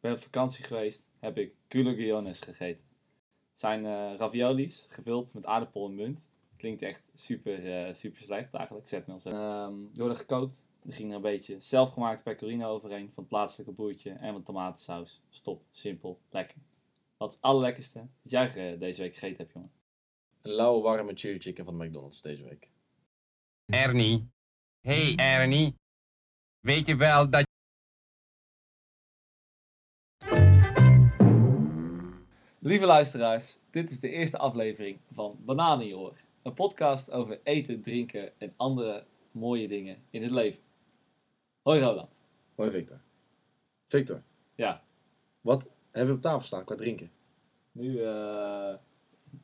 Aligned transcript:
ben 0.00 0.12
op 0.12 0.18
vakantie 0.18 0.64
geweest, 0.64 1.10
heb 1.18 1.38
ik 1.38 1.54
culogiones 1.68 2.40
gegeten. 2.40 2.84
Het 3.50 3.60
zijn 3.60 3.86
eh, 3.86 4.18
raviolis, 4.18 4.86
gevuld 4.88 5.34
met 5.34 5.46
aardappel 5.46 5.86
en 5.86 5.94
munt. 5.94 6.30
Klinkt 6.56 6.82
echt 6.82 7.10
super, 7.14 7.86
eh, 7.86 7.94
super 7.94 8.20
slecht 8.20 8.54
eigenlijk, 8.54 8.88
zet 8.88 9.06
me 9.06 9.14
Ehm 9.24 9.74
die 9.92 9.98
worden 9.98 10.16
gekookt. 10.16 10.66
Er 10.86 10.94
ging 10.94 11.10
er 11.10 11.16
een 11.16 11.22
beetje 11.22 11.60
zelfgemaakt 11.60 12.22
pecorino 12.22 12.68
overheen 12.68 13.10
van 13.12 13.22
het 13.22 13.28
plaatselijke 13.28 13.72
boertje 13.72 14.10
en 14.10 14.32
wat 14.32 14.44
tomatensaus. 14.44 15.22
Stop, 15.30 15.62
simpel, 15.70 16.20
lekker. 16.30 16.56
Wat 17.16 17.28
is 17.28 17.34
het 17.34 17.44
allerlekkerste 17.44 18.06
dat 18.22 18.30
jij 18.30 18.78
deze 18.78 19.02
week 19.02 19.14
gegeten 19.14 19.36
hebt, 19.36 19.52
jongen? 19.52 19.72
Een 20.42 20.52
lauwe, 20.52 20.82
warme 20.82 21.12
chili 21.14 21.38
chicken 21.38 21.64
van 21.64 21.78
de 21.78 21.84
McDonald's 21.84 22.22
deze 22.22 22.44
week. 22.44 22.70
Ernie. 23.66 24.28
Hey 24.80 25.16
Ernie. 25.16 25.74
Weet 26.60 26.86
je 26.86 26.96
wel 26.96 27.30
dat 27.30 27.49
Lieve 32.62 32.86
luisteraars, 32.86 33.58
dit 33.70 33.90
is 33.90 34.00
de 34.00 34.08
eerste 34.10 34.38
aflevering 34.38 34.98
van 35.12 35.38
Bananenjoor. 35.44 36.12
Een 36.42 36.52
podcast 36.54 37.10
over 37.10 37.40
eten, 37.42 37.82
drinken 37.82 38.32
en 38.40 38.52
andere 38.56 39.04
mooie 39.30 39.68
dingen 39.68 39.96
in 40.10 40.22
het 40.22 40.30
leven. 40.30 40.60
Hoi 41.62 41.80
Roland. 41.80 42.20
Hoi 42.54 42.70
Victor. 42.70 43.00
Victor, 43.86 44.22
Ja, 44.54 44.82
wat 45.40 45.70
hebben 45.90 46.10
we 46.10 46.16
op 46.16 46.22
tafel 46.22 46.46
staan 46.46 46.64
qua 46.64 46.74
drinken? 46.76 47.10
nu 47.72 48.02
eh 48.02 48.74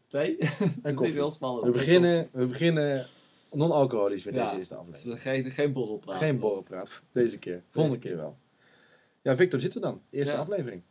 thee. 0.06 0.36
Is 0.82 0.94
koffie. 0.94 1.12
heel 1.14 1.30
spannend. 1.30 1.64
We 1.66 1.70
beginnen, 1.72 2.28
we 2.32 2.44
beginnen 2.46 3.06
non-alcoholisch 3.52 4.24
met 4.24 4.34
Ja, 4.34 4.44
deze 4.44 4.56
eerste 4.56 4.74
Het 4.74 4.82
aflevering. 4.82 5.16
is 5.16 5.22
geen, 5.22 5.50
geen 5.50 5.72
borrelpraat. 5.72 6.16
Geen 6.16 6.38
borrelpraat 6.38 7.02
deze 7.12 7.38
keer. 7.38 7.62
Volgende 7.68 7.98
Deze 7.98 8.08
keer 8.08 8.16
wel. 8.22 8.36
Ja, 9.22 9.36
Victor, 9.36 9.60
zitten 9.60 9.80
we 9.80 9.86
dan? 9.86 10.02
Eerste 10.10 10.34
Ja. 10.34 10.40
aflevering. 10.40 10.82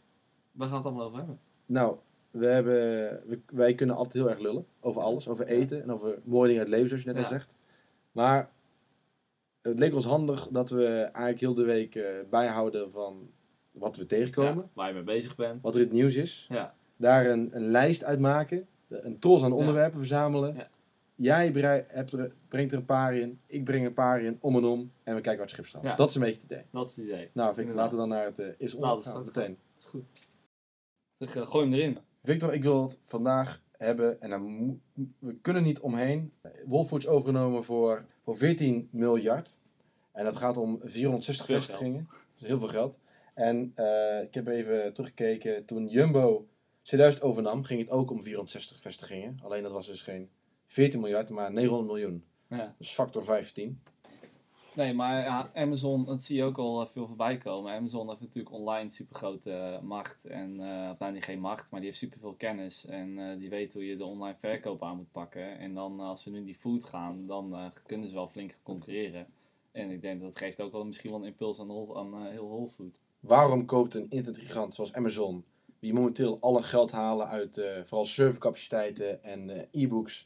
Waar 0.51 0.67
gaan 0.67 0.77
we 0.81 0.83
het 0.83 0.85
allemaal 0.85 1.05
over 1.05 1.17
hebben? 1.17 1.39
Nou, 1.65 1.97
we 2.39 2.45
hebben, 2.45 2.73
we- 3.27 3.39
wij 3.53 3.75
kunnen 3.75 3.95
altijd 3.95 4.13
heel 4.13 4.29
erg 4.29 4.39
lullen. 4.39 4.65
Over 4.79 5.01
alles. 5.01 5.27
Over 5.27 5.47
eten 5.47 5.81
en 5.83 5.91
over 5.91 6.19
mooie 6.23 6.47
dingen 6.47 6.61
uit 6.61 6.69
het 6.69 6.79
leven, 6.79 6.87
zoals 6.89 7.03
je 7.03 7.09
net 7.09 7.17
Ja. 7.17 7.23
al 7.23 7.29
zegt. 7.39 7.57
Maar 8.11 8.49
het 9.61 9.79
leek 9.79 9.93
ons 9.93 10.05
handig 10.05 10.47
dat 10.51 10.69
we 10.69 10.85
eigenlijk 10.87 11.39
heel 11.39 11.53
de 11.53 11.63
week 11.63 11.95
eh, 11.95 12.05
bijhouden 12.29 12.91
van 12.91 13.29
wat 13.71 13.97
we 13.97 14.05
tegenkomen. 14.05 14.63
Ja, 14.63 14.69
waar 14.73 14.87
je 14.87 14.93
mee 14.93 15.03
bezig 15.03 15.35
bent. 15.35 15.61
Wat 15.61 15.73
er 15.73 15.79
in 15.79 15.85
het 15.85 15.95
nieuws 15.95 16.15
is. 16.15 16.45
Ja. 16.49 16.75
Daar 16.97 17.25
een, 17.25 17.49
een 17.55 17.67
lijst 17.71 18.03
uit 18.03 18.19
maken. 18.19 18.67
Een 18.87 19.19
tros 19.19 19.43
aan 19.43 19.51
onderwerpen 19.53 19.99
verzamelen. 19.99 20.55
Ja. 20.55 20.69
Jij 21.15 21.51
brei- 21.51 21.85
hebt 21.87 22.11
er, 22.11 22.31
brengt 22.47 22.71
er 22.71 22.77
een 22.77 22.85
paar 22.85 23.15
in. 23.15 23.39
Ik 23.45 23.63
breng 23.63 23.85
een 23.85 23.93
paar 23.93 24.21
in. 24.21 24.37
Om 24.41 24.55
en 24.55 24.63
om. 24.63 24.91
En 25.03 25.15
we 25.15 25.21
kijken 25.21 25.31
wat 25.31 25.39
het 25.39 25.49
schip 25.49 25.65
staat. 25.81 25.97
Dat 25.97 26.09
is 26.09 26.15
een 26.15 26.21
beetje 26.21 26.41
het 26.41 26.51
idee. 26.51 26.63
Dat 26.71 26.89
is 26.89 26.95
het 26.95 27.05
idee. 27.05 27.29
Nou, 27.33 27.55
Victor, 27.55 27.75
laten 27.75 27.91
we 27.91 27.97
dan 27.97 28.09
naar 28.09 28.25
het 28.25 28.39
eh 28.39 28.45
Nou, 28.79 28.99
is 28.99 29.13
ook 29.15 29.25
Meteen. 29.25 29.57
Dat 29.73 29.83
is 29.83 29.85
goed. 29.85 30.05
Zeg, 31.17 31.35
eh, 31.35 31.47
gooi 31.47 31.65
hem 31.65 31.73
erin. 31.73 31.97
Victor, 32.25 32.53
ik 32.53 32.63
wil 32.63 32.83
het 32.83 32.99
vandaag 33.05 33.61
hebben. 33.77 34.21
En 34.21 34.81
we 35.19 35.35
kunnen 35.41 35.63
niet 35.63 35.79
omheen. 35.79 36.33
Wolfoods 36.65 37.07
overgenomen 37.07 37.63
voor, 37.63 38.05
voor 38.23 38.37
14 38.37 38.89
miljard. 38.91 39.57
En 40.11 40.25
dat 40.25 40.35
gaat 40.35 40.57
om 40.57 40.79
460 40.83 41.45
Veel 41.45 41.55
vestigingen. 41.55 42.03
Dat 42.03 42.41
is 42.41 42.47
heel 42.47 42.59
veel 42.59 42.67
geld. 42.67 42.99
En 43.33 43.71
eh, 43.75 44.21
ik 44.21 44.33
heb 44.33 44.47
even 44.47 44.93
teruggekeken. 44.93 45.65
Toen 45.65 45.87
Jumbo 45.87 46.47
2000 46.81 47.23
overnam, 47.23 47.63
ging 47.63 47.79
het 47.79 47.89
ook 47.89 48.11
om 48.11 48.23
460 48.23 48.81
vestigingen. 48.81 49.37
Alleen 49.43 49.63
dat 49.63 49.71
was 49.71 49.87
dus 49.87 50.01
geen 50.01 50.29
14 50.67 50.99
miljard, 50.99 51.29
maar 51.29 51.51
900 51.51 51.87
miljoen. 51.89 52.23
Ja. 52.47 52.75
Dus 52.77 52.93
factor 52.93 53.23
15. 53.23 53.81
Nee, 54.75 54.93
maar 54.93 55.23
ja, 55.23 55.51
Amazon, 55.53 56.05
dat 56.05 56.21
zie 56.21 56.37
je 56.37 56.43
ook 56.43 56.57
al 56.57 56.81
eh, 56.81 56.87
veel 56.87 57.07
voorbij 57.07 57.37
komen. 57.37 57.73
Amazon 57.73 58.07
heeft 58.07 58.21
natuurlijk 58.21 58.55
online 58.55 58.89
super 58.89 59.15
grote 59.15 59.79
macht. 59.83 60.25
En, 60.25 60.59
eh 60.59 60.89
of 60.99 61.11
niet 61.11 61.23
geen 61.23 61.39
macht, 61.39 61.71
maar 61.71 61.79
die 61.79 61.89
heeft 61.89 62.01
super 62.01 62.19
veel 62.19 62.33
kennis. 62.33 62.85
En 62.85 63.17
eh, 63.17 63.39
die 63.39 63.49
weet 63.49 63.73
hoe 63.73 63.85
je 63.85 63.97
de 63.97 64.05
online 64.05 64.37
verkoop 64.37 64.83
aan 64.83 64.97
moet 64.97 65.11
pakken. 65.11 65.57
En 65.59 65.73
dan 65.73 65.99
eh, 65.99 66.05
als 66.05 66.23
ze 66.23 66.31
nu 66.31 66.43
die 66.43 66.55
food 66.55 66.85
gaan, 66.85 67.27
dan 67.27 67.53
eh, 67.53 67.65
kunnen 67.85 68.09
ze 68.09 68.15
wel 68.15 68.27
flink 68.27 68.57
concurreren. 68.63 69.27
En 69.75 69.91
ik 69.91 70.01
denk 70.01 70.19
dat 70.19 70.29
het 70.29 70.37
geeft 70.37 70.61
ook 70.61 70.71
wel 70.71 70.85
misschien 70.85 71.09
wel 71.09 71.19
een 71.19 71.25
impuls 71.25 71.59
aan, 71.59 71.95
aan 71.95 72.13
eh, 72.13 72.31
heel 72.31 72.47
Whole 72.47 72.67
Food. 72.67 73.03
Waarom 73.19 73.65
koopt 73.65 73.95
een 73.95 74.09
internetgigant 74.09 74.75
zoals 74.75 74.93
Amazon, 74.93 75.45
die 75.79 75.93
momenteel 75.93 76.37
al 76.41 76.57
een 76.57 76.63
geld 76.63 76.91
halen 76.91 77.27
uit 77.27 77.57
eh, 77.57 77.83
vooral 77.83 78.05
servercapaciteiten 78.05 79.23
en 79.23 79.49
eh, 79.49 79.83
e-books, 79.83 80.25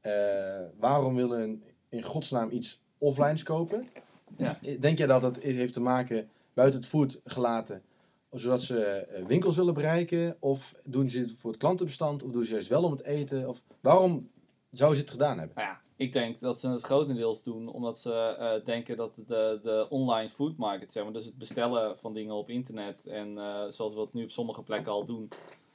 eh, 0.00 0.62
waarom 0.78 1.14
willen 1.14 1.62
in 1.88 2.02
godsnaam 2.02 2.50
iets 2.50 2.81
offlines 3.02 3.42
kopen? 3.42 3.88
Ja. 4.36 4.58
Denk 4.80 4.98
jij 4.98 5.06
dat 5.06 5.22
dat 5.22 5.38
heeft 5.38 5.72
te 5.72 5.80
maken 5.80 6.28
buiten 6.54 6.80
het 6.80 6.88
food 6.88 7.20
gelaten, 7.24 7.82
zodat 8.30 8.62
ze 8.62 8.84
eh, 8.84 9.26
winkels 9.26 9.56
willen 9.56 9.74
bereiken? 9.74 10.36
Of 10.40 10.74
doen 10.84 11.10
ze 11.10 11.20
het 11.20 11.32
voor 11.32 11.50
het 11.50 11.60
klantenbestand? 11.60 12.22
Of 12.22 12.30
doen 12.30 12.44
ze 12.44 12.52
juist 12.52 12.68
wel 12.68 12.84
om 12.84 12.92
het 12.92 13.04
eten? 13.04 13.48
Of 13.48 13.62
waarom 13.80 14.30
zouden 14.70 14.98
ze 14.98 15.04
het 15.04 15.12
gedaan 15.12 15.38
hebben? 15.38 15.56
Nou 15.56 15.68
ja, 15.68 15.80
ik 15.96 16.12
denk 16.12 16.40
dat 16.40 16.60
ze 16.60 16.70
het 16.70 16.82
grotendeels 16.82 17.42
doen 17.42 17.68
omdat 17.68 17.98
ze 17.98 18.12
eh, 18.14 18.64
denken 18.64 18.96
dat 18.96 19.14
de, 19.26 19.60
de 19.62 19.86
online 19.88 20.30
food 20.30 20.56
market, 20.56 20.92
zeg 20.92 21.04
maar, 21.04 21.12
dus 21.12 21.24
het 21.24 21.38
bestellen 21.38 21.98
van 21.98 22.14
dingen 22.14 22.34
op 22.34 22.50
internet 22.50 23.06
en 23.06 23.38
eh, 23.38 23.64
zoals 23.68 23.94
we 23.94 24.00
het 24.00 24.12
nu 24.12 24.24
op 24.24 24.30
sommige 24.30 24.62
plekken 24.62 24.92
al 24.92 25.04
doen, 25.04 25.28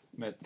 met 0.10 0.46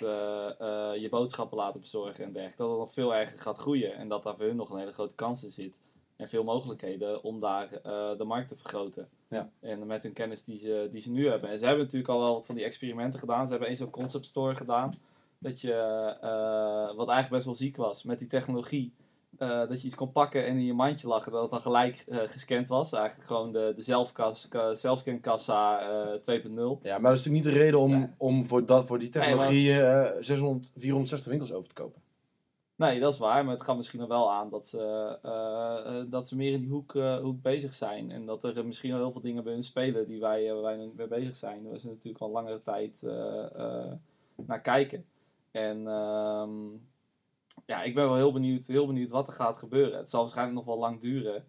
je 1.00 1.08
boodschappen 1.09 1.58
laten 1.58 1.80
bezorgen 1.80 2.25
en 2.25 2.31
dergelijke, 2.31 2.62
dat 2.62 2.72
het 2.72 2.80
nog 2.80 2.94
veel 2.94 3.16
erger 3.16 3.40
gaat 3.40 3.58
groeien 3.58 3.96
en 3.96 4.08
dat 4.08 4.24
daar 4.24 4.36
voor 4.36 4.46
hun 4.46 4.56
nog 4.56 4.70
een 4.70 4.80
hele 4.80 4.91
grote 4.91 5.16
kans 5.16 5.44
in 5.44 5.52
zit. 5.52 5.80
En 6.22 6.28
veel 6.30 6.44
mogelijkheden 6.44 7.24
om 7.24 7.40
daar 7.40 7.70
eh, 7.74 8.18
de 8.18 8.24
markt 8.24 8.48
te 8.48 8.56
vergroten. 8.56 9.08
Ja. 9.28 9.50
En 9.59 9.88
met 9.88 10.04
hun 10.04 10.14
kennis 10.14 10.44
die 10.44 10.58
ze, 10.58 10.88
die 10.92 11.02
ze 11.02 11.12
nu 11.12 11.30
hebben. 11.30 11.50
En 11.50 11.59
ze 11.59 11.66
hebben 11.66 11.84
natuurlijk 11.84 12.12
al 12.14 12.20
wel 12.20 12.34
wat 12.34 12.46
van 12.46 12.56
die 12.56 12.64
experimenten 12.64 13.20
gedaan. 13.20 13.46
Ze 13.46 13.52
hebben 13.52 13.70
eens 13.70 13.80
zo'n 13.80 13.90
concept 13.90 14.26
store 14.26 14.56
gedaan. 14.56 14.94
Dat 15.38 15.62
je, 15.62 15.74
eh, 16.22 16.96
wat 16.98 17.08
eigenlijk 17.09 17.30
best 17.30 17.46
wel 17.46 17.56
ziek 17.56 17.76
was, 17.76 18.04
met 18.04 18.20
die 18.20 18.28
technologie. 18.28 18.94
eh, 19.38 19.48
dat 19.68 19.82
je 19.82 19.88
iets 19.88 19.96
kon 19.96 20.12
pakken 20.12 20.46
en 20.46 20.56
in 20.58 20.66
je 20.66 20.74
mandje 20.74 21.08
lag. 21.08 21.26
en 21.26 21.32
Dat 21.32 21.42
het 21.42 21.52
dan 21.52 21.62
gelijk 21.62 22.06
gescand 22.09 22.68
was. 22.68 22.94
Eigenlijk 22.94 23.28
gewoon 23.28 23.52
de, 23.52 23.74
de 23.76 23.82
zelfscankassa 24.76 25.80
eh 25.80 26.20
2.0. 26.22 26.80
Ja, 26.82 26.98
maar 27.00 27.12
dat 27.12 27.20
is 27.20 27.26
natuurlijk 27.26 27.34
niet 27.34 27.44
de 27.44 27.50
reden 27.52 27.80
om, 27.80 27.92
Nee. 27.92 28.08
om 28.18 28.46
voor, 28.46 28.66
dat, 28.66 28.88
voor 28.88 29.00
die 29.00 29.09
technologie 29.09 29.82
eh 29.82 30.12
600, 30.20 30.72
460 30.78 31.30
winkels 31.30 31.53
over 31.53 31.68
te 31.70 31.82
kopen. 31.82 32.02
Nee, 32.81 33.00
dat 33.00 33.14
is 33.14 33.19
waar. 33.19 33.46
Maar 33.46 33.53
het 33.53 33.64
gaat 33.64 33.75
misschien 33.75 34.00
nog 34.00 34.08
wel 34.08 34.31
aan 34.31 34.50
dat 34.50 34.68
ze, 34.68 35.18
eh, 35.22 36.00
eh, 36.00 36.06
dat 36.08 36.28
ze 36.28 36.36
meer 36.36 36.53
in 36.53 36.59
die 36.59 36.69
hoek, 36.69 36.96
eh, 36.96 37.19
hoek 37.19 37.42
bezig 37.42 37.74
zijn. 37.74 38.12
En 38.12 38.25
dat 38.25 38.44
er 38.44 38.66
misschien 38.66 38.92
wel 38.92 39.00
heel 39.00 39.12
veel 39.12 39.22
dingen 39.22 39.44
bij 39.44 39.53
hun 39.53 39.64
spelen 39.64 40.08
die 40.08 40.19
wij, 40.19 40.53
waar 40.53 40.62
wij 40.62 40.91
mee 40.96 41.08
bezig 41.08 41.36
zijn. 41.36 41.70
Waar 41.70 41.78
ze 41.80 41.88
natuurlijk 41.88 42.24
al 42.24 42.30
langere 42.30 42.62
tijd 42.62 43.02
naar 44.46 44.62
kijken. 44.62 45.06
En 45.52 45.88
ehm, 45.88 46.52
ja, 47.66 47.84
ik 47.84 47.96
ben 47.96 48.06
wel 48.06 48.16
heel 48.16 48.31
benieuwd, 48.31 48.66
heel 48.66 48.88
benieuwd 48.88 49.12
wat 49.12 49.28
er 49.28 49.34
gaat 49.34 49.58
gebeuren. 49.58 49.97
Het 49.97 50.09
zal 50.09 50.22
waarschijnlijk 50.22 50.58
nog 50.58 50.66
wel 50.66 50.78
lang 50.78 51.00
duren. 51.00 51.46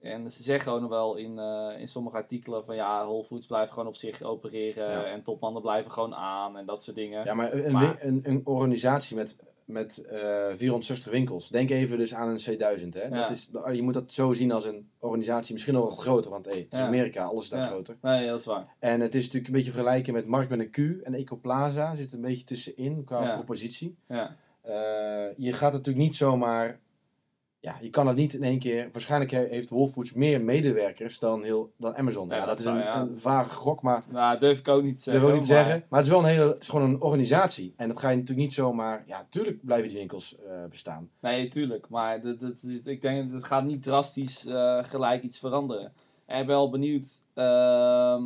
En 0.00 0.30
ze 0.30 0.42
zeggen 0.42 0.72
ook 0.72 0.80
nog 0.80 0.90
wel 0.90 1.16
in, 1.16 1.38
in 1.78 1.88
sommige 1.88 2.16
artikelen 2.16 2.64
van 2.64 2.74
ja, 2.74 3.04
Whole 3.04 3.24
Foods 3.24 3.46
blijft 3.46 3.72
gewoon 3.72 3.88
op 3.88 3.96
zich 3.96 4.22
opereren. 4.22 4.90
Ja. 4.90 5.04
En 5.04 5.22
topmannen 5.22 5.62
blijven 5.62 5.90
gewoon 5.90 6.14
aan 6.14 6.56
en 6.56 6.66
dat 6.66 6.82
soort 6.82 6.96
dingen. 6.96 7.24
Ja, 7.24 7.34
maar 7.34 7.52
een, 7.52 7.72
Maar- 7.72 8.02
een, 8.02 8.20
een 8.22 8.46
organisatie 8.46 9.16
met, 9.16 9.38
met 9.66 9.98
eh 9.98 10.46
460 10.56 11.12
winkels. 11.12 11.48
Denk 11.48 11.70
even 11.70 11.98
dus 11.98 12.14
aan 12.14 12.28
een 12.28 12.40
C1000. 12.40 12.88
Hè? 12.88 13.02
Ja. 13.02 13.08
Dat 13.08 13.30
is, 13.30 13.50
je 13.72 13.82
moet 13.82 13.94
dat 13.94 14.12
zo 14.12 14.32
zien 14.32 14.52
als 14.52 14.64
een 14.64 14.88
organisatie, 14.98 15.52
misschien 15.52 15.74
nog 15.74 15.88
wat 15.88 15.98
groter. 15.98 16.30
Want 16.30 16.44
hey, 16.44 16.58
het 16.58 16.72
is 16.72 16.78
Ja. 16.78 16.86
Amerika, 16.86 17.24
alles 17.24 17.44
is 17.44 17.50
daar 17.50 17.60
Ja. 17.60 17.66
groter. 17.66 17.96
Nee, 18.02 18.26
dat 18.26 18.40
is 18.40 18.46
waar. 18.46 18.74
En 18.78 19.00
het 19.00 19.14
is 19.14 19.20
natuurlijk 19.22 19.46
een 19.46 19.52
beetje 19.56 19.70
vergelijken 19.72 20.12
met 20.12 20.26
Markt 20.26 20.50
met 20.50 20.58
een 20.60 20.70
Q 20.70 21.02
en 21.02 21.14
Ecoplaza. 21.14 21.94
Zit 21.96 22.12
een 22.12 22.20
beetje 22.20 22.44
tussenin 22.44 23.04
qua 23.04 23.34
propositie. 23.34 23.96
Ja. 24.08 24.36
Eh, 24.62 24.72
je 25.36 25.52
gaat 25.52 25.72
natuurlijk 25.72 26.04
niet 26.06 26.16
zomaar... 26.16 26.80
Ja, 27.66 27.76
je 27.80 27.90
kan 27.90 28.06
het 28.06 28.16
niet 28.16 28.34
in 28.34 28.42
één 28.42 28.58
keer... 28.58 28.88
Waarschijnlijk 28.92 29.30
he- 29.30 29.46
heeft 29.50 29.70
Whole 29.70 29.88
Foods 29.88 30.12
meer 30.12 30.40
medewerkers 30.40 31.18
dan, 31.18 31.42
heel, 31.42 31.70
dan 31.76 31.96
Amazon. 31.96 32.28
Ja, 32.28 32.34
Ja, 32.34 32.40
dat 32.40 32.48
dat 32.48 32.58
is 32.58 32.64
een, 32.64 32.76
ja. 32.78 33.00
een 33.00 33.18
vage 33.18 33.50
gok, 33.50 33.82
maar 33.82 34.04
Nou, 34.10 34.38
durf 34.38 34.58
ik 34.58 34.68
ook 34.68 34.82
niet 34.82 35.02
zeggen. 35.02 35.24
wil 35.24 35.34
ik 35.34 35.40
niet 35.40 35.48
maar- 35.50 35.62
zeggen. 35.64 35.84
Maar 35.88 35.98
het 35.98 36.08
is 36.08 36.14
wel 36.14 36.22
een 36.24 36.30
hele, 36.30 36.52
het 36.52 36.62
is 36.62 36.68
gewoon 36.68 36.90
een 36.90 37.00
organisatie. 37.00 37.74
En 37.76 37.88
dat 37.88 37.98
ga 37.98 38.08
je 38.08 38.16
natuurlijk 38.16 38.46
niet 38.46 38.54
zomaar. 38.54 39.04
Ja, 39.06 39.18
natuurlijk 39.18 39.64
blijven 39.64 39.88
die 39.88 39.98
winkels 39.98 40.36
eh, 40.38 40.64
bestaan. 40.70 41.10
Nee, 41.20 41.48
tuurlijk. 41.48 41.88
Maar 41.88 42.20
dat, 42.20 42.40
dat, 42.40 42.62
ik 42.84 43.00
denk 43.00 43.24
dat 43.24 43.32
het 43.40 43.44
gaat 43.50 43.64
niet 43.64 43.82
drastisch 43.82 44.46
eh, 44.46 44.84
gelijk 44.84 45.22
iets 45.22 45.38
veranderen. 45.38 45.92
En 46.26 46.40
ik 46.40 46.46
ben 46.46 46.56
wel 46.56 46.70
benieuwd 46.70 47.06
ehm, 47.34 48.24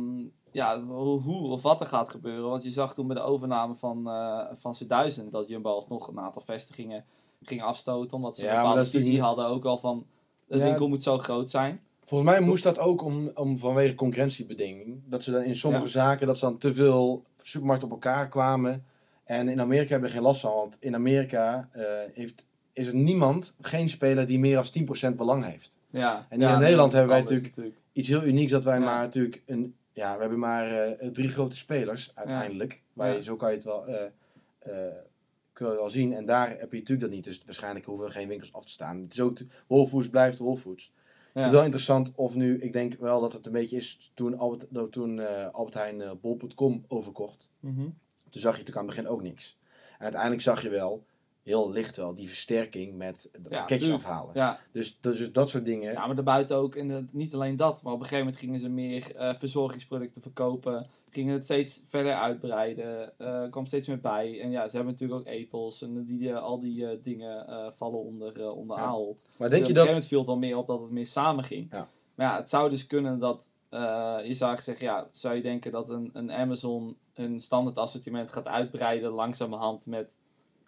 ja, 0.51 0.81
hoe, 0.83 1.21
hoe 1.21 1.47
of 1.49 1.61
wat 1.61 1.79
er 1.79 1.85
gaat 1.87 2.09
gebeuren. 2.09 2.49
Want 2.49 2.63
je 2.63 2.71
zag 2.71 2.93
toen 2.93 3.07
bij 3.07 3.15
de 3.15 3.21
overname 3.21 3.75
van, 3.75 4.07
eh 4.09 4.39
van 4.53 4.75
C1000 4.83 5.29
dat 5.31 5.47
Jumbo 5.47 5.69
alsnog 5.69 6.07
een 6.07 6.19
aantal 6.19 6.41
vestigingen 6.41 7.05
ging 7.43 7.61
afstoten. 7.61 8.17
Omdat 8.17 8.35
ze 8.35 8.43
Ja, 8.43 8.49
een 8.51 8.57
bepaalde 8.61 8.83
visie 8.85 8.99
natuurlijk 8.99 9.25
hadden 9.25 9.45
ook 9.45 9.65
al 9.65 9.77
van 9.77 10.05
de 10.47 10.57
Ja. 10.57 10.63
winkel 10.63 10.87
moet 10.87 11.03
zo 11.03 11.17
groot 11.17 11.49
zijn. 11.49 11.81
Volgens 12.03 12.29
mij 12.29 12.39
moest 12.39 12.63
dat 12.63 12.79
ook 12.79 13.03
om, 13.03 13.31
om 13.33 13.57
vanwege 13.57 13.95
concurrentiebedinging. 13.95 15.01
Dat 15.05 15.23
ze 15.23 15.31
dan 15.31 15.41
in 15.41 15.55
sommige 15.55 15.83
Ja. 15.83 15.89
zaken 15.89 16.27
dat 16.27 16.37
ze 16.37 16.45
dan 16.45 16.57
te 16.57 16.73
veel 16.73 17.23
supermarkten 17.41 17.87
op 17.87 17.93
elkaar 17.93 18.27
kwamen. 18.27 18.85
En 19.23 19.49
in 19.49 19.61
Amerika 19.61 19.89
hebben 19.91 20.09
we 20.09 20.15
geen 20.15 20.25
last 20.25 20.41
van. 20.41 20.53
Want 20.55 20.77
in 20.79 20.95
Amerika 20.95 21.69
eh, 21.71 21.83
heeft, 22.13 22.47
is 22.73 22.87
er 22.87 22.95
niemand, 22.95 23.55
geen 23.61 23.89
speler 23.89 24.27
die 24.27 24.39
meer 24.39 24.55
dan 24.55 24.65
10% 25.13 25.15
belang 25.15 25.45
heeft. 25.45 25.77
Ja. 25.89 26.25
En 26.29 26.39
hier 26.39 26.47
Ja, 26.47 26.53
in 26.53 26.59
Nederland 26.59 26.91
hebben 26.91 27.09
wij 27.11 27.19
anders 27.19 27.49
Iets 27.93 28.07
heel 28.07 28.23
unieks 28.23 28.51
dat 28.51 28.63
wij 28.63 28.79
maar 28.79 29.01
natuurlijk 29.01 29.41
een 29.45 29.75
ja, 29.93 30.13
we 30.15 30.21
hebben 30.21 30.39
maar 30.39 30.71
eh, 30.71 31.07
drie 31.09 31.29
grote 31.29 31.57
spelers 31.57 32.11
uiteindelijk. 32.15 32.81
Waar 32.93 33.15
je, 33.15 33.23
zo 33.23 33.35
kan 33.35 33.49
je 33.49 33.55
het 33.55 33.65
wel, 33.65 33.85
eh, 33.87 34.73
kun 35.61 35.71
je 35.71 35.77
wel 35.77 35.89
zien. 35.89 36.13
En 36.13 36.25
daar 36.25 36.49
heb 36.49 36.71
je 36.71 36.77
natuurlijk 36.77 37.01
dat 37.01 37.09
niet. 37.09 37.23
Dus 37.23 37.41
waarschijnlijk 37.45 37.85
hoeven 37.85 38.05
er 38.05 38.11
geen 38.11 38.27
winkels 38.27 38.53
af 38.53 38.65
te 38.65 38.71
staan. 38.71 39.01
Het 39.01 39.13
is 39.13 39.19
ook, 39.21 39.37
Whole 39.67 39.87
Foods 39.87 40.09
blijft 40.09 40.39
Whole 40.39 40.57
Foods. 40.57 40.93
Ja. 41.33 41.41
het 41.41 41.51
wel 41.51 41.63
interessant 41.63 42.11
of 42.15 42.35
nu, 42.35 42.59
ik 42.59 42.73
denk 42.73 42.93
wel 42.93 43.21
dat 43.21 43.33
het 43.33 43.45
een 43.45 43.51
beetje 43.51 43.77
is 43.77 44.11
toen 44.13 44.37
Albert, 44.37 44.91
toen, 44.91 45.19
eh, 45.19 45.47
Albert 45.47 45.75
Heijn 45.75 46.01
eh, 46.01 46.11
bol.com 46.21 46.85
overkocht. 46.87 47.51
Mhm. 47.59 47.81
Toen 48.29 48.41
zag 48.41 48.51
je 48.51 48.63
natuurlijk 48.63 48.77
aan 48.77 48.85
het 48.85 48.95
begin 48.95 49.09
ook 49.09 49.21
niks. 49.21 49.57
En 49.97 50.03
uiteindelijk 50.03 50.41
zag 50.41 50.61
je 50.61 50.69
wel, 50.69 51.05
heel 51.43 51.71
licht 51.71 51.97
wel, 51.97 52.15
die 52.15 52.27
versterking 52.27 52.97
met 52.97 53.37
de 53.43 53.49
Ja, 53.49 53.93
afhalen. 53.93 54.31
Ja, 54.33 54.59
Dus, 54.71 54.99
dus 54.99 55.31
dat 55.31 55.49
soort 55.49 55.65
dingen. 55.65 55.91
Ja, 55.91 56.05
maar 56.05 56.15
daarbuiten 56.15 56.57
ook, 56.57 56.75
en 56.75 57.09
niet 57.11 57.33
alleen 57.33 57.55
dat, 57.55 57.83
maar 57.83 57.93
op 57.93 57.99
een 57.99 58.05
gegeven 58.05 58.25
moment 58.25 58.43
gingen 58.43 58.59
ze 58.59 58.69
meer 58.69 59.15
eh, 59.15 59.35
verzorgingsproducten 59.35 60.21
verkopen, 60.21 60.87
gingen 61.09 61.33
het 61.33 61.43
steeds 61.43 61.83
verder 61.89 62.13
uitbreiden, 62.13 63.13
eh 63.17 63.49
kwam 63.49 63.65
steeds 63.65 63.87
meer 63.87 63.99
bij. 63.99 64.41
En 64.41 64.51
ja, 64.51 64.67
ze 64.67 64.75
hebben 64.75 64.93
natuurlijk 64.93 65.19
ook 65.19 65.27
etels 65.27 65.81
en 65.81 66.05
die, 66.05 66.35
al 66.35 66.59
die 66.59 66.87
eh, 66.87 66.97
dingen 67.03 67.45
vallen 67.77 67.99
onder, 67.99 68.51
onder 68.51 68.77
Ja. 68.77 68.83
Ahold. 68.83 69.25
maar 69.37 69.49
Dus 69.49 69.57
denk 69.59 69.67
je 69.67 69.73
op 69.73 69.77
een 69.79 69.83
gegeven 69.83 69.85
dat... 69.85 69.85
moment 69.85 70.05
viel 70.05 70.19
het 70.19 70.27
al 70.27 70.37
meer 70.37 70.57
op 70.57 70.67
dat 70.67 70.81
het 70.81 70.91
meer 70.91 71.07
samen 71.07 71.43
ging. 71.43 71.67
Ja. 71.71 71.89
Maar 72.15 72.27
ja, 72.27 72.37
het 72.37 72.49
zou 72.49 72.69
dus 72.69 72.87
kunnen 72.87 73.19
dat, 73.19 73.51
je 74.23 74.33
zou 74.33 74.59
zeggen, 74.59 74.85
ja, 74.85 75.07
zou 75.11 75.35
je 75.35 75.41
denken 75.41 75.71
dat 75.71 75.89
een, 75.89 76.09
een 76.13 76.31
Amazon 76.31 76.97
hun 77.13 77.39
standaard 77.39 77.77
assortiment 77.77 78.29
gaat 78.31 78.47
uitbreiden 78.47 79.11
langzamerhand 79.11 79.85
met 79.85 80.17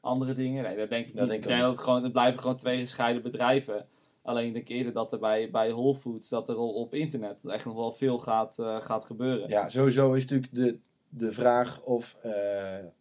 andere 0.04 0.34
dingen? 0.36 0.64
Nee, 0.64 0.78
dat 0.78 0.90
denk 0.90 1.08
ik 1.08 1.16
Dat 1.16 1.22
niet. 1.22 1.30
denk 1.32 1.44
ik 1.44 1.50
ik 1.50 1.56
denk 1.56 1.60
ook 1.62 1.66
dat 1.68 1.76
het, 1.76 1.84
gewoon, 1.86 2.04
het 2.04 2.12
blijven 2.12 2.42
gewoon 2.42 2.58
twee 2.58 2.80
gescheiden 2.80 3.22
bedrijven. 3.24 3.86
Alleen 4.24 4.48
ik 4.48 4.54
denk 4.54 4.68
eerder 4.70 4.94
dat 4.94 5.12
er 5.12 5.20
bij, 5.20 5.50
bij 5.52 5.72
Whole 5.72 5.96
Foods, 5.96 6.30
dat 6.30 6.50
er 6.50 6.58
op 6.58 6.94
internet 6.94 7.46
echt 7.46 7.66
nog 7.66 7.76
wel 7.76 7.92
veel 7.92 8.18
gaat, 8.18 8.60
eh, 8.60 8.82
gaat 8.82 9.06
gebeuren. 9.06 9.50
Ja, 9.50 9.70
sowieso 9.70 10.14
is 10.14 10.22
natuurlijk 10.26 10.56
de, 10.56 10.78
de 11.10 11.32
vraag 11.32 11.82
of 11.82 12.18
eh, 12.22 12.32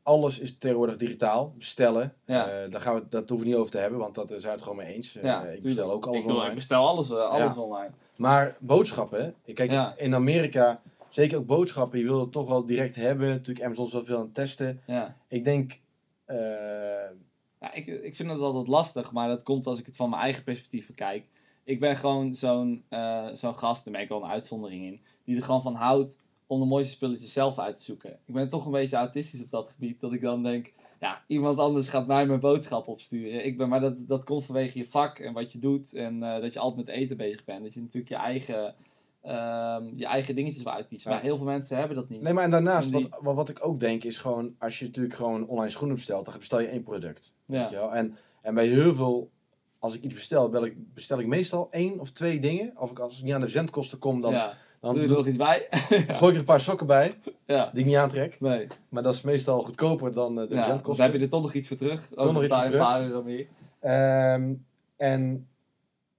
alles 0.03 0.41
is 0.41 0.59
tegenwoordig 0.59 0.97
digitaal. 0.97 1.55
Bestellen. 1.59 2.15
Ja. 2.27 2.49
Eh, 2.49 2.71
daar 2.71 2.81
gaan 2.81 2.95
we, 2.95 3.03
dat 3.09 3.29
hoeven 3.29 3.47
we 3.47 3.53
niet 3.53 3.61
over 3.61 3.73
te 3.73 3.79
hebben, 3.79 3.99
want 3.99 4.15
dat 4.15 4.29
zijn 4.29 4.43
we 4.43 4.49
het 4.49 4.63
gewoon 4.63 4.77
mee 4.77 4.95
eens. 4.95 5.13
Ja, 5.13 5.37
ik 5.39 5.43
tuurlijk. 5.43 5.63
bestel 5.63 5.91
ook 5.93 6.07
alles 6.07 6.19
ik, 6.21 6.23
doe- 6.23 6.31
ik 6.33 6.37
online. 6.39 6.55
bestel 6.55 6.87
alles, 6.87 7.13
alles 7.13 7.55
Ja. 7.55 7.61
online. 7.61 7.91
Maar 8.17 8.57
boodschappen, 8.61 9.35
ik 9.45 9.55
kijk 9.55 9.71
Ja. 9.71 9.95
in 9.97 10.15
Amerika, 10.15 10.81
zeker 11.09 11.39
ook 11.39 11.47
boodschappen, 11.47 11.99
je 11.99 12.05
wil 12.05 12.21
het 12.21 12.33
toch 12.33 12.49
wel 12.49 12.67
direct 12.67 12.95
hebben. 12.95 13.29
Natuurlijk 13.29 13.67
Amazon 13.67 13.87
is 13.87 13.93
wel 13.93 14.05
veel 14.05 14.17
aan 14.17 14.23
het 14.25 14.35
testen. 14.35 14.81
Ja. 14.87 15.17
Ik 15.29 15.45
denk, 15.45 15.81
eh, 16.25 17.17
Ja, 17.61 17.73
ik, 17.73 17.87
ik 17.87 18.17
vind 18.17 18.31
het 18.31 18.41
altijd 18.41 18.69
lastig, 18.69 19.13
maar 19.13 19.29
dat 19.29 19.43
komt 19.43 19.67
als 19.67 19.79
ik 19.79 19.87
het 19.87 19.97
van 19.97 20.11
mijn 20.11 20.23
eigen 20.23 20.45
perspectief 20.45 20.87
bekijk. 20.87 21.29
Ik 21.65 21.81
ben 21.81 21.97
gewoon 21.97 22.35
zo'n 22.35 22.85
eh, 22.89 23.29
zo'n 23.33 23.55
gast, 23.55 23.85
daar 23.85 23.93
ben 23.93 24.03
ik 24.03 24.09
wel 24.09 24.23
een 24.23 24.31
uitzondering 24.31 24.85
in, 24.85 25.01
die 25.25 25.37
er 25.37 25.43
gewoon 25.43 25.63
van 25.63 25.75
houdt 25.75 26.19
om 26.47 26.61
de 26.61 26.67
mooiste 26.67 26.93
spulletjes 26.93 27.33
zelf 27.33 27.59
uit 27.59 27.77
te 27.77 27.83
zoeken. 27.83 28.11
Ik 28.11 28.35
ben 28.35 28.49
toch 28.49 28.65
een 28.65 28.73
beetje 28.73 28.97
autistisch 28.97 29.43
op 29.43 29.51
dat 29.51 29.69
gebied, 29.69 30.01
dat 30.01 30.13
ik 30.13 30.21
dan 30.21 30.43
denk, 30.43 30.73
ja, 31.01 31.23
iemand 31.27 31.59
anders 31.59 31.89
gaat 31.89 32.07
mij 32.07 32.27
mijn 32.27 32.41
boodschap 32.41 32.89
opsturen. 32.89 33.45
Ik 33.45 33.57
ben, 33.57 33.69
maar 33.69 33.81
dat, 33.81 34.05
dat 34.07 34.25
komt 34.25 34.45
vanwege 34.45 34.79
je 34.79 34.87
vak 34.87 35.19
en 35.19 35.33
wat 35.33 35.53
je 35.53 35.59
doet 35.59 35.95
en 35.95 36.23
eh, 36.23 36.41
dat 36.41 36.53
je 36.53 36.59
altijd 36.59 36.87
met 36.87 36.97
eten 36.97 37.17
bezig 37.17 37.45
bent. 37.45 37.63
Dat 37.63 37.75
je 37.75 37.81
natuurlijk 37.81 38.13
je 38.13 38.19
eigen, 38.19 38.75
ehm, 39.23 39.85
je 39.97 40.07
eigen 40.07 40.35
dingetjes 40.35 40.63
wil 40.63 40.73
uitkiezen. 40.73 41.11
Ja. 41.11 41.17
Maar 41.17 41.25
heel 41.25 41.37
veel 41.37 41.47
mensen 41.47 41.77
hebben 41.77 41.97
dat 41.97 42.09
niet. 42.09 42.21
nee, 42.23 42.33
maar 42.33 42.45
en 42.45 42.51
daarnaast, 42.51 42.93
En 42.93 42.99
die- 42.99 43.09
wat, 43.21 43.35
wat, 43.35 43.49
ik 43.49 43.67
ook 43.67 43.81
denk, 43.81 44.05
is 44.05 44.19
gewoon, 44.19 44.55
als 44.59 44.79
je 44.79 44.85
natuurlijk 44.85 45.15
gewoon 45.15 45.47
online 45.49 45.71
schoenen 45.71 45.97
bestelt, 45.97 46.25
dan 46.25 46.35
bestel 46.39 46.61
je 46.61 46.67
één 46.67 46.83
product. 46.83 47.37
Ja. 47.47 47.61
Weet 47.61 47.71
je 47.71 47.77
wel? 47.77 47.95
En, 47.95 48.17
en 48.43 48.55
bij 48.55 48.67
heel 48.67 48.95
veel, 48.95 49.31
als 49.79 49.97
ik 49.97 50.03
iets 50.03 50.15
bestel, 50.15 50.49
bestel 50.49 50.67
ik, 50.67 50.95
bestel 50.95 51.19
ik 51.21 51.27
meestal 51.27 51.69
één 51.71 52.01
of 52.01 52.11
twee 52.11 52.41
dingen. 52.41 52.73
Of 52.77 52.91
ik, 52.91 52.99
als 52.99 53.19
ik 53.19 53.25
niet 53.25 53.35
aan 53.35 53.41
de 53.41 53.47
verzendkosten 53.47 53.99
kom, 53.99 54.21
dan, 54.21 54.33
ja. 54.33 54.55
dan 54.81 54.95
Doe 54.95 55.03
je 55.03 55.09
er 55.09 55.17
nog 55.17 55.27
iets 55.27 55.37
bij? 55.37 55.67
gooi 55.91 56.29
ik 56.29 56.33
er 56.33 56.37
een 56.39 56.45
paar 56.45 56.61
sokken 56.61 56.87
bij, 56.87 57.19
ja. 57.47 57.71
die 57.71 57.81
ik 57.81 57.87
niet 57.87 57.97
aantrek. 57.97 58.41
Nee. 58.41 58.67
Maar 58.89 59.03
dat 59.03 59.15
is 59.15 59.23
meestal 59.23 59.63
goedkoper 59.63 60.13
dan 60.13 60.41
eh, 60.41 60.49
de 60.49 60.55
Ja, 60.55 60.81
dan 60.83 61.01
heb 61.01 61.13
je 61.13 61.19
er 61.19 61.29
toch 61.29 61.43
nog 61.43 61.55
iets 61.55 61.69
voor 61.69 61.77
terug. 61.77 62.11
Nog 62.15 62.45
iets 62.45 62.55
voor 62.55 62.65
een 62.65 62.79
paar 62.79 63.03
euro 63.03 63.23
meer. 63.23 63.47
Ehm, 63.81 64.55
en 64.97 65.47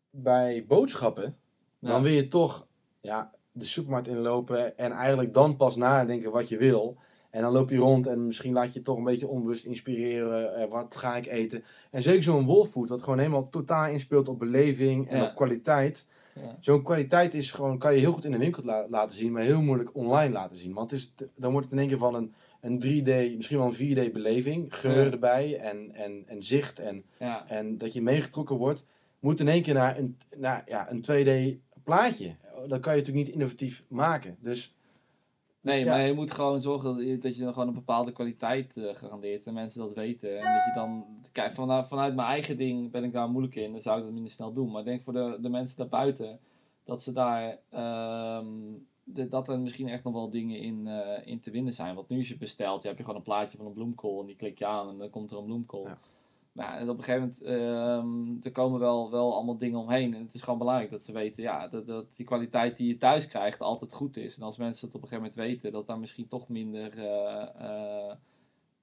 bij 0.10 0.66
boodschappen, 0.68 1.36
Ja. 1.80 1.90
dan 1.90 2.02
wil 2.02 2.12
je 2.12 2.28
toch 2.28 2.68
ja, 3.04 3.32
de 3.52 3.66
supermarkt 3.66 4.08
inlopen 4.08 4.78
en 4.78 4.92
eigenlijk 4.92 5.34
dan 5.34 5.56
pas 5.56 5.76
nadenken 5.76 6.32
wat 6.32 6.50
je 6.50 6.58
wil. 6.58 6.98
En 7.30 7.42
dan 7.42 7.52
loop 7.52 7.70
je 7.70 7.78
rond 7.78 8.08
en 8.08 8.26
misschien 8.26 8.54
laat 8.54 8.74
je 8.74 8.80
je 8.80 8.86
toch 8.86 8.98
een 8.98 9.04
beetje 9.04 9.28
onbewust 9.28 9.66
inspireren. 9.66 10.56
eh, 10.56 10.70
wat 10.70 10.98
ga 10.98 11.16
ik 11.16 11.26
eten? 11.28 11.64
En 11.92 12.02
zeker 12.02 12.24
zo'n 12.24 12.46
Wolfood, 12.46 12.90
wat 12.90 13.02
gewoon 13.02 13.18
helemaal 13.20 13.50
totaal 13.50 13.86
inspeelt 13.92 14.28
op 14.28 14.40
beleving 14.40 15.10
en 15.10 15.18
Ja. 15.18 15.24
op 15.30 15.36
kwaliteit. 15.36 16.12
Ja. 16.36 16.58
Zo'n 16.60 16.84
kwaliteit 16.84 17.34
is 17.34 17.52
gewoon, 17.52 17.78
kan 17.78 17.94
je 17.94 18.00
heel 18.00 18.12
goed 18.14 18.26
in 18.26 18.32
de 18.32 18.38
winkel 18.38 18.64
la- 18.64 18.86
laten 18.90 19.18
zien, 19.18 19.32
maar 19.32 19.42
heel 19.44 19.62
moeilijk 19.62 19.96
online 19.96 20.34
laten 20.34 20.58
zien. 20.58 20.74
Want 20.74 20.92
het 20.92 21.00
is, 21.00 21.14
dan 21.36 21.52
wordt 21.52 21.66
het 21.66 21.74
in 21.76 21.80
één 21.82 21.88
keer 21.90 21.98
van 21.98 22.16
een, 22.16 22.34
een 22.62 22.80
3D, 22.80 23.36
misschien 23.36 23.58
wel 23.58 23.68
een 23.68 23.74
4D 24.10 24.12
beleving. 24.14 24.76
Geur 24.76 25.06
Ja. 25.06 25.12
erbij 25.12 25.58
en, 25.60 25.92
en, 25.94 26.24
en 26.28 26.44
zicht 26.44 26.80
en 26.80 27.04
en 27.48 27.78
dat 27.78 27.94
je 27.94 28.02
meegetrokken 28.02 28.56
wordt, 28.56 28.88
moet 29.20 29.40
in 29.40 29.48
één 29.48 29.62
keer 29.62 29.74
naar 29.74 29.98
een, 29.98 30.18
naar, 30.38 30.64
ja, 30.68 30.92
een 30.92 31.02
2D 31.02 31.60
plaatje. 31.84 32.36
Dat 32.68 32.80
kan 32.80 32.94
je 32.94 33.00
natuurlijk 33.00 33.26
niet 33.26 33.36
innovatief 33.36 33.86
maken. 33.88 34.38
Dus 34.40 34.74
Nee, 35.62 35.84
Ja. 35.84 35.92
maar 35.92 36.06
je 36.06 36.14
moet 36.14 36.32
gewoon 36.32 36.62
zorgen 36.62 36.96
dat 36.96 37.06
je, 37.06 37.18
dat 37.18 37.36
je 37.36 37.44
dan 37.44 37.54
gewoon 37.54 37.68
een 37.68 37.74
bepaalde 37.74 38.12
kwaliteit 38.12 38.78
eh, 38.78 38.96
garandeert. 38.96 39.46
En 39.46 39.54
mensen 39.54 39.80
dat 39.80 39.94
weten. 39.94 40.38
En 40.38 40.54
dat 40.54 40.64
je 40.66 40.72
dan... 40.76 41.06
Kijk, 41.32 41.52
vanuit, 41.52 41.88
vanuit 41.88 42.16
mijn 42.16 42.28
eigen 42.28 42.58
ding 42.58 42.92
ben 42.92 43.04
ik 43.04 43.12
daar 43.14 43.30
moeilijk 43.30 43.56
in. 43.56 43.72
Dan 43.72 43.82
zou 43.82 43.98
ik 43.98 44.04
dat 44.04 44.14
minder 44.14 44.32
snel 44.32 44.54
doen. 44.54 44.72
Maar 44.72 44.80
ik 44.80 44.86
denk 44.86 45.02
voor 45.02 45.14
de, 45.14 45.38
de 45.42 45.50
mensen 45.50 45.78
daarbuiten... 45.78 46.40
Dat 46.84 47.04
ze 47.04 47.14
daar... 47.14 47.58
ehm, 47.70 48.46
de- 49.04 49.28
dat 49.28 49.48
er 49.48 49.60
misschien 49.60 49.88
echt 49.90 50.04
nog 50.04 50.14
wel 50.14 50.30
dingen 50.30 50.60
in, 50.60 50.88
eh, 50.88 51.28
in 51.28 51.40
te 51.40 51.52
winnen 51.52 51.74
zijn. 51.74 51.96
Want 51.96 52.10
nu 52.10 52.18
als 52.18 52.28
je 52.28 52.38
bestelt, 52.38 52.82
je 52.82 52.88
hebt 52.88 53.00
je 53.00 53.06
gewoon 53.06 53.20
een 53.20 53.26
plaatje 53.26 53.58
van 53.58 53.66
een 53.66 53.74
bloemkool. 53.74 54.20
En 54.20 54.26
die 54.26 54.36
klik 54.36 54.58
je 54.58 54.66
aan 54.66 54.90
en 54.90 54.98
dan 54.98 55.10
komt 55.10 55.32
er 55.32 55.38
een 55.38 55.46
bloemkool. 55.46 55.88
Ja. 55.88 55.98
En 56.56 56.90
op 56.90 56.98
een 56.98 57.04
gegeven 57.04 57.20
moment, 57.20 57.42
ehm, 57.42 58.46
er 58.46 58.52
komen 58.52 58.80
wel, 58.80 59.12
wel 59.12 59.34
allemaal 59.36 59.58
dingen 59.58 59.80
omheen. 59.80 60.14
En 60.14 60.22
het 60.22 60.34
is 60.34 60.42
gewoon 60.42 60.60
belangrijk 60.60 60.92
dat 60.92 61.04
ze 61.04 61.12
weten 61.12 61.44
ja, 61.44 61.68
dat, 61.68 61.88
dat 61.88 62.16
die 62.16 62.26
kwaliteit 62.26 62.78
die 62.78 62.88
je 62.88 62.98
thuis 62.98 63.28
krijgt 63.28 63.62
altijd 63.62 63.94
goed 63.94 64.18
is. 64.18 64.38
En 64.38 64.44
als 64.44 64.58
mensen 64.58 64.88
het 64.88 64.96
op 64.96 65.02
een 65.02 65.08
gegeven 65.08 65.32
moment 65.32 65.52
weten, 65.52 65.72
dat 65.72 65.86
daar 65.86 66.00
misschien 66.00 66.28
toch 66.28 66.48
minder, 66.50 66.98
eh, 66.98 67.48
eh, 67.58 68.16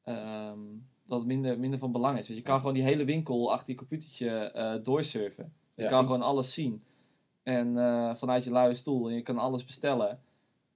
ehm, 0.04 0.58
dat 1.06 1.18
het 1.18 1.26
minder, 1.26 1.58
minder 1.58 1.78
van 1.78 1.92
belang 1.92 2.18
is. 2.18 2.26
Want 2.26 2.38
je 2.38 2.44
kan 2.44 2.58
gewoon 2.58 2.74
die 2.74 2.82
hele 2.82 3.04
winkel 3.04 3.52
achter 3.52 3.70
je 3.70 3.78
computertje 3.78 4.30
eh 4.30 4.84
doorsurfen. 4.84 5.52
Je 5.72 5.82
Ja, 5.82 5.88
kan 5.88 6.04
gewoon 6.04 6.22
alles 6.22 6.54
zien. 6.54 6.82
En 7.42 7.74
vanuit 8.16 8.44
je 8.44 8.50
luie 8.50 8.74
stoel. 8.74 9.08
En 9.08 9.14
je 9.14 9.22
kan 9.22 9.38
alles 9.38 9.64
bestellen. 9.64 10.20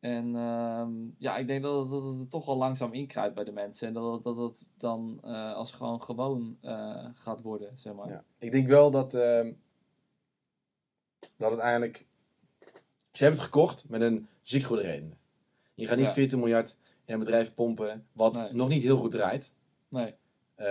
En 0.05 0.37
ehm, 0.37 0.91
ja, 1.19 1.37
ik 1.37 1.47
denk 1.47 1.63
dat 1.63 1.81
het, 1.83 1.91
dat 1.91 2.03
het 2.05 2.21
er 2.21 2.29
toch 2.29 2.47
wel 2.47 2.57
langzaam 2.57 2.93
inkruipt 2.93 3.35
bij 3.35 3.45
de 3.45 3.53
mensen. 3.53 3.89
En 3.89 3.95
dat 3.95 4.13
het, 4.13 4.23
dat 4.23 4.37
het 4.37 4.65
dan 4.79 5.21
eh, 5.23 5.55
als 5.55 5.73
gewoon 5.73 6.03
gewoon 6.03 6.59
eh, 6.61 7.05
gaat 7.15 7.43
worden, 7.43 7.79
zeg 7.79 7.95
maar. 7.95 8.09
ja. 8.09 8.25
ik 8.39 8.53
denk 8.53 8.67
wel 8.67 8.91
dat, 8.91 9.15
ehm, 9.15 9.53
dat 11.37 11.51
het 11.51 11.61
eigenlijk... 11.61 12.07
Ze 13.13 13.23
hebben 13.23 13.41
het 13.41 13.51
gekocht 13.51 13.89
met 13.89 14.01
een 14.01 14.29
ziek 14.43 14.63
goede 14.63 14.83
reden. 14.83 15.19
Je 15.75 15.87
gaat 15.87 15.97
niet 15.97 16.07
Ja. 16.09 16.13
14 16.15 16.39
miljard 16.39 16.79
in 17.05 17.13
een 17.15 17.19
bedrijf 17.21 17.55
pompen 17.55 18.07
wat 18.13 18.33
Nee. 18.35 18.53
nog 18.53 18.69
niet 18.69 18.83
heel 18.83 18.97
goed 18.97 19.11
draait. 19.11 19.55
Nee. 19.89 20.15
Eh, 20.55 20.67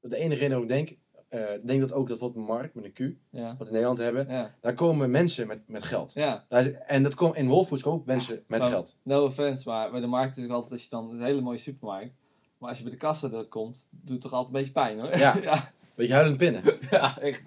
de 0.00 0.16
enige 0.16 0.40
reden 0.40 0.48
waarom 0.48 0.62
ik 0.62 0.68
denk... 0.68 0.98
eh, 1.36 1.54
ik 1.54 1.66
denk 1.66 1.80
dat 1.80 1.92
ook 1.92 2.08
dat 2.08 2.18
wat 2.18 2.34
markt 2.34 2.74
met 2.74 2.84
een 2.84 2.92
Q, 2.92 2.98
Ja. 3.30 3.46
wat 3.48 3.56
we 3.58 3.64
in 3.66 3.72
Nederland 3.72 3.98
hebben, 3.98 4.28
Ja. 4.28 4.54
daar 4.60 4.74
komen 4.74 5.10
mensen 5.10 5.46
met, 5.46 5.64
met 5.68 5.82
geld. 5.82 6.12
ja. 6.12 6.44
Daar 6.48 6.66
is- 6.66 6.72
En 6.86 7.02
dat 7.02 7.14
komt 7.14 7.36
in 7.36 7.48
Wolfoods 7.48 7.82
komen 7.82 7.98
ook 8.00 8.06
mensen 8.06 8.42
met 8.46 8.58
gewoon- 8.60 8.74
geld. 8.74 8.98
No 9.02 9.24
offense, 9.24 9.68
maar 9.68 9.90
bij 9.90 10.00
de 10.00 10.06
markt 10.06 10.36
is 10.36 10.42
het 10.42 10.52
altijd 10.52 10.72
als 10.72 10.82
je 10.82 10.88
dan 10.90 11.10
een 11.10 11.22
hele 11.22 11.40
mooie 11.40 11.58
supermarkt. 11.58 12.16
Maar 12.58 12.68
als 12.68 12.78
je 12.78 12.84
bij 12.84 12.92
de 12.92 12.98
kassa 12.98 13.30
er 13.30 13.46
komt, 13.48 13.88
doet 13.90 14.10
het 14.12 14.20
toch 14.20 14.32
altijd 14.32 14.54
een 14.54 14.58
beetje 14.60 14.72
pijn 14.72 15.00
hoor. 15.00 15.16
Ja. 15.18 15.36
ja, 15.42 15.70
Beetje 15.94 16.14
huilend 16.14 16.36
pinnen. 16.36 16.62
ja, 16.90 17.18
echt. 17.20 17.42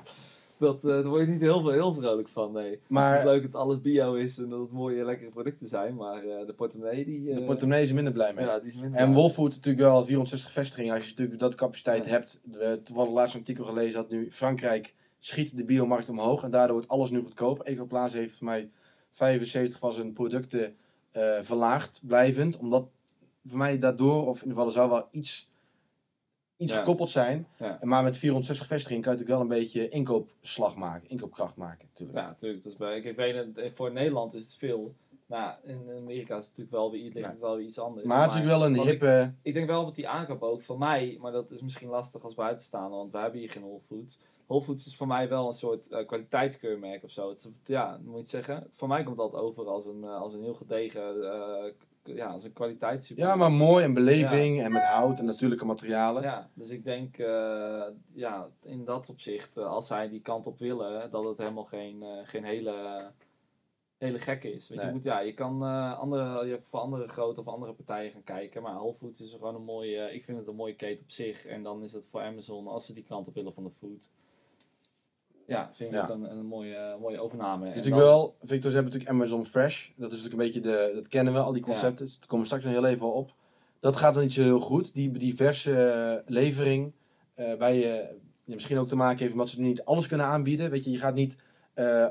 Dat, 0.60 0.84
eh, 0.84 0.89
daar 0.89 1.08
word 1.08 1.25
je 1.25 1.32
niet 1.32 1.42
heel, 1.42 1.62
veel, 1.62 1.72
heel 1.72 1.94
vrolijk 1.94 2.30
van, 2.30 2.51
nee. 2.51 2.70
Het 2.72 2.80
is 2.82 2.88
Maar 2.88 3.25
leuk 3.25 3.42
dat 3.42 3.56
alles 3.62 3.82
bio 3.82 4.13
is 4.13 4.38
en 4.38 4.50
dat 4.50 4.60
het 4.60 4.72
mooie 4.72 5.04
lekkere 5.06 5.30
producten 5.30 5.68
zijn, 5.68 5.96
maar 5.96 6.24
eh, 6.24 6.46
de 6.46 6.54
portemonnee 6.54 7.06
die... 7.06 7.30
eh, 7.30 7.36
de 7.36 7.44
portemonnee 7.44 7.84
is 7.84 7.89
er 7.89 7.96
minder 7.96 8.13
blij 8.13 8.34
mee. 8.34 8.46
Ja, 8.46 8.60
die 8.60 8.68
is 8.68 8.78
minder. 8.78 9.00
En 9.00 9.13
Wolfood 9.13 9.50
natuurlijk 9.50 9.84
wel 9.86 10.06
460 10.06 10.51
vestigingen. 10.51 10.94
Als 10.94 11.04
je 11.04 11.10
natuurlijk 11.10 11.39
dat 11.39 11.56
capaciteit 11.56 12.06
Ja. 12.06 12.12
hebt. 12.12 12.42
We 12.51 12.80
toevallig 12.84 13.12
laatst 13.13 13.34
een 13.34 13.39
artikel 13.39 13.66
gelezen 13.66 13.94
dat 13.94 14.10
nu 14.10 14.32
Frankrijk 14.32 14.96
schiet 15.20 15.58
de 15.58 15.66
biomarkt 15.66 16.10
omhoog. 16.10 16.44
En 16.44 16.51
daardoor 16.51 16.74
wordt 16.75 16.88
alles 16.88 17.10
nu 17.10 17.20
goedkoper. 17.22 17.66
Ecoplaza 17.66 18.18
heeft 18.18 18.38
voor 18.38 18.48
mij 18.48 18.70
75 19.12 19.80
van 19.80 19.94
zijn 19.94 20.13
producten 20.13 20.75
eh, 21.12 21.22
verlaagd 21.42 22.01
blijvend. 22.08 22.58
Omdat 22.58 22.88
voor 23.46 23.58
mij 23.58 23.80
daardoor, 23.80 24.28
of 24.28 24.42
in 24.42 24.48
ieder 24.48 24.50
geval 24.50 24.66
er 24.66 24.72
zou 24.72 24.89
wel 24.89 25.08
iets, 25.12 25.50
iets 26.60 26.72
Ja. 26.74 26.80
gekoppeld 26.80 27.10
zijn. 27.10 27.48
Ja. 27.58 27.80
Maar 27.82 28.04
met 28.04 28.18
460 28.18 28.68
vestigingen 28.68 29.04
kan 29.04 29.12
je 29.13 29.18
natuurlijk 29.20 29.48
wel 29.50 29.58
een 29.58 29.63
beetje 29.63 29.89
inkoopslag 29.89 30.75
maken. 30.75 31.10
Inkoopkracht 31.10 31.56
maken 31.56 31.88
natuurlijk. 31.89 32.20
Ja, 32.20 32.28
natuurlijk. 32.28 32.63
Dat 32.63 32.72
is 32.72 32.78
bij, 32.78 33.01
kijk, 33.01 33.16
weet 33.16 33.56
je, 33.56 33.72
voor 33.74 33.92
Nederland 33.92 34.34
is 34.34 34.44
het 34.44 34.56
veel. 34.56 34.94
Maar 35.25 35.39
ja, 35.39 35.60
in 35.63 35.89
Amerika 35.98 36.38
is 36.38 36.48
het 36.48 36.58
natuurlijk 36.58 36.72
wel 36.72 36.92
weer, 36.92 37.04
ligt 37.04 37.25
Ja. 37.25 37.30
het 37.32 37.39
wel 37.39 37.56
weer 37.56 37.66
iets 37.66 37.80
anders. 37.80 38.06
Maar 38.06 38.22
het 38.22 38.30
is 38.30 38.36
natuurlijk 38.36 38.60
wel 38.60 38.70
een 38.70 38.75
wat 38.75 38.86
ik- 38.86 38.92
hippe... 38.92 39.34
Ik 39.42 39.54
denk 39.54 39.68
wel 39.68 39.86
met 39.86 39.96
die 39.96 40.08
aankoop 40.08 40.42
ook 40.42 40.62
voor 40.62 40.78
mij, 40.78 41.18
maar 41.22 41.32
dat 41.32 41.51
is 41.51 41.62
misschien 41.62 41.89
lastig 41.89 42.24
als 42.24 42.34
buitenstaander, 42.36 42.98
want 42.98 43.12
wij 43.12 43.22
hebben 43.22 43.39
hier 43.39 43.51
geen 43.51 43.62
Whole 43.63 43.80
Foods. 43.80 44.20
Whole 44.48 44.62
Foods 44.62 44.86
is 44.86 44.96
voor 44.96 45.08
mij 45.08 45.30
wel 45.30 45.48
een 45.48 45.54
soort 45.54 45.88
eh, 45.89 46.06
kwaliteitskeurmerk 46.08 47.04
of 47.04 47.12
zo. 47.12 47.30
Het 47.30 47.38
is, 47.38 47.50
ja, 47.66 48.00
moet 48.04 48.13
je 48.13 48.20
het 48.20 48.30
zeggen. 48.30 48.56
Het, 48.56 48.75
voor 48.75 48.88
mij 48.88 49.04
komt 49.04 49.18
dat 49.18 49.34
over 49.34 49.66
als 49.68 49.86
een, 49.86 50.04
eh, 50.04 50.22
als 50.22 50.34
een 50.34 50.44
heel 50.44 50.54
gedegen, 50.54 51.32
eh, 51.32 51.72
ja, 52.16 52.28
als 52.28 52.44
een 52.44 52.54
kwaliteitssuper. 52.54 53.24
Ja, 53.24 53.36
maar 53.36 53.51
mooi 53.51 53.84
en 53.84 53.94
beleving 53.94 54.62
en 54.62 54.72
met 54.72 54.84
hout 54.84 55.20
en 55.20 55.25
natuurlijke 55.25 55.66
materialen. 55.66 56.24
Ja, 56.24 56.50
dus 56.54 56.70
ik 56.70 56.84
denk, 56.84 57.18
eh, 57.18 57.84
ja, 58.13 58.50
in 58.63 58.86
dat 58.86 59.10
opzicht, 59.10 59.58
eh, 59.58 59.66
als 59.66 59.88
zij 59.88 60.10
die 60.10 60.22
kant 60.22 60.48
op 60.48 60.60
willen, 60.60 61.12
dat 61.12 61.25
het 61.25 61.38
helemaal 61.38 61.63
geen, 61.63 62.04
eh, 62.04 62.10
geen 62.24 62.44
hele, 62.44 63.01
hele 63.98 64.20
gekke 64.20 64.54
is. 64.54 64.68
Weet 64.70 64.78
je, 64.78 64.84
Nee. 64.84 64.86
je, 64.86 64.94
moet, 64.94 65.04
ja, 65.04 65.20
je 65.20 65.34
kan 65.34 65.62
andere, 65.98 66.46
je 66.46 66.60
voor 66.60 66.80
andere 66.80 67.08
grote 67.08 67.39
of 67.39 67.48
andere 67.48 67.74
partijen 67.74 68.12
gaan 68.12 68.24
kijken, 68.24 68.62
maar 68.62 68.74
Whole 68.74 68.94
Foods 68.94 69.22
is 69.22 69.32
gewoon 69.32 69.56
een 69.56 69.63
mooie, 69.63 70.13
ik 70.13 70.24
vind 70.24 70.38
het 70.38 70.48
een 70.48 70.56
mooie 70.56 70.75
keten 70.75 71.04
op 71.04 71.12
zich. 71.12 71.46
En 71.46 71.63
dan 71.63 71.84
is 71.84 71.94
het 71.94 72.08
voor 72.08 72.22
Amazon, 72.22 72.68
als 72.68 72.86
ze 72.86 72.94
die 72.94 73.04
kant 73.04 73.28
op 73.28 73.34
willen 73.34 73.54
van 73.54 73.63
de 73.63 73.72
food, 73.72 74.12
ja, 75.50 75.70
vind 75.72 75.94
ik 75.94 75.98
Ja. 76.00 76.10
een, 76.10 76.32
een 76.32 76.46
mooie, 76.46 76.98
mooie 77.01 77.20
overname. 77.22 77.65
Het 77.65 77.75
is 77.75 77.82
En 77.82 77.88
natuurlijk 77.89 78.12
dan- 78.12 78.20
wel, 78.22 78.36
Victor, 78.39 78.72
ze 78.72 78.75
hebben 78.77 78.94
natuurlijk 78.94 79.10
Amazon 79.22 79.46
Fresh. 79.46 79.89
Dat 79.96 80.12
is 80.12 80.22
natuurlijk 80.24 80.34
een 80.56 80.62
beetje 80.62 80.72
de, 80.88 80.91
dat 80.96 81.08
kennen 81.08 81.34
we, 81.34 81.39
al 81.39 81.53
die 81.53 81.62
concepten. 81.62 82.06
Dus 82.06 82.18
Daar 82.20 82.27
komen 82.27 82.39
we 82.39 82.46
straks 82.46 82.63
nog 82.63 82.74
heel 82.74 82.86
even 82.91 83.13
op. 83.13 83.34
Dat 83.79 83.96
gaat 83.96 84.13
nog 84.13 84.24
niet 84.24 84.34
zo 84.34 84.41
heel 84.44 84.60
goed. 84.60 84.94
Die, 84.94 85.12
die 85.12 85.36
verse 85.36 85.82
eh, 85.82 86.34
levering, 86.34 86.94
waar 87.58 87.74
je 87.74 88.08
ja, 88.44 88.53
misschien 88.56 88.77
ook 88.77 88.88
te 88.88 88.96
maken 88.96 89.20
heeft 89.20 89.32
omdat 89.34 89.50
ze 89.50 89.62
niet 89.62 89.84
alles 89.86 90.08
kunnen 90.08 90.25
aanbieden. 90.25 90.70
Weet 90.70 90.84
je, 90.84 90.91
je 90.91 90.98
gaat 90.98 91.13
niet 91.13 91.38
eh, 91.74 92.08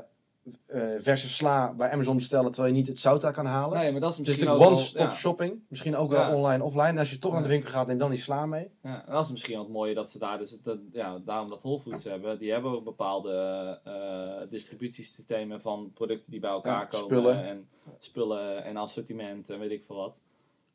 eh, 0.65 0.81
verse 0.99 1.29
sla 1.29 1.73
bij 1.73 1.91
Amazon 1.91 2.15
bestellen 2.15 2.51
terwijl 2.51 2.73
je 2.73 2.79
niet 2.79 2.87
het 2.89 2.99
zout 2.99 3.21
daar 3.21 3.33
kan 3.33 3.45
halen. 3.45 3.77
Nee, 3.77 3.91
maar 3.91 4.01
dat 4.01 4.11
is 4.11 4.17
het 4.17 4.27
is 4.27 4.33
misschien 4.33 4.49
natuurlijk 4.49 4.71
ook 4.71 4.77
wel- 4.77 4.85
one-stop 4.85 5.09
ja. 5.09 5.13
shopping. 5.13 5.59
Misschien 5.67 5.95
ook 5.95 6.11
Ja. 6.11 6.17
wel 6.29 6.37
online, 6.37 6.63
offline. 6.63 6.87
En 6.87 6.97
als 6.97 7.11
je 7.11 7.19
toch 7.19 7.31
naar 7.31 7.41
de 7.41 7.47
Ja. 7.47 7.53
winkel 7.53 7.71
gaat, 7.71 7.87
neem 7.87 7.97
dan 7.97 8.09
die 8.09 8.19
sla 8.19 8.45
mee. 8.45 8.69
Ja, 8.83 9.05
en 9.05 9.11
dat 9.13 9.25
is 9.25 9.31
misschien 9.31 9.57
wat 9.57 9.69
mooier 9.69 9.95
dat 9.95 10.09
ze 10.09 10.19
daar 10.19 10.37
dus, 10.37 10.51
het, 10.51 10.77
ja, 10.91 11.19
daarom 11.25 11.49
dat 11.49 11.61
Whole 11.61 11.79
Foods 11.79 12.03
hebben. 12.03 12.39
Die 12.39 12.51
hebben 12.51 12.71
ook 12.71 12.83
bepaalde 12.83 13.31
eh, 13.83 14.49
distributiesystemen 14.49 15.61
van 15.61 15.91
producten 15.93 16.31
die 16.31 16.39
bij 16.39 16.49
elkaar 16.49 16.79
Ja, 16.79 16.85
komen. 16.85 17.05
spullen. 17.05 17.43
En 17.45 17.67
spullen 17.99 18.63
en 18.63 18.77
assortiment 18.77 19.49
en 19.49 19.59
weet 19.59 19.71
ik 19.71 19.83
veel 19.83 19.95
wat. 19.95 20.19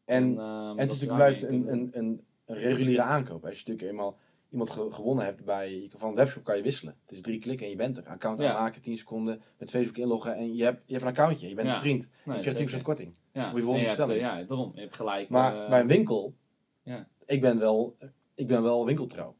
En, 0.04 0.38
ehm, 0.38 0.40
En 0.40 0.76
dat 0.76 0.78
het 0.78 0.93
is 0.93 1.00
natuurlijk 1.00 1.14
blijft 1.16 1.43
een, 1.43 1.73
een, 1.73 1.90
een, 1.93 2.21
een 2.47 2.57
reguliere 2.57 3.02
aankoop. 3.02 3.45
Als 3.45 3.52
je 3.61 3.64
natuurlijk 3.66 3.90
eenmaal 3.90 4.16
iemand 4.54 4.70
ge- 4.70 4.92
gewonnen 4.92 5.25
hebt 5.25 5.44
bij 5.44 5.70
je- 5.80 5.88
van 5.96 6.08
een 6.08 6.14
webshop 6.14 6.44
kan 6.44 6.56
je 6.56 6.62
wisselen. 6.62 6.96
Het 7.02 7.12
is 7.12 7.20
drie 7.23 7.38
klikken 7.38 7.64
en 7.66 7.73
je 7.73 7.78
bent 7.78 7.96
er. 7.96 8.06
Account 8.06 8.40
Ja. 8.40 8.54
aanmaken, 8.54 8.82
10 8.82 8.96
seconden, 8.96 9.42
met 9.58 9.70
Facebook 9.70 9.96
inloggen 9.96 10.37
en 10.37 10.54
je 10.54 10.64
hebt, 10.64 10.82
je 10.87 10.92
hebt 10.92 11.04
een 11.04 11.11
accountje. 11.11 11.49
Je 11.49 11.54
bent 11.54 11.68
een 11.68 11.75
vriend. 11.75 12.12
Nee, 12.25 12.34
je 12.37 12.40
krijgt 12.42 12.58
10% 12.58 12.70
zeker. 12.70 12.84
korting. 12.84 13.14
Ja, 13.32 13.46
Moet 13.50 13.56
je 13.58 13.62
volgende 13.64 13.88
en 13.88 13.94
hebt, 13.96 14.08
bestelling. 14.08 14.32
eh, 14.32 14.40
ja, 14.40 14.46
daarom. 14.46 14.70
Je 14.75 14.80
hebt 14.80 14.96
gelijk. 14.96 15.28
Maar 15.28 15.62
eh, 15.64 15.68
bij 15.68 15.80
een 15.80 15.87
winkel, 15.87 16.34
ja. 16.82 17.08
ik, 17.26 17.40
ben 17.40 17.58
wel, 17.58 17.96
ik 18.34 18.46
ben 18.46 18.62
wel 18.62 18.84
winkeltrouw. 18.87 19.34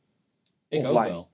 ik 0.69 0.87
ook 0.87 0.93
offline. 0.93 1.13
wel. 1.13 1.29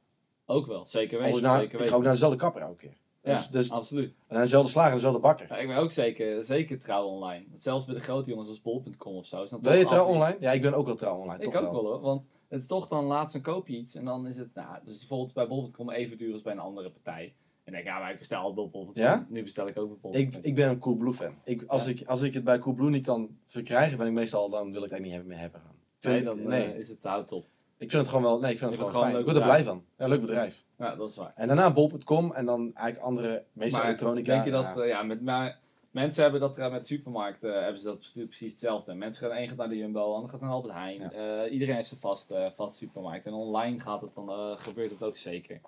Ook 0.47 0.67
wel, 0.67 0.87
zeker 0.87 1.19
weten. 1.21 1.43
naar, 1.43 1.61
zeker 1.61 1.81
ik 1.81 1.87
ga 1.89 1.95
ook 1.97 2.03
naar 2.03 2.13
dezelfde 2.13 2.39
kapper 2.39 2.63
elke 2.63 2.77
keer. 2.77 2.97
ja, 3.23 3.35
Dus, 3.37 3.49
dus, 3.49 3.69
en 3.69 3.75
absoluut. 3.77 4.15
naar 4.29 4.43
dezelfde 4.43 4.71
slager, 4.71 4.95
dezelfde 4.95 5.21
bakker. 5.21 5.47
Ja, 5.49 5.57
ik 5.57 5.67
ben 5.69 5.77
ook 5.77 5.91
zeker, 5.91 6.45
zeker 6.45 6.79
trouw 6.79 7.07
online. 7.07 7.45
Zelfs 7.55 7.85
bij 7.85 7.95
de 7.95 8.01
grote 8.01 8.31
jongens 8.31 8.49
als 8.49 8.61
bol.com 8.63 9.15
of 9.17 9.27
zo. 9.27 9.43
Is 9.43 9.51
dan 9.51 9.61
Ben 9.61 9.79
je 9.79 9.85
trouw 9.85 10.07
online? 10.07 10.37
Ja, 10.41 10.53
ik 10.53 10.63
ben 10.63 10.75
ook 10.75 10.87
wel 10.87 10.97
trouw 10.97 11.17
online. 11.19 11.43
Ik 11.43 11.47
ook 11.57 11.73
wel 11.73 11.85
hoor, 11.85 12.01
want 12.01 12.29
het 12.51 12.61
is 12.61 12.67
toch 12.67 12.89
dan 12.89 13.05
laatst 13.05 13.35
een 13.35 13.43
koop 13.43 13.69
je 13.69 13.77
iets 13.77 13.95
en 13.95 14.05
dan 14.05 14.27
is 14.27 14.37
het, 14.37 14.55
nou, 14.55 14.79
dus 14.85 14.99
bijvoorbeeld 14.99 15.35
bij 15.35 15.47
bol.com 15.47 15.91
even 15.91 16.17
duur 16.19 16.33
als 16.33 16.43
bij 16.43 16.53
een 16.53 16.59
andere 16.59 16.91
partij. 16.91 17.25
En 17.25 17.33
dan 17.65 17.75
denk 17.75 17.85
ik, 17.85 17.91
ja, 17.91 17.99
maar 17.99 18.13
ik 18.13 18.19
bestel 18.19 18.41
al 18.41 18.55
bij 18.55 18.69
bol.com. 18.69 19.03
Ja? 19.03 19.27
Nu 19.29 19.43
bestel 19.43 19.69
ik 19.69 19.79
ook 19.79 19.89
bij 19.89 19.99
bol.com. 20.01 20.21
Ik, 20.21 20.37
ik 20.43 20.55
ben 20.55 20.69
een 20.69 20.79
Coolblue 20.79 21.13
fan. 21.13 21.35
Ik, 21.45 21.65
als, 21.67 21.85
Ja. 21.85 21.91
ik, 21.91 22.03
als 22.07 22.23
ik 22.23 22.35
het 22.35 22.45
bij 22.45 22.59
Coolblue 22.59 22.91
niet 22.91 23.07
kan 23.07 23.39
verkrijgen, 23.47 23.99
ben 23.99 24.07
ik 24.07 24.13
meestal, 24.13 24.51
dan 24.51 24.73
wil 24.73 24.83
ik 24.83 24.91
het 24.91 24.93
eigenlijk 24.93 25.23
niet 25.23 25.33
meer 25.33 25.41
hebben 25.41 25.63
nee, 26.01 26.23
dan 26.23 26.49
nee. 26.49 26.65
eh, 26.73 26.79
is 26.79 26.89
het 26.89 27.03
hout 27.03 27.33
op. 27.33 27.47
Ik 27.79 27.91
vind 27.91 28.03
het 28.03 28.09
gewoon 28.09 28.23
wel, 28.23 28.41
nee, 28.41 28.53
ik 28.53 28.59
vind 28.59 28.71
het 28.71 28.81
vindt 28.81 28.97
gewoon 28.97 29.07
het 29.07 29.17
fijn. 29.17 29.27
Ik 29.27 29.33
word 29.33 29.45
er 29.45 29.53
blij 29.53 29.65
van. 29.65 29.85
Ja, 29.99 30.09
leuk 30.09 30.21
bedrijf. 30.21 30.65
Ja, 30.79 30.97
dat 30.97 31.11
is 31.11 31.17
waar. 31.17 31.33
En 31.35 31.47
daarna 31.47 31.73
bol.com 31.73 32.33
en 32.33 32.47
dan 32.47 32.61
eigenlijk 32.75 32.99
andere, 33.07 33.45
meestal 33.53 33.83
elektronica. 33.83 34.33
denk 34.33 34.45
je 34.45 34.51
dat, 34.51 34.75
ja. 34.75 34.83
eh, 34.83 34.89
ja, 34.89 35.03
met, 35.03 35.23
maar 35.23 35.59
mensen 35.91 36.23
hebben 36.23 36.41
dat 36.41 36.71
met 36.71 36.87
supermarkten, 36.87 37.55
eh, 37.55 37.63
hebben 37.63 37.81
ze 37.81 37.87
dat 37.87 37.99
precies, 38.29 38.53
hetzelfde. 38.53 38.95
Mensen 38.95 39.27
gaan, 39.29 39.37
één 39.37 39.49
gaat 39.49 39.57
naar 39.57 39.69
de 39.69 39.77
Jumbo, 39.77 40.15
ander 40.15 40.31
gaat 40.31 40.41
naar 40.41 40.51
Albert 40.51 40.75
Heijn. 40.75 41.01
Ja. 41.01 41.11
Eh, 41.13 41.53
iedereen 41.53 41.75
heeft 41.75 41.89
zijn 41.89 42.01
vast, 42.01 42.35
vast 42.55 42.77
supermarkt. 42.77 43.27
En 43.27 43.33
online 43.33 43.81
gaat 43.81 44.01
het 44.01 44.15
dan, 44.15 44.59
gebeurt 44.59 44.91
het 44.91 45.03
ook 45.03 45.17
zeker. 45.17 45.61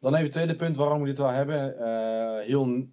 Dan 0.00 0.12
even 0.12 0.24
het 0.24 0.32
tweede 0.32 0.56
punt 0.56 0.76
waarom 0.76 1.00
we 1.00 1.06
dit 1.06 1.18
wel 1.18 1.28
hebben. 1.28 1.62
Heel, 2.42 2.86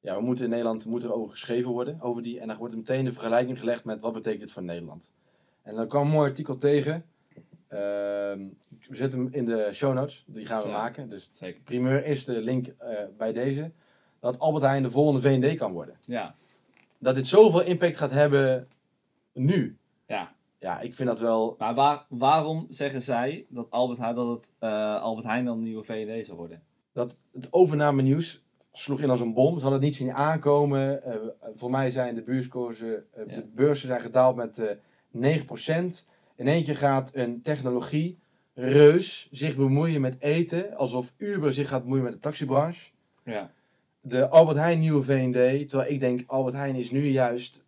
ja, 0.00 0.16
we 0.16 0.22
moeten 0.22 0.44
in 0.44 0.50
Nederland 0.50 0.86
moet 0.86 1.02
er 1.02 1.12
over 1.12 1.30
geschreven 1.30 1.70
worden. 1.70 2.00
Over 2.00 2.22
die, 2.22 2.40
en 2.40 2.48
dan 2.48 2.56
wordt 2.56 2.72
er 2.72 2.78
meteen 2.78 3.04
de 3.04 3.12
vergelijking 3.12 3.58
gelegd 3.58 3.84
met 3.84 4.00
wat 4.00 4.12
betekent 4.12 4.40
dit 4.42 4.52
voor 4.52 4.62
Nederland. 4.62 5.12
En 5.62 5.74
dan 5.74 5.88
kwam 5.88 6.06
een 6.06 6.12
mooi 6.12 6.28
artikel 6.28 6.58
tegen. 6.58 7.04
Ehm, 7.68 8.48
we 8.88 8.96
zetten 8.96 9.20
hem 9.20 9.28
in 9.32 9.44
de 9.44 9.68
show 9.72 9.94
notes. 9.94 10.24
Die 10.26 10.46
gaan 10.46 10.60
we 10.60 10.68
Ja. 10.68 10.72
maken. 10.72 11.08
Dus 11.08 11.30
Zeker. 11.32 11.60
primeur 11.62 12.04
is 12.04 12.24
de 12.24 12.40
link 12.40 12.74
bij 13.16 13.32
deze. 13.32 13.70
Dat 14.20 14.38
Albert 14.38 14.64
Heijn 14.64 14.82
de 14.82 14.90
volgende 14.90 15.20
V&D 15.20 15.56
kan 15.58 15.72
worden. 15.72 15.94
Ja, 16.04 16.34
Dat 16.98 17.14
dit 17.14 17.26
zoveel 17.26 17.62
impact 17.62 17.96
gaat 17.96 18.10
hebben 18.10 18.68
nu. 19.32 19.76
ja. 20.06 20.38
Ja, 20.58 20.80
ik 20.80 20.94
vind 20.94 21.08
dat 21.08 21.20
wel... 21.20 21.54
Maar 21.58 21.74
waar, 21.74 22.04
waarom 22.08 22.66
zeggen 22.68 23.02
zij 23.02 23.46
dat 23.48 23.70
Albert 23.70 23.98
Heijn, 23.98 24.14
dat 24.14 24.28
het, 24.28 24.50
eh, 24.58 25.00
Albert 25.02 25.26
Heijn 25.26 25.44
dan 25.44 25.56
een 25.58 25.62
nieuwe 25.64 25.84
VND 25.84 26.26
zou 26.26 26.38
worden? 26.38 26.62
dat 26.92 27.16
het 27.32 27.52
overname-nieuws 27.52 28.42
sloeg 28.72 29.00
in 29.00 29.10
als 29.10 29.20
een 29.20 29.34
bom. 29.34 29.54
Ze 29.54 29.60
hadden 29.60 29.72
het 29.72 29.82
niet 29.82 29.96
zien 29.96 30.12
aankomen. 30.12 31.04
Eh, 31.04 31.14
voor 31.54 31.70
mij 31.70 31.90
zijn 31.90 32.14
de 32.14 32.22
beurskoersen, 32.22 33.04
eh, 33.12 33.26
Ja. 33.26 33.34
de 33.34 33.46
beurzen 33.54 33.88
zijn 33.88 34.00
gedaald 34.00 34.36
met 34.36 34.58
eh 34.58 34.76
9%. 35.10 36.08
In 36.36 36.46
één 36.48 36.64
keer 36.64 36.76
gaat 36.76 37.14
een 37.14 37.42
technologie 37.42 38.18
reus 38.54 39.28
zich 39.32 39.56
bemoeien 39.56 40.00
met 40.00 40.16
eten, 40.20 40.76
alsof 40.76 41.14
Uber 41.18 41.52
zich 41.52 41.68
gaat 41.68 41.82
bemoeien 41.82 42.04
met 42.04 42.12
de 42.12 42.18
taxibranche. 42.20 42.90
Ja. 43.24 43.50
De 44.00 44.28
Albert 44.28 44.56
Heijn 44.58 44.78
nieuwe 44.78 45.02
V&D, 45.02 45.68
terwijl 45.68 45.90
ik 45.90 46.00
denk 46.00 46.22
Albert 46.26 46.54
Heijn 46.54 46.74
is 46.74 46.90
nu 46.90 47.06
juist 47.08 47.64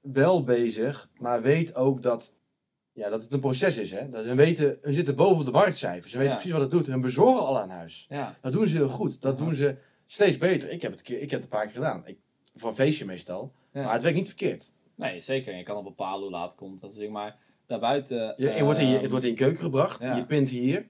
wel 0.00 0.44
bezig, 0.44 1.10
maar 1.18 1.42
weet 1.42 1.74
ook 1.74 2.02
dat, 2.02 2.40
ja, 2.92 3.08
dat 3.08 3.22
het 3.22 3.32
een 3.32 3.40
proces 3.40 3.78
is. 3.78 3.90
Hè? 3.90 4.10
Dat 4.10 4.24
hun, 4.24 4.36
weten, 4.36 4.78
hun 4.82 4.94
zitten 4.94 5.16
boven 5.16 5.44
de 5.44 5.50
marktcijfers, 5.50 6.12
ze 6.12 6.18
weten 6.18 6.32
Ja. 6.32 6.38
precies 6.38 6.52
wat 6.52 6.60
het 6.62 6.70
doet. 6.70 6.86
Hun 6.86 7.00
bezorgen 7.00 7.42
al 7.46 7.58
aan 7.60 7.70
huis. 7.70 8.06
Ja. 8.08 8.36
Dat 8.40 8.52
doen 8.52 8.66
ze 8.66 8.76
heel 8.76 8.88
goed. 8.88 9.22
Dat 9.22 9.38
Ja. 9.38 9.44
doen 9.44 9.54
ze 9.54 9.76
steeds 10.06 10.38
beter. 10.38 10.70
Ik 10.70 10.82
heb 10.82 10.90
het, 10.92 11.08
ik 11.08 11.20
heb 11.20 11.30
het 11.30 11.42
een 11.42 11.48
paar 11.48 11.64
keer 11.64 11.72
gedaan. 11.74 12.02
Ik, 12.06 12.18
voor 12.56 12.68
een 12.68 12.74
feestje 12.74 13.04
meestal. 13.04 13.52
Ja. 13.72 13.82
Maar 13.82 13.92
het 13.92 14.02
werkt 14.02 14.18
niet 14.18 14.28
verkeerd. 14.28 14.72
Nee, 14.94 15.20
zeker. 15.20 15.56
Je 15.56 15.62
kan 15.62 15.76
op 15.76 15.84
bepalen 15.84 16.20
hoe 16.22 16.30
laat 16.30 16.48
het 16.50 16.54
komt. 16.58 16.80
Dat 16.80 16.90
is, 16.92 16.96
zeg 16.98 17.08
maar 17.08 17.36
daarbuiten. 17.66 18.34
Je, 18.36 18.48
het, 18.48 18.60
wordt 18.60 18.78
in 18.78 18.86
je, 18.86 18.92
ehm, 18.92 19.02
het 19.02 19.10
wordt 19.10 19.24
in 19.26 19.30
je 19.30 19.36
keuken 19.36 19.58
gebracht. 19.58 20.04
ja. 20.04 20.16
Je 20.16 20.24
pint 20.26 20.50
hier. 20.50 20.86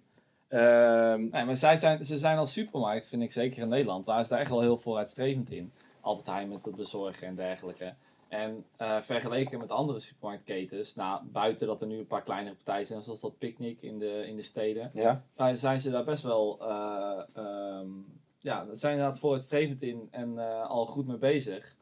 Ehm, 0.52 1.28
Nee, 1.30 1.44
maar 1.44 1.56
zij 1.56 1.76
zijn, 1.76 2.04
ze 2.04 2.18
zijn 2.18 2.38
als 2.38 2.52
supermarkt, 2.52 3.08
vind 3.08 3.22
ik 3.22 3.32
zeker 3.32 3.62
in 3.62 3.68
Nederland, 3.68 4.06
waar 4.06 4.20
is 4.20 4.28
daar 4.28 4.38
echt 4.38 4.50
wel 4.50 4.60
heel 4.60 4.78
vooruitstrevend 4.78 5.50
in. 5.50 5.72
Albert 6.00 6.26
Heijn 6.26 6.48
met 6.48 6.64
het 6.64 6.76
bezorgen 6.76 7.26
en 7.26 7.34
dergelijke. 7.34 7.94
En 8.28 8.64
eh, 8.76 9.00
vergeleken 9.00 9.58
met 9.58 9.70
andere 9.70 10.00
supermarktketens, 10.00 10.94
nou, 10.94 11.20
buiten 11.24 11.66
dat 11.66 11.80
er 11.80 11.86
nu 11.86 11.98
een 11.98 12.06
paar 12.06 12.22
kleinere 12.22 12.54
partijen 12.54 12.86
zijn, 12.86 13.02
zoals 13.02 13.20
dat 13.20 13.38
Picnic 13.38 13.82
in 13.82 13.98
de, 13.98 14.24
in 14.26 14.36
de 14.36 14.42
steden, 14.42 14.90
ja. 14.94 15.24
daar 15.34 15.56
zijn 15.56 15.80
ze 15.80 15.90
daar 15.90 16.04
best 16.04 16.22
wel, 16.22 16.58
ehm, 16.60 17.88
ja, 18.38 18.64
daar 18.64 18.76
zijn 18.76 18.92
inderdaad 18.92 19.18
vooruitstrevend 19.18 19.82
in 19.82 20.08
en 20.10 20.38
eh, 20.38 20.70
al 20.70 20.86
goed 20.86 21.06
mee 21.06 21.16
bezig. 21.16 21.76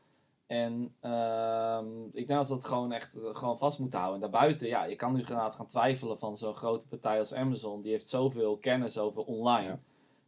En 0.50 0.92
ehm, 1.00 1.86
ik 2.12 2.26
denk 2.26 2.28
dat 2.38 2.48
we 2.48 2.54
dat 2.54 2.64
gewoon 2.64 2.92
echt 2.92 3.14
eh, 3.14 3.20
gewoon 3.34 3.58
vast 3.58 3.78
moeten 3.78 3.98
houden. 3.98 4.22
En 4.22 4.30
daarbuiten, 4.30 4.68
ja, 4.68 4.84
je 4.84 4.96
kan 4.96 5.12
nu 5.12 5.18
inderdaad 5.20 5.54
gaan 5.54 5.66
twijfelen 5.66 6.18
van 6.18 6.36
zo'n 6.36 6.54
grote 6.54 6.88
partij 6.88 7.18
als 7.18 7.34
Amazon. 7.34 7.82
Die 7.82 7.90
heeft 7.90 8.08
zoveel 8.08 8.56
kennis 8.56 8.98
over 8.98 9.22
online. 9.24 9.66
Ja. 9.68 9.78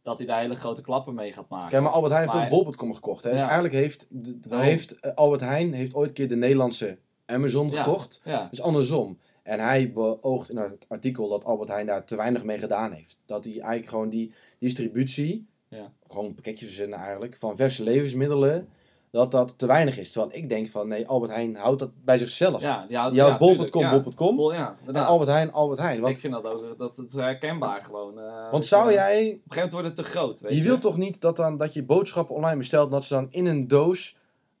Dat 0.01 0.17
hij 0.17 0.27
daar 0.27 0.39
hele 0.41 0.55
grote 0.55 0.81
klappen 0.81 1.13
mee 1.13 1.33
gaat 1.33 1.49
maken. 1.49 1.69
Kijk, 1.69 1.83
maar 1.83 1.91
Albert 1.91 2.13
Heijn 2.13 2.29
heeft 2.29 2.41
Maar- 2.49 2.51
ook 2.59 2.63
bol.com 2.63 2.93
gekocht. 2.93 3.23
Hè? 3.23 3.31
Dus 3.31 3.41
eigenlijk 3.41 3.73
heeft, 3.73 4.07
de- 4.09 4.39
Daarom. 4.39 4.67
heeft 4.67 4.99
eh, 4.99 5.11
Albert 5.15 5.41
Heijn 5.41 5.73
heeft 5.73 5.93
ooit 5.93 6.07
een 6.09 6.15
keer 6.15 6.29
de 6.29 6.35
Nederlandse 6.35 6.97
Amazon 7.25 7.69
Ja. 7.69 7.83
gekocht. 7.83 8.23
Dus 8.49 8.61
andersom. 8.61 9.17
En 9.43 9.59
hij 9.59 9.91
beoogt 9.91 10.49
in 10.49 10.57
het 10.57 10.85
artikel 10.87 11.29
dat 11.29 11.45
Albert 11.45 11.69
Heijn 11.69 11.85
daar 11.85 12.05
te 12.05 12.15
weinig 12.15 12.43
mee 12.43 12.59
gedaan 12.59 12.91
heeft. 12.91 13.19
Dat 13.25 13.43
hij 13.43 13.53
eigenlijk 13.53 13.87
gewoon 13.89 14.09
die 14.09 14.33
distributie, 14.59 15.47
Ja. 15.67 15.91
gewoon 16.07 16.33
pakketjes 16.33 16.67
verzinnen 16.67 16.99
eigenlijk, 16.99 17.35
van 17.35 17.57
verse 17.57 17.83
levensmiddelen, 17.83 18.67
dat 19.13 19.31
dat 19.31 19.57
te 19.57 19.65
weinig 19.67 19.97
is. 19.97 20.11
Terwijl 20.11 20.33
ik 20.35 20.49
denk 20.49 20.69
van, 20.69 20.87
nee, 20.87 21.07
Albert 21.07 21.31
Heijn 21.31 21.55
houdt 21.55 21.79
dat 21.79 21.89
bij 22.05 22.17
zichzelf. 22.17 22.61
ja, 22.61 22.85
die 22.87 22.97
houdt- 22.97 23.15
Die 23.15 23.55
bol.com, 23.55 23.81
ja. 23.81 24.01
bol.com. 24.01 24.35
Bol, 24.35 24.53
ja, 24.53 24.77
En. 24.87 24.95
Albert 25.05 25.29
Heijn, 25.29 25.51
Albert 25.51 25.79
Heijn. 25.79 26.01
Want, 26.01 26.15
Ik 26.15 26.21
vind 26.21 26.33
dat 26.33 26.45
ook, 26.47 26.77
dat 26.77 26.97
het 26.97 27.13
herkenbaar 27.13 27.81
gewoon. 27.81 28.19
eh, 28.19 28.51
want 28.51 28.65
zou 28.65 28.85
Op 28.87 28.91
jij, 28.91 29.19
een 29.19 29.25
gegeven 29.25 29.41
moment 29.55 29.71
wordt 29.71 29.87
het 29.87 29.95
te 29.95 30.03
groot, 30.03 30.39
weet 30.41 30.51
je. 30.51 30.57
je 30.57 30.63
wilt 30.63 30.81
toch 30.81 30.97
niet 30.97 31.21
dat, 31.21 31.35
dan, 31.35 31.57
dat 31.57 31.73
je 31.73 31.83
boodschappen 31.83 32.35
online 32.35 32.57
bestelt, 32.57 32.91
dat 32.91 33.03
ze 33.03 33.13
dan 33.13 33.27
in 33.31 33.45
een 33.45 33.67
doos 33.67 34.15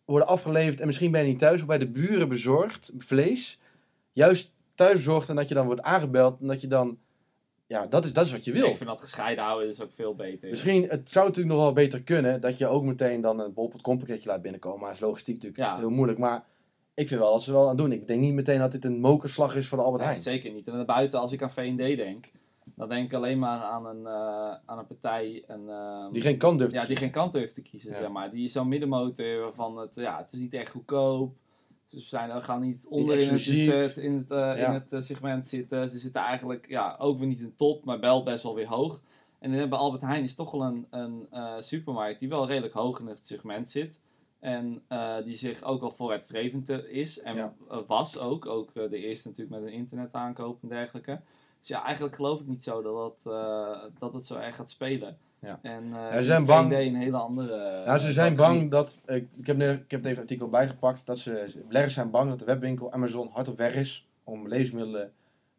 worden 0.05 0.27
afgeleverd 0.27 0.79
en 0.81 0.87
misschien 0.87 1.11
ben 1.11 1.21
je 1.21 1.27
niet 1.27 1.39
thuis 1.39 1.61
of 1.61 1.67
bij 1.67 1.77
de 1.77 1.87
buren 1.89 2.29
bezorgd, 2.29 2.93
vlees, 2.97 3.59
juist 4.11 4.53
thuis 4.75 4.93
bezorgd 4.95 5.29
en 5.29 5.35
dat 5.35 5.47
je 5.47 5.53
dan 5.53 5.65
wordt 5.65 5.81
aangebeld 5.81 6.39
en 6.41 6.47
dat 6.47 6.61
je 6.61 6.67
dan 6.67 6.97
ja, 7.73 7.85
dat 7.87 8.05
is, 8.05 8.13
dat 8.13 8.25
is 8.25 8.31
wat 8.31 8.45
je 8.45 8.51
wil. 8.51 8.67
Ik 8.67 8.77
vind 8.77 8.89
dat 8.89 9.01
gescheiden 9.01 9.43
houden 9.43 9.67
is 9.69 9.81
ook 9.81 9.91
veel 9.91 10.15
beter. 10.15 10.49
Misschien, 10.49 10.85
het 10.89 11.09
zou 11.09 11.27
natuurlijk 11.27 11.55
nog 11.55 11.63
wel 11.63 11.73
beter 11.73 12.01
kunnen 12.03 12.41
dat 12.41 12.57
je 12.57 12.67
ook 12.67 12.83
meteen 12.83 13.21
dan 13.21 13.39
een 13.39 13.53
bol.com 13.53 13.97
pakketje 13.97 14.29
laat 14.29 14.41
binnenkomen. 14.41 14.79
Maar 14.79 14.91
is 14.91 14.99
logistiek 14.99 15.35
natuurlijk 15.35 15.63
Ja. 15.63 15.77
heel 15.77 15.89
moeilijk. 15.89 16.19
Maar 16.19 16.43
ik 16.93 17.07
vind 17.07 17.19
wel 17.19 17.31
dat 17.31 17.43
ze 17.43 17.51
wel 17.51 17.69
aan 17.69 17.75
doen. 17.77 17.91
Ik 17.91 18.07
denk 18.07 18.19
niet 18.21 18.33
meteen 18.33 18.59
dat 18.59 18.71
dit 18.71 18.85
een 18.85 18.99
mokerslag 18.99 19.55
is 19.55 19.67
voor 19.67 19.77
de 19.77 19.83
Albert 19.83 20.01
Nee, 20.03 20.11
Heijn. 20.11 20.23
zeker 20.23 20.51
niet. 20.51 20.67
En 20.67 20.73
daarbuiten, 20.73 21.19
als 21.19 21.31
ik 21.31 21.41
aan 21.41 21.51
V&D 21.51 21.77
denk, 21.77 22.25
dan 22.75 22.89
denk 22.89 23.05
ik 23.05 23.13
alleen 23.13 23.39
maar 23.39 23.61
aan 23.61 23.85
een, 23.85 24.05
eh, 24.07 24.55
aan 24.65 24.77
een 24.77 24.87
partij... 24.87 25.43
Een, 25.47 25.69
ehm, 25.69 26.11
Die 26.11 26.21
geen 26.21 26.37
kant 26.37 26.59
durft 26.59 26.73
ja, 26.73 26.81
te 26.81 26.87
die 26.87 26.97
geen 26.97 27.11
kant 27.11 27.33
durft 27.33 27.53
te 27.53 27.61
kiezen, 27.61 27.91
Ja. 27.91 27.97
zeg 27.97 28.09
maar. 28.09 28.31
Die 28.31 28.43
is 28.45 28.51
zo'n 28.51 28.67
middenmotor 28.67 29.39
waarvan 29.39 29.77
het, 29.77 29.95
ja, 29.95 30.17
het 30.17 30.33
is 30.33 30.39
niet 30.39 30.53
echt 30.53 30.69
goedkoop. 30.69 31.35
Dus 31.93 32.01
we, 32.01 32.07
zijn, 32.09 32.33
we 32.33 32.41
gaan 32.41 32.61
niet 32.61 32.87
onder 32.89 33.17
in 33.19 33.27
het, 33.29 33.45
dessert, 33.45 33.97
in 33.97 34.13
het, 34.13 34.31
eh, 34.31 34.37
Ja. 34.37 34.55
in 34.67 34.73
het 34.73 34.93
eh, 34.93 35.01
segment 35.01 35.45
zitten. 35.47 35.89
Ze 35.89 35.97
zitten 35.97 36.21
eigenlijk 36.21 36.67
ja, 36.69 36.95
ook 36.99 37.17
weer 37.17 37.27
niet 37.27 37.39
in 37.39 37.55
top, 37.55 37.85
maar 37.85 37.99
wel 37.99 38.23
best 38.23 38.43
wel 38.43 38.55
weer 38.55 38.67
hoog. 38.67 39.01
En 39.39 39.49
dan 39.49 39.59
hebben 39.59 39.77
Albert 39.77 40.01
Heijn 40.01 40.23
is 40.23 40.35
toch 40.35 40.51
wel 40.51 40.61
een, 40.61 40.87
een 40.89 41.27
eh, 41.31 41.53
supermarkt 41.59 42.19
die 42.19 42.29
wel 42.29 42.47
redelijk 42.47 42.73
hoog 42.73 42.99
in 42.99 43.07
het 43.07 43.25
segment 43.25 43.69
zit. 43.69 44.01
En 44.39 44.83
die 45.25 45.35
zich 45.35 45.63
ook 45.63 45.81
al 45.81 45.91
vooruitstrevend 45.91 46.69
is 46.69 47.19
en 47.19 47.35
Ja. 47.35 47.53
was 47.87 48.17
ook. 48.17 48.45
Ook 48.45 48.73
de 48.73 48.97
eerste 48.97 49.27
natuurlijk 49.27 49.61
met 49.61 49.67
een 49.71 49.77
internetaankoop 49.77 50.61
en 50.61 50.67
dergelijke. 50.67 51.21
Dus 51.59 51.67
ja, 51.67 51.83
eigenlijk 51.83 52.15
geloof 52.15 52.39
ik 52.39 52.47
niet 52.47 52.63
zo 52.63 52.81
dat, 52.81 53.21
dat, 53.23 53.91
dat 53.99 54.13
het 54.13 54.25
zo 54.25 54.35
erg 54.35 54.55
gaat 54.55 54.69
spelen. 54.69 55.17
Ja. 55.43 55.59
En 55.61 55.93
eh 55.93 56.17
ze 56.17 56.23
zijn 56.23 56.45
bang- 56.45 56.73
een 56.73 56.95
hele 56.95 57.17
andere... 57.17 57.85
Nou, 57.85 57.97
ze 57.99 58.11
zijn 58.11 58.35
categorie. 58.35 58.59
bang 58.59 58.71
dat. 58.71 59.03
Ik, 59.05 59.27
ik, 59.37 59.47
heb, 59.47 59.57
nu- 59.57 59.69
ik 59.69 59.91
heb 59.91 59.99
even 59.99 60.11
een 60.15 60.21
artikel 60.21 60.49
bijgepakt. 60.49 61.05
Dat 61.05 61.19
ze. 61.19 61.61
Beleggers 61.67 61.93
zijn 61.93 62.09
bang 62.11 62.29
dat 62.29 62.39
de 62.39 62.45
webwinkel 62.45 62.91
Amazon 62.91 63.29
hard 63.31 63.47
op 63.47 63.57
weg 63.57 63.75
is 63.75 64.07
om 64.23 64.47
levensmiddelen 64.47 65.13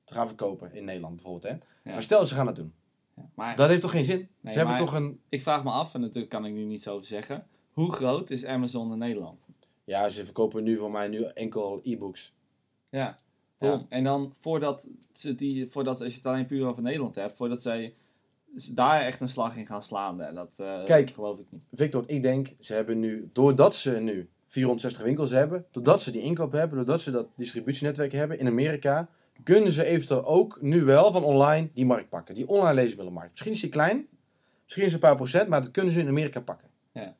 te 0.04 0.14
gaan 0.14 0.26
verkopen 0.26 0.72
in 0.74 0.84
Nederland 0.84 1.14
bijvoorbeeld. 1.14 1.42
Hè? 1.52 1.58
Ja. 1.82 1.92
Maar 1.92 2.02
stel 2.02 2.26
ze 2.26 2.34
gaan 2.34 2.46
dat 2.46 2.56
doen. 2.56 2.72
Ja, 3.16 3.22
Maar 3.34 3.56
Dat 3.56 3.68
heeft 3.68 3.80
toch 3.80 3.90
geen 3.90 4.04
zin? 4.04 4.28
Nee, 4.40 4.52
ze 4.52 4.58
hebben 4.58 4.76
toch 4.76 4.92
een. 4.94 5.20
ik 5.28 5.42
vraag 5.42 5.64
me 5.64 5.70
af, 5.70 5.94
en 5.94 6.00
natuurlijk 6.00 6.28
kan 6.28 6.44
ik 6.46 6.52
nu 6.52 6.64
niet 6.64 6.82
zo 6.82 7.00
zeggen. 7.00 7.46
Hoe 7.72 7.92
groot 7.92 8.30
is 8.30 8.44
Amazon 8.44 8.92
in 8.92 8.98
Nederland? 8.98 9.46
Ja, 9.84 10.08
ze 10.08 10.24
verkopen 10.24 10.62
nu 10.62 10.76
voor 10.76 10.90
mij 10.90 11.08
nu 11.08 11.22
enkel 11.24 11.80
e-books. 11.82 12.34
Ja. 12.90 13.18
Ja. 13.58 13.86
En 13.88 14.04
dan 14.04 14.34
voordat 14.38 14.88
ze 15.12 15.34
die, 15.34 15.66
voordat 15.70 16.00
als 16.00 16.10
je 16.10 16.16
het 16.16 16.26
alleen 16.26 16.46
puur 16.46 16.66
over 16.66 16.82
Nederland 16.82 17.14
hebt, 17.14 17.36
voordat 17.36 17.60
zij 17.62 17.94
daar 18.74 19.00
echt 19.00 19.20
een 19.20 19.28
slag 19.28 19.56
in 19.56 19.66
gaan 19.66 19.82
slaan, 19.82 20.20
hè, 20.20 20.32
dat, 20.32 20.58
eh, 20.58 20.84
Kijk. 20.84 21.06
dat 21.06 21.14
geloof 21.14 21.38
ik 21.38 21.46
niet. 21.50 21.62
Victor, 21.72 22.04
ik 22.06 22.22
denk, 22.22 22.54
ze 22.60 22.74
hebben 22.74 22.98
nu, 22.98 23.30
doordat 23.32 23.74
ze 23.74 23.90
nu 23.90 24.28
460 24.48 25.02
winkels 25.02 25.30
hebben, 25.30 25.64
doordat 25.70 26.00
ze 26.02 26.10
die 26.10 26.20
inkoop 26.22 26.52
hebben, 26.52 26.76
doordat 26.76 27.00
ze 27.00 27.10
dat 27.10 27.28
distributienetwerk 27.36 28.12
hebben 28.12 28.38
in 28.38 28.46
Amerika, 28.46 29.08
kunnen 29.42 29.72
ze 29.72 29.84
eventueel 29.84 30.24
ook 30.26 30.58
nu 30.62 30.84
wel 30.84 31.12
van 31.12 31.24
online 31.24 31.70
die 31.74 31.86
markt 31.86 32.08
pakken. 32.08 32.34
Die 32.34 32.48
online 32.48 32.74
leesmiddelenmarkt. 32.74 33.30
Misschien 33.30 33.52
is 33.52 33.60
die 33.60 33.70
klein, 33.70 34.06
misschien 34.62 34.84
is 34.84 34.92
het 34.92 35.02
een 35.02 35.08
paar 35.08 35.16
procent, 35.16 35.48
maar 35.48 35.60
dat 35.60 35.70
kunnen 35.70 35.92
ze 35.92 35.98
in 36.00 36.08
Amerika 36.08 36.40
pakken. 36.40 36.68
Ja. 36.92 37.16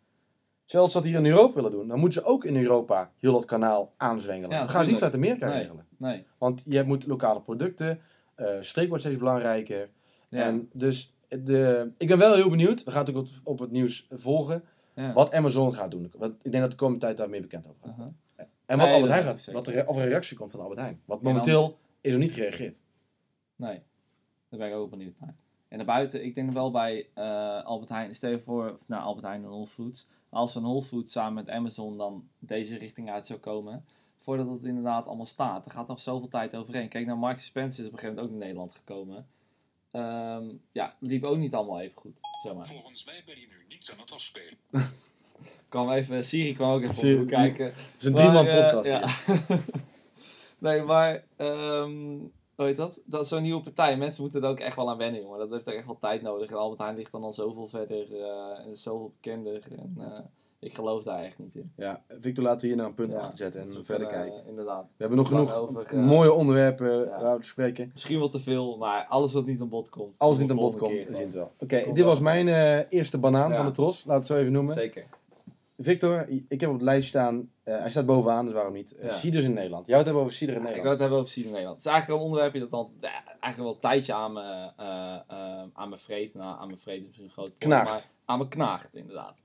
Stel 0.64 0.81
dat 0.83 0.91
ze 0.91 0.97
dat 0.99 1.07
hier 1.07 1.19
in 1.19 1.26
Europa 1.26 1.55
willen 1.55 1.71
doen, 1.71 1.88
dan 1.88 1.99
moeten 1.99 2.23
ze 2.23 2.29
ook 2.29 2.45
in 2.45 2.57
Europa 2.57 3.11
heel 3.19 3.33
dat 3.33 3.45
kanaal 3.45 3.93
aanzwengelen. 3.97 4.50
Ja, 4.50 4.61
dat 4.61 4.71
gaat 4.71 4.87
niet 4.87 5.03
uit 5.03 5.14
Amerika 5.14 5.49
Nee. 5.49 5.59
regelen. 5.59 5.87
Nee. 5.97 6.25
Want 6.38 6.64
je 6.69 6.83
moet 6.83 7.07
lokale 7.07 7.41
producten, 7.41 8.00
eh 8.35 8.47
streek 8.61 8.88
wordt 8.88 9.03
steeds 9.03 9.19
belangrijker. 9.19 9.88
Ja. 10.29 10.43
En 10.43 10.69
dus 10.73 11.13
de, 11.43 11.91
ik 11.99 12.09
ben 12.09 12.19
wel 12.19 12.35
heel 12.35 12.50
benieuwd, 12.50 12.85
we 12.85 12.91
gaan 12.91 13.05
natuurlijk 13.05 13.29
op, 13.29 13.41
op 13.45 13.59
het 13.59 13.71
nieuws 13.71 14.07
volgen, 14.11 14.64
ja. 14.95 15.12
wat 15.12 15.35
Amazon 15.35 15.75
gaat 15.75 15.91
doen. 15.91 16.12
Want 16.19 16.35
ik 16.43 16.50
denk 16.50 16.62
dat 16.62 16.71
de 16.71 16.76
komende 16.79 17.00
tijd 17.05 17.17
daar 17.17 17.31
meer 17.31 17.41
bekend 17.41 17.69
over 17.69 17.93
gaat. 17.93 18.12
En 18.67 18.79
wat 18.79 18.87
Nee, 18.87 18.95
Albert 18.95 19.12
Heijn 19.12 19.25
gaat, 19.25 19.38
zeker. 19.41 19.53
wat 19.53 19.67
er, 19.67 19.88
of 19.88 19.97
er 19.97 20.03
een 20.03 20.09
reactie 20.09 20.37
komt 20.37 20.50
van 20.50 20.61
Albert 20.61 20.81
Heijn. 20.81 21.00
Want 21.05 21.23
dan- 21.23 21.33
momenteel 21.33 21.79
is 22.00 22.12
er 22.12 22.19
niet 22.19 22.33
gereageerd. 22.33 22.83
Nee, 23.57 23.83
daar 24.49 24.59
ben 24.59 24.69
ik 24.69 24.75
ook 24.75 24.91
benieuwd 24.91 25.14
naar. 25.21 25.35
En 25.69 25.76
daarbuiten, 25.76 26.25
ik 26.25 26.35
denk 26.35 26.53
wel 26.53 26.71
bij 26.71 27.09
eh, 27.14 27.64
Albert 27.64 27.91
Heijn, 27.91 28.14
stel 28.14 28.31
je 28.31 28.41
voor, 28.41 28.79
nou 28.87 29.03
Albert 29.03 29.26
Heijn 29.26 29.43
en 29.43 29.49
Whole 29.49 29.67
Foods. 29.67 30.09
Als 30.29 30.55
een 30.55 30.62
Whole 30.62 30.83
Foods 30.83 31.12
samen 31.12 31.35
met 31.35 31.49
Amazon 31.49 31.99
dan 31.99 32.29
deze 32.38 32.76
richting 32.79 33.11
uit 33.11 33.26
zou 33.26 33.38
komen, 33.38 33.85
voordat 34.19 34.49
het 34.50 34.64
inderdaad 34.64 35.07
allemaal 35.07 35.26
staat, 35.26 35.64
er 35.64 35.71
gaat 35.71 35.88
nog 35.88 36.00
zoveel 36.00 36.29
tijd 36.29 36.55
overheen. 36.57 36.88
Kijk, 36.88 37.07
naar 37.07 37.19
Marks 37.19 37.45
Spencer 37.45 37.81
is 37.81 37.87
op 37.87 37.93
een 37.93 37.99
gegeven 37.99 38.14
moment 38.14 38.26
ook 38.26 38.33
in 38.33 38.47
Nederland 38.47 38.75
gekomen. 38.75 39.26
Ehm, 39.95 40.45
ja, 40.73 40.97
liep 40.99 41.25
ook 41.25 41.37
niet 41.37 41.55
allemaal 41.55 41.81
even 41.81 42.01
goed, 42.01 42.21
zeg 42.43 42.55
maar. 42.55 42.67
Volgens 42.67 43.05
mij 43.05 43.23
ben 43.27 43.41
je 43.41 43.47
nu 43.47 43.65
niets 43.69 43.93
aan 43.93 43.99
het 43.99 44.13
afspelen. 44.13 44.59
Kwam 45.69 45.91
even, 45.91 46.25
Siri 46.25 46.55
kwam 46.55 46.73
ook 46.75 46.83
even 46.83 46.95
Siri- 46.95 47.25
kijken. 47.25 47.65
Het 47.65 47.75
is 47.99 48.05
een 48.05 48.15
drieman 48.15 48.47
eh, 48.47 48.63
podcast. 48.63 48.89
ja. 48.89 49.09
nee, 50.69 50.83
maar 50.83 51.25
ehm 51.37 52.19
hoe 52.55 52.67
heet 52.67 52.77
dat? 52.77 53.03
Dat 53.07 53.23
is 53.23 53.29
zo'n 53.29 53.43
nieuwe 53.43 53.63
partij. 53.63 53.97
Mensen 53.97 54.23
moeten 54.23 54.43
er 54.43 54.49
ook 54.49 54.61
echt 54.61 54.76
wel 54.76 54.91
aan 54.91 54.97
wennen, 54.97 55.21
jongen. 55.21 55.39
Dat 55.39 55.50
heeft 55.50 55.67
echt 55.67 55.87
wel 55.87 55.99
tijd 55.99 56.23
nodig. 56.23 56.50
En 56.50 56.57
Albert 56.57 56.80
Heijn 56.80 56.97
ligt 56.97 57.13
dan 57.13 57.23
al 57.25 57.33
zoveel 57.33 57.67
verder 57.67 58.15
eh, 58.21 58.65
en 58.65 58.71
is 58.71 58.83
zoveel 58.83 59.13
bekender. 59.21 59.63
En 59.78 59.95
eh, 59.99 60.19
ik 60.65 60.75
geloof 60.75 61.03
daar 61.05 61.23
echt 61.25 61.39
niet 61.39 61.55
in. 61.55 61.73
Ja, 61.77 62.03
Victor, 62.21 62.45
laten 62.45 62.61
we 62.61 62.67
hier 62.67 62.77
nou 62.77 62.89
een 62.89 62.95
punt 62.95 63.13
Ja, 63.13 63.19
achter 63.19 63.37
zetten 63.37 63.61
en 63.61 63.85
verder 63.85 64.07
kijken. 64.09 64.43
eh, 64.43 64.49
inderdaad. 64.49 64.83
We 64.85 64.95
hebben 64.97 65.19
nog 65.19 65.29
genoeg 65.29 65.55
over, 65.55 65.83
eh, 65.87 65.99
mooie 66.07 66.33
onderwerpen 66.33 66.99
ja. 67.05 67.21
waar 67.23 67.35
we 67.37 67.43
te 67.43 67.49
spreken. 67.49 67.91
Misschien 67.93 68.19
wel 68.19 68.29
te 68.29 68.41
veel, 68.41 68.77
maar 68.77 69.07
alles 69.09 69.33
wat 69.33 69.47
niet 69.47 69.61
aan 69.61 69.69
bod 69.69 69.89
komt. 69.89 70.17
We 70.19 70.35
niet 70.39 70.50
aan 70.50 70.57
bod 70.57 70.77
komt, 70.77 70.93
we 71.09 71.15
zien 71.15 71.25
het 71.25 71.35
wel. 71.35 71.53
Oké, 71.59 71.93
dit 71.93 72.05
was 72.05 72.21
mijn 72.21 72.49
eh, 72.49 72.85
eerste 72.89 73.19
banaan 73.19 73.50
Ja. 73.50 73.57
van 73.57 73.67
de 73.67 73.73
tros. 73.73 74.05
Laat 74.05 74.17
het 74.17 74.27
zo 74.27 74.37
even 74.37 74.53
noemen. 74.53 74.75
Zeker. 74.75 75.05
Victor, 75.79 76.27
ik 76.49 76.61
heb 76.61 76.69
op 76.69 76.75
het 76.75 76.85
lijstje 76.85 77.09
staan, 77.09 77.50
eh, 77.63 77.79
hij 77.79 77.91
staat 77.91 78.07
bovenaan, 78.07 78.45
dus 78.45 78.55
waarom 78.55 78.73
niet? 78.73 78.97
Ciders 79.09 79.45
in 79.45 79.53
Nederland. 79.53 79.87
Jij 79.87 79.97
het 79.97 80.05
hebben 80.05 80.23
over 80.25 80.35
cider 80.37 80.55
in 80.55 80.61
Ik 80.61 80.67
wil 80.67 80.75
Nederland. 80.75 80.93
het 81.00 81.00
hebben 81.00 81.19
over 81.19 81.31
Cider 81.33 81.50
Nederland. 81.50 81.77
Het 81.77 81.87
is 81.87 81.93
eigenlijk 81.93 82.21
een 82.21 82.27
onderwerpje 82.27 82.61
dat 82.61 82.71
dan 82.71 82.91
eigenlijk 83.41 83.57
wel 83.57 83.69
een 83.73 83.79
tijdje 83.81 84.15
aan 84.15 84.33
me, 84.33 84.71
eh, 84.77 85.15
eh, 85.29 85.63
aan 85.73 85.89
me 85.89 85.97
vreet. 85.99 86.35
Nou, 86.35 86.61
aan 86.61 86.69
me 86.69 86.77
vreet 86.77 87.00
is 87.00 87.07
misschien 87.07 87.25
een 87.27 87.33
groot 87.33 87.55
Knaagt. 87.59 87.91
maar 87.91 88.03
aan 88.25 88.39
me 88.39 88.49
knaagt, 88.49 88.95
inderdaad. 88.95 89.43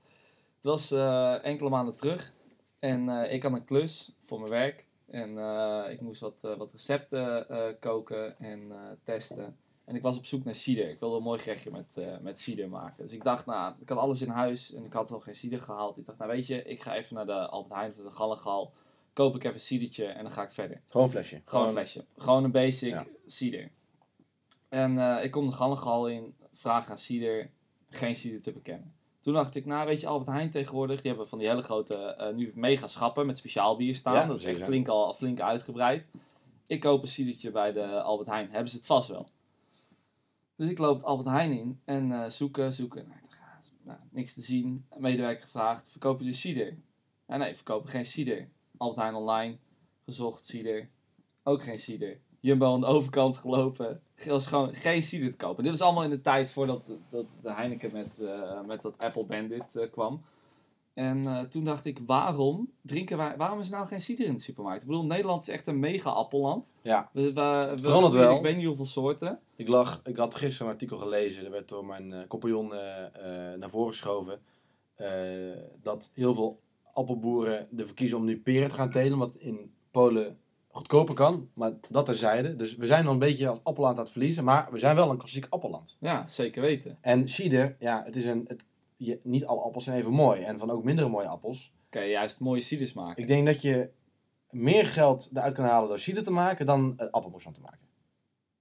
Het 0.60 0.68
was 0.68 0.90
eh, 0.90 1.44
enkele 1.44 1.70
maanden 1.70 1.96
terug 1.96 2.32
en 2.78 3.08
eh, 3.08 3.32
ik 3.32 3.42
had 3.42 3.52
een 3.52 3.64
klus 3.64 4.12
voor 4.20 4.38
mijn 4.38 4.50
werk. 4.50 4.86
En 5.06 5.38
eh, 5.38 5.92
ik 5.92 6.00
moest 6.00 6.20
wat, 6.20 6.40
wat 6.40 6.72
recepten 6.72 7.46
koken 7.80 8.38
en 8.38 8.72
testen. 9.02 9.56
En 9.84 9.94
ik 9.96 10.02
was 10.02 10.18
op 10.18 10.26
zoek 10.26 10.44
naar 10.44 10.54
cider. 10.54 10.90
Ik 10.90 11.00
wilde 11.00 11.16
een 11.16 11.22
mooi 11.22 11.40
gerechtje 11.40 11.70
met, 11.70 12.20
met 12.22 12.38
cider 12.38 12.68
maken. 12.68 13.04
Dus 13.04 13.12
ik 13.12 13.24
dacht, 13.24 13.46
nou, 13.46 13.74
ik 13.80 13.88
had 13.88 13.98
alles 13.98 14.22
in 14.22 14.28
huis 14.28 14.72
en 14.72 14.84
ik 14.84 14.92
had 14.92 15.10
nog 15.10 15.24
geen 15.24 15.34
cider 15.34 15.60
gehaald. 15.60 15.96
Ik 15.96 16.06
dacht, 16.06 16.18
nou 16.18 16.30
weet 16.30 16.46
je, 16.46 16.62
ik 16.62 16.82
ga 16.82 16.94
even 16.94 17.14
naar 17.14 17.26
de 17.26 17.46
Albert 17.46 17.74
Heijn 17.74 17.90
of 17.90 17.96
de 17.96 18.10
Gallengal. 18.10 18.72
Koop 19.12 19.34
ik 19.34 19.44
even 19.44 19.54
een 19.54 19.60
cidertje 19.60 20.06
en 20.06 20.22
dan 20.22 20.32
ga 20.32 20.42
ik 20.42 20.52
verder. 20.52 20.80
Gewoon 20.86 21.06
een 21.06 21.12
flesje. 21.12 21.42
Gewoon 21.44 21.66
een 21.66 21.72
flesje. 21.72 22.04
Gewoon 22.16 22.44
een 22.44 22.50
basic 22.50 22.92
Ja. 22.92 23.06
cider. 23.26 23.70
En 24.68 25.22
ik 25.22 25.30
kom 25.30 25.46
de 25.46 25.52
Gallengal 25.52 26.08
in, 26.08 26.34
vraag 26.52 26.90
aan 26.90 26.98
cider, 26.98 27.50
geen 27.88 28.16
cider 28.16 28.40
te 28.40 28.52
bekennen. 28.52 28.94
Toen 29.20 29.34
dacht 29.34 29.54
ik, 29.54 29.66
nou 29.66 29.86
weet 29.86 30.00
je, 30.00 30.06
Albert 30.06 30.30
Heijn 30.30 30.50
tegenwoordig, 30.50 31.00
die 31.00 31.10
hebben 31.10 31.28
van 31.28 31.38
die 31.38 31.48
hele 31.48 31.62
grote, 31.62 31.94
eh, 31.94 32.34
nu 32.34 32.52
mega 32.54 32.86
schappen 32.86 33.26
met 33.26 33.36
speciaal 33.36 33.76
bier 33.76 33.94
staan. 33.94 34.14
Ja, 34.14 34.26
dat 34.26 34.38
is 34.38 34.44
echt 34.44 34.62
flink, 34.62 34.88
al, 34.88 35.14
flink 35.14 35.40
uitgebreid. 35.40 36.08
Ik 36.66 36.80
koop 36.80 37.02
een 37.02 37.08
cidertje 37.08 37.50
bij 37.50 37.72
de 37.72 38.00
Albert 38.00 38.28
Heijn, 38.28 38.50
hebben 38.50 38.70
ze 38.70 38.76
het 38.76 38.86
vast 38.86 39.08
wel. 39.08 39.28
Dus 40.56 40.70
ik 40.70 40.78
loop 40.78 40.96
het 40.96 41.04
Albert 41.04 41.28
Heijn 41.28 41.52
in 41.52 41.80
en 41.84 42.12
eh, 42.12 42.30
zoeken, 42.30 42.72
zoeken. 42.72 43.08
Nou, 43.08 43.20
nou, 43.82 43.98
niks 44.10 44.34
te 44.34 44.40
zien. 44.40 44.86
Medewerker 44.98 45.42
gevraagd, 45.42 45.88
verkopen 45.88 46.24
jullie 46.24 46.38
cider? 46.38 46.76
Ja, 47.28 47.36
nee, 47.36 47.54
verkopen 47.54 47.90
geen 47.90 48.04
cider. 48.04 48.48
Albert 48.76 49.00
Heijn 49.00 49.14
online, 49.14 49.56
gezocht 50.04 50.46
cider, 50.46 50.88
ook 51.42 51.62
geen 51.62 51.78
cider. 51.78 52.20
Jumbo 52.40 52.74
aan 52.74 52.80
de 52.80 52.86
overkant 52.86 53.36
gelopen. 53.36 54.00
Was 54.26 54.46
gewoon 54.46 54.74
geen 54.74 55.02
cider 55.02 55.30
te 55.30 55.36
kopen. 55.36 55.62
Dit 55.62 55.72
was 55.72 55.80
allemaal 55.80 56.04
in 56.04 56.10
de 56.10 56.20
tijd 56.20 56.50
voordat 56.50 56.90
dat 57.10 57.36
de 57.42 57.52
Heineken 57.52 57.92
met, 57.92 58.20
eh, 58.20 58.60
met 58.66 58.82
dat 58.82 58.94
Apple 58.98 59.26
Bandit 59.26 59.76
eh, 59.76 59.90
kwam. 59.90 60.22
En 60.94 61.24
eh, 61.24 61.40
toen 61.40 61.64
dacht 61.64 61.84
ik, 61.84 61.98
waarom 62.06 62.70
drinken 62.82 63.16
wij, 63.16 63.36
waarom 63.36 63.60
is 63.60 63.66
er 63.66 63.76
nou 63.76 63.86
geen 63.86 64.00
cider 64.00 64.26
in 64.26 64.34
de 64.34 64.40
supermarkt? 64.40 64.82
Ik 64.82 64.88
bedoel, 64.88 65.04
Nederland 65.04 65.42
is 65.42 65.48
echt 65.48 65.66
een 65.66 65.78
mega 65.78 66.10
appelland. 66.10 66.74
Ja. 66.82 67.10
We, 67.12 67.22
we, 67.22 67.68
we 67.70 67.78
verandert 67.82 68.14
wel. 68.14 68.36
Ik 68.36 68.42
weet 68.42 68.56
niet 68.56 68.66
hoeveel 68.66 68.84
soorten. 68.84 69.40
Ik, 69.56 69.68
lag, 69.68 70.00
ik 70.04 70.16
had 70.16 70.34
gisteren 70.34 70.66
een 70.66 70.72
artikel 70.72 70.96
gelezen, 70.96 71.44
er 71.44 71.50
werd 71.50 71.68
door 71.68 71.84
mijn 71.84 72.26
compagnon 72.28 72.68
naar 73.58 73.70
voren 73.70 73.90
geschoven, 73.90 74.40
dat 75.82 76.10
heel 76.14 76.34
veel 76.34 76.60
appelboeren 76.92 77.68
ervoor 77.76 77.94
kiezen 77.94 78.18
om 78.18 78.24
nu 78.24 78.40
peren 78.40 78.68
te 78.68 78.74
gaan 78.74 78.90
telen, 78.90 79.18
wat 79.18 79.36
in 79.36 79.72
Polen 79.90 80.38
goedkoper 80.70 81.14
kan, 81.14 81.50
maar 81.54 81.72
dat 81.88 82.06
terzijde. 82.06 82.56
Dus 82.56 82.76
we 82.76 82.86
zijn 82.86 83.04
nog 83.04 83.12
een 83.12 83.18
beetje 83.18 83.48
als 83.48 83.60
appelland 83.62 83.96
aan 83.96 84.02
het 84.02 84.12
verliezen, 84.12 84.44
maar 84.44 84.68
we 84.70 84.78
zijn 84.78 84.96
wel 84.96 85.10
een 85.10 85.18
klassiek 85.18 85.46
appelland. 85.48 85.96
Ja, 86.00 86.26
zeker 86.26 86.62
weten. 86.62 86.98
En 87.00 87.28
cider, 87.28 87.76
ja, 87.78 88.02
het 88.04 88.16
is 88.16 88.24
een, 88.24 88.44
het, 88.48 88.66
je, 88.96 89.20
niet 89.22 89.44
alle 89.44 89.60
appels 89.60 89.84
zijn 89.84 89.98
even 89.98 90.12
mooi, 90.12 90.42
en 90.42 90.58
van 90.58 90.70
ook 90.70 90.84
mindere 90.84 91.08
mooie 91.08 91.28
appels. 91.28 91.72
Kan 91.88 92.02
je 92.02 92.10
juist 92.10 92.40
mooie 92.40 92.60
ciders 92.60 92.92
maken. 92.92 93.22
Ik 93.22 93.28
denk 93.28 93.46
dat 93.46 93.62
je 93.62 93.90
meer 94.50 94.86
geld 94.86 95.30
eruit 95.32 95.54
kan 95.54 95.64
halen 95.64 95.88
door 95.88 95.98
cider 95.98 96.22
te 96.22 96.30
maken 96.30 96.66
dan 96.66 96.94
uh, 96.98 97.10
appelmoes 97.10 97.42
van 97.42 97.52
te 97.52 97.60
maken. 97.60 97.88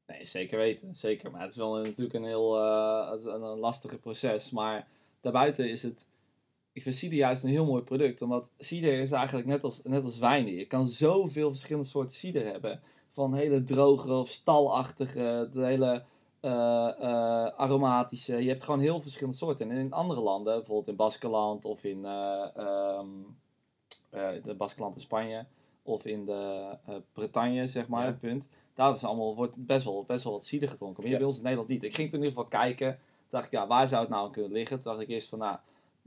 Nee, 0.08 0.26
zeker 0.26 0.58
weten. 0.58 0.95
Zeker. 0.95 1.32
Maar 1.32 1.41
het 1.41 1.52
is 1.52 1.58
wel 1.58 1.76
natuurlijk 1.76 2.13
een 2.13 2.24
heel 2.24 2.58
eh, 2.58 3.12
het 3.12 3.19
is 3.19 3.26
een, 3.26 3.41
een 3.41 3.60
lastige 3.60 3.98
proces. 3.98 4.50
Maar 4.50 4.88
daarbuiten 5.22 5.69
is 5.69 5.84
het... 5.84 6.08
Ik 6.73 6.84
vind 6.84 6.95
cider 6.95 7.17
juist 7.17 7.43
een 7.43 7.49
heel 7.49 7.65
mooi 7.65 7.82
product. 7.84 8.21
Omdat 8.21 8.51
cider 8.60 8.99
is 8.99 9.12
eigenlijk 9.12 9.47
net 9.47 9.63
als, 9.63 9.82
net 9.84 10.03
als 10.03 10.17
wijn. 10.17 10.47
Je 10.47 10.65
kan 10.65 10.86
zoveel 10.86 11.49
verschillende 11.49 11.88
soorten 11.88 12.15
cider 12.15 12.45
hebben. 12.45 12.82
Van 13.10 13.34
hele 13.34 13.63
droge 13.63 14.13
of 14.13 14.29
stalachtige, 14.29 15.49
de 15.51 15.65
hele 15.65 16.03
eh, 16.39 16.88
eh, 16.99 17.45
aromatische. 17.58 18.43
Je 18.43 18.49
hebt 18.49 18.63
gewoon 18.63 18.79
heel 18.79 18.99
verschillende 19.01 19.38
soorten. 19.38 19.71
En 19.71 19.77
in 19.77 19.93
andere 19.93 20.21
landen, 20.21 20.55
bijvoorbeeld 20.55 20.88
in 20.88 20.95
Baskeland 20.95 21.65
of 21.65 21.84
in 21.84 22.05
eh, 22.05 22.47
de 24.43 24.55
Baskeland 24.58 24.95
in 24.95 25.01
Spanje 25.01 25.45
of 25.84 26.05
in 26.05 26.25
de 26.25 26.77
Bretagne, 27.13 27.67
zeg 27.67 27.88
maar, 27.88 28.01
Ja. 28.01 28.08
het 28.08 28.19
punt. 28.19 28.49
Daar 28.73 28.93
is 28.93 29.03
allemaal, 29.03 29.36
wordt 29.36 29.55
best 29.65 29.86
wel, 29.86 30.03
best 30.08 30.23
wel 30.23 30.34
wat 30.34 30.45
cider 30.45 30.69
gedronken. 30.69 30.97
Maar 31.03 31.12
hier 31.12 31.13
Ja. 31.13 31.17
bij 31.19 31.27
ons 31.27 31.38
in 31.38 31.43
Nederland 31.43 31.69
niet. 31.69 31.84
Ik 31.84 31.95
ging 31.95 32.10
toen 32.10 32.19
in 32.19 32.25
ieder 32.25 32.43
geval 32.43 32.60
kijken. 32.60 32.91
Toen 32.93 33.39
dacht 33.39 33.45
ik, 33.45 33.51
ja, 33.51 33.67
waar 33.67 33.88
zou 33.88 34.01
het 34.01 34.10
nou 34.10 34.32
kunnen 34.32 34.51
liggen? 34.51 34.82
Toen 34.82 34.91
dacht 34.91 35.03
ik 35.03 35.10
eerst 35.10 35.29
van, 35.29 35.39
nou, 35.39 35.58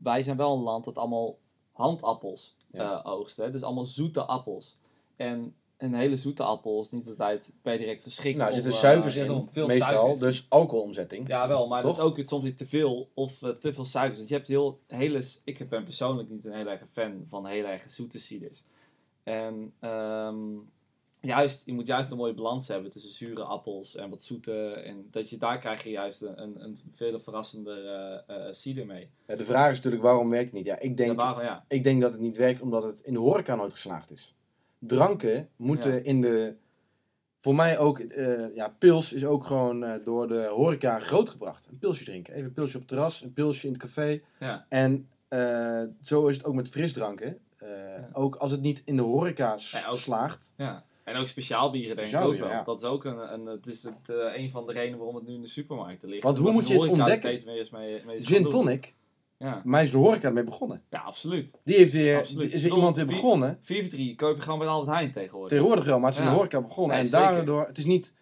wij 0.02 0.22
zijn 0.22 0.36
wel 0.36 0.52
een 0.54 0.62
land 0.62 0.84
dat 0.84 0.98
allemaal 0.98 1.38
handappels 1.72 2.56
Ja. 2.72 3.02
eh, 3.02 3.12
oogst. 3.12 3.36
Hè? 3.36 3.50
Dus 3.50 3.62
allemaal 3.62 3.84
zoete 3.84 4.22
appels. 4.24 4.76
En 5.16 5.54
een 5.76 5.94
hele 5.94 6.16
zoete 6.16 6.42
appel 6.42 6.80
is 6.80 6.90
niet 6.90 7.08
altijd 7.08 7.52
per 7.62 7.78
direct 7.78 8.02
geschikt. 8.02 8.36
Nou, 8.36 8.48
er 8.48 8.54
zitten 8.54 8.72
eh, 8.72 8.78
suikers 8.78 9.14
ja, 9.14 9.24
in, 9.24 9.48
veel 9.50 9.66
meestal. 9.66 9.88
suikers. 9.88 10.20
Dus 10.20 10.46
alcoholomzetting. 10.48 11.28
Ja, 11.28 11.48
wel, 11.48 11.68
maar 11.68 11.82
dat 11.82 11.92
is 11.92 12.00
ook 12.00 12.18
soms 12.22 12.42
weer 12.42 12.56
te 12.56 12.66
veel 12.66 13.08
of 13.14 13.42
eh, 13.42 13.50
te 13.50 13.72
veel 13.72 13.84
suikers. 13.84 14.16
Want 14.18 14.28
je 14.28 14.34
hebt 14.34 14.48
heel, 14.48 14.80
hele, 14.86 15.24
ik 15.44 15.68
ben 15.68 15.84
persoonlijk 15.84 16.28
niet 16.30 16.44
een 16.44 16.52
heel 16.52 16.66
erg 16.66 16.84
fan 16.90 17.24
van 17.28 17.46
heel 17.46 17.64
erg 17.64 17.90
zoete 17.90 18.18
ciders. 18.18 18.64
En 19.22 19.72
ehm, 19.80 20.36
juist, 21.22 21.66
je 21.66 21.72
moet 21.72 21.86
juist 21.86 22.10
een 22.10 22.16
mooie 22.16 22.34
balans 22.34 22.68
hebben 22.68 22.90
tussen 22.90 23.12
zure 23.12 23.42
appels 23.42 23.96
en 23.96 24.10
wat 24.10 24.22
zoete. 24.22 24.70
En 24.70 25.06
dat 25.10 25.30
je, 25.30 25.36
daar 25.36 25.58
krijg 25.58 25.82
je 25.84 25.90
juist 25.90 26.22
een, 26.22 26.42
een, 26.42 26.60
een 26.60 26.76
veel 26.90 27.20
verrassender 27.20 27.86
eh, 28.26 28.52
cider 28.52 28.86
mee. 28.86 29.10
Ja, 29.26 29.36
de 29.36 29.44
vraag 29.44 29.70
is 29.70 29.76
natuurlijk 29.76 30.02
waarom 30.02 30.30
werkt 30.30 30.44
het 30.44 30.54
niet? 30.54 30.64
Ja, 30.64 30.78
ik 30.78 30.96
denk, 30.96 31.10
Ja, 31.10 31.16
waarom, 31.16 31.42
ja. 31.42 31.64
ik 31.68 31.84
denk 31.84 32.00
dat 32.00 32.12
het 32.12 32.20
niet 32.20 32.36
werkt 32.36 32.60
omdat 32.60 32.82
het 32.82 33.00
in 33.00 33.12
de 33.12 33.18
horeca 33.18 33.54
nooit 33.54 33.72
geslaagd 33.72 34.10
is. 34.10 34.36
Dranken 34.78 35.48
moeten 35.56 36.04
in 36.04 36.20
de... 36.20 36.56
Voor 37.38 37.54
mij 37.54 37.78
ook, 37.78 37.98
eh, 37.98 38.54
ja, 38.54 38.68
pils 38.78 39.12
is 39.12 39.24
ook 39.24 39.46
gewoon 39.46 40.00
door 40.04 40.28
de 40.28 40.46
horeca 40.46 40.98
grootgebracht. 40.98 41.68
Een 41.70 41.78
pilsje 41.78 42.04
drinken. 42.04 42.34
Even 42.34 42.46
een 42.46 42.52
pilsje 42.52 42.74
op 42.74 42.80
het 42.80 42.88
terras, 42.88 43.22
een 43.22 43.32
pilsje 43.32 43.66
in 43.66 43.72
het 43.72 43.82
café. 43.82 44.20
Ja. 44.40 44.66
En 44.68 45.08
zo 46.02 46.26
is 46.26 46.36
het 46.36 46.44
ook 46.44 46.54
met 46.54 46.68
frisdranken. 46.68 47.38
Ook 48.12 48.36
als 48.36 48.50
het 48.50 48.60
niet 48.60 48.82
in 48.84 48.96
de 48.96 49.02
horeca 49.02 49.58
slaagt. 49.58 50.52
Ja. 50.56 50.84
En 51.04 51.16
ook 51.16 51.26
speciaal 51.26 51.70
bieren 51.70 51.96
denk 51.96 52.12
ik 52.12 52.20
ook 52.20 52.36
wel. 52.36 52.48
ja. 52.48 52.62
Dat 52.62 52.80
is 52.80 52.86
ook 52.86 53.04
een, 53.04 53.32
een, 53.32 53.46
het 53.46 53.66
is 53.66 53.82
het, 53.82 54.08
eh, 54.08 54.36
een 54.42 54.50
van 54.50 54.66
de 54.66 54.72
redenen 54.72 54.96
waarom 54.98 55.16
het 55.16 55.26
nu 55.26 55.34
in 55.34 55.40
de 55.40 55.46
supermarkten 55.48 56.08
ligt. 56.08 56.22
Want 56.22 56.38
hoe 56.38 56.52
moet 56.52 56.68
je 56.68 56.74
het 56.74 56.88
ontdekken? 56.90 57.38
steeds 57.38 57.70
mee, 57.70 58.02
mee 58.06 58.20
Gin 58.20 58.48
tonic, 58.48 58.94
Ja. 59.38 59.60
mij 59.64 59.82
is 59.82 59.90
de 59.90 59.96
horeca 59.96 60.26
ermee 60.26 60.44
begonnen. 60.44 60.82
ja, 60.90 60.98
absoluut. 61.00 61.58
Die 61.64 61.76
heeft 61.76 61.92
weer, 61.92 62.18
Absoluut. 62.18 62.52
is 62.54 62.64
iemand 62.64 62.96
weer 62.96 63.06
begonnen. 63.06 63.58
4 63.60 64.14
koop 64.14 64.36
je 64.36 64.42
gewoon 64.42 64.58
bij 64.58 64.68
Albert 64.68 64.94
Heijn 64.96 65.12
tegenwoordig. 65.12 65.48
Tegenwoordig 65.50 65.84
wel, 65.84 65.98
maar 65.98 66.10
het 66.10 66.18
is 66.18 66.24
de 66.24 66.30
horeca 66.30 66.60
begonnen. 66.60 66.96
Nee, 66.96 67.04
en 67.04 67.10
zeker. 67.10 67.26
daardoor, 67.32 67.66
het 67.66 67.78
is 67.78 67.84
niet 67.84 68.14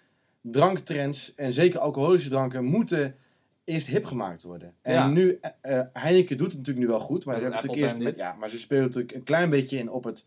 dranktrends 0.42 1.34
en 1.34 1.52
zeker 1.52 1.80
alcoholische 1.80 2.28
dranken 2.28 2.64
moeten 2.64 3.16
eerst 3.64 3.86
hip 3.86 4.04
gemaakt 4.04 4.42
worden. 4.42 4.74
En 4.82 4.92
Ja. 4.94 5.08
nu, 5.08 5.38
eh, 5.40 5.78
eh, 5.78 5.86
Heineken 5.92 6.36
doet 6.36 6.46
het 6.46 6.56
natuurlijk 6.56 6.86
nu 6.86 6.90
wel 6.92 7.00
goed, 7.00 7.24
maar, 7.24 7.34
Met 7.34 7.44
ze 7.44 7.50
natuurlijk 7.50 7.82
eerst 7.82 7.98
met, 7.98 8.18
ja, 8.18 8.34
maar 8.38 8.48
ze 8.48 8.58
spelen 8.58 8.82
natuurlijk 8.84 9.12
een 9.14 9.22
klein 9.22 9.50
beetje 9.50 9.78
in 9.78 9.90
op 9.90 10.04
het 10.04 10.26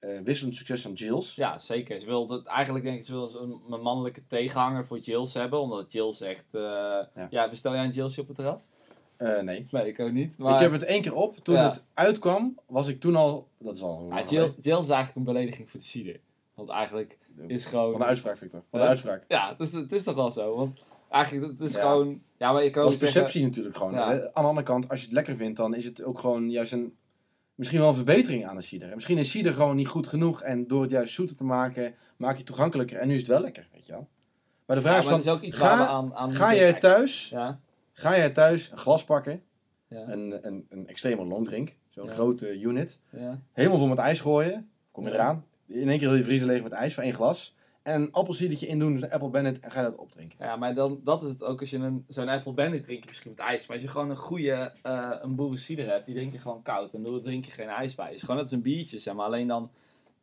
eh, 0.00 0.20
wisselend 0.24 0.56
succes 0.56 0.82
van 0.82 0.92
Jills. 0.92 1.34
Ja, 1.34 1.58
zeker. 1.58 2.00
Ze 2.00 2.06
wilde, 2.06 2.42
eigenlijk 2.44 2.84
denk 2.84 2.96
ik, 2.96 3.04
ze 3.04 3.12
wil 3.12 3.26
ze 3.26 3.38
een, 3.38 3.60
een 3.70 3.80
mannelijke 3.80 4.26
tegenhanger 4.26 4.86
voor 4.86 4.98
Jills 4.98 5.34
hebben. 5.34 5.60
Omdat 5.60 5.92
Jills 5.92 6.20
echt... 6.20 6.54
eh, 6.54 6.98
ja. 7.30 7.48
bestel 7.48 7.72
jij 7.74 7.84
een 7.84 7.90
Jillsje 7.90 8.20
op 8.20 8.26
het 8.26 8.36
terras? 8.36 8.70
Eh, 9.16 9.40
nee. 9.40 9.66
Nee, 9.70 9.86
ik 9.88 10.00
ook 10.00 10.12
niet. 10.12 10.38
Maar 10.38 10.54
Ik 10.54 10.60
heb 10.60 10.72
het 10.72 10.84
één 10.84 11.02
keer 11.02 11.14
op. 11.14 11.36
Toen 11.44 11.54
Ja. 11.54 11.66
het 11.66 11.86
uitkwam, 11.94 12.58
was 12.66 12.88
ik 12.88 13.00
toen 13.00 13.16
al... 13.16 13.48
Dat 13.58 13.74
is 13.74 13.82
al... 13.82 14.06
ja, 14.10 14.24
Jill. 14.24 14.54
Jills 14.60 14.84
is 14.84 14.88
eigenlijk 14.90 15.16
een 15.16 15.24
belediging 15.34 15.70
voor 15.70 15.80
de 15.80 15.86
cider. 15.86 16.20
Want 16.54 16.68
eigenlijk 16.68 17.18
is 17.46 17.64
gewoon... 17.64 17.92
Wat 17.92 18.00
een 18.00 18.06
uitspraak, 18.06 18.38
Victor. 18.38 18.62
Wat 18.70 18.80
een 18.82 18.88
uitspraak. 18.88 19.24
Ja, 19.28 19.48
het 19.48 19.60
is, 19.60 19.72
het 19.72 19.92
is 19.92 20.04
toch 20.04 20.14
wel 20.14 20.30
zo. 20.30 20.56
Want 20.56 20.84
eigenlijk, 21.10 21.46
het 21.50 21.60
is 21.60 21.76
gewoon... 21.76 22.22
Ja, 22.36 22.52
maar 22.52 22.64
je 22.64 22.70
kan 22.70 22.90
zeggen... 22.90 23.12
perceptie 23.12 23.42
natuurlijk 23.42 23.76
gewoon. 23.76 23.96
Aan 23.96 24.18
de 24.18 24.30
andere 24.32 24.66
kant, 24.66 24.88
als 24.88 24.98
je 24.98 25.04
het 25.04 25.14
lekker 25.14 25.36
vindt, 25.36 25.56
dan 25.56 25.74
is 25.74 25.84
het 25.84 26.02
ook 26.02 26.18
gewoon 26.18 26.50
juist 26.50 26.72
een... 26.72 26.96
Misschien 27.60 27.80
wel 27.80 27.88
een 27.88 27.94
verbetering 27.94 28.46
aan 28.46 28.56
de 28.56 28.62
cider. 28.62 28.88
En 28.88 28.94
Misschien 28.94 29.18
is 29.18 29.30
cider 29.30 29.52
gewoon 29.52 29.76
niet 29.76 29.86
goed 29.86 30.06
genoeg. 30.06 30.42
En 30.42 30.66
door 30.66 30.82
het 30.82 30.90
juist 30.90 31.14
zoeter 31.14 31.36
te 31.36 31.44
maken, 31.44 31.94
maak 32.16 32.30
je 32.30 32.36
het 32.36 32.46
toegankelijker. 32.46 32.98
En 32.98 33.06
nu 33.08 33.12
is 33.14 33.18
het 33.20 33.28
wel 33.28 33.40
lekker, 33.40 33.68
weet 33.72 33.86
je 33.86 33.92
wel. 33.92 34.08
Maar 34.66 34.76
de 34.76 34.82
Ja, 34.82 34.88
vraag 34.92 35.04
maar 35.10 35.18
is 35.18 35.28
ook 35.28 35.40
iets 35.42 35.56
ga- 35.56 35.68
waar 35.68 35.78
we 35.86 35.92
aan, 35.92 36.14
aan 36.14 36.32
ga 36.32 36.54
jij 36.54 36.72
thuis, 36.74 37.28
Ja, 37.28 37.60
ga 37.92 38.16
jij 38.16 38.30
thuis 38.30 38.70
een 38.70 38.78
glas 38.78 39.04
pakken, 39.04 39.42
ja, 39.88 40.08
een, 40.08 40.38
een, 40.46 40.66
een 40.68 40.86
extreme 40.88 41.24
longdrink, 41.24 41.76
zo'n 41.88 42.08
grote 42.08 42.60
unit, 42.60 43.02
ja. 43.10 43.40
helemaal 43.52 43.78
vol 43.78 43.86
met 43.88 43.98
ijs 43.98 44.20
gooien, 44.20 44.70
kom 44.90 45.06
je 45.06 45.12
eraan, 45.12 45.44
in 45.66 45.88
één 45.88 45.98
keer 45.98 46.08
wil 46.08 46.16
je 46.16 46.24
vriezer 46.24 46.46
leeg 46.46 46.62
met 46.62 46.72
ijs 46.72 46.94
voor 46.94 47.02
één 47.02 47.14
glas, 47.14 47.56
een 47.94 48.12
appelsiedertje 48.12 48.66
in 48.66 48.78
doen, 48.78 49.02
een 49.02 49.10
Apple 49.10 49.28
Bennett, 49.28 49.60
en 49.60 49.70
ga 49.70 49.80
je 49.80 49.86
dat 49.90 49.96
opdrinken. 49.98 50.36
Ja, 50.40 50.56
maar 50.56 50.74
dan, 50.74 51.00
dat 51.04 51.22
is 51.22 51.30
het 51.30 51.44
ook 51.44 51.60
als 51.60 51.70
je 51.70 51.76
een, 51.78 52.04
zo'n 52.08 52.28
Apple 52.28 52.52
Bandit 52.52 52.84
drink 52.84 53.00
je 53.02 53.08
misschien 53.08 53.30
met 53.36 53.40
ijs. 53.46 53.66
Maar 53.66 53.76
als 53.76 53.84
je 53.84 53.90
gewoon 53.92 54.10
een 54.10 54.16
goede 54.16 54.72
eh 54.82 55.10
een 55.22 55.34
boerencider 55.34 55.88
hebt, 55.90 56.06
die 56.06 56.14
drink 56.14 56.32
je 56.32 56.38
gewoon 56.38 56.62
koud. 56.62 56.92
En 56.92 57.02
daar 57.02 57.20
drink 57.20 57.44
je 57.44 57.50
geen 57.50 57.68
ijs 57.68 57.94
bij. 57.94 58.06
Het 58.06 58.14
is 58.14 58.20
gewoon 58.20 58.36
net 58.36 58.44
als 58.44 58.54
een 58.54 58.62
biertje, 58.62 58.98
zeg 58.98 59.14
maar. 59.14 59.26
Alleen 59.26 59.46
dan... 59.46 59.70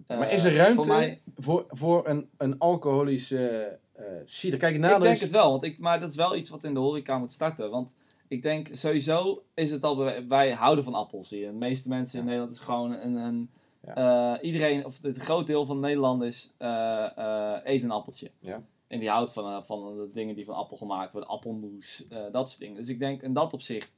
eh, 0.08 0.18
maar 0.18 0.32
is 0.32 0.44
er 0.44 0.56
ruimte 0.56 0.84
Voor 0.84 0.96
mij, 0.96 1.22
voor, 1.38 1.66
voor 1.70 2.08
een, 2.08 2.30
een 2.38 2.58
alcoholische 2.58 3.78
eh 3.94 4.06
cider? 4.26 4.60
Kijk, 4.60 4.76
ik 4.76 4.82
denk 4.82 5.04
is- 5.04 5.22
het 5.22 5.32
wel, 5.32 5.52
want 5.52 5.64
ik, 5.64 5.80
maar 5.80 6.00
dat 6.00 6.10
is 6.10 6.16
wel 6.16 6.36
iets 6.36 6.50
wat 6.50 6.64
in 6.64 6.74
de 6.74 6.80
horeca 6.80 7.18
moet 7.18 7.32
starten. 7.32 7.70
Want 7.70 7.94
ik 8.28 8.42
denk 8.42 8.68
sowieso 8.72 9.44
is 9.54 9.72
het 9.72 9.84
al, 9.84 10.12
wij 10.28 10.52
houden 10.52 10.84
van 10.84 10.94
appels 10.94 11.30
hier. 11.30 11.48
De 11.48 11.54
meeste 11.58 11.90
mensen 11.90 12.20
in 12.20 12.26
Nederland 12.26 12.52
is 12.52 12.60
gewoon 12.60 12.94
een, 12.94 13.16
een 13.16 13.50
eh, 13.96 14.34
iedereen, 14.42 14.86
of 14.86 15.02
het 15.02 15.18
groot 15.18 15.48
deel 15.48 15.66
van 15.66 15.76
de 15.76 15.82
Nederlanders 15.82 16.52
eh 16.58 17.18
eh 17.18 17.60
eet 17.64 17.84
een 17.84 17.92
appeltje. 17.92 18.32
Ja. 18.40 18.64
En 18.88 19.00
die 19.00 19.10
houdt 19.10 19.34
van, 19.34 19.66
van 19.66 19.98
de 19.98 20.10
dingen 20.14 20.36
die 20.36 20.46
van 20.46 20.56
appel 20.56 20.78
gemaakt 20.78 21.12
worden, 21.12 21.30
appelmoes, 21.30 22.06
dat 22.32 22.50
soort 22.50 22.60
dingen. 22.60 22.76
Dus 22.76 22.88
ik 22.88 23.00
denk 23.00 23.22
in 23.22 23.34
dat 23.34 23.54
opzicht 23.54 23.92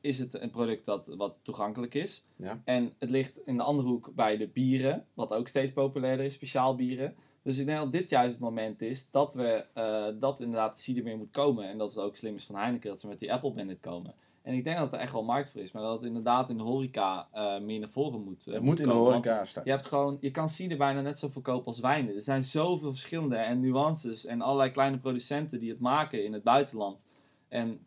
is 0.00 0.18
het 0.18 0.40
een 0.40 0.50
product 0.50 0.84
dat 0.84 1.06
wat 1.06 1.40
toegankelijk 1.42 1.94
is. 1.94 2.24
Ja. 2.36 2.60
En 2.64 2.92
het 2.98 3.10
ligt 3.10 3.46
in 3.46 3.56
de 3.56 3.62
andere 3.62 3.88
hoek 3.88 4.12
bij 4.14 4.36
de 4.36 4.48
bieren, 4.48 5.06
wat 5.14 5.32
ook 5.32 5.48
steeds 5.48 5.72
populairder 5.72 6.26
is, 6.26 6.34
speciaal 6.34 6.74
bieren. 6.74 7.14
Dus 7.42 7.58
ik 7.58 7.66
denk 7.66 7.78
dat 7.78 7.92
dit 7.92 8.08
juist 8.08 8.32
het 8.32 8.40
moment 8.40 8.82
is 8.82 9.10
dat 9.10 9.34
we 9.34 9.64
dat 10.18 10.40
inderdaad 10.40 10.74
de 10.74 10.82
cider 10.82 11.04
weer 11.04 11.16
moet 11.16 11.30
komen. 11.30 11.68
En 11.68 11.78
dat 11.78 11.94
het 11.94 12.04
ook 12.04 12.16
slim 12.16 12.34
is 12.34 12.44
van 12.44 12.56
Heineken 12.56 12.90
dat 12.90 13.00
ze 13.00 13.08
met 13.08 13.18
die 13.18 13.32
Apple 13.32 13.52
Bandit 13.52 13.80
komen. 13.80 14.14
En 14.42 14.54
ik 14.54 14.64
denk 14.64 14.78
dat 14.78 14.92
er 14.92 14.98
echt 14.98 15.12
wel 15.12 15.24
markt 15.24 15.50
voor 15.50 15.60
is, 15.60 15.72
maar 15.72 15.82
dat 15.82 15.96
het 15.96 16.06
inderdaad 16.06 16.50
in 16.50 16.56
de 16.56 16.62
horeca 16.62 17.28
eh, 17.32 17.60
meer 17.60 17.78
naar 17.78 17.88
voren 17.88 18.20
moet. 18.22 18.46
eh, 18.46 18.54
het 18.54 18.62
moet 18.62 18.80
in 18.80 18.86
de 18.86 18.90
komen. 18.92 19.10
Want 19.12 19.24
horeca 19.26 19.44
staan. 19.44 19.62
Je 19.64 19.70
hebt 19.70 19.86
gewoon, 19.86 20.16
je 20.20 20.30
kan 20.30 20.48
cider 20.48 20.78
bijna 20.78 21.00
net 21.00 21.18
zo 21.18 21.28
verkopen 21.28 21.66
als 21.66 21.80
wijnen. 21.80 22.14
Er 22.14 22.22
zijn 22.22 22.44
zoveel 22.44 22.90
verschillende 22.90 23.36
en 23.36 23.60
nuances 23.60 24.26
en 24.26 24.40
allerlei 24.40 24.70
kleine 24.70 24.98
producenten 24.98 25.60
die 25.60 25.70
het 25.70 25.80
maken 25.80 26.24
in 26.24 26.32
het 26.32 26.42
buitenland. 26.42 27.06
En 27.48 27.80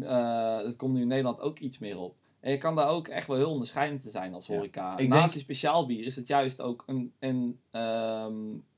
eh 0.00 0.56
het 0.62 0.76
komt 0.76 0.94
nu 0.94 1.00
in 1.00 1.08
Nederland 1.08 1.40
ook 1.40 1.58
iets 1.58 1.78
meer 1.78 1.98
op. 1.98 2.14
En 2.40 2.50
je 2.50 2.58
kan 2.58 2.74
daar 2.76 2.88
ook 2.88 3.08
echt 3.08 3.26
wel 3.26 3.36
heel 3.36 3.50
onderscheidend 3.50 4.02
te 4.02 4.10
zijn 4.10 4.34
als 4.34 4.46
Ja. 4.46 4.54
horeca. 4.54 4.96
Ik 4.98 5.08
Naast 5.08 5.32
denk- 5.32 5.44
speciaal 5.44 5.86
bier 5.86 6.04
is 6.06 6.16
het 6.16 6.26
juist 6.26 6.60
ook 6.60 6.82
een, 6.86 7.12
een 7.18 7.58
ehm, 7.70 8.34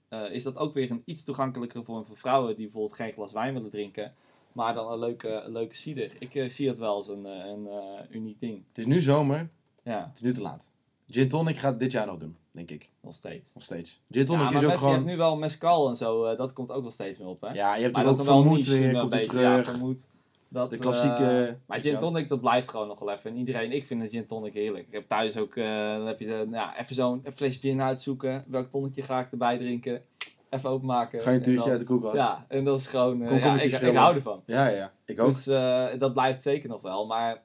eh, 0.08 0.30
is 0.32 0.42
dat 0.42 0.56
ook 0.56 0.74
weer 0.74 0.90
een 0.90 1.02
iets 1.04 1.24
toegankelijkere 1.24 1.82
vorm 1.84 2.04
voor 2.06 2.16
vrouwen 2.16 2.54
die 2.56 2.64
bijvoorbeeld 2.64 2.94
geen 2.94 3.12
glas 3.12 3.32
wijn 3.32 3.54
willen 3.54 3.70
drinken. 3.70 4.14
Maar 4.56 4.74
dan 4.74 4.92
een 4.92 4.98
leuke, 4.98 5.28
een 5.28 5.52
leuke 5.52 5.74
cider. 5.74 6.10
Ik 6.18 6.34
eh, 6.34 6.48
zie 6.48 6.68
het 6.68 6.78
wel 6.78 6.94
als 6.94 7.08
een, 7.08 7.26
eh, 7.26 7.32
een 7.46 7.66
eh, 7.68 8.16
uniek 8.16 8.40
ding. 8.40 8.62
Het 8.68 8.78
is 8.78 8.86
nu 8.86 9.00
zomer, 9.00 9.48
Ja, 9.82 10.04
het 10.06 10.14
is 10.14 10.20
nu 10.20 10.32
te 10.32 10.40
laat. 10.42 10.70
Gin 11.08 11.28
tonic 11.28 11.56
gaat 11.58 11.78
dit 11.78 11.92
jaar 11.92 12.06
nog 12.06 12.18
doen, 12.18 12.36
denk 12.50 12.70
ik. 12.70 12.90
nog 13.00 13.14
steeds. 13.14 13.48
Nog 13.54 13.62
steeds. 13.64 14.00
Gin 14.10 14.20
Ja, 14.20 14.26
tonic 14.26 14.42
maar 14.44 14.54
is 14.54 14.62
ook 14.62 14.68
mensen, 14.68 14.72
je 14.72 14.78
gewoon... 14.78 14.94
hebt 14.94 15.06
nu 15.06 15.16
wel 15.16 15.36
mescal 15.36 15.88
en 15.88 15.96
zo, 15.96 16.36
dat 16.36 16.52
komt 16.52 16.70
ook 16.70 16.82
wel 16.82 16.90
steeds 16.90 17.18
meer 17.18 17.28
op, 17.28 17.40
hè? 17.40 17.52
Ja, 17.52 17.74
je 17.74 17.82
hebt 17.82 17.94
maar 17.96 18.04
er 18.04 18.10
ook 18.10 18.24
vermoed 18.24 18.66
weer, 18.66 18.98
komt 18.98 19.10
beetje, 19.10 19.40
ja, 19.40 19.50
terug. 19.50 19.64
vermoed. 19.64 20.08
Dat, 20.48 20.70
De 20.70 20.78
klassieke- 20.78 21.58
maar 21.66 21.80
gin 21.80 21.98
tonic, 21.98 22.28
dat 22.28 22.40
blijft 22.40 22.68
gewoon 22.68 22.86
nog 22.88 22.98
wel 22.98 23.10
even. 23.12 23.30
En 23.30 23.36
iedereen, 23.36 23.72
ik 23.72 23.84
vind 23.86 24.02
het 24.02 24.10
gin 24.10 24.26
tonic 24.26 24.52
heerlijk. 24.52 24.86
Ik 24.86 24.92
heb 24.92 25.08
thuis 25.08 25.36
ook, 25.36 25.54
dan 25.54 26.06
heb 26.06 26.20
je 26.20 26.26
de, 26.26 26.46
ja, 26.50 26.78
even 26.78 26.94
zo'n 26.94 27.24
flesje 27.34 27.60
gin 27.60 27.80
uitzoeken. 27.82 28.44
Welk 28.46 28.70
tonickje 28.70 29.02
ga 29.02 29.20
ik 29.20 29.30
erbij 29.30 29.58
drinken? 29.58 30.02
Even 30.50 30.70
openmaken. 30.70 31.20
Ga 31.20 31.24
je 31.24 31.30
een 31.30 31.36
en 31.36 31.42
tuurtje 31.42 31.62
dan- 31.62 31.70
uit 31.70 31.80
de 31.80 31.86
koelkast. 31.86 32.16
Ja, 32.16 32.44
en 32.48 32.64
dat 32.64 32.80
is 32.80 32.86
gewoon, 32.86 33.22
eh, 33.22 33.38
ja, 33.40 33.60
ik, 33.60 33.72
ik 33.72 33.94
hou 33.96 34.14
ervan. 34.14 34.42
ja, 34.46 34.66
ja. 34.68 34.92
Ik 35.04 35.20
ook. 35.20 35.32
Dus 35.34 35.46
eh, 35.46 35.86
dat 35.98 36.12
blijft 36.12 36.42
zeker 36.42 36.68
nog 36.68 36.82
wel. 36.82 37.06
Maar 37.06 37.42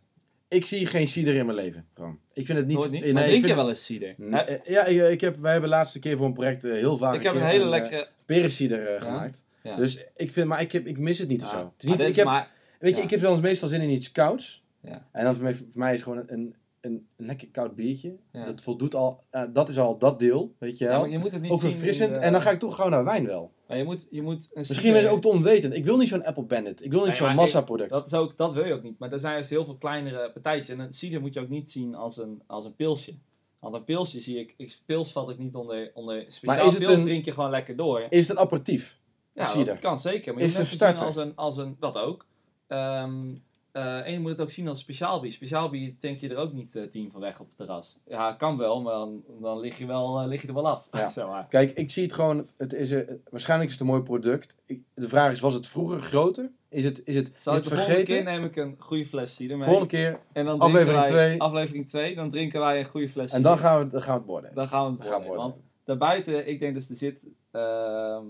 Ik 0.47 0.65
zie 0.65 0.85
geen 0.85 1.07
cider 1.07 1.35
in 1.35 1.45
mijn 1.45 1.57
leven. 1.57 1.85
Gewoon. 1.93 2.19
Ik 2.33 2.45
vind 2.45 2.57
het 2.57 2.67
niet... 2.67 2.77
nooit 2.77 2.91
niet. 2.91 3.01
nee, 3.03 3.13
maar 3.13 3.23
drink 3.23 3.45
je 3.45 3.55
wel 3.55 3.69
eens 3.69 3.85
cider? 3.85 4.15
Hè? 4.17 4.37
Eh, 4.39 4.73
Ja, 4.73 4.85
ik, 4.85 5.21
heb, 5.21 5.37
wij 5.39 5.51
hebben 5.51 5.69
de 5.69 5.75
laatste 5.75 5.99
keer 5.99 6.17
voor 6.17 6.25
een 6.25 6.33
project 6.33 6.63
heel 6.63 6.97
vaak 6.97 7.15
ik 7.15 7.23
heb 7.23 7.33
een 7.35 7.41
hele 7.45 7.65
lekkere... 7.65 8.07
perensieder 8.25 9.01
gemaakt. 9.01 9.45
Ja. 9.63 9.75
Dus 9.75 10.03
ik 10.15 10.33
vind, 10.33 10.47
maar 10.47 10.61
ik, 10.61 10.71
heb, 10.71 10.85
ik 10.85 10.97
mis 10.97 11.19
het 11.19 11.27
niet 11.27 11.43
of 11.43 11.51
Ja. 11.51 11.59
zo. 11.59 11.63
Het 11.73 11.83
is 11.83 11.89
Maar 11.89 11.97
niet, 11.97 12.07
ik 12.07 12.15
heb, 12.15 12.47
weet 12.79 12.95
je, 12.97 13.01
ik 13.01 13.09
heb 13.09 13.19
wel 13.19 13.31
eens 13.31 13.41
meestal 13.41 13.69
zin 13.69 13.81
in 13.81 13.89
iets 13.89 14.11
kouds. 14.11 14.63
Ja. 14.81 15.05
En 15.11 15.23
dan 15.23 15.35
voor 15.35 15.43
mij, 15.43 15.55
voor 15.55 15.65
mij 15.73 15.93
is 15.93 16.03
gewoon 16.03 16.23
een, 16.27 16.55
een, 16.81 17.07
een 17.17 17.25
lekker 17.25 17.47
koud 17.47 17.75
biertje. 17.75 18.15
Ja. 18.31 18.45
Dat 18.45 18.61
voldoet 18.61 18.95
al, 18.95 19.23
eh, 19.29 19.43
dat 19.53 19.69
is 19.69 19.77
al 19.79 19.97
dat 19.97 20.19
deel, 20.19 20.53
weet 20.57 20.77
je 20.77 20.85
Ja, 20.85 20.99
maar 20.99 21.09
je 21.09 21.17
moet 21.19 21.31
het 21.31 21.41
niet 21.41 21.51
ook 21.51 21.59
verfrissend. 21.59 22.15
de- 22.15 22.19
En 22.21 22.31
dan 22.31 22.41
ga 22.41 22.51
ik 22.51 22.59
toch 22.59 22.75
gauw 22.75 22.89
naar 22.89 23.03
wijn 23.03 23.25
wel. 23.25 23.51
Maar 23.67 23.77
je 23.77 23.83
moet, 23.83 24.07
je 24.09 24.21
moet 24.21 24.49
een 24.53 24.65
Misschien 24.67 24.91
ben 24.93 25.01
je 25.01 25.07
ook 25.09 25.21
te 25.21 25.27
onwetend. 25.27 25.73
Ik 25.75 25.85
wil 25.85 25.97
niet 25.97 26.07
zo'n 26.09 26.23
Apple 26.25 26.43
Bandit. 26.43 26.83
Ik 26.83 26.91
wil 26.91 26.99
niet 26.99 27.07
Nee, 27.07 27.17
zo'n 27.17 27.35
massaproduct. 27.35 27.89
Dat, 27.91 28.07
is 28.07 28.13
ook, 28.13 28.37
dat 28.37 28.53
wil 28.53 28.65
je 28.65 28.73
ook 28.73 28.83
niet. 28.83 28.99
Maar 28.99 29.11
er 29.11 29.19
zijn 29.19 29.33
juist 29.33 29.49
heel 29.49 29.65
veel 29.65 29.75
kleinere 29.77 30.31
partijtjes. 30.31 30.69
En 30.69 30.79
een 30.79 30.93
cider 30.93 31.21
moet 31.21 31.33
je 31.33 31.39
ook 31.39 31.49
niet 31.49 31.71
zien 31.71 31.95
als 31.95 32.17
een, 32.17 32.41
als 32.47 32.65
een 32.65 32.75
pilsje. 32.75 33.13
Want 33.59 33.75
een 33.75 33.83
pilsje 33.83 34.19
zie 34.21 34.39
ik, 34.39 34.53
ik 34.57 34.79
pils 34.85 35.11
vat 35.11 35.29
ik 35.29 35.37
niet 35.37 35.55
onder, 35.55 35.91
onder 35.93 36.25
speciaal 36.27 36.55
Maar 36.55 36.65
is 36.65 36.73
het 36.73 36.83
pils 36.83 36.97
een- 36.99 37.05
drink 37.05 37.25
je 37.25 37.31
gewoon 37.33 37.49
lekker 37.49 37.75
door. 37.75 38.05
Is 38.09 38.27
het 38.27 38.37
een 38.37 38.43
aperitief? 38.43 38.99
Ja, 39.33 39.45
cider. 39.45 39.65
dat 39.65 39.79
kan 39.79 39.99
zeker. 39.99 40.33
Maar 40.33 40.43
Is 40.43 40.51
je 40.51 40.57
moet 40.59 40.67
een 40.71 40.77
het 40.77 40.81
starter. 40.81 41.05
als 41.05 41.15
een, 41.15 41.35
als 41.35 41.57
een... 41.57 41.75
Dat 41.79 41.97
ook. 41.97 42.25
Ehm, 42.67 43.35
eh, 43.71 44.05
en 44.05 44.11
je 44.11 44.19
moet 44.19 44.31
het 44.31 44.41
ook 44.41 44.49
zien 44.49 44.67
als 44.67 44.79
speciaal 44.79 45.19
bier. 45.19 45.31
Speciaal 45.31 45.69
bier 45.69 45.93
denk 45.99 46.19
je 46.19 46.29
er 46.29 46.37
ook 46.37 46.53
niet 46.53 46.75
eh, 46.75 46.83
tien 46.83 47.11
van 47.11 47.21
weg 47.21 47.39
op 47.39 47.47
het 47.47 47.57
terras. 47.57 47.99
Ja, 48.07 48.33
kan 48.33 48.57
wel, 48.57 48.81
maar 48.81 48.93
dan, 48.93 49.23
dan 49.41 49.59
lig, 49.59 49.77
je 49.77 49.85
wel, 49.85 50.19
eh, 50.19 50.27
lig 50.27 50.41
je 50.41 50.47
er 50.47 50.53
wel 50.53 50.67
af. 50.69 50.87
Ja. 50.91 51.09
Zeg 51.19 51.27
maar. 51.27 51.47
Kijk, 51.47 51.71
ik 51.71 51.91
zie 51.91 52.03
het 52.03 52.13
gewoon, 52.13 52.47
het 52.57 52.73
is 52.73 52.91
een, 52.91 53.21
waarschijnlijk 53.29 53.69
is 53.69 53.77
het 53.77 53.87
een 53.87 53.91
mooi 53.93 54.03
product. 54.03 54.57
Ik, 54.65 54.81
de 54.93 55.07
vraag 55.07 55.31
is, 55.31 55.39
was 55.39 55.53
het 55.53 55.67
vroeger 55.67 56.01
groter? 56.01 56.51
Is 56.69 56.83
het, 56.83 57.01
is 57.05 57.15
het, 57.15 57.33
Zal 57.39 57.53
is 57.53 57.59
het 57.59 57.69
de 57.69 57.75
volgende 57.75 57.95
vergeten? 57.95 58.23
keer 58.23 58.33
neem 58.33 58.43
ik 58.43 58.55
een 58.55 58.75
goede 58.79 59.05
fles 59.05 59.35
cider 59.35 59.57
mee. 59.57 59.65
Volgende 59.65 59.89
keer. 59.89 60.19
en 60.33 60.45
dan 60.45 60.59
aflevering 60.59 60.97
drinken 60.97 61.15
wij, 61.15 61.27
twee. 61.27 61.41
Aflevering 61.41 61.89
2, 61.89 62.15
dan 62.15 62.31
drinken 62.31 62.59
wij 62.59 62.79
een 62.79 62.85
goede 62.85 63.09
fles 63.09 63.31
En 63.31 63.41
dan 63.41 63.55
cider. 63.57 63.69
gaan 63.69 63.83
we, 63.85 63.91
dan 63.91 64.01
gaan 64.01 64.13
we 64.13 64.19
het 64.19 64.29
worden. 64.29 64.55
Dan 64.55 64.67
gaan 64.67 64.97
we 64.97 65.03
het 65.03 65.09
worden. 65.11 65.35
Want 65.35 65.61
daarbuiten, 65.83 66.47
ik 66.47 66.59
denk 66.59 66.75
dus 66.75 66.89
er 66.89 66.95
zit, 66.95 67.25
ehm, 67.51 68.23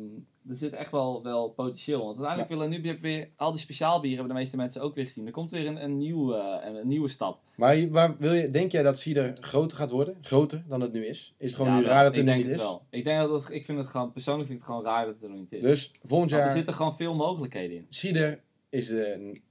er 0.49 0.56
zit 0.56 0.73
echt 0.73 0.91
wel, 0.91 1.23
wel 1.23 1.49
potentieel. 1.49 1.99
Want 2.06 2.10
uiteindelijk 2.19 2.49
willen 2.49 2.69
nu 2.69 2.97
weer 3.01 3.30
al 3.36 3.51
die 3.51 3.60
speciaalbieren 3.60 4.17
hebben 4.17 4.36
de 4.36 4.41
meeste 4.41 4.58
mensen 4.58 4.82
ook 4.82 4.95
weer 4.95 5.06
gezien. 5.06 5.25
Er 5.25 5.32
komt 5.32 5.51
weer 5.51 5.67
een, 5.67 5.84
een, 5.84 5.97
nieuw, 5.97 6.34
eh, 6.34 6.65
een, 6.75 6.88
nieuwe 6.88 7.08
stap. 7.08 7.39
Maar 7.56 7.89
waar 7.89 8.17
wil 8.17 8.34
je, 8.34 8.49
denk 8.49 8.71
jij 8.71 8.84
dat 8.84 8.99
cider 8.99 9.36
groter 9.41 9.77
gaat 9.77 9.91
worden? 9.91 10.17
Groter 10.21 10.63
dan 10.67 10.82
het 10.82 10.93
nu 10.93 11.06
is? 11.06 11.34
Is 11.38 11.47
het 11.51 11.56
gewoon 11.56 11.71
Ja, 11.73 11.80
nu 11.80 11.86
raar 11.86 12.04
dat 12.04 12.15
het 12.15 12.27
er 12.27 12.36
niet 12.36 12.45
het 12.45 12.54
is? 12.56 12.62
wel. 12.62 12.84
Ik 12.89 13.04
denk 13.04 13.19
dat 13.19 13.43
het, 13.43 13.54
ik 13.54 13.65
vind 13.65 13.77
het 13.77 13.88
gewoon, 13.88 14.12
persoonlijk 14.12 14.47
vind 14.47 14.60
ik 14.62 14.65
het 14.65 14.75
gewoon 14.75 14.93
raar 14.93 15.06
dat 15.06 15.13
het 15.13 15.23
er 15.23 15.30
nog 15.30 15.39
niet 15.39 15.51
is. 15.54 15.62
Dus 15.62 15.91
volgend 16.04 16.10
Want 16.10 16.32
er 16.32 16.38
jaar, 16.38 16.49
zitten 16.56 16.73
gewoon 16.73 16.95
veel 16.95 17.15
mogelijkheden 17.15 17.77
in. 17.77 17.86
cider 17.89 18.39
is 18.69 18.88
de... 18.88 19.13
een- 19.13 19.41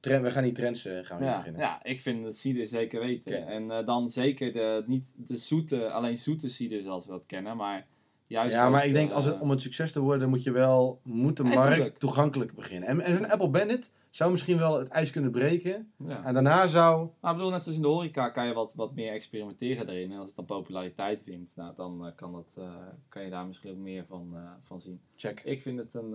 Trend, 0.00 0.22
we 0.24 0.30
gaan 0.30 0.42
die 0.42 0.52
trends 0.52 0.84
eh, 0.84 0.98
gaan 1.02 1.22
Ja, 1.24 1.36
beginnen. 1.36 1.60
ja, 1.60 1.84
ik 1.84 2.00
vind 2.00 2.24
het 2.24 2.36
cider 2.36 2.66
zeker 2.66 3.00
weten. 3.00 3.46
En 3.46 3.70
eh, 3.70 3.86
dan 3.86 4.10
zeker 4.10 4.52
de, 4.52 4.82
niet 4.86 5.14
de 5.28 5.36
zoete, 5.36 5.90
alleen 5.90 6.18
zoete 6.18 6.48
cider 6.48 6.82
zoals 6.82 7.06
we 7.06 7.10
dat 7.12 7.26
kennen, 7.26 7.56
maar 7.56 7.86
juist 8.26 8.54
Ja, 8.54 8.68
maar 8.68 8.86
ik 8.86 8.92
denk 8.92 9.10
als 9.10 9.24
het, 9.24 9.40
om 9.40 9.50
het 9.50 9.60
succes 9.60 9.92
te 9.92 10.00
worden, 10.00 10.28
moet 10.28 10.42
je 10.42 10.50
wel 10.50 11.00
moet 11.02 11.36
de 11.36 11.42
markt 11.44 11.72
tuurlijk. 11.72 11.98
toegankelijk 11.98 12.54
beginnen. 12.54 12.88
En, 12.88 13.00
en 13.00 13.16
zo'n 13.16 13.30
Apple 13.30 13.48
Bandit 13.48 13.92
zou 14.10 14.30
misschien 14.30 14.58
wel 14.58 14.78
het 14.78 14.88
ijs 14.88 15.10
kunnen 15.10 15.30
breken. 15.30 15.92
ja. 16.06 16.24
En 16.24 16.34
daarna 16.34 16.66
zou. 16.66 17.08
Maar 17.20 17.30
ik 17.30 17.36
bedoel, 17.36 17.52
net 17.52 17.62
zoals 17.62 17.76
in 17.76 17.82
de 17.84 17.88
horeca 17.88 18.28
kan 18.28 18.46
je 18.46 18.52
wat, 18.52 18.74
wat 18.74 18.94
meer 18.94 19.12
experimenteren 19.12 19.86
daarin. 19.86 20.12
En 20.12 20.18
als 20.18 20.26
het 20.28 20.36
dan 20.36 20.44
populariteit 20.44 21.24
wint, 21.24 21.52
nou, 21.56 21.72
dan 21.76 22.06
eh, 22.06 22.12
kan, 22.16 22.32
dat, 22.32 22.54
eh, 22.58 22.74
kan 23.08 23.22
je 23.24 23.30
daar 23.30 23.46
misschien 23.46 23.70
ook 23.70 23.76
meer 23.76 24.04
van, 24.06 24.30
eh, 24.34 24.40
van 24.60 24.80
zien. 24.80 25.00
Check. 25.16 25.40
Ik 25.44 25.62
vind 25.62 25.78
het 25.78 25.94
een... 25.94 26.14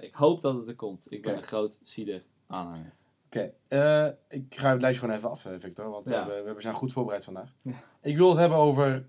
ik 0.00 0.14
hoop 0.14 0.40
dat 0.40 0.54
het 0.54 0.68
er 0.68 0.74
komt. 0.76 1.06
Ik 1.12 1.22
ben 1.22 1.36
een 1.36 1.42
groot 1.42 1.78
cider 1.82 2.22
aanhanger. 2.46 2.92
Oké, 3.26 3.42
ik 4.28 4.54
ga 4.54 4.70
het 4.72 4.80
lijstje 4.80 5.00
gewoon 5.04 5.16
even 5.16 5.30
af, 5.30 5.46
Victor, 5.58 5.90
want 5.90 6.08
Ja. 6.08 6.26
we, 6.26 6.32
hebben- 6.32 6.54
we 6.54 6.60
zijn 6.60 6.74
goed 6.74 6.92
voorbereid 6.92 7.24
vandaag. 7.24 7.52
Ja. 7.62 7.72
Ik 8.02 8.16
wil 8.16 8.28
het 8.30 8.38
hebben 8.38 8.58
over 8.58 9.08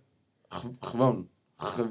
ge- 0.49 0.71
gewoon. 0.79 1.29
Ge- 1.57 1.89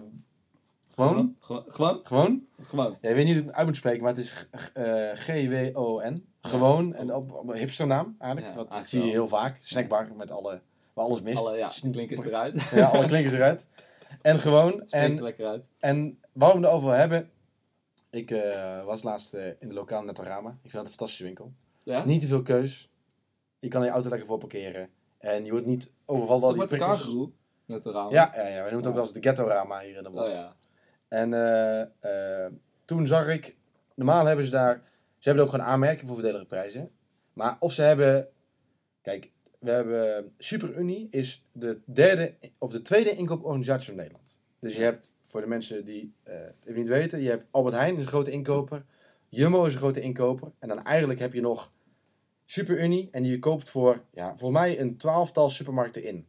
gewoon? 0.97 1.37
Gewoon? 1.41 1.65
Gewoon? 1.69 2.01
Gewoon? 2.05 2.47
Gewoon. 2.63 2.97
Ja, 3.01 3.09
ik 3.09 3.15
weet 3.15 3.25
niet 3.25 3.33
hoe 3.35 3.43
ik 3.43 3.49
het 3.49 3.57
uit 3.57 3.67
moet 3.67 3.77
spreken, 3.77 4.03
maar 4.03 4.13
het 4.15 4.21
is 4.25 4.31
g- 4.31 4.71
eh, 4.73 5.13
G-W-O-N. 5.15 6.27
Gewoon, 6.41 6.95
en 6.95 7.15
op, 7.15 7.33
op 7.33 7.49
een 7.49 7.57
hipsternaam 7.59 8.17
eigenlijk. 8.19 8.53
Ja, 8.53 8.59
dat 8.63 8.69
eigenlijk 8.73 8.89
zie 8.89 9.05
je 9.05 9.11
heel 9.11 9.29
vaak. 9.29 9.57
Snackbar 9.61 10.09
met 10.17 10.31
alle, 10.31 10.61
waar 10.93 11.05
alles 11.05 11.21
mist. 11.23 11.39
Alle 11.39 11.57
ja, 11.57 11.71
klinkers 11.91 12.25
eruit. 12.25 12.63
Ja, 12.71 12.87
alle 12.87 13.07
klinkers 13.07 13.35
eruit. 13.35 13.69
En 14.23 14.39
gewoon. 14.39 14.83
En 14.91 15.17
er 15.17 15.23
lekker 15.23 15.47
uit. 15.47 15.65
En 15.79 16.19
waarom 16.33 16.59
we 16.61 16.63
het 16.67 16.71
erover 16.73 16.89
wil 16.91 16.99
hebben. 16.99 17.31
Ik 18.11 18.31
eh, 18.31 18.85
was 18.85 19.03
laatst 19.03 19.35
eh, 19.35 19.47
in 19.47 19.69
de 19.69 19.75
lokaal 19.75 20.03
Netorama. 20.05 20.49
Ik 20.51 20.57
vind 20.61 20.73
dat 20.73 20.83
een 20.83 20.89
fantastische 20.89 21.25
winkel. 21.25 21.53
Ja? 21.83 22.05
Niet 22.05 22.21
te 22.21 22.27
veel 22.27 22.43
keus. 22.43 22.91
Je 23.59 23.69
kan 23.69 23.85
je 23.85 23.91
auto 23.91 24.09
lekker 24.09 24.27
voor 24.29 24.39
parkeren. 24.39 24.89
En 25.19 25.45
je 25.45 25.51
wordt 25.51 25.67
niet 25.67 25.93
overvallen 26.05 26.43
door 26.43 26.53
die 26.59 26.67
prikkels. 26.67 27.01
kangeroe? 27.03 27.31
Net 27.65 27.83
de 27.83 27.91
raam. 27.93 28.11
Ja, 28.11 28.33
ja, 28.35 28.43
ja, 28.43 28.49
we 28.49 28.61
noemen 28.61 28.77
het 28.79 28.87
ook 28.87 28.95
wel 28.95 29.03
eens 29.03 29.13
de 29.13 29.21
ghetto-rama 29.23 29.81
hier 29.81 29.97
in 29.97 30.03
de 30.03 30.11
bos. 30.11 30.29
Oh 30.29 30.35
ja. 30.35 30.57
En 31.09 31.35
eh, 31.35 31.81
eh, 32.45 32.53
toen 32.85 33.07
zag 33.07 33.29
ik, 33.29 33.57
normaal 33.95 34.27
hebben 34.27 34.45
ze 34.45 34.51
daar, 34.51 34.83
ze 35.19 35.29
hebben 35.29 35.45
ook 35.45 35.51
gewoon 35.51 35.67
aanmerken 35.67 36.07
voor 36.07 36.17
voordelige 36.17 36.47
prijzen. 36.47 36.91
Maar 37.33 37.57
of 37.61 37.73
ze 37.73 37.83
hebben, 37.83 38.29
kijk, 39.03 39.31
we 39.59 39.71
hebben 39.71 40.33
SuperUnie 40.39 41.09
is 41.11 41.47
de 41.53 41.81
derde 41.85 42.35
of 42.59 42.73
de 42.73 42.83
tweede 42.83 43.11
inkooporganisatie 43.11 43.87
van 43.87 43.97
Nederland. 43.97 44.41
Dus 44.59 44.77
je 44.77 44.83
hebt, 44.83 45.13
voor 45.23 45.41
de 45.41 45.47
mensen 45.47 45.85
die 45.85 46.15
eh, 46.23 46.35
het 46.35 46.65
even 46.65 46.79
niet 46.79 46.89
weten, 46.89 47.23
je 47.23 47.29
hebt 47.29 47.47
Albert 47.51 47.75
Heijn 47.75 47.97
is 47.97 48.03
een 48.03 48.09
grote 48.09 48.31
inkoper, 48.31 48.85
Jumbo 49.29 49.65
is 49.65 49.73
een 49.73 49.79
grote 49.79 50.01
inkoper. 50.01 50.53
En 50.59 50.69
dan 50.69 50.85
eigenlijk 50.85 51.21
heb 51.21 51.33
je 51.33 51.41
nog 51.41 51.73
SuperUnie 52.45 53.09
en 53.11 53.23
die 53.23 53.39
koopt 53.39 53.69
voor, 53.69 54.05
ja, 54.11 54.37
voor 54.37 54.53
mij 54.53 54.81
een 54.81 54.97
twaalftal 54.97 55.51
supermarkten 55.51 56.05
in. 56.05 56.27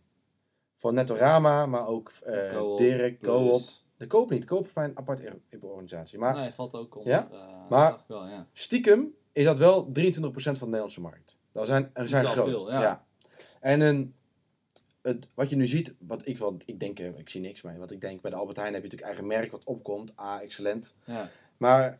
Voor 0.75 0.93
Netorama, 0.93 1.65
maar 1.65 1.87
ook 1.87 2.11
Co-op, 2.51 2.77
Dirk. 2.77 3.21
Coop. 3.21 3.61
De 3.97 4.07
koop 4.07 4.29
niet. 4.29 4.45
Koop 4.45 4.65
is 4.65 4.73
mijn 4.73 4.91
aparte 4.97 5.39
organisatie. 5.61 6.19
Maar 6.19 6.35
Nee, 6.35 6.51
valt 6.51 6.73
ook 6.73 6.95
onder. 6.95 7.11
Ja? 7.11 7.27
eh, 7.31 7.69
Maar- 7.69 7.97
wel, 8.07 8.27
ja. 8.27 8.47
stiekem 8.53 9.13
is 9.31 9.43
dat 9.43 9.57
wel 9.57 9.91
23% 9.91 10.57
van 10.57 10.57
de 10.59 10.65
Nederlandse 10.65 11.01
markt. 11.01 11.37
Dat 11.51 11.67
zijn, 11.67 11.89
er 11.93 12.07
zijn 12.07 12.25
groot. 12.25 12.47
veel, 12.47 12.71
ja. 12.71 13.05
En 13.59 13.81
een, 13.81 14.13
het, 15.01 15.27
wat 15.33 15.49
je 15.49 15.55
nu 15.55 15.67
ziet, 15.67 15.95
wat 15.99 16.27
ik 16.27 16.37
wel, 16.37 16.57
ik 16.65 16.79
denk, 16.79 16.99
eh, 16.99 17.17
ik 17.17 17.29
zie 17.29 17.41
niks 17.41 17.61
mee. 17.61 17.77
Wat 17.77 17.91
ik 17.91 18.01
denk, 18.01 18.21
bij 18.21 18.31
de 18.31 18.37
Albert 18.37 18.57
Heijn 18.57 18.73
heb 18.73 18.83
je 18.83 18.89
natuurlijk 18.89 19.17
eigen 19.17 19.37
merk 19.39 19.51
wat 19.51 19.63
opkomt. 19.63 20.13
A, 20.19 20.41
excellent. 20.41 20.95
ja. 21.05 21.29
Maar 21.57 21.99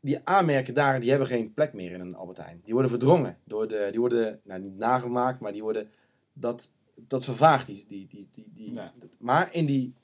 die 0.00 0.28
A-merken 0.28 0.74
daar, 0.74 1.00
die 1.00 1.10
hebben 1.10 1.28
geen 1.28 1.54
plek 1.54 1.72
meer 1.72 1.92
in 1.92 2.00
een 2.00 2.14
Albert 2.14 2.38
Heijn. 2.38 2.60
Die 2.64 2.72
worden 2.72 2.90
verdrongen. 2.90 3.38
Door 3.44 3.68
de, 3.68 3.88
die 3.90 4.00
worden, 4.00 4.40
nou 4.44 4.60
niet 4.60 4.76
nagemaakt, 4.76 5.40
maar 5.40 5.52
die 5.52 5.62
worden, 5.62 5.90
dat, 6.32 6.68
dat 6.94 7.24
vervaagt 7.24 7.66
die, 7.66 7.84
die, 7.88 8.06
die, 8.10 8.28
die, 8.32 8.50
die 8.54 8.74
Ja. 8.74 8.92
Maar 9.18 9.52
in 9.54 9.66
die 9.66 9.94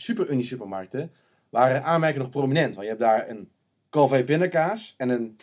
super-Unie 0.00 0.44
supermarkten 0.44 1.12
waren 1.48 1.82
A-merken 1.84 2.20
nog 2.20 2.30
prominent. 2.30 2.70
Want 2.74 2.82
je 2.82 2.88
hebt 2.88 3.00
daar 3.00 3.28
een 3.30 3.50
Calvé 3.90 4.24
pindakaas 4.24 4.94
en 4.96 5.08
een 5.08 5.36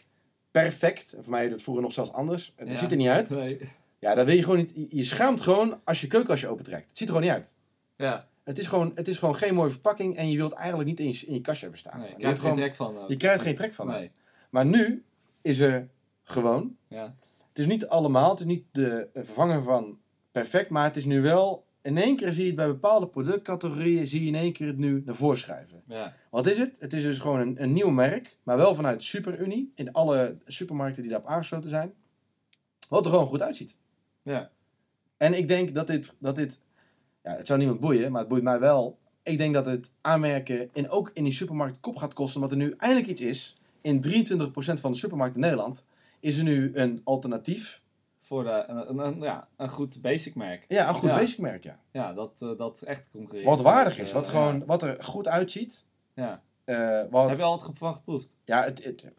Perfect. 0.52 1.16
Voor 1.20 1.32
mij 1.32 1.42
heet 1.42 1.52
het 1.52 1.62
vroeger 1.64 1.84
nog 1.84 1.94
zelfs 1.94 2.12
anders. 2.12 2.54
Dat 2.58 2.68
Ja. 2.68 2.76
ziet 2.76 2.92
er 2.92 2.98
niet 2.98 3.08
uit. 3.08 3.30
Nee. 3.36 3.60
Ja, 4.00 4.16
dat 4.16 4.26
wil 4.26 4.36
je 4.36 4.44
gewoon 4.44 4.58
niet. 4.58 4.72
je- 4.76 4.88
Je 4.90 5.04
schaamt 5.04 5.42
gewoon 5.42 5.80
als 5.84 6.02
je 6.02 6.08
keukenkastje 6.08 6.48
opentrekt. 6.48 6.88
Het 6.88 6.98
ziet 6.98 7.08
er 7.08 7.14
gewoon 7.14 7.30
niet 7.30 7.38
uit. 7.38 7.56
Ja, 7.96 8.28
Het 8.44 8.60
is 8.60 8.68
gewoon, 8.68 8.92
het 8.96 9.08
is 9.08 9.18
gewoon 9.18 9.36
geen 9.36 9.54
mooie 9.54 9.70
verpakking 9.72 10.16
en 10.18 10.30
je 10.30 10.38
wilt 10.38 10.54
eigenlijk 10.54 10.90
niet 10.90 11.00
in 11.00 11.08
je, 11.08 11.26
in 11.28 11.34
je 11.34 11.42
kastje 11.42 11.62
hebben 11.62 11.80
staan. 11.80 12.00
nee, 12.00 12.08
je 12.08 12.14
Je 12.14 12.20
krijgt 12.20 12.38
er 12.38 12.44
wilt 12.44 12.56
geen 12.58 12.64
trek 12.66 12.76
van. 12.78 12.98
ook. 12.98 13.10
je 13.10 13.18
krijgt 13.18 13.42
geen 13.44 13.56
trek 13.56 13.74
van. 13.74 13.88
Nee. 13.88 14.12
Maar 14.50 14.66
nu 14.66 15.04
is 15.42 15.60
er 15.60 15.88
gewoon. 16.24 16.76
Ja. 16.88 17.16
Het 17.50 17.60
is 17.60 17.66
niet 17.66 17.88
allemaal, 17.88 18.30
het 18.30 18.40
is 18.40 18.46
niet 18.46 18.64
de 18.72 19.08
eh, 19.14 19.24
vervanger 19.24 19.64
van 19.64 20.00
perfect, 20.32 20.70
maar 20.70 20.84
het 20.84 20.96
is 20.96 21.06
nu 21.06 21.22
wel. 21.22 21.66
In 21.84 21.98
één 21.98 22.16
keer 22.16 22.34
zie 22.34 22.42
je 22.42 22.48
het 22.48 22.56
bij 22.56 22.68
bepaalde 22.68 23.08
productcategorieën, 23.08 24.08
zie 24.08 24.22
je 24.22 24.28
in 24.28 24.36
één 24.36 24.54
keer 24.54 24.68
het 24.68 24.78
nu 24.78 25.02
naar 25.06 25.16
voren 25.16 25.38
schuiven. 25.38 25.82
Ja. 25.88 26.16
Wat 26.30 26.48
is 26.48 26.58
het? 26.58 26.76
Het 26.80 26.94
is 26.94 27.04
dus 27.04 27.20
gewoon 27.20 27.40
een, 27.40 27.64
een 27.64 27.74
nieuw 27.74 27.90
merk, 27.90 28.38
maar 28.44 28.58
wel 28.58 28.76
vanuit 28.76 29.04
SuperUnie, 29.04 29.72
in 29.76 29.92
alle 29.92 30.38
supermarkten 30.46 31.02
die 31.02 31.12
daarop 31.12 31.30
aangesloten 31.30 31.70
zijn. 31.70 31.94
Wat 32.90 33.06
er 33.06 33.12
gewoon 33.12 33.28
goed 33.28 33.42
uitziet. 33.42 33.78
Ja. 34.22 34.52
En 35.18 35.34
ik 35.38 35.48
denk 35.48 35.74
dat 35.74 35.88
dit, 35.88 36.16
dat 36.20 36.36
dit, 36.36 36.60
ja, 37.24 37.36
het 37.36 37.48
zou 37.48 37.60
niemand 37.60 37.80
boeien, 37.80 38.12
maar 38.12 38.20
het 38.20 38.30
boeit 38.30 38.44
mij 38.44 38.60
wel. 38.60 39.00
Ik 39.24 39.38
denk 39.38 39.54
dat 39.54 39.66
het 39.66 39.92
aanmerken 40.02 40.70
en 40.74 40.90
ook 40.90 41.12
in 41.14 41.24
die 41.24 41.34
supermarkt 41.34 41.80
kop 41.80 41.96
gaat 41.96 42.14
kosten, 42.14 42.42
omdat 42.42 42.58
er 42.58 42.64
nu 42.64 42.74
eindelijk 42.78 43.08
iets 43.08 43.22
is. 43.22 43.58
In 43.82 44.04
23% 44.04 44.52
van 44.54 44.92
de 44.92 44.98
supermarkten 44.98 45.42
in 45.42 45.48
Nederland 45.48 45.88
is 46.20 46.38
er 46.38 46.44
nu 46.44 46.72
een 46.74 47.02
alternatief. 47.04 47.82
Voor 48.26 48.44
de, 48.44 48.64
een, 48.68 48.98
een, 48.98 49.20
ja, 49.22 49.48
een 49.58 49.70
goed 49.70 50.02
basic 50.02 50.36
merk. 50.36 50.66
Ja, 50.68 50.88
een 50.88 50.94
goed 50.96 51.10
Ja. 51.10 51.16
basic 51.16 51.38
merk, 51.40 51.64
ja. 51.64 51.80
Ja, 51.92 52.14
dat, 52.14 52.32
eh, 52.42 52.58
dat 52.58 52.82
echt 52.82 53.08
concurreert. 53.12 53.46
Wat 53.46 53.62
waardig 53.62 54.00
is, 54.00 54.08
Eh, 54.08 54.14
wat, 54.14 54.28
gewoon, 54.28 54.66
wat 54.66 54.84
er 54.84 55.04
goed 55.04 55.28
uitziet. 55.28 55.86
Ja. 56.14 56.42
Eh, 56.64 57.02
wat, 57.10 57.28
Heb 57.30 57.38
je 57.38 57.44
al 57.44 57.52
wat 57.52 57.64
ge- 57.64 57.72
van 57.76 57.94
geproefd? 57.94 58.36
Ja, 58.46 58.64
het, 58.64 58.84
het, 58.84 59.12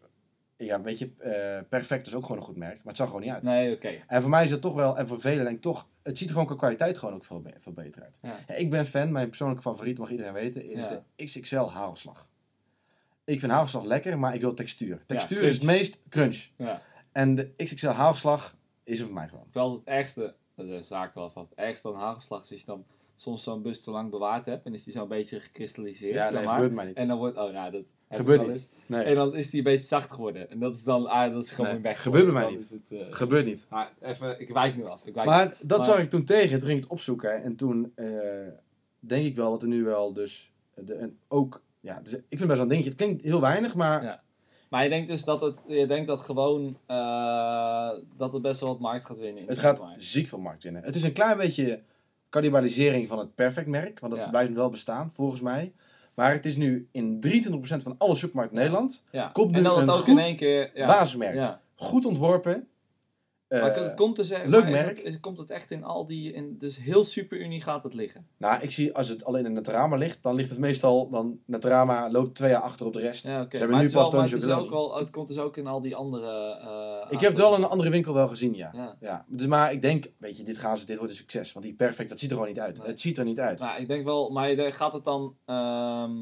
ja, 0.57 0.81
weet 0.81 0.99
je, 0.99 1.11
eh, 1.17 1.69
perfect 1.69 2.07
is 2.07 2.13
ook 2.15 2.21
gewoon 2.21 2.37
een 2.37 2.43
goed 2.43 2.57
merk, 2.57 2.75
maar 2.75 2.87
het 2.87 2.97
zag 2.97 3.07
gewoon 3.07 3.21
niet 3.21 3.31
uit. 3.31 3.43
Nee, 3.43 3.75
oké. 3.75 3.93
En 4.07 4.21
voor 4.21 4.29
mij 4.29 4.43
is 4.45 4.51
het 4.51 4.61
toch 4.61 4.73
wel, 4.73 4.97
en 4.97 5.07
voor 5.07 5.19
velen 5.21 5.43
denk 5.43 5.55
ik 5.55 5.61
toch, 5.61 5.87
het 6.03 6.17
ziet 6.17 6.27
er 6.27 6.33
gewoon 6.33 6.47
qua 6.47 6.55
kwaliteit 6.57 6.97
gewoon 6.99 7.15
ook 7.15 7.25
veel, 7.25 7.41
be- 7.41 7.53
veel 7.57 7.73
beter 7.73 8.03
uit. 8.03 8.19
Ja. 8.21 8.55
Ik 8.55 8.69
ben 8.69 8.85
fan, 8.85 9.11
mijn 9.11 9.27
persoonlijke 9.27 9.63
favoriet, 9.63 9.97
mag 9.97 10.09
iedereen 10.09 10.33
weten, 10.33 10.69
is 10.69 10.87
de 10.87 11.01
XXL 11.25 11.55
hagelslag. 11.69 12.27
Ik 13.23 13.39
vind 13.39 13.51
hagelslag 13.51 13.83
lekker, 13.83 14.19
maar 14.19 14.33
ik 14.33 14.41
wil 14.41 14.53
textuur. 14.53 15.03
Textuur 15.05 15.43
is 15.43 15.55
het 15.55 15.63
meest 15.63 15.99
crunch. 16.09 16.47
Ja. 16.57 16.81
En 17.11 17.35
de 17.35 17.53
XXL 17.57 17.87
hagelslag 17.87 18.55
is 18.85 18.99
er 18.99 19.05
voor 19.05 19.13
mij 19.15 19.27
gewoon. 19.27 19.45
Wel 19.53 19.71
het 19.73 19.83
ergste, 19.87 20.33
de 20.55 20.81
zaak 20.81 21.13
wel 21.13 21.29
vast. 21.29 21.49
Het 21.49 21.59
ergste 21.59 21.87
aan 21.87 21.95
hagelslag 21.95 22.51
is 22.51 22.65
dan 22.65 22.85
soms 23.15 23.43
zo'n 23.43 23.61
bus 23.61 23.83
te 23.83 23.91
lang 23.91 24.09
bewaard 24.09 24.45
hebt 24.45 24.65
en 24.65 24.73
is 24.73 24.83
die 24.83 24.93
zo'n 24.93 25.07
beetje 25.07 25.39
gekristalliseerd. 25.39 26.13
Ja, 26.13 26.29
zeg 26.29 26.43
maar. 26.43 26.53
gebeurt 26.53 26.73
mij 26.73 26.85
niet. 26.85 26.95
En 26.95 27.07
dan 27.07 27.17
wordt, 27.17 27.37
oh 27.37 27.51
nou, 27.53 27.71
dat 27.71 27.83
Gebeurt 28.09 28.47
niet. 28.47 28.69
Nee, 28.85 29.03
En 29.03 29.15
dan 29.15 29.35
is 29.35 29.49
die 29.49 29.57
een 29.57 29.63
beetje 29.63 29.85
zacht 29.85 30.11
geworden. 30.11 30.49
En 30.49 30.59
dat 30.59 30.75
is 30.75 30.83
dan, 30.83 31.07
ah, 31.07 31.33
dat 31.33 31.43
is 31.43 31.51
gewoon 31.51 31.71
Nee, 31.71 31.81
weg. 31.81 32.01
gebeurt 32.01 32.23
bij 32.23 32.33
mij 32.33 32.51
niet. 32.51 32.69
het, 32.69 32.91
eh, 32.99 33.05
gebeurt 33.09 33.45
niet. 33.45 33.65
Maar 33.69 33.91
even, 34.01 34.39
ik 34.41 34.49
wijk 34.49 34.75
nu 34.75 34.85
af. 34.85 35.05
Ik 35.05 35.13
wijk 35.13 35.27
Maar 35.27 35.55
dat 35.63 35.77
Maar- 35.77 35.87
zag 35.87 35.99
ik 35.99 36.09
toen 36.09 36.23
tegen, 36.23 36.49
toen 36.59 36.67
ging 36.67 36.77
ik 36.77 36.83
het 36.83 36.91
opzoeken. 36.91 37.43
En 37.43 37.55
toen 37.55 37.91
eh, 37.95 38.07
denk 38.99 39.25
ik 39.25 39.35
wel 39.35 39.51
dat 39.51 39.61
er 39.61 39.67
nu 39.67 39.83
wel 39.83 40.13
dus, 40.13 40.51
de, 40.73 40.95
een, 40.97 41.17
ook, 41.27 41.61
ja, 41.79 41.99
dus 42.03 42.13
ik 42.13 42.23
vind 42.27 42.39
het 42.39 42.39
best 42.39 42.51
wel 42.53 42.61
een 42.61 42.67
dingetje. 42.67 42.89
Het 42.89 42.99
klinkt 42.99 43.23
heel 43.23 43.41
weinig, 43.41 43.75
maar 43.75 44.03
Ja. 44.03 44.23
Maar 44.75 44.83
je 44.83 44.89
denkt 44.89 45.07
dus 45.07 45.23
dat 45.23 45.41
het, 45.41 45.61
je 45.67 45.87
denkt 45.87 46.07
dat 46.07 46.19
gewoon, 46.21 46.77
eh, 46.85 47.89
dat 48.17 48.33
het 48.33 48.41
best 48.41 48.59
wel 48.59 48.69
wat 48.69 48.79
markt 48.79 49.05
gaat 49.05 49.19
winnen. 49.19 49.41
in 49.41 49.47
Het 49.47 49.59
gaat 49.59 49.83
ziek 49.97 50.27
veel 50.27 50.39
markt 50.39 50.63
winnen. 50.63 50.83
Het 50.83 50.95
is 50.95 51.03
een 51.03 51.13
klein 51.13 51.37
beetje 51.37 51.81
cannibalisering 52.29 53.07
van 53.07 53.19
het 53.19 53.35
perfect 53.35 53.67
merk. 53.67 53.99
Want 53.99 54.13
dat 54.13 54.21
Ja. 54.21 54.29
blijft 54.29 54.53
wel 54.53 54.69
bestaan, 54.69 55.11
volgens 55.13 55.41
mij. 55.41 55.73
Maar 56.13 56.31
het 56.33 56.45
is 56.45 56.55
nu 56.55 56.87
in 56.91 57.19
23% 57.19 57.83
van 57.83 57.95
alle 57.97 58.15
supermarkten 58.15 58.57
in 58.57 58.63
Nederland. 58.63 59.05
Ja. 59.11 59.27
Komt 59.33 59.51
nu 59.51 59.57
en 59.57 59.65
het 59.65 59.77
een 59.77 59.89
ook 59.89 59.95
goed 59.95 60.07
in 60.07 60.19
één 60.19 60.35
keer... 60.35 60.71
Ja. 60.73 60.87
basismerk. 60.87 61.57
Goed 61.75 62.05
ontworpen. 62.05 62.67
Maar 63.49 63.71
Eh, 63.75 63.83
het 63.83 63.93
komt 63.93 64.15
dus, 64.15 64.29
leuk 64.29 64.47
maar 64.47 64.63
is 64.63 64.69
merk. 64.69 64.97
Het, 64.97 65.05
is, 65.05 65.19
komt 65.19 65.37
het 65.37 65.49
echt 65.49 65.71
in 65.71 65.83
al 65.83 66.05
die... 66.05 66.33
In, 66.33 66.57
dus 66.57 66.77
heel 66.77 67.03
Super 67.03 67.39
Unie 67.41 67.61
gaat 67.61 67.83
het 67.83 67.93
liggen. 67.93 68.27
Nou, 68.37 68.61
ik 68.61 68.71
zie 68.71 68.93
als 68.95 69.09
het 69.09 69.25
alleen 69.25 69.45
in 69.45 69.53
Natarama 69.53 69.95
ligt, 69.95 70.23
dan 70.23 70.35
ligt 70.35 70.49
het 70.49 70.59
meestal, 70.59 71.09
dan 71.09 71.39
Natarama 71.45 72.11
loopt 72.11 72.35
twee 72.35 72.49
jaar 72.49 72.61
achter 72.61 72.85
op 72.85 72.93
de 72.93 72.99
rest. 72.99 73.27
Ja. 73.27 73.29
Ze 73.49 73.57
hebben 73.57 73.69
Maar, 73.69 73.77
nu 73.79 73.83
het, 73.83 73.93
wel, 73.93 74.03
pas 74.03 74.11
maar 74.11 74.29
het, 74.29 74.71
ook 74.73 74.99
het 74.99 75.09
komt 75.09 75.27
dus 75.27 75.37
ook 75.37 75.57
in 75.57 75.67
al 75.67 75.81
die 75.81 75.95
andere... 75.95 76.59
eh, 77.05 77.11
Ik 77.11 77.19
heb 77.19 77.29
het 77.29 77.39
wel 77.39 77.55
in 77.55 77.63
een 77.63 77.69
andere 77.69 77.89
winkel 77.89 78.13
wel 78.13 78.27
gezien, 78.27 78.55
ja. 78.55 78.71
Ja. 78.73 78.95
ja. 78.99 79.25
Dus, 79.27 79.45
maar 79.47 79.71
ik 79.71 79.81
denk, 79.81 80.11
weet 80.17 80.37
je, 80.37 80.43
dit, 80.43 80.57
gaan 80.57 80.77
ze, 80.77 80.85
dit 80.85 80.97
wordt 80.97 81.11
een 81.11 81.17
succes. 81.17 81.53
Want 81.53 81.65
die 81.65 81.75
perfect, 81.75 82.09
dat 82.09 82.19
ziet 82.19 82.29
er 82.29 82.35
gewoon 82.35 82.51
niet 82.51 82.61
uit. 82.61 82.77
Nee. 82.77 82.87
Het 82.87 83.01
ziet 83.01 83.17
er 83.17 83.25
niet 83.25 83.39
uit. 83.39 83.59
Nou, 83.59 83.81
ik 83.81 83.87
denk 83.87 84.05
wel, 84.05 84.29
maar 84.29 84.49
gaat 84.55 84.93
het 84.93 85.03
dan, 85.03 85.35
ehm 85.45 86.13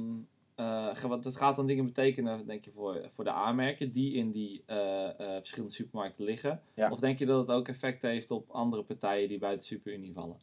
eh, 0.55 0.95
ge- 0.95 1.07
wat 1.07 1.23
het 1.23 1.35
gaat 1.35 1.55
dan 1.55 1.67
dingen 1.67 1.85
betekenen, 1.85 2.47
denk 2.47 2.65
je, 2.65 2.71
voor, 2.71 3.01
voor 3.09 3.23
de 3.23 3.31
aanmerken 3.31 3.91
die 3.91 4.13
in 4.13 4.31
die 4.31 4.63
eh, 4.65 5.09
eh, 5.09 5.15
verschillende 5.17 5.73
supermarkten 5.73 6.23
liggen? 6.23 6.61
Ja. 6.73 6.89
Of 6.89 6.99
denk 6.99 7.19
je 7.19 7.25
dat 7.25 7.39
het 7.47 7.55
ook 7.57 7.67
effect 7.67 8.01
heeft 8.01 8.31
op 8.31 8.49
andere 8.49 8.83
partijen 8.83 9.27
die 9.29 9.39
buiten 9.39 9.61
de 9.69 9.75
Superunie 9.75 10.13
vallen? 10.13 10.37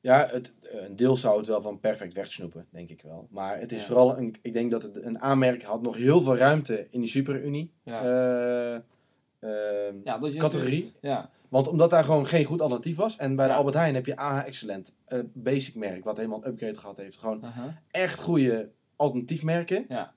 Ja, 0.00 0.26
het, 0.30 0.54
eh, 0.62 0.84
een 0.84 0.96
deel 0.96 1.16
zou 1.16 1.38
het 1.38 1.46
wel 1.46 1.62
van 1.62 1.80
perfect 1.80 2.14
wegsnoepen, 2.14 2.66
denk 2.70 2.88
ik 2.90 3.02
wel. 3.02 3.26
Maar 3.30 3.58
het 3.58 3.72
is 3.72 3.80
Ja. 3.80 3.86
vooral, 3.86 4.18
een, 4.18 4.34
ik 4.42 4.52
denk 4.52 4.70
dat 4.70 4.82
het, 4.82 4.96
een 5.04 5.20
aanmerk 5.20 5.62
had 5.62 5.82
nog 5.82 5.96
heel 5.96 6.22
veel 6.22 6.36
ruimte 6.36 6.86
in 6.90 7.00
die 7.00 7.08
superunie. 7.08 7.72
Ja, 7.84 8.02
eh, 8.02 8.74
ehm, 9.38 9.96
ja 10.04 10.18
dat 10.18 10.34
categorie. 10.36 10.92
Ja, 11.00 11.30
Want 11.52 11.68
omdat 11.68 11.90
daar 11.90 12.04
gewoon 12.04 12.26
geen 12.26 12.44
goed 12.44 12.60
alternatief 12.60 12.96
was. 12.96 13.16
En 13.16 13.36
bij 13.36 13.46
de. 13.48 13.52
Albert 13.54 13.74
Heijn 13.76 13.94
heb 13.94 14.06
je 14.06 14.16
AH 14.16 14.46
Excellent, 14.46 14.98
eh, 15.04 15.18
basic 15.32 15.74
merk, 15.74 16.04
wat 16.04 16.16
helemaal 16.16 16.44
een 16.44 16.50
upgrade 16.52 16.78
gehad 16.78 16.96
heeft. 16.96 17.18
Gewoon 17.18 17.44
echt 17.90 18.18
goede 18.20 18.70
alternatiefmerken. 18.96 19.84
Ja. 19.88 20.12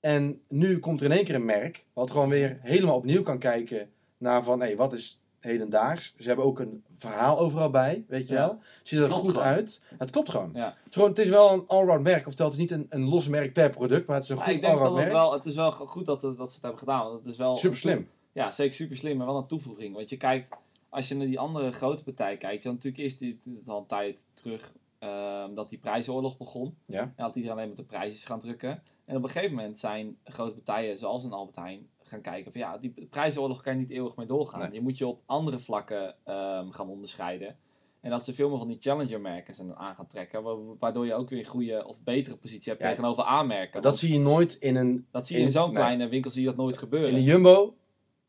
En 0.00 0.40
nu 0.48 0.78
komt 0.78 1.00
er 1.00 1.06
in 1.06 1.12
één 1.16 1.24
keer 1.24 1.34
een 1.34 1.44
merk, 1.44 1.84
wat 1.92 2.10
gewoon 2.10 2.28
weer 2.28 2.58
helemaal 2.62 2.96
opnieuw 2.96 3.22
kan 3.22 3.38
kijken 3.38 3.90
naar 4.18 4.42
van, 4.44 4.60
hé, 4.62 4.76
wat 4.76 4.92
is 4.92 5.20
hedendaags? 5.40 6.14
Ze 6.18 6.26
hebben 6.26 6.44
ook 6.44 6.58
een 6.60 6.84
verhaal 6.94 7.38
overal 7.38 7.70
bij, 7.70 8.04
weet 8.08 8.28
je 8.28 8.34
Ja. 8.34 8.40
wel. 8.40 8.50
Het 8.78 8.88
ziet 8.88 8.98
er 8.98 9.06
Klopt 9.06 9.20
goed 9.22 9.30
gewoon. 9.32 9.46
uit. 9.46 9.84
Het 9.98 10.10
klopt 10.10 10.30
gewoon. 10.30 10.50
Ja. 10.54 10.66
Het, 10.66 10.74
is 10.88 10.94
gewoon. 10.94 11.08
het 11.08 11.18
is 11.18 11.28
wel 11.28 11.52
een 11.52 11.64
allround 11.66 12.02
merk, 12.02 12.26
oftewel 12.26 12.50
het 12.52 12.60
is 12.60 12.60
niet 12.68 12.70
een, 12.80 12.86
een 12.88 13.08
los 13.08 13.28
merk 13.28 13.52
per 13.52 13.70
product, 13.70 14.06
maar 14.06 14.14
het 14.16 14.24
is 14.24 14.30
een 14.30 14.36
Maar 14.36 14.44
goed 14.46 14.54
ik 14.54 14.60
denk 14.60 14.72
dat 14.72 14.82
allround 14.82 15.02
het 15.04 15.12
merk. 15.12 15.24
wel, 15.24 15.32
het 15.36 15.46
is 15.46 15.54
wel 15.54 15.72
goed 15.72 16.06
dat, 16.06 16.22
het- 16.22 16.36
dat 16.36 16.48
ze 16.48 16.54
het 16.54 16.62
hebben 16.62 16.78
gedaan, 16.80 17.04
want 17.06 17.24
het 17.24 17.32
is 17.32 17.38
wel... 17.38 17.54
Super 17.56 17.76
slim. 17.78 18.08
Ja, 18.38 18.52
zeker 18.52 18.74
super 18.74 18.96
slim, 18.96 19.16
maar 19.16 19.26
wel 19.26 19.36
een 19.36 19.46
toevoeging. 19.46 19.94
Want 19.94 20.08
je 20.08 20.16
kijkt, 20.16 20.48
als 20.88 21.08
je 21.08 21.14
naar 21.14 21.26
die 21.26 21.38
andere 21.38 21.72
grote 21.72 22.04
partij 22.04 22.36
kijkt, 22.36 22.64
had 22.64 22.72
natuurlijk 22.72 23.02
eerst 23.02 23.18
die, 23.18 23.38
al 23.66 23.78
een 23.78 23.86
tijd 23.86 24.30
terug 24.34 24.72
ehm, 24.98 25.54
dat 25.54 25.68
die 25.68 25.78
prijzenoorlog 25.78 26.36
begon. 26.36 26.76
Ja. 26.84 27.00
En 27.00 27.12
had 27.24 27.34
iedereen 27.36 27.56
alleen 27.56 27.68
maar 27.68 27.76
de 27.76 27.82
prijzen 27.84 28.26
gaan 28.26 28.40
drukken. 28.40 28.82
En 29.04 29.16
op 29.16 29.22
een 29.22 29.30
gegeven 29.30 29.56
moment 29.56 29.78
zijn 29.78 30.16
grote 30.24 30.54
partijen 30.54 30.98
zoals 30.98 31.24
een 31.24 31.32
Albert 31.32 31.56
Heijn 31.56 31.88
gaan 32.02 32.20
kijken 32.20 32.52
van 32.52 32.60
ja, 32.60 32.78
die 32.78 33.06
prijzenoorlog 33.10 33.62
kan 33.62 33.72
je 33.72 33.78
niet 33.78 33.90
eeuwig 33.90 34.16
mee 34.16 34.26
doorgaan. 34.26 34.60
Nee. 34.60 34.72
Je 34.72 34.80
moet 34.80 34.98
je 34.98 35.06
op 35.06 35.20
andere 35.26 35.58
vlakken 35.58 36.14
ehm, 36.24 36.70
gaan 36.70 36.88
onderscheiden. 36.88 37.56
En 38.00 38.10
dat 38.10 38.24
ze 38.24 38.34
veel 38.34 38.48
meer 38.48 38.58
van 38.58 38.68
die 38.68 38.76
challenger-merken 38.80 39.54
zijn 39.54 39.74
aan 39.76 39.94
gaan 39.94 40.06
trekken, 40.06 40.42
wa- 40.42 40.56
waardoor 40.78 41.06
je 41.06 41.14
ook 41.14 41.28
weer 41.30 41.38
een 41.38 41.44
goede 41.44 41.86
of 41.86 42.02
betere 42.02 42.36
positie 42.36 42.70
hebt 42.72 42.82
Ja. 42.84 42.88
tegenover 42.90 43.24
aanmerken. 43.24 43.82
Dat 43.82 43.98
zie 43.98 44.12
je 44.12 44.18
nooit 44.18 44.54
in 44.54 44.76
een, 44.76 45.06
dat 45.10 45.26
zie 45.26 45.36
je 45.36 45.40
in 45.42 45.46
in- 45.48 45.52
zo'n 45.54 45.66
nee. 45.66 45.74
kleine 45.74 46.08
winkel 46.08 46.30
zie 46.30 46.40
je 46.40 46.46
dat 46.48 46.56
nooit 46.56 46.76
gebeuren. 46.78 47.08
in 47.10 47.14
een 47.16 47.22
Jumbo. 47.22 47.74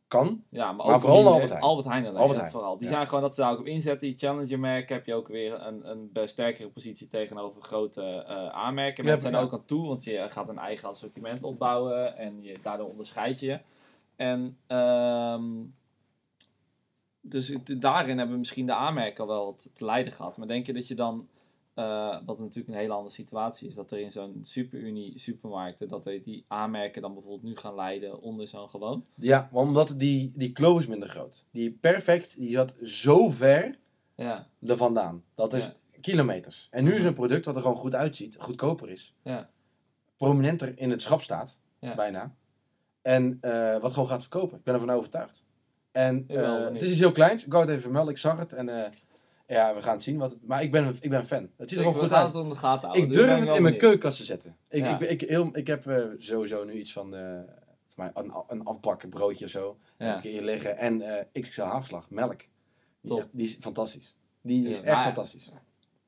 Kan. 0.10 0.44
Ja, 0.50 0.72
maar, 0.72 1.00
vooral 1.00 1.28
Albert. 1.28 1.50
Heijn. 1.50 1.64
Albert 1.64 1.88
Heijn 1.88 2.06
alleen, 2.06 2.22
Albert 2.22 2.40
Heijn. 2.40 2.52
vooral. 2.52 2.78
Die 2.78 2.88
Ja. 2.88 2.94
zijn 2.94 3.08
gewoon 3.08 3.22
dat 3.24 3.36
ze 3.36 3.42
daar 3.42 3.52
ook 3.52 3.60
op 3.60 3.66
inzetten. 3.66 4.08
Die 4.08 4.18
challenger 4.18 4.60
merken 4.60 4.96
heb 4.96 5.06
je 5.06 5.14
ook 5.14 5.28
weer 5.28 5.62
een, 5.66 5.90
een 5.90 6.28
sterkere 6.30 6.70
positie 6.70 7.08
tegenover 7.08 7.62
grote 7.62 8.04
eh, 8.04 8.48
aanmerken. 8.48 9.04
Ja, 9.04 9.10
Mensen 9.10 9.32
zijn 9.32 9.44
ook 9.44 9.54
aan 9.54 9.66
toe, 9.66 9.88
want 9.88 10.04
je 10.04 10.26
gaat 10.30 10.50
een 10.50 10.58
eigen 10.58 10.90
assortiment 10.90 11.44
opbouwen 11.44 12.18
en 12.18 12.42
je, 12.44 12.56
daardoor 12.62 12.90
onderscheid 12.90 13.40
je. 13.40 13.60
En 14.16 14.58
ehm, 14.68 15.44
dus 17.22 17.58
daarin 17.64 18.18
hebben 18.18 18.38
misschien 18.40 18.66
de 18.66 18.74
aanmerken 18.74 19.28
wel 19.28 19.56
te, 19.56 19.72
te 19.74 19.86
lijden 19.86 20.14
gehad. 20.14 20.38
Maar 20.38 20.48
denk 20.48 20.66
je 20.66 20.74
dat 20.74 20.88
je 20.88 20.96
dan, 20.96 21.28
eh, 21.80 22.18
wat 22.26 22.40
natuurlijk 22.40 22.68
een 22.68 22.74
hele 22.80 22.94
andere 22.94 23.14
situatie 23.16 23.68
is, 23.68 23.76
dat 23.76 23.92
er 23.92 24.00
in 24.00 24.12
zo'n 24.12 24.40
superunie 24.44 25.20
supermarkten, 25.20 25.88
dat 25.88 26.06
er 26.06 26.24
die 26.24 26.46
aanmerken 26.48 27.02
dan 27.02 27.14
bijvoorbeeld 27.14 27.44
nu 27.44 27.56
gaan 27.58 27.76
leiden 27.76 28.22
onder 28.22 28.48
zo'n 28.48 28.70
gewoon? 28.70 29.06
Ja, 29.16 29.50
omdat 29.52 29.94
die, 29.98 30.32
die 30.36 30.52
kloof 30.52 30.80
is 30.80 30.88
minder 30.88 31.10
groot. 31.10 31.46
Die 31.52 31.72
perfect, 31.72 32.38
die 32.38 32.50
zat 32.52 32.76
zo 32.84 33.30
ver 33.30 33.78
Ja, 34.16 34.48
er 34.62 34.78
vandaan. 34.78 35.24
Dat 35.36 35.54
is 35.54 35.66
Ja. 35.66 35.74
kilometers. 36.02 36.68
En 36.72 36.84
nu 36.84 36.94
is 36.94 37.04
een 37.04 37.14
product 37.14 37.46
wat 37.46 37.56
er 37.56 37.62
gewoon 37.62 37.78
goed 37.78 37.96
uitziet, 37.96 38.36
goedkoper 38.40 38.90
is. 38.90 39.16
ja, 39.24 39.50
Prominenter 40.18 40.74
in 40.80 40.92
het 40.92 41.02
schap 41.02 41.22
staat, 41.22 41.62
Ja. 41.80 41.96
bijna. 41.96 42.36
En 43.02 43.38
eh, 43.42 43.78
wat 43.80 43.94
gewoon 43.94 44.10
gaat 44.10 44.22
verkopen. 44.22 44.58
Ik 44.58 44.64
ben 44.64 44.74
ervan 44.74 44.90
overtuigd. 44.90 45.46
En 45.92 46.24
eh, 46.28 46.64
het 46.74 46.82
is 46.82 46.90
iets 46.92 47.00
heel 47.00 47.12
kleins. 47.12 47.46
Ik 47.46 47.52
wou 47.52 47.62
het 47.64 47.72
even 47.72 47.84
vermelden. 47.84 48.14
Ik 48.14 48.20
zag 48.20 48.38
het. 48.38 48.54
En 48.54 48.70
ja, 49.50 49.76
we 49.76 49.82
gaan 49.82 49.94
het 49.94 50.04
zien. 50.04 50.18
Wat 50.18 50.32
het, 50.32 50.48
maar 50.48 50.64
ik 50.64 50.72
ben, 50.72 50.96
ik 51.02 51.10
ben 51.10 51.26
fan. 51.26 51.50
Het 51.58 51.70
ziet 51.70 51.78
er 51.80 51.86
gewoon 51.86 51.94
we 51.94 52.00
goed 52.00 52.10
gaan 52.10 52.24
uit. 52.26 52.34
het 52.34 52.44
in 52.44 52.50
de 52.50 52.56
gaten 52.56 52.82
houden. 52.88 53.02
Ik 53.04 53.14
Dus 53.14 53.18
durf 53.26 53.40
het 53.40 53.56
in 53.56 53.62
mijn 53.62 53.78
keukenkast 53.78 54.18
te 54.18 54.24
zetten. 54.24 54.56
Ik, 54.70 54.84
Ja. 54.84 55.00
ik, 55.00 55.10
ik, 55.22 55.30
heel, 55.30 55.50
ik 55.54 55.68
heb 55.68 55.88
eh, 55.88 56.04
sowieso 56.18 56.64
nu 56.64 56.74
iets 56.74 56.94
van 56.94 57.16
eh, 57.16 57.40
voor 57.88 58.04
mij 58.04 58.12
een, 58.24 58.34
een 58.48 58.64
afbakken 58.64 59.10
broodje 59.10 59.46
of 59.46 59.52
zo. 59.52 59.78
Ja. 59.98 60.16
Een 60.16 60.22
keer 60.22 60.42
liggen. 60.42 60.78
En 60.78 61.02
eh 61.02 61.42
XXL 61.42 61.62
haagslag, 61.62 62.10
melk. 62.10 62.38
Die 63.02 63.12
is, 63.14 63.18
echt- 63.18 63.30
die 63.32 63.46
is 63.46 63.58
fantastisch. 63.62 64.16
Die 64.42 64.70
is 64.70 64.78
Ja, 64.80 64.84
echt 64.84 65.04
fantastisch. 65.04 65.52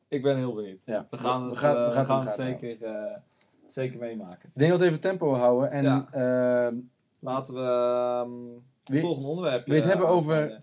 Ik 0.08 0.22
ben 0.22 0.38
heel 0.38 0.54
benieuwd. 0.54 0.82
Ja. 0.86 1.08
We 1.10 1.18
gaan 1.18 1.42
het, 1.44 1.52
we 1.52 1.58
gaan, 1.58 1.74
we 1.86 1.92
gaan, 1.92 2.00
we 2.02 2.06
gaan 2.06 2.26
het 2.26 2.34
zeker, 2.34 2.78
zeker 3.68 4.00
meemaken. 4.00 4.50
Ik 4.54 4.60
denk 4.60 4.72
dat 4.72 4.80
we 4.80 4.86
even 4.86 5.00
tempo 5.00 5.34
houden. 5.34 5.72
En 5.72 6.08
ehm, 6.12 6.76
Laten 7.20 7.54
we 7.54 7.60
ehm, 7.62 8.32
het 8.96 9.00
volgende 9.04 9.28
onderwerp. 9.28 9.66
wil 9.66 9.76
je 9.76 9.82
het 9.82 9.90
hebben 9.90 10.08
over- 10.10 10.62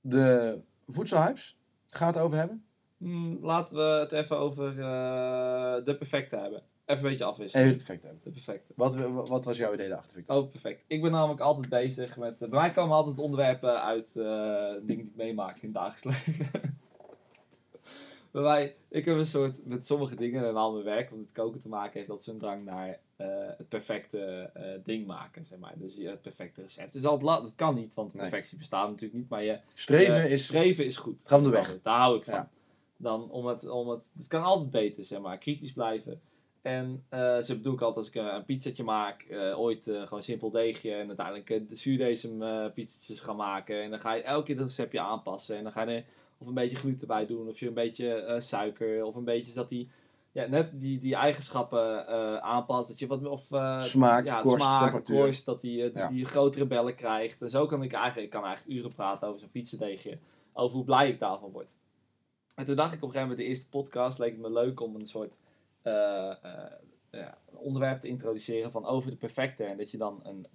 de 0.00 0.60
voedselhypes. 0.88 1.58
Gaan 1.94 2.12
we 2.12 2.14
het 2.14 2.22
over 2.22 2.38
hebben? 2.38 2.64
Hmm, 2.98 3.38
laten 3.42 3.76
we 3.76 3.82
het 3.82 4.12
even 4.12 4.38
over 4.38 4.68
eh, 4.68 5.84
de 5.84 5.96
perfecte 5.98 6.36
hebben. 6.36 6.62
Even 6.84 7.04
een 7.04 7.10
beetje 7.10 7.24
afwisselen. 7.24 7.66
Even 7.66 7.76
perfect 7.76 8.02
hebben. 8.02 8.20
De 8.24 8.30
perfecte. 8.30 8.72
Wat, 8.76 8.96
wat 9.28 9.44
was 9.44 9.56
jouw 9.56 9.72
idee 9.72 9.88
daarachter, 9.88 10.16
Victor? 10.16 10.36
Oh, 10.36 10.50
perfect. 10.50 10.84
Ik 10.86 11.02
ben 11.02 11.10
namelijk 11.10 11.40
altijd 11.40 11.68
bezig 11.68 12.16
met... 12.16 12.42
eh, 12.42 12.48
bij 12.48 12.60
mij 12.60 12.70
komen 12.70 12.96
altijd 12.96 13.18
onderwerpen 13.18 13.82
uit 13.82 14.16
eh, 14.16 14.24
dingen 14.82 14.86
die 14.86 14.98
ik 14.98 15.16
meemaak 15.16 15.56
in 15.56 15.68
het 15.68 15.74
dagelijks 15.74 16.26
leven. 16.26 16.50
bij 18.32 18.42
mij... 18.42 18.76
Ik 18.88 19.04
heb 19.04 19.16
een 19.16 19.26
soort... 19.26 19.66
Met 19.66 19.86
sommige 19.86 20.14
dingen 20.14 20.44
en 20.46 20.56
al 20.56 20.72
mijn 20.72 20.84
werk, 20.84 21.10
want 21.10 21.22
het 21.22 21.32
koken 21.32 21.60
te 21.60 21.68
maken 21.68 21.92
heeft, 21.92 22.08
dat 22.08 22.22
zo'n 22.22 22.38
drang 22.38 22.62
naar 22.62 23.00
eh, 23.16 23.26
het 23.56 23.68
perfecte 23.68 24.50
eh, 24.54 24.64
ding 24.84 25.06
maken, 25.06 25.44
zeg 25.44 25.58
maar. 25.58 25.72
Dus 25.76 25.96
het 25.96 26.22
perfecte 26.22 26.60
recept. 26.62 27.02
La- 27.02 27.40
dat 27.40 27.54
kan 27.54 27.74
niet, 27.74 27.94
want 27.94 28.12
Nee. 28.12 28.22
perfectie 28.22 28.58
bestaat 28.58 28.88
natuurlijk 28.88 29.20
niet, 29.20 29.28
maar 29.28 29.44
je... 29.44 29.58
Streven 29.74 30.22
eh, 30.22 30.32
is... 30.32 30.44
Streven 30.44 30.84
is 30.84 30.96
goed. 30.96 31.22
Ga 31.24 31.36
om 31.36 31.42
de 31.42 31.48
weg. 31.48 31.78
Daar 31.82 31.98
hou 31.98 32.16
ik 32.16 32.24
van. 32.24 32.34
Ja. 32.34 32.50
Dan 32.96 33.30
om 33.30 33.46
het, 33.46 33.68
om 33.68 33.88
het, 33.88 34.12
het 34.18 34.26
kan 34.26 34.42
altijd 34.42 34.70
beter, 34.70 35.04
zeg 35.04 35.20
maar. 35.20 35.38
Kritisch 35.38 35.72
blijven. 35.72 36.20
En 36.62 37.04
eh 37.08 37.38
zo 37.38 37.54
bedoel 37.54 37.74
ik 37.74 37.80
altijd 37.80 38.06
als 38.06 38.14
ik 38.14 38.34
een 38.34 38.44
pizzatje 38.44 38.84
maak, 38.84 39.26
ooit 39.56 39.84
gewoon 39.84 40.22
simpel 40.22 40.50
deegje 40.50 40.94
en 40.94 41.06
uiteindelijk 41.06 41.68
de 41.68 41.76
zuurdesem 41.76 42.38
pizzatjes 42.74 43.20
gaan 43.20 43.36
maken. 43.36 43.82
En 43.82 43.90
dan 43.90 43.98
ga 43.98 44.12
je 44.14 44.22
elke 44.22 44.44
keer 44.46 44.56
het 44.56 44.64
receptje 44.64 45.00
aanpassen 45.00 45.56
en 45.56 45.62
dan 45.62 45.72
ga 45.72 45.82
je 45.82 45.90
er 45.96 46.04
of 46.38 46.46
een 46.46 46.54
beetje 46.54 46.76
gluten 46.76 47.06
bij 47.06 47.26
doen, 47.26 47.48
of 47.48 47.60
je 47.60 47.66
een 47.66 47.74
beetje 47.74 48.36
suiker, 48.38 49.04
of 49.04 49.14
een 49.14 49.24
beetje 49.24 49.54
dat 49.54 49.68
die, 49.68 49.88
ja, 50.34 50.46
net 50.46 50.80
die, 50.80 50.98
die 50.98 51.14
eigenschappen 51.14 52.06
eh, 52.06 52.36
aanpast. 52.36 52.88
Dat 52.88 52.98
je 52.98 53.06
wat, 53.06 53.24
of 53.26 53.52
eh, 53.52 53.80
Smaak, 53.80 54.24
ja, 54.24 54.40
korst, 54.40 54.64
smaak, 54.64 54.82
temperatuur. 54.82 55.16
korst, 55.24 55.44
dat 55.44 55.60
die, 55.60 55.84
eh, 55.84 55.94
Ja. 55.94 56.08
die 56.08 56.24
grotere 56.24 56.66
bellen 56.66 56.94
krijgt. 56.94 57.42
En 57.42 57.50
zo 57.50 57.66
kan 57.66 57.82
ik 57.82 57.92
eigenlijk, 57.92 58.24
ik 58.24 58.30
kan 58.32 58.44
eigenlijk 58.44 58.78
uren 58.78 58.94
praten 58.94 59.28
over 59.28 59.40
zo'n 59.40 59.50
pizzadeegje, 59.50 60.18
over 60.52 60.76
hoe 60.76 60.84
blij 60.84 61.08
ik 61.08 61.18
daarvan 61.18 61.50
word. 61.50 61.76
En 62.56 62.64
toen 62.64 62.76
dacht 62.76 62.94
ik 62.94 63.02
op 63.02 63.08
een 63.08 63.14
gegeven 63.14 63.28
moment, 63.28 63.46
de 63.46 63.54
eerste 63.54 63.68
podcast 63.68 64.18
leek 64.18 64.32
het 64.32 64.40
me 64.40 64.50
leuk 64.52 64.80
om 64.80 64.94
een 64.94 65.06
soort 65.06 65.38
ja, 67.10 67.38
onderwerp 67.52 68.00
te 68.00 68.08
introduceren 68.08 68.70
van 68.70 68.84
over 68.86 69.10
de 69.10 69.16
perfecte. 69.16 69.64
En 69.64 69.76
dat 69.76 69.90
je 69.90 69.98
dan 69.98 70.20
een, 70.22 70.46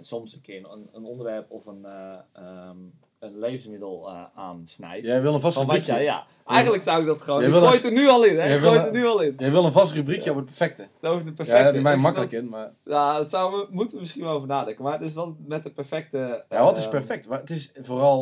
soms 0.00 0.34
een 0.34 0.40
keer 0.40 0.70
een, 0.70 0.88
een 0.92 1.04
onderwerp 1.04 1.50
of 1.50 1.66
een, 1.66 1.84
eh, 1.84 2.18
ehm, 2.32 2.78
een 3.20 3.38
levensmiddel 3.38 4.08
eh, 4.08 4.22
aansnijdt. 4.34 5.06
Jij 5.06 5.22
wil 5.22 5.34
een 5.34 5.40
vast 5.40 5.58
rubriekje. 5.58 5.92
jij, 5.92 6.02
ja. 6.02 6.26
Eigenlijk 6.46 6.82
zou 6.82 7.00
ik 7.00 7.06
dat 7.06 7.22
gewoon. 7.22 7.38
Jij 7.40 7.48
Ik 7.48 7.54
wil 7.54 7.62
gooi 7.62 7.76
een- 7.78 7.82
het 7.84 7.92
er 7.92 7.98
nu 8.00 8.08
al 8.08 8.24
in, 8.24 8.38
hè? 8.40 8.54
Ik 8.54 8.60
gooi 8.60 8.78
het 8.78 8.86
er 8.86 8.92
nu 8.92 9.06
al 9.06 9.20
in. 9.20 9.34
Jij 9.38 9.50
wil 9.50 9.64
een 9.64 9.72
vast 9.72 9.92
rubriekje 9.92 10.30
over 10.30 10.42
het 10.42 10.56
perfecte. 10.56 10.88
Over 11.08 11.24
de 11.24 11.30
Ja, 11.30 11.36
perfecte. 11.36 11.62
dat 11.64 11.74
is 11.74 11.82
mij 11.82 11.96
makkelijk 11.96 12.30
dat- 12.30 12.42
in, 12.42 12.48
maar... 12.48 12.72
Ja, 12.84 13.16
dat 13.18 13.30
zou 13.30 13.52
we, 13.56 13.66
moeten 13.70 13.94
we 13.96 14.02
misschien 14.02 14.24
wel 14.24 14.32
over 14.32 14.48
nadenken. 14.48 14.84
Maar 14.84 14.92
het 14.92 15.02
is 15.02 15.14
wel 15.14 15.36
met 15.46 15.62
de 15.62 15.70
perfecte. 15.70 16.44
Ja, 16.48 16.64
wat 16.64 16.76
is 16.76 16.82
ehm, 16.82 16.90
perfect? 16.92 17.28
Maar 17.28 17.40
het 17.40 17.50
is 17.50 17.72
vooral... 17.80 18.18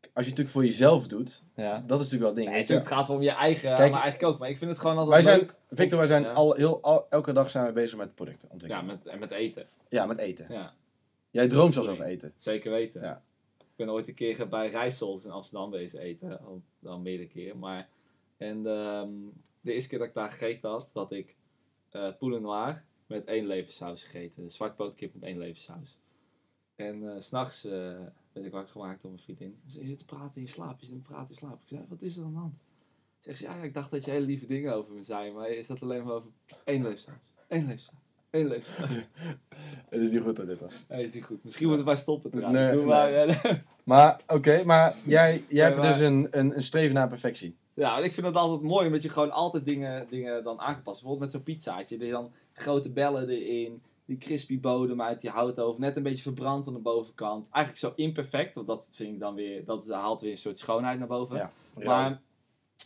Als 0.00 0.24
je 0.24 0.30
het 0.30 0.38
natuurlijk 0.40 0.48
voor 0.48 0.64
jezelf 0.64 1.06
doet, 1.08 1.42
Ja. 1.56 1.82
dat 1.86 2.00
is 2.00 2.10
natuurlijk 2.10 2.20
wel 2.20 2.28
het 2.28 2.36
ding. 2.36 2.68
Nee, 2.68 2.84
gaat 2.86 2.98
het 2.98 3.06
wel 3.06 3.16
om 3.16 3.22
je 3.22 3.30
eigen, 3.30 3.76
Kijk, 3.76 3.90
mijn 3.90 4.02
eigen 4.02 4.20
kook. 4.20 4.38
Maar 4.38 4.48
ik 4.48 4.58
vind 4.58 4.70
het 4.70 4.80
gewoon 4.80 4.96
Wij 4.96 5.04
altijd 5.04 5.24
zijn, 5.24 5.38
leuk. 5.38 5.54
Victor, 5.70 5.98
wij 5.98 6.06
zijn 6.06 6.22
Ja. 6.22 6.32
al, 6.32 6.52
heel, 6.52 6.78
al- 6.82 7.06
elke 7.10 7.32
dag 7.32 7.50
zijn 7.50 7.66
we 7.66 7.72
bezig 7.72 7.98
met 7.98 8.14
producten 8.14 8.48
Ja, 8.48 8.52
ontwikkelen. 8.52 8.86
met, 8.86 9.06
en 9.06 9.18
met 9.18 9.30
eten. 9.30 9.64
Ja, 9.88 10.06
met 10.06 10.18
eten. 10.18 10.46
Ja, 10.48 10.72
Jij 11.30 11.48
droomt 11.48 11.74
zelfs 11.74 11.88
over 11.88 12.04
eten. 12.04 12.32
zeker 12.36 12.70
weten. 12.70 13.02
Ja. 13.02 13.22
Ik 13.76 13.84
ben 13.84 13.94
ooit 13.94 14.08
een 14.08 14.14
keer 14.14 14.48
bij 14.48 14.70
Rijssels 14.70 15.24
in 15.24 15.30
Amsterdam 15.30 15.70
bezig 15.70 16.00
eten. 16.00 16.40
Al, 16.84 16.98
meerdere 16.98 17.28
keren. 17.28 17.58
Maar, 17.58 17.88
en 18.36 18.66
ehm, 18.66 19.10
de 19.60 19.72
eerste 19.72 19.88
keer 19.88 19.98
dat 19.98 20.08
ik 20.08 20.14
daar 20.14 20.30
gegeten 20.30 20.70
had, 20.70 20.90
had 20.92 21.12
ik 21.12 21.36
eh 21.90 22.16
poulet 22.18 22.40
noir 22.40 22.84
met 23.06 23.24
één 23.24 23.46
levenssaus 23.46 24.04
gegeten. 24.04 24.50
Zwartbootkip 24.50 25.14
met 25.14 25.22
één 25.22 25.38
levenssaus. 25.38 25.98
En 26.74 27.22
s 27.22 27.26
s'nachts 27.26 27.64
eh 27.64 28.06
werd 28.32 28.46
ik 28.46 28.52
wakker 28.52 28.72
gemaakt 28.72 29.02
door 29.02 29.10
mijn 29.10 29.22
vriendin. 29.22 29.60
Ze 29.66 29.86
zit 29.86 29.98
te 29.98 30.04
praten 30.04 30.36
in 30.36 30.42
je 30.42 30.48
slaap, 30.48 30.80
je 30.80 30.86
zit 30.86 30.94
te 30.94 31.10
praten 31.10 31.30
in 31.30 31.36
slaap. 31.36 31.60
Ik 31.62 31.68
zei, 31.68 31.84
wat 31.88 32.02
is 32.02 32.16
er 32.16 32.24
aan 32.24 32.32
de 32.32 32.38
hand? 32.38 32.62
Ze, 33.18 33.34
ja, 33.38 33.54
ik 33.62 33.74
dacht 33.74 33.90
dat 33.90 34.04
je 34.04 34.10
hele 34.10 34.26
lieve 34.26 34.46
dingen 34.46 34.74
over 34.74 34.94
me 34.94 35.02
zei, 35.02 35.32
maar 35.32 35.52
je 35.52 35.62
zat 35.62 35.82
alleen 35.82 36.04
maar 36.04 36.14
over 36.14 36.30
één 36.64 36.82
levenssaus. 36.82 37.32
Één 37.48 37.66
levenssaus. 37.66 38.05
Één 38.30 38.46
levenssaus. 38.46 39.04
Het 39.88 40.00
is 40.00 40.10
niet 40.10 40.22
goed 40.22 40.36
dat 40.36 40.46
dit 40.46 40.60
was. 40.60 40.72
Nee, 40.88 41.04
is 41.04 41.14
niet 41.14 41.24
goed. 41.24 41.44
Misschien 41.44 41.66
moeten 41.66 41.86
wij 41.86 41.96
stoppen 41.96 42.30
trouwens. 42.30 42.58
Nee, 42.60 42.70
Doe 42.72 42.84
nee. 42.84 42.86
maar, 42.86 43.64
Maar, 43.84 44.20
oké, 44.26 44.64
maar 44.64 44.96
jij, 45.04 45.44
jij 45.48 45.64
hebt 45.64 45.76
maar- 45.76 45.92
dus 45.92 46.00
een, 46.06 46.28
een, 46.30 46.56
een 46.56 46.62
streven 46.62 46.94
naar 46.94 47.08
perfectie. 47.08 47.56
Ja, 47.74 47.98
ik 47.98 48.14
vind 48.14 48.26
het 48.26 48.36
altijd 48.36 48.60
mooi 48.62 48.86
omdat 48.86 49.02
je 49.02 49.08
gewoon 49.08 49.30
altijd 49.30 49.64
dingen, 49.64 50.06
dingen 50.10 50.44
dan 50.44 50.60
aangepast. 50.60 51.00
Bijvoorbeeld 51.00 51.20
met 51.20 51.32
zo'n 51.32 51.54
pizzaatje. 51.54 51.98
Er 51.98 52.10
dan 52.10 52.32
grote 52.52 52.90
bellen 52.90 53.28
erin. 53.28 53.82
Die 54.04 54.16
crispy 54.18 54.60
bodem 54.60 55.02
uit 55.02 55.20
die 55.20 55.30
houtoven. 55.30 55.80
Net 55.80 55.96
een 55.96 56.02
beetje 56.02 56.22
verbrand 56.22 56.66
aan 56.66 56.72
de 56.74 56.78
bovenkant. 56.80 57.48
Eigenlijk 57.50 57.84
zo 57.84 58.02
imperfect. 58.02 58.54
Want 58.54 58.66
dat 58.66 58.90
vind 58.92 59.12
ik 59.12 59.20
dan 59.20 59.34
weer... 59.34 59.64
Dat 59.64 59.88
haalt 59.90 60.20
weer 60.20 60.30
een 60.30 60.36
soort 60.36 60.58
schoonheid 60.58 60.98
naar 60.98 61.08
boven. 61.08 61.36
Ja. 61.36 61.50
Maar 61.84 62.20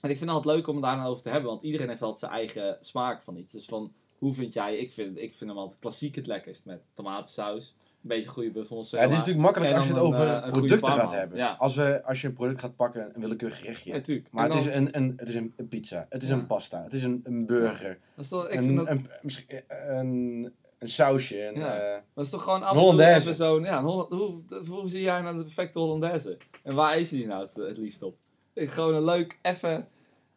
en 0.01 0.11
ik 0.11 0.16
vind 0.16 0.30
het 0.30 0.38
altijd 0.38 0.57
leuk 0.57 0.66
om 0.66 0.74
het 0.74 0.84
daar 0.84 0.97
nou 0.97 1.09
over 1.11 1.22
te 1.22 1.28
hebben. 1.28 1.51
Want 1.51 1.62
iedereen 1.62 1.88
heeft 1.88 2.03
altijd 2.03 2.18
zijn 2.20 2.32
eigen 2.32 2.76
smaak 2.80 3.22
van 3.22 3.36
iets. 3.36 3.53
Dus 3.53 3.64
van, 3.64 3.93
hoe 4.21 4.35
vind 4.35 4.53
jij... 4.53 4.77
Ik 4.77 4.93
vind, 4.93 5.18
ik 5.18 5.35
vind 5.35 5.51
hem 5.51 5.59
altijd 5.59 5.79
klassiek 5.81 6.14
het 6.14 6.27
lekkerst. 6.27 6.64
Met 6.66 6.81
tomatensaus. 6.95 7.75
Een 8.03 8.09
beetje 8.09 8.29
goede 8.29 8.51
buffels. 8.51 8.91
Ja, 8.91 8.99
het 9.01 9.11
is 9.11 9.16
natuurlijk 9.16 9.45
makkelijk 9.45 9.75
als 9.75 9.87
je 9.87 9.93
het 9.93 10.03
over 10.03 10.21
een, 10.21 10.41
eh, 10.41 10.45
een 10.47 10.51
producten 10.53 10.93
gaat 10.93 11.11
hebben. 11.12 11.39
Ja. 11.39 11.57
Als, 11.59 11.75
we, 11.77 12.03
als 12.05 12.21
je 12.21 12.27
een 12.29 12.35
product 12.35 12.61
gaat 12.61 12.77
pakken, 12.77 13.11
een 13.14 13.21
willekeurig 13.21 13.59
gerechtje. 13.59 13.91
Ja, 13.91 13.97
natuurlijk. 13.97 14.29
Maar 14.31 14.49
het 14.51 14.55
is, 14.61 14.66
een, 14.66 14.97
een, 14.97 15.12
het 15.16 15.29
is 15.29 15.35
een, 15.35 15.55
pizza, 15.68 16.07
het 16.09 16.23
is 16.23 16.29
een 16.29 16.47
pasta, 16.47 16.83
het 16.83 16.93
is 16.93 17.05
een, 17.05 17.21
een 17.23 17.47
burger, 17.47 17.99
dat 18.16 18.25
is 18.25 18.31
toch, 18.31 18.49
ik 18.49 18.59
een, 18.59 18.75
dat, 18.75 18.89
een, 18.89 19.09
misschien 19.23 19.61
een, 19.68 20.53
een 20.79 20.89
sausje. 20.89 21.47
Een, 21.47 21.55
Ja. 21.61 21.75
eh, 21.79 22.01
Dat 22.14 22.25
is 22.25 22.31
toch 22.31 22.43
gewoon 22.43 22.62
af 22.62 22.77
en 22.77 22.97
toe 22.97 23.05
even 23.05 23.35
zo'n... 23.35 23.62
Ja, 23.62 23.83
Holland, 23.83 24.12
hoe, 24.12 24.43
hoe 24.68 24.89
zie 24.89 25.01
jij 25.03 25.21
nou 25.21 25.37
de 25.37 25.43
perfecte 25.43 25.79
Hollandaise? 25.79 26.37
En 26.62 26.75
waar 26.75 26.97
eet 26.97 27.11
je 27.11 27.16
die 27.16 27.27
nou 27.27 27.43
het, 27.43 27.55
het 27.55 27.77
liefst 27.77 28.03
op? 28.03 28.16
Ik, 28.53 28.71
gewoon 28.71 28.95
een 28.95 29.05
leuk, 29.05 29.39
even, 29.43 29.89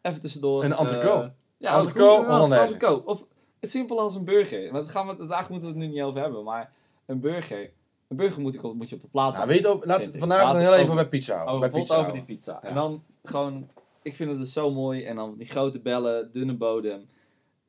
even 0.02 0.20
tussendoor. 0.20 0.64
Een 0.64 0.72
eh, 0.72 0.80
entrecote. 0.80 1.32
ja, 1.58 1.82
goed- 1.82 1.92
Hollandaise. 1.98 2.74
Entrecote. 2.74 3.06
Of 3.06 3.26
simpel 3.66 4.00
als 4.00 4.14
een 4.14 4.24
burger. 4.24 4.72
Want 4.72 4.90
gaan 4.90 5.06
we, 5.06 5.26
daar 5.26 5.46
moeten 5.50 5.68
we 5.68 5.74
het 5.78 5.84
nu 5.84 5.92
niet 5.94 6.02
over 6.02 6.20
hebben. 6.20 6.44
Maar 6.44 6.72
een 7.06 7.20
burger... 7.20 7.70
Een 8.08 8.16
burger 8.16 8.42
moet, 8.42 8.54
ik, 8.54 8.62
op- 8.62 8.74
moet 8.74 8.88
je 8.88 8.96
op 8.96 9.02
de 9.02 9.08
plaat 9.08 9.32
nou, 9.34 9.46
weet 9.46 9.66
ook- 9.66 9.84
laat 9.84 10.10
vandaag 10.14 10.52
dan 10.52 10.60
heel 10.60 10.72
even 10.72 10.84
over- 10.84 10.94
bij 10.94 11.08
pizza 11.08 11.34
houden. 11.34 11.54
Oh, 11.54 11.60
bij 11.60 11.70
pizza 11.80 11.96
over 11.96 12.12
die 12.12 12.22
pizza. 12.22 12.52
Ja. 12.62 12.68
En 12.68 12.74
dan 12.74 13.02
gewoon, 13.24 13.68
ik 14.02 14.14
vind 14.14 14.30
het 14.30 14.38
dus 14.38 14.52
zo 14.52 14.70
mooi. 14.70 15.04
En 15.04 15.16
dan 15.16 15.36
die 15.36 15.46
grote 15.46 15.80
bellen, 15.80 16.32
dunne 16.32 16.54
bodem, 16.54 17.06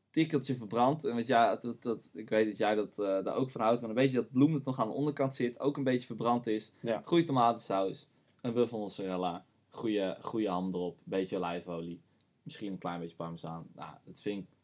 tikkeltje 0.10 0.56
verbrand. 0.56 1.06
En 1.06 1.16
weet 1.16 1.28
ja, 1.28 1.58
het- 1.62 1.78
dat, 1.80 2.10
ik 2.14 2.30
weet 2.30 2.48
dat 2.48 2.58
jij 2.58 2.76
dat, 2.76 3.00
eh, 3.00 3.24
daar 3.24 3.36
ook 3.36 3.50
van 3.52 3.62
houdt. 3.62 3.82
Maar 3.82 3.90
een 3.90 3.96
beetje 3.96 4.16
dat 4.16 4.32
bloem 4.32 4.52
dat 4.54 4.64
nog 4.64 4.80
aan 4.80 4.88
de 4.88 4.94
onderkant 4.94 5.36
zit, 5.36 5.60
ook 5.60 5.78
een 5.78 5.84
beetje 5.84 6.06
verbrand 6.08 6.48
is. 6.48 6.72
Ja. 6.80 7.02
Goede 7.06 7.24
tomatensaus, 7.24 8.08
een 8.42 8.54
buffel 8.54 8.80
mozzarella, 8.80 9.46
goede, 9.70 10.18
goede 10.22 10.50
ham 10.50 10.74
erop, 10.74 10.96
een 10.98 11.04
beetje 11.06 11.38
olijfolie. 11.38 12.02
Misschien 12.44 12.72
een 12.72 12.78
klein 12.78 13.00
beetje 13.00 13.16
parmezaan. 13.16 13.68
Nou, 13.76 13.90
dat 14.06 14.22
vind 14.22 14.44
ik 14.44 14.55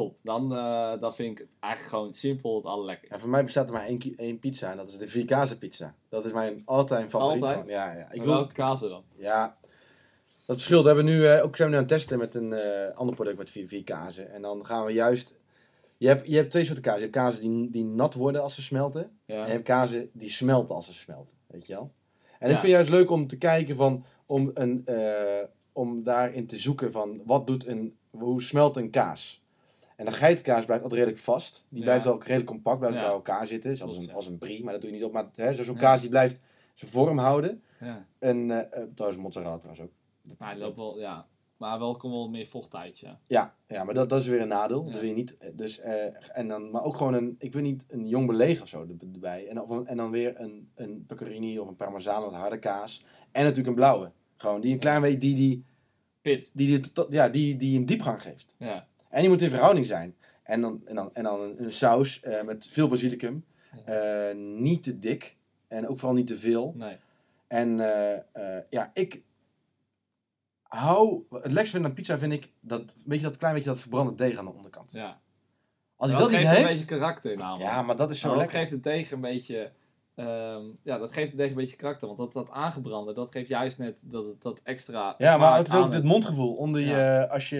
top. 0.00 0.18
Dan, 0.22 0.56
eh, 0.56 1.00
dan 1.00 1.14
vind 1.14 1.30
ik 1.30 1.38
het 1.38 1.56
eigenlijk 1.60 1.94
gewoon 1.94 2.12
simpel 2.12 2.56
het 2.56 2.64
allerlekkerst. 2.64 3.14
Ja, 3.14 3.20
voor 3.20 3.30
mij 3.30 3.44
bestaat 3.44 3.66
er 3.66 3.72
maar 3.72 3.86
één, 3.86 4.14
één 4.16 4.38
pizza 4.38 4.70
en 4.70 4.76
dat 4.76 4.88
is 4.88 4.98
de 4.98 5.08
vierkazen 5.08 5.58
pizza. 5.58 5.94
Dat 6.08 6.24
is 6.24 6.32
mijn 6.32 6.62
all-time 6.64 7.08
favoriet. 7.08 7.42
Altijd? 7.42 7.66
Ja, 7.66 7.92
ja. 7.92 8.06
Ik 8.10 8.18
En 8.18 8.24
wil, 8.24 8.34
welke 8.34 8.52
kazen 8.52 8.88
dan? 8.88 9.04
ja, 9.16 9.56
dat 10.46 10.56
verschilt. 10.56 10.82
We 10.82 10.86
hebben 10.86 11.04
nu 11.04 11.26
eh, 11.26 11.44
ook 11.44 11.56
zijn 11.56 11.68
we 11.68 11.74
nu 11.74 11.80
aan 11.80 11.88
het 11.88 11.98
testen 11.98 12.18
met 12.18 12.34
een 12.34 12.52
eh, 12.52 12.96
ander 12.96 13.14
product 13.14 13.38
met 13.38 13.50
vier, 13.50 13.68
vier 13.68 13.84
kazen. 13.84 14.32
En 14.32 14.42
dan 14.42 14.66
gaan 14.66 14.84
we 14.84 14.92
juist. 14.92 15.38
Je 15.96 16.06
hebt, 16.06 16.28
je 16.28 16.36
hebt 16.36 16.50
twee 16.50 16.64
soorten 16.64 16.82
kazen. 16.82 16.98
Je 17.00 17.04
hebt 17.06 17.16
kazen 17.16 17.40
die, 17.42 17.70
die 17.70 17.84
nat 17.84 18.14
worden 18.14 18.42
als 18.42 18.54
ze 18.54 18.62
smelten. 18.62 19.18
Ja. 19.24 19.34
En 19.34 19.46
je 19.46 19.52
hebt 19.52 19.64
kazen 19.64 20.10
die 20.12 20.30
smelten 20.30 20.74
als 20.74 20.86
ze 20.86 20.94
smelten. 20.94 21.36
Weet 21.46 21.66
je 21.66 21.72
wel? 21.72 21.92
En 22.38 22.50
ik 22.50 22.58
vind 22.58 22.72
juist 22.72 22.90
leuk 22.90 23.10
om 23.10 23.26
te 23.26 23.38
kijken 23.38 23.76
van. 23.76 24.04
Om, 24.26 24.50
een, 24.54 24.84
om 25.72 26.02
daarin 26.02 26.46
te 26.46 26.58
zoeken 26.58 26.92
van. 26.92 27.22
Wat 27.24 27.46
doet 27.46 27.66
een. 27.66 27.96
Hoe 28.10 28.42
smelt 28.42 28.76
een 28.76 28.90
kaas? 28.90 29.42
En 30.00 30.06
een 30.06 30.12
geitenkaas 30.12 30.64
blijft 30.64 30.82
altijd 30.82 31.00
redelijk 31.00 31.22
vast. 31.24 31.66
Die 31.68 31.82
blijft 31.82 32.06
ook 32.06 32.22
redelijk 32.24 32.46
compact, 32.50 32.78
blijft 32.78 32.96
bij 33.02 33.10
elkaar 33.14 33.46
zitten. 33.46 33.76
Zoals 33.76 33.96
een, 33.96 34.14
als 34.14 34.26
een 34.26 34.38
brie, 34.38 34.64
maar 34.64 34.72
dat 34.72 34.82
doe 34.82 34.90
je 34.90 34.96
niet 34.96 35.04
op. 35.06 35.12
Maar 35.12 35.28
hè, 35.34 35.54
zo'n 35.54 35.76
kaas 35.76 36.00
die 36.00 36.10
blijft 36.10 36.40
zijn 36.74 36.90
vorm 36.90 37.18
houden. 37.18 37.62
Ja. 37.80 38.06
En 38.18 38.36
uh, 38.48 38.58
trouwens 38.94 39.22
mozzarella 39.22 39.56
trouwens 39.56 39.84
ook. 39.86 39.92
Dat- 40.22 40.38
Maar 40.38 40.58
loopt 40.58 40.76
wel, 40.76 40.98
ja. 41.00 41.26
Maar 41.56 41.78
wel 41.78 41.96
komt 41.96 42.12
wel 42.12 42.28
meer 42.30 42.46
vocht 42.46 42.74
uit, 42.74 42.98
ja. 42.98 43.20
ja, 43.26 43.54
ja, 43.68 43.84
maar 43.84 43.94
dat, 43.94 44.08
dat 44.08 44.20
is 44.20 44.26
weer 44.26 44.40
een 44.40 44.48
nadeel. 44.48 44.84
Ja. 44.84 44.90
Dat 44.90 45.00
wil 45.00 45.08
je 45.08 45.14
niet. 45.14 45.36
eh, 45.38 45.50
Dus, 45.54 45.80
eh, 45.80 46.38
en 46.38 46.48
dan, 46.48 46.70
maar 46.70 46.82
ook 46.84 46.96
gewoon 46.96 47.14
een, 47.14 47.34
ik 47.38 47.52
wil 47.52 47.62
niet 47.62 47.84
een 47.88 48.08
jong 48.08 48.26
beleg 48.26 48.62
of 48.62 48.68
zo 48.68 48.82
er- 48.82 49.08
erbij. 49.12 49.48
En, 49.48 49.60
of 49.60 49.84
en 49.84 49.96
dan 49.96 50.10
weer 50.10 50.40
een, 50.40 50.70
een 50.74 51.04
pecorino 51.06 51.62
of 51.62 51.68
een 51.68 51.76
parmezaan 51.76 52.24
of 52.24 52.32
harde 52.32 52.58
kaas. 52.58 53.04
En 53.32 53.42
natuurlijk 53.42 53.68
een 53.68 53.74
blauwe. 53.74 54.12
Gewoon 54.36 54.60
die 54.60 54.72
een 54.72 54.78
klein 54.78 55.00
beetje, 55.00 55.18
die, 55.18 55.34
die, 55.34 55.64
Pit, 56.20 56.50
die, 56.52 56.80
die, 56.80 57.06
ja, 57.10 57.28
die, 57.28 57.56
die 57.56 57.78
een 57.78 57.86
diepgang 57.86 58.22
geeft. 58.22 58.56
ja. 58.58 58.88
En 59.10 59.20
die 59.20 59.28
moet 59.28 59.42
in 59.42 59.50
verhouding 59.50 59.86
zijn. 59.86 60.16
En 60.42 60.60
dan, 60.60 60.82
en 60.84 60.94
dan, 60.94 61.14
en 61.14 61.22
dan 61.22 61.40
een, 61.40 61.64
een 61.64 61.72
saus 61.72 62.20
eh, 62.20 62.42
met 62.42 62.68
veel 62.70 62.88
basilicum. 62.88 63.44
Eh, 63.84 64.34
niet 64.34 64.82
te 64.82 64.98
dik. 64.98 65.36
En 65.68 65.88
ook 65.88 65.98
vooral 65.98 66.16
niet 66.16 66.26
te 66.26 66.38
veel. 66.38 66.74
Nee. 66.76 66.96
En 67.46 67.80
eh, 68.32 68.58
ja, 68.70 68.90
ik 68.94 69.22
hou... 70.62 71.24
Het 71.30 71.52
lekkerste 71.52 71.76
vind 71.76 71.84
aan 71.84 71.94
pizza 71.94 72.18
vind 72.18 72.32
ik 72.32 72.50
dat, 72.60 72.96
weet 73.04 73.18
je, 73.18 73.24
dat 73.24 73.36
klein 73.36 73.54
beetje 73.54 73.68
dat 73.68 73.80
verbrande 73.80 74.14
deeg 74.14 74.36
aan 74.36 74.44
de 74.44 74.52
onderkant. 74.52 74.92
Ja. 74.92 75.20
Als 75.96 76.10
je 76.10 76.16
Maar 76.16 76.28
dat 76.28 76.32
niet 76.32 76.40
geeft 76.40 76.50
een 76.50 76.64
heeft... 76.64 76.78
beetje 76.78 76.98
karakter 76.98 77.36
namelijk. 77.36 77.70
Ja, 77.70 77.82
maar 77.82 77.96
dat 77.96 78.10
is 78.10 78.20
zo 78.20 78.28
dat 78.28 78.36
lekker. 78.36 78.58
geeft 78.58 78.70
het 78.70 78.82
tegen 78.82 79.14
een 79.14 79.20
beetje... 79.20 79.72
ehm, 80.14 80.62
ja, 80.82 80.98
dat 80.98 81.12
geeft 81.12 81.36
tegen 81.36 81.50
een 81.50 81.56
beetje 81.56 81.76
karakter. 81.76 82.06
Want 82.06 82.18
dat, 82.18 82.32
dat 82.32 82.50
aangebrande, 82.50 83.12
dat 83.12 83.32
geeft 83.32 83.48
juist 83.48 83.78
net 83.78 84.00
dat, 84.04 84.42
dat 84.42 84.60
extra 84.62 85.14
Ja, 85.18 85.36
maar 85.36 85.58
het 85.58 85.68
is 85.68 85.74
ook 85.74 85.92
het 85.92 86.04
mondgevoel. 86.04 86.54
Onder 86.54 86.80
Ja. 86.80 87.20
je, 87.20 87.28
als 87.28 87.48
je, 87.48 87.56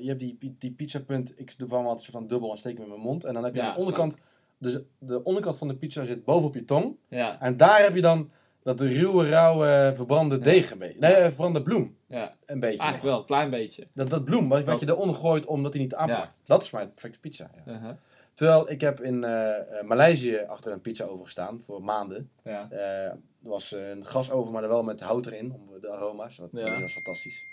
je 0.00 0.08
hebt 0.08 0.20
die, 0.20 0.56
die 0.58 0.70
pizzapunt, 0.72 1.38
ik 1.38 1.58
doe 1.58 1.68
van 1.68 1.84
altijd 1.84 2.02
zo 2.02 2.12
van 2.12 2.26
dubbel 2.26 2.50
en 2.50 2.58
steek 2.58 2.74
hem 2.74 2.82
in 2.82 2.88
mijn 2.88 3.00
mond. 3.00 3.24
En 3.24 3.34
dan 3.34 3.44
heb 3.44 3.54
je 3.54 3.58
Ja, 3.60 3.66
aan 3.66 3.72
de 3.72 3.78
onderkant, 3.78 4.18
dus 4.58 4.78
de 4.98 5.22
onderkant 5.22 5.56
van 5.58 5.68
de 5.68 5.76
pizza 5.76 6.04
zit 6.04 6.24
bovenop 6.24 6.54
je 6.54 6.64
tong. 6.64 6.96
Ja, 7.08 7.40
En 7.40 7.56
daar 7.56 7.82
heb 7.82 7.94
je 7.94 8.00
dan 8.00 8.30
dat 8.62 8.80
ruwe, 8.80 9.28
rauwe, 9.28 9.92
verbrande 9.94 10.38
deeg 10.38 10.70
een 10.70 10.78
beetje. 10.78 10.98
Nee, 10.98 11.12
eh, 11.12 11.24
verbrande 11.24 11.62
bloem. 11.62 11.96
ja. 12.08 12.34
Een 12.46 12.60
beetje. 12.60 12.78
Eigenlijk 12.82 13.02
nog. 13.02 13.02
wel, 13.12 13.18
een 13.20 13.24
klein 13.26 13.50
beetje. 13.50 13.86
Dat, 13.94 14.10
dat 14.10 14.24
bloem, 14.24 14.48
wat, 14.48 14.64
wat 14.64 14.80
je 14.80 14.86
eronder 14.88 15.16
gooit 15.16 15.46
omdat 15.46 15.72
hij 15.72 15.82
niet 15.82 15.94
aanpakt. 15.94 16.40
Dat 16.44 16.62
is 16.62 16.70
mijn 16.70 16.90
perfecte 16.92 17.20
pizza. 17.20 17.50
Ja. 17.66 17.72
Uh-huh. 17.72 17.90
Terwijl 18.34 18.70
ik 18.70 18.80
heb 18.80 19.00
in 19.00 19.24
eh, 19.24 19.78
eh, 19.78 19.86
Maleisië 19.86 20.36
achter 20.38 20.72
een 20.72 20.80
pizza 20.80 21.04
overgestaan 21.04 21.62
voor 21.64 21.82
maanden. 21.84 22.30
Ja. 22.44 22.70
Eh, 22.70 23.04
er 23.06 23.18
was 23.40 23.72
een 23.72 24.06
gasoven, 24.06 24.52
maar 24.52 24.60
dan 24.62 24.70
wel 24.70 24.82
met 24.82 25.00
hout 25.00 25.26
erin, 25.26 25.52
om 25.52 25.80
de 25.80 25.90
aroma's. 25.90 26.36
Dat, 26.36 26.48
Ja. 26.52 26.80
was 26.80 26.92
fantastisch. 26.92 27.44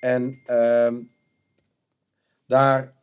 En 0.00 0.40
ehm, 0.46 1.02
daar, 2.46 2.94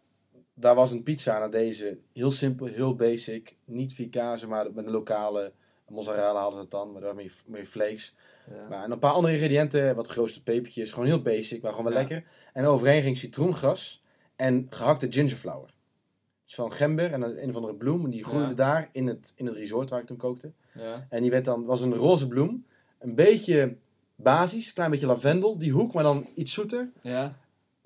daar 0.53 0.75
was 0.75 0.91
een 0.91 1.03
pizza 1.03 1.39
naar 1.39 1.51
deze. 1.51 1.99
Heel 2.13 2.31
simpel, 2.31 2.65
heel 2.65 2.95
basic. 2.95 3.55
Niet 3.65 3.93
vikaze, 3.93 4.47
maar 4.47 4.73
met 4.73 4.85
een 4.85 4.91
lokale 4.91 5.53
mozzarella 5.87 6.39
hadden 6.39 6.55
ze 6.55 6.61
het 6.61 6.71
dan. 6.71 6.91
Maar 6.91 7.01
daar 7.01 7.15
meer, 7.15 7.33
meer 7.47 7.65
flakes. 7.65 8.15
Ja. 8.49 8.67
Maar, 8.69 8.83
en 8.83 8.91
een 8.91 8.99
paar 8.99 9.11
andere 9.11 9.33
ingrediënten, 9.33 9.95
wat 9.95 10.07
grootste 10.07 10.43
pepertjes. 10.43 10.91
Gewoon 10.91 11.05
heel 11.07 11.21
basic, 11.21 11.61
maar 11.61 11.71
gewoon 11.71 11.85
wel 11.85 11.93
Ja. 11.93 11.99
lekker. 12.07 12.29
En 12.53 12.65
overheen 12.65 13.01
ging 13.01 13.17
citroengras 13.17 14.03
en 14.35 14.67
gehakte 14.69 15.11
gingerflower. 15.11 15.73
Van 16.55 16.71
gember 16.71 17.11
en 17.11 17.21
een, 17.21 17.43
een 17.43 17.49
of 17.49 17.55
andere 17.55 17.75
bloem. 17.75 18.03
En 18.05 18.09
die 18.11 18.23
groeide 18.23 18.49
Ja. 18.49 18.53
daar 18.55 18.89
in 18.91 19.07
het, 19.07 19.33
in 19.35 19.45
het 19.45 19.55
resort 19.55 19.89
waar 19.89 19.99
ik 19.99 20.05
toen 20.05 20.17
kookte. 20.17 20.51
Ja. 20.73 21.05
En 21.09 21.21
die 21.21 21.31
werd 21.31 21.45
dan, 21.45 21.65
was 21.65 21.81
een 21.81 21.93
roze 21.95 22.27
bloem. 22.27 22.65
Een 22.99 23.15
beetje 23.15 23.75
basis, 24.15 24.67
een 24.67 24.73
klein 24.73 24.91
beetje 24.91 25.05
lavendel. 25.05 25.57
Die 25.57 25.71
hoek, 25.71 25.93
maar 25.93 26.03
dan 26.03 26.25
iets 26.35 26.53
zoeter. 26.53 26.89
Ja. 27.01 27.33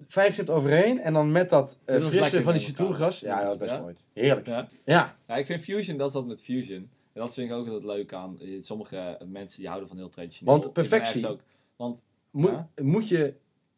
Vijf 0.05 0.33
stipt 0.33 0.49
overheen. 0.49 0.99
En 0.99 1.13
dan 1.13 1.31
met 1.31 1.49
dat 1.49 1.79
eh, 1.85 2.01
was 2.01 2.13
frisse 2.15 2.43
van 2.43 2.53
die 2.53 2.61
citroengras. 2.61 3.19
Ja, 3.19 3.43
dat 3.43 3.59
best 3.59 3.71
Ja? 3.75 3.81
ooit. 3.81 4.07
Heerlijk. 4.13 4.47
Ja. 4.47 4.67
Ja. 5.27 5.35
Ik 5.35 5.45
vind 5.45 5.63
fusion, 5.63 5.97
dat 5.97 6.07
is 6.07 6.13
wat 6.13 6.25
met 6.25 6.41
fusion. 6.41 6.77
En 7.13 7.21
dat 7.21 7.33
vind 7.33 7.49
ik 7.49 7.55
ook 7.55 7.65
altijd 7.65 7.83
leuk 7.83 8.13
aan. 8.13 8.39
eh, 8.39 8.61
Sommige 8.61 9.17
mensen 9.27 9.57
die 9.59 9.67
houden 9.67 9.87
van 9.89 9.97
heel 9.97 10.09
traditioneel. 10.09 10.53
Want 10.59 10.73
perfectie- 10.73 11.27
Ook, 11.27 11.39
want 11.75 12.03
moet 12.81 13.07
je, 13.07 13.33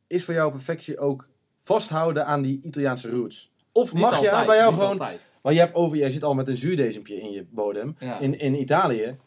is 0.07 0.25
voor 0.25 0.33
jou 0.33 0.51
perfectie 0.51 0.97
ook 0.99 1.27
vasthouden 1.57 2.25
aan 2.25 2.41
die 2.41 2.59
Italiaanse 2.63 3.09
roots? 3.09 3.51
Of 3.77 3.93
niet 3.93 4.01
mag 4.01 4.21
je 4.21 4.43
bij 4.45 4.57
jou 4.57 4.73
gewoon... 4.73 4.89
altijd. 4.89 5.21
Want 5.41 5.55
je 5.55 5.61
hebt 5.61 5.75
over, 5.75 5.97
jij 5.97 6.09
zit 6.09 6.23
al 6.23 6.33
met 6.33 6.47
een 6.47 6.57
zuurdesempje 6.57 7.21
in 7.21 7.31
je 7.31 7.45
bodem. 7.49 7.95
Ja. 7.99 8.19
In, 8.19 8.39
in 8.39 8.59
Italië, 8.59 9.17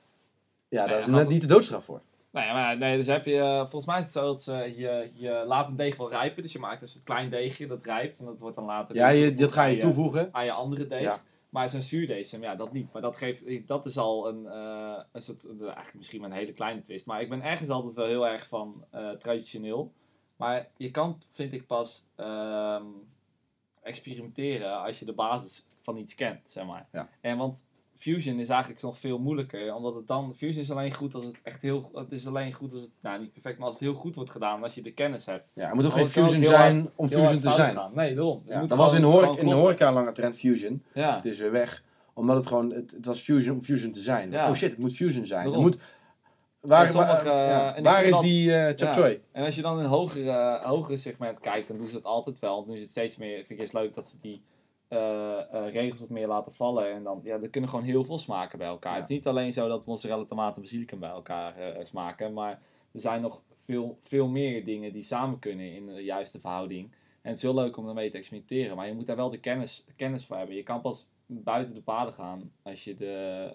ja, 0.69 0.87
daar 0.87 0.99
ja, 0.99 1.05
is 1.05 1.07
net 1.07 1.29
niet 1.29 1.41
de 1.41 1.47
doodstraf 1.47 1.85
voor. 1.85 2.01
Nou 2.31 2.47
ja, 2.47 2.53
maar 2.53 2.77
nee, 2.77 2.97
dus 2.97 3.07
heb 3.07 3.25
je, 3.25 3.39
eh, 3.39 3.59
volgens 3.59 3.87
mij 3.87 3.99
is 3.99 4.05
het 4.05 4.15
zo 4.15 4.27
dat 4.27 4.43
ze, 4.43 4.53
je, 4.77 5.11
je 5.15 5.45
laat 5.47 5.69
een 5.69 5.77
deeg 5.77 5.97
wel 5.97 6.11
rijpen. 6.11 6.43
Dus 6.43 6.53
je 6.53 6.59
maakt 6.59 6.81
dus 6.81 6.95
een 6.95 7.03
klein 7.03 7.31
deegje, 7.31 7.67
dat 7.67 7.85
rijpt. 7.85 8.19
En 8.19 8.25
dat 8.25 8.41
wordt 8.41 8.57
dan 8.57 8.65
later 8.65 8.95
Ja, 8.95 9.09
je, 9.09 9.35
dat 9.35 9.53
ga 9.53 9.65
je 9.65 9.77
toevoegen. 9.77 10.29
aan 10.33 10.45
je 10.45 10.53
andere 10.53 10.87
deeg. 10.87 11.03
Ja. 11.03 11.23
Maar 11.49 11.69
zo'n 11.69 11.83
zuurdesem, 11.83 12.43
ja, 12.43 12.55
dat 12.55 12.73
niet. 12.73 12.93
Maar 12.93 13.03
dat, 13.03 13.17
geeft, 13.17 13.67
dat 13.67 13.87
is 13.87 13.99
al 13.99 14.29
een, 14.29 14.47
eh, 14.47 14.99
een 15.13 15.23
soort, 15.23 15.45
eh, 15.45 15.63
eigenlijk 15.63 15.95
misschien 15.95 16.21
maar 16.21 16.31
een 16.31 16.37
hele 16.37 16.53
kleine 16.53 16.81
twist. 16.81 17.07
Maar 17.07 17.21
ik 17.21 17.29
ben 17.29 17.43
ergens 17.43 17.69
altijd 17.69 17.95
wel 17.95 18.07
heel 18.07 18.27
erg 18.27 18.47
van 18.47 18.85
traditioneel. 19.19 19.93
Maar 20.37 20.69
je 20.77 20.91
kan, 20.91 21.17
vind 21.31 21.53
ik 21.53 21.67
pas, 21.67 22.07
ehm, 22.17 22.85
experimenteren 23.83 24.83
als 24.83 24.99
je 24.99 25.05
de 25.05 25.13
basis 25.15 25.67
van 25.81 25.97
iets 25.97 26.15
kent, 26.15 26.49
zeg 26.49 26.67
maar. 26.67 26.87
Ja. 26.93 27.09
En 27.21 27.37
want 27.37 27.69
Fusion 27.97 28.39
is 28.39 28.49
eigenlijk 28.49 28.83
nog 28.83 28.99
veel 28.99 29.19
moeilijker, 29.19 29.75
omdat 29.75 29.95
het 29.95 30.07
dan, 30.07 30.35
Fusion 30.35 30.63
is 30.63 30.71
alleen 30.71 30.95
goed 30.95 31.15
als 31.15 31.25
het 31.25 31.41
echt 31.43 31.63
heel, 31.63 31.91
het 31.95 32.13
is 32.13 32.27
alleen 32.27 32.53
goed 32.53 32.73
als 32.73 32.83
het, 32.83 32.91
nou 33.01 33.21
niet 33.21 33.33
perfect, 33.33 33.57
maar 33.59 33.67
als 33.67 33.75
het 33.75 33.83
heel 33.85 33.95
goed 33.95 34.15
wordt 34.15 34.31
gedaan, 34.31 34.63
als 34.63 34.75
je 34.75 34.83
de 34.83 34.93
kennis 34.93 35.27
hebt. 35.27 35.51
Ja, 35.55 35.67
het 35.67 35.75
moet 35.75 35.85
ook 35.85 35.93
geen 35.93 36.07
fusion 36.07 36.45
zijn 36.45 36.79
hard- 36.79 36.91
om 36.95 37.09
fusion 37.09 37.41
te 37.41 37.51
zijn. 37.53 37.75
gaan. 37.75 37.91
Nee, 37.95 38.15
daarom. 38.15 38.43
Ja, 38.47 38.67
dat 38.67 38.79
was 38.79 38.95
in 38.95 39.03
horeca, 39.03 39.41
in 39.41 39.49
de 39.49 39.55
horeca 39.55 39.93
lange 39.93 40.13
trend 40.13 40.37
fusion. 40.37 40.83
Ja. 40.95 41.15
Het 41.17 41.25
is 41.25 41.39
weer 41.39 41.53
weg. 41.53 41.85
Omdat 42.15 42.37
het 42.37 42.47
gewoon, 42.47 42.71
het, 42.71 42.91
het 42.93 43.07
was 43.07 43.21
fusion 43.21 43.57
om 43.57 43.63
fusion 43.63 43.93
te 43.93 44.01
zijn. 44.01 44.31
Ja. 44.31 44.49
Oh 44.49 44.55
shit, 44.55 44.71
het 44.71 44.79
moet 44.81 44.97
fusion 44.97 45.27
zijn. 45.27 45.47
Het 45.53 45.61
moet, 45.61 45.79
waar 46.61 46.89
sommige, 46.89 47.29
ja, 47.29 47.75
en 47.75 48.05
is 48.05 48.11
dat- 48.11 48.23
die 48.23 48.55
eh 48.55 48.67
chop 48.69 49.05
Ja. 49.07 49.17
En 49.33 49.45
als 49.45 49.55
je 49.57 49.63
dan 49.63 49.79
in 49.79 49.85
een 49.85 49.91
hogere, 49.91 50.61
hogere 50.63 50.97
segment 50.97 51.41
kijkt, 51.41 51.69
dan 51.69 51.77
doen 51.77 51.89
ze 51.89 51.97
het 51.97 52.05
altijd 52.05 52.39
wel. 52.39 52.55
Want 52.55 52.67
nu 52.67 52.75
is 52.75 52.81
het 52.81 52.91
steeds 52.91 53.17
meer, 53.17 53.35
vind 53.37 53.51
ik 53.51 53.59
eerst 53.59 53.73
leuk 53.73 53.95
dat 53.95 54.07
ze 54.07 54.21
die 54.21 54.43
eh, 54.89 55.55
eh, 55.55 55.73
regels 55.73 56.01
wat 56.01 56.09
meer 56.09 56.27
laten 56.27 56.53
vallen. 56.53 56.93
En 56.93 57.03
dan, 57.03 57.21
ja, 57.25 57.39
er 57.41 57.49
kunnen 57.49 57.71
gewoon 57.71 57.85
heel 57.85 58.05
veel 58.05 58.19
smaken 58.19 58.59
bij 58.59 58.67
elkaar. 58.69 58.93
Ja. 58.93 58.99
Het 59.01 59.11
is 59.11 59.17
niet 59.17 59.27
alleen 59.27 59.53
zo 59.53 59.69
dat 59.69 59.87
mozzarella, 59.87 60.25
tomaat 60.25 60.57
en 60.57 60.63
basilicum 60.63 60.99
bij 60.99 61.11
elkaar 61.11 61.57
eh, 61.57 61.85
smaken. 61.85 62.33
Maar 62.33 62.61
er 62.93 63.01
zijn 63.01 63.21
nog 63.21 63.43
veel, 63.57 63.99
veel 64.01 64.29
meer 64.29 64.65
dingen 64.65 64.93
die 64.93 65.03
samen 65.03 65.39
kunnen 65.39 65.75
in 65.75 65.87
de 65.87 66.05
juiste 66.05 66.41
verhouding. 66.41 66.91
En 67.23 67.29
het 67.31 67.37
is 67.37 67.43
heel 67.43 67.55
leuk 67.55 67.77
om 67.77 67.85
daarmee 67.85 68.11
te 68.11 68.17
experimenteren. 68.19 68.77
Maar 68.77 68.87
je 68.87 68.95
moet 68.95 69.07
daar 69.07 69.17
wel 69.17 69.31
de 69.31 69.41
kennis, 69.41 69.85
kennis 69.97 70.25
voor 70.27 70.37
hebben. 70.37 70.57
Je 70.57 70.63
kan 70.63 70.81
pas 70.81 71.07
buiten 71.27 71.75
de 71.75 71.83
paden 71.83 72.15
gaan 72.15 72.53
als 72.63 72.85
je 72.85 72.97
de... 72.97 73.51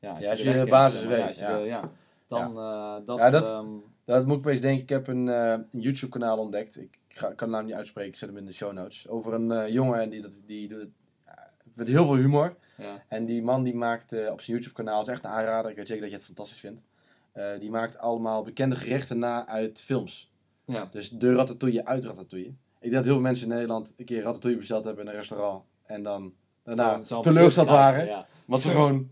eh, 0.00 0.10
ja, 0.10 0.18
Ja, 0.20 0.30
als 0.30 0.42
je 0.42 0.52
de 0.52 0.66
basis. 0.70 1.02
Ja, 1.02 1.08
weet, 1.08 1.38
ja. 1.38 1.56
ja. 1.56 1.80
Dan, 2.26 2.58
eh, 2.58 2.96
dat... 3.06 3.18
Ja, 3.18 3.30
dat- 3.30 3.50
ehm, 3.50 3.66
Dat 4.04 4.26
moet 4.26 4.34
ik 4.38 4.40
opeens 4.46 4.60
denken. 4.60 4.82
Ik 4.82 4.88
heb 4.88 5.06
een, 5.08 5.28
eh, 5.28 5.58
YouTube 5.70 6.12
kanaal 6.12 6.38
ontdekt. 6.38 6.80
Ik, 6.80 6.98
ga, 7.08 7.32
kan 7.32 7.48
de 7.48 7.54
naam 7.54 7.64
niet 7.64 7.74
uitspreken. 7.74 8.10
Ik 8.12 8.16
zet 8.18 8.28
hem 8.28 8.38
in 8.38 8.44
de 8.44 8.52
show 8.52 8.72
notes. 8.72 9.08
Over 9.08 9.32
een 9.34 9.50
eh, 9.52 9.68
jongen 9.68 10.00
en 10.00 10.10
die, 10.10 10.22
dat, 10.22 10.42
die 10.46 10.68
doet 10.68 10.88
ja, 11.26 11.50
met 11.74 11.88
heel 11.88 12.04
veel 12.04 12.14
humor. 12.16 12.56
ja. 12.76 13.02
En 13.08 13.24
die 13.24 13.42
man 13.42 13.62
die 13.62 13.74
maakt 13.74 14.12
eh, 14.12 14.32
op 14.32 14.40
zijn 14.40 14.56
YouTube 14.56 14.74
kanaal, 14.76 15.02
is 15.02 15.08
echt 15.08 15.24
een 15.24 15.30
aanrader. 15.30 15.70
Ik 15.70 15.76
weet 15.76 15.86
zeker 15.86 16.02
dat 16.02 16.10
je 16.10 16.16
het 16.16 16.26
fantastisch 16.26 16.58
vindt. 16.60 16.84
Eh, 17.32 17.44
die 17.60 17.70
maakt 17.70 17.98
allemaal 17.98 18.42
bekende 18.42 18.76
gerechten 18.76 19.18
na 19.18 19.46
uit 19.46 19.80
films. 19.82 20.32
Ja. 20.64 20.88
Dus 20.90 21.10
de 21.10 21.34
ratatouille 21.34 21.84
uit 21.86 22.04
ratatouille. 22.04 22.48
Ik 22.48 22.56
denk 22.80 22.92
dat 22.92 23.04
heel 23.04 23.12
veel 23.12 23.22
mensen 23.22 23.48
in 23.48 23.52
Nederland 23.54 23.94
een 23.96 24.04
keer 24.04 24.22
ratatouille 24.22 24.58
besteld 24.58 24.84
hebben 24.84 25.04
in 25.04 25.10
een 25.10 25.16
restaurant. 25.16 25.64
En 25.82 26.02
dan 26.02 26.32
daarna 26.64 27.00
teleurgesteld 27.20 27.68
waren. 27.68 28.02
krijgen, 28.04 28.26
Want 28.44 28.62
ze 28.62 28.68
gewoon 28.70 29.10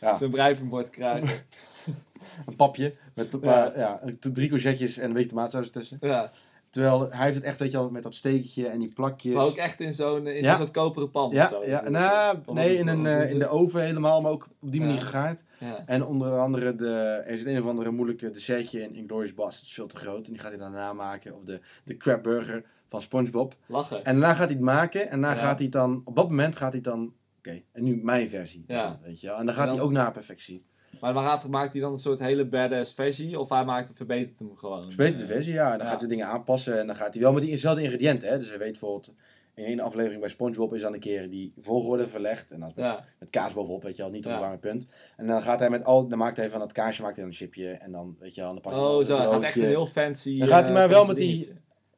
Ja. 0.00 0.14
Zo'n 0.14 0.30
bruipenbord 0.30 0.90
krijgen. 0.90 1.28
een 2.46 2.56
papje 2.56 2.94
met 3.14 3.32
een 3.34 3.40
paar, 3.40 3.78
ja. 3.78 4.00
drie 4.20 4.48
courgettes 4.48 4.98
en 4.98 5.06
een 5.06 5.12
beetje 5.12 5.28
tomaatsaus 5.28 5.64
ertussen. 5.64 5.98
ja. 6.00 6.30
Terwijl 6.70 7.10
hij 7.12 7.24
heeft 7.24 7.34
het 7.34 7.44
echt, 7.44 7.58
weet 7.58 7.70
je 7.70 7.76
wel, 7.78 7.90
met 7.90 8.02
dat 8.02 8.14
steekje 8.14 8.66
en 8.68 8.78
die 8.80 8.92
plakjes. 8.92 9.34
Maar 9.34 9.44
ook 9.44 9.56
echt 9.56 9.80
in 9.80 9.94
zo'n 9.94 10.26
in 10.26 10.42
Ja. 10.42 10.56
zo'n 10.56 10.70
koperen 10.70 11.10
pan 11.10 11.30
ja, 11.30 11.42
of 11.44 11.48
zo. 11.50 11.64
ja. 11.64 11.80
Dat- 11.82 11.90
Nou, 11.90 12.38
nee, 12.46 12.76
in, 12.76 12.88
een, 12.88 13.06
eh, 13.06 13.30
in 13.30 13.38
de 13.38 13.48
oven 13.48 13.82
helemaal, 13.82 14.20
maar 14.20 14.30
ook 14.30 14.48
op 14.60 14.70
die 14.70 14.80
manier 14.80 14.94
Ja. 14.94 15.00
gegaard. 15.00 15.44
Ja. 15.58 15.82
En 15.86 16.04
onder 16.04 16.38
andere, 16.38 16.74
de, 16.74 17.22
er 17.26 17.38
zit 17.38 17.46
een 17.46 17.60
of 17.62 17.66
andere 17.68 17.90
moeilijke 17.90 18.30
dessertje 18.30 18.80
in 18.82 18.94
Inglourious 18.94 19.34
Basterds, 19.34 19.72
veel 19.74 19.86
te 19.86 19.96
groot. 19.96 20.26
En 20.26 20.32
die 20.32 20.40
gaat 20.40 20.50
hij 20.50 20.58
dan 20.58 20.72
namaken. 20.72 21.34
Of 21.36 21.42
de, 21.44 21.60
de 21.84 21.96
crab 21.96 22.22
burger 22.22 22.64
van 22.88 23.00
Spongebob. 23.02 23.54
Lachen. 23.66 24.04
En 24.04 24.12
daarna 24.20 24.34
gaat 24.34 24.46
hij 24.48 24.54
het 24.56 24.64
maken. 24.64 25.10
En 25.10 25.20
daarna 25.20 25.40
gaat 25.40 25.58
hij 25.58 25.68
dan, 25.68 26.02
op 26.04 26.16
dat 26.16 26.28
moment 26.28 26.56
gaat 26.56 26.72
hij 26.72 26.80
dan, 26.80 27.12
oké, 27.46 27.62
en 27.72 27.82
nu 27.82 28.00
mijn 28.02 28.28
versie. 28.28 28.64
Ja. 28.66 28.74
ervan, 28.82 28.98
weet 29.02 29.20
je 29.20 29.26
wel. 29.26 29.36
En 29.38 29.46
dan 29.46 29.54
gaat 29.54 29.62
En 29.62 29.68
dan- 29.68 29.76
hij 29.78 29.86
ook 29.86 29.92
naar 29.92 30.12
perfectie. 30.12 30.64
Maar 31.00 31.14
gaat, 31.14 31.48
maakt 31.48 31.72
hij 31.72 31.80
dan 31.80 31.92
een 31.92 31.98
soort 31.98 32.18
hele 32.18 32.44
badass 32.44 32.94
versie? 32.94 33.38
Of 33.38 33.48
hij 33.48 33.64
maakt, 33.64 33.92
verbetert 33.94 34.38
hem 34.38 34.56
gewoon? 34.56 34.82
Dus 34.82 34.94
beter 34.94 35.18
de 35.18 35.26
versie, 35.26 35.52
ja. 35.52 35.64
En 35.72 35.76
dan 35.78 35.86
Ja. 35.86 35.92
gaat 35.92 36.00
hij 36.00 36.08
dingen 36.08 36.26
aanpassen. 36.26 36.78
En 36.80 36.86
dan 36.86 36.96
gaat 36.96 37.12
hij 37.14 37.22
wel 37.22 37.32
met 37.32 37.42
diezelfde 37.42 37.82
ingrediënten. 37.82 38.28
Hè. 38.28 38.38
Dus 38.38 38.48
hij 38.48 38.58
weet 38.58 38.70
bijvoorbeeld, 38.70 39.14
in 39.54 39.64
één 39.64 39.80
aflevering 39.80 40.20
bij 40.20 40.30
Spongebob 40.30 40.74
is 40.74 40.80
dan 40.82 40.92
een 40.92 41.00
keer 41.00 41.30
die 41.30 41.52
volgorde 41.58 42.06
verlegd. 42.08 42.50
En 42.50 42.60
dan 42.60 42.72
Ja, 42.76 43.04
met 43.18 43.30
kaas 43.30 43.52
bovenop, 43.52 43.82
weet 43.82 43.96
je 43.96 44.02
wel, 44.02 44.10
niet 44.10 44.26
op 44.26 44.32
een 44.32 44.38
warme 44.38 44.58
punt. 44.58 44.86
En 45.16 45.26
dan 45.26 45.42
gaat 45.42 45.58
hij 45.58 45.70
met 45.70 45.84
al, 45.84 46.08
dan 46.08 46.18
maakt 46.18 46.36
hij 46.36 46.50
van 46.50 46.60
het 46.60 46.72
kaasje 46.72 47.02
maakt 47.02 47.14
hij 47.16 47.24
dan 47.24 47.32
een 47.32 47.38
chipje. 47.38 47.70
En 47.70 47.92
dan, 47.92 48.16
weet 48.18 48.34
je 48.34 48.40
wel, 48.40 48.52
dan 48.52 48.60
pakt 48.62 48.76
hij 48.76 48.84
oh 48.84 49.02
zo, 49.04 49.16
een 49.18 49.28
gaat 49.30 49.42
echt 49.42 49.56
een 49.56 49.62
heel 49.62 49.86
fancy... 49.86 50.38
Dan 50.38 50.48
gaat 50.48 50.60
hij 50.60 50.68
eh, 50.70 50.74
maar 50.74 50.88
wel 50.88 51.06
met 51.06 51.16
die-. 51.16 51.52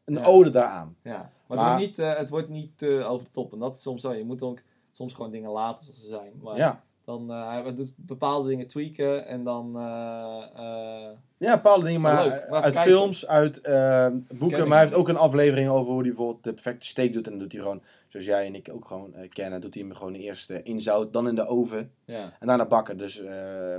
Een 0.05 0.14
Ja. 0.14 0.24
ode 0.24 0.51
daaraan. 0.51 0.97
Ja, 1.03 1.32
maar, 1.47 1.59
Maar- 1.59 1.59
Het, 1.59 1.66
wordt 1.78 1.86
niet, 1.86 1.99
eh, 1.99 2.16
het 2.16 2.28
wordt 2.28 2.49
niet 2.49 2.82
eh, 2.82 3.11
over 3.11 3.24
de 3.26 3.32
top. 3.32 3.53
En 3.53 3.59
dat 3.59 3.74
is 3.74 3.82
soms 3.82 4.03
zo. 4.03 4.12
Je 4.12 4.24
moet 4.24 4.43
ook 4.43 4.59
soms 4.93 5.14
gewoon 5.14 5.30
dingen 5.30 5.51
laten 5.51 5.84
zoals 5.86 6.01
ze 6.01 6.07
zijn. 6.07 6.32
Maar 6.43 6.57
Ja. 6.57 6.82
dan, 7.05 7.30
eh, 7.30 7.49
hij 7.49 7.74
doet 7.74 7.93
bepaalde 7.97 8.49
dingen 8.49 8.66
tweaken 8.66 9.26
en 9.26 9.45
dan... 9.45 9.76
eh, 9.76 10.43
eh, 10.57 11.11
Ja, 11.36 11.55
bepaalde 11.57 11.84
dingen, 11.84 12.01
maar 12.01 12.24
leuk, 12.24 12.32
uit 12.32 12.62
kijken. 12.74 12.82
films, 12.82 13.26
uit 13.26 13.61
Ken 13.61 14.26
boeken. 14.34 14.68
Maar 14.68 14.78
hij 14.78 14.86
heeft 14.86 14.99
ook 14.99 15.09
een 15.09 15.16
aflevering 15.16 15.68
over 15.70 15.93
hoe 15.93 16.01
hij 16.01 16.09
bijvoorbeeld 16.09 16.45
de 16.45 16.53
perfecte 16.53 16.86
steak 16.86 17.12
doet. 17.12 17.24
En 17.24 17.30
dan 17.30 17.40
doet 17.40 17.53
hij 17.53 17.61
gewoon, 17.61 17.82
zoals 18.09 18.26
jij 18.26 18.47
en 18.47 18.55
ik 18.55 18.68
ook 18.72 18.86
gewoon 18.86 19.14
kennen, 19.28 19.61
doet 19.61 19.74
hij 19.74 19.82
hem 19.82 19.95
gewoon 19.95 20.14
eerst 20.14 20.51
in 20.51 20.80
zout, 20.82 21.12
dan 21.12 21.28
in 21.28 21.34
de 21.34 21.47
oven. 21.47 21.93
ja. 22.05 22.32
En 22.40 22.47
daarna 22.47 22.66
bakken, 22.66 22.97
dus 22.99 23.22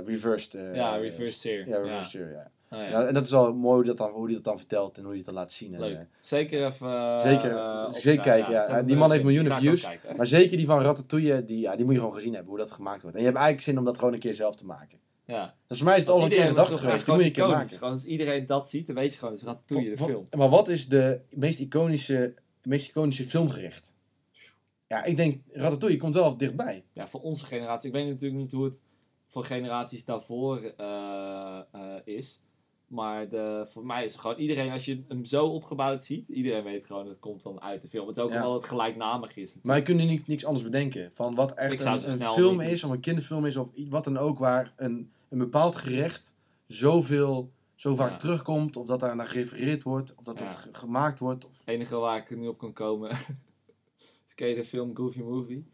reversed. 0.04 0.52
ja, 0.74 0.96
reverse 0.96 1.38
sear. 1.38 1.68
Ja, 1.68 1.76
reversed 1.78 2.10
sear, 2.10 2.30
ja. 2.30 2.50
Ah, 2.68 2.78
ja. 2.78 2.88
Ja, 2.88 3.06
En 3.06 3.14
dat 3.14 3.24
is 3.24 3.30
wel 3.30 3.54
mooi 3.54 3.74
hoe, 3.74 3.84
dat 3.84 3.96
dan, 3.96 4.10
hoe 4.10 4.24
hij 4.24 4.34
dat 4.34 4.44
dan 4.44 4.58
vertelt 4.58 4.94
en 4.96 5.00
hoe 5.00 5.08
hij 5.08 5.16
het 5.18 5.26
dan 5.26 5.34
laat 5.34 5.52
zien. 5.52 5.74
En, 5.74 5.80
Leuk. 5.80 6.06
Zeker 6.20 6.66
even... 6.66 6.88
eh, 6.88 7.18
Zeker, 7.90 8.22
kijken, 8.22 8.52
ja. 8.52 8.82
Die 8.82 8.96
man 8.96 9.10
heeft 9.10 9.24
miljoenen 9.24 9.56
views. 9.56 9.88
maar 10.16 10.26
zeker 10.26 10.56
die 10.56 10.66
van 10.66 10.80
Ratatouille, 10.82 11.44
die, 11.44 11.58
ja, 11.60 11.76
die 11.76 11.84
moet 11.84 11.94
je 11.94 12.00
gewoon 12.00 12.14
gezien 12.14 12.32
hebben, 12.34 12.50
hoe 12.50 12.58
dat 12.58 12.72
gemaakt 12.72 13.02
wordt. 13.02 13.16
En 13.16 13.22
je 13.22 13.28
hebt 13.28 13.38
eigenlijk 13.38 13.68
zin 13.68 13.78
om 13.78 13.84
dat 13.84 13.98
gewoon 13.98 14.14
een 14.14 14.20
keer 14.20 14.34
zelf 14.34 14.56
te 14.56 14.66
maken. 14.66 14.98
Ja. 15.26 15.54
Dus 15.66 15.78
voor 15.78 15.86
mij 15.86 15.96
is 15.96 16.02
het 16.02 16.10
al 16.12 16.22
een 16.22 16.28
keer 16.28 16.46
gedacht 16.46 16.70
geweest, 16.72 17.04
die 17.04 17.14
moet 17.14 17.22
je 17.22 17.28
een 17.28 17.34
keer 17.34 17.48
maken. 17.48 17.78
Gewoon 17.78 17.92
als 17.92 18.04
iedereen 18.04 18.46
dat 18.46 18.68
ziet, 18.70 18.86
dan 18.86 18.94
weet 18.96 19.12
je 19.12 19.18
gewoon, 19.18 19.34
is 19.34 19.42
Ratatouille, 19.42 19.90
de 19.90 19.96
film. 19.96 20.26
Maar 20.36 20.48
wat 20.48 20.68
is 20.68 20.88
de 20.88 21.20
meest 21.30 21.60
iconische, 21.60 22.34
meest 22.62 22.88
iconische 22.88 23.24
filmgerecht? 23.24 23.94
Ja, 24.88 25.04
ik 25.04 25.16
denk 25.16 25.42
Ratatouille 25.52 25.98
komt 25.98 26.14
wel 26.14 26.36
dichtbij. 26.36 26.84
Ja, 26.92 27.06
voor 27.06 27.20
onze 27.20 27.46
generatie. 27.46 27.88
Ik 27.88 27.94
weet 27.94 28.06
natuurlijk 28.06 28.40
niet 28.40 28.52
hoe 28.52 28.64
het 28.64 28.82
voor 29.26 29.44
generaties 29.44 30.04
daarvoor 30.04 30.72
eh, 30.76 31.58
eh, 31.72 31.80
is. 32.04 32.42
Maar 32.94 33.28
de, 33.28 33.66
voor 33.70 33.86
mij 33.86 34.04
is 34.04 34.12
het 34.12 34.20
gewoon 34.20 34.36
iedereen, 34.36 34.70
als 34.72 34.84
je 34.84 35.02
hem 35.08 35.24
zo 35.24 35.46
opgebouwd 35.46 36.04
ziet, 36.04 36.28
iedereen 36.28 36.64
weet 36.64 36.86
gewoon, 36.86 37.06
het 37.06 37.18
komt 37.18 37.42
dan 37.42 37.60
uit 37.62 37.80
de 37.80 37.88
film. 37.88 38.06
Het 38.06 38.16
is 38.16 38.22
ook 38.22 38.30
Ja. 38.30 38.36
omdat 38.44 38.54
het 38.60 38.64
gelijknamig 38.70 39.36
is. 39.36 39.58
Maar 39.62 39.76
je 39.76 39.82
kunt 39.82 39.98
nu 39.98 40.04
niet, 40.04 40.26
niks 40.26 40.44
anders 40.44 40.64
bedenken. 40.64 41.10
Van 41.14 41.34
wat 41.34 41.50
Ik 41.50 41.56
echt 41.58 41.82
zou 41.82 42.02
een, 42.04 42.20
een 42.20 42.32
film 42.32 42.60
is, 42.60 42.84
of 42.84 42.90
een 42.90 43.00
kinderfilm 43.00 43.46
is, 43.46 43.56
of 43.56 43.68
wat 43.88 44.04
dan 44.04 44.16
ook, 44.16 44.38
waar 44.38 44.72
een, 44.76 45.10
een 45.28 45.38
bepaald 45.38 45.76
gerecht 45.76 46.36
zoveel, 46.66 47.50
zo 47.74 47.94
vaak 47.94 48.10
Ja. 48.10 48.16
terugkomt, 48.16 48.76
of 48.76 48.86
dat 48.86 49.00
daar 49.00 49.16
naar 49.16 49.26
gerefereerd 49.26 49.82
wordt, 49.82 50.14
of 50.14 50.24
dat 50.24 50.38
Ja. 50.38 50.44
het 50.46 50.54
ge- 50.54 50.68
gemaakt 50.72 51.18
wordt. 51.18 51.44
Of... 51.46 51.58
Het 51.58 51.68
enige 51.74 51.96
waar 51.96 52.18
ik 52.18 52.36
nu 52.38 52.46
op 52.46 52.58
kan 52.58 52.72
komen, 52.72 53.10
is 54.28 54.34
ken 54.34 54.48
je 54.48 54.54
de 54.54 54.64
film 54.64 54.96
Goofy 54.96 55.20
Movie? 55.20 55.64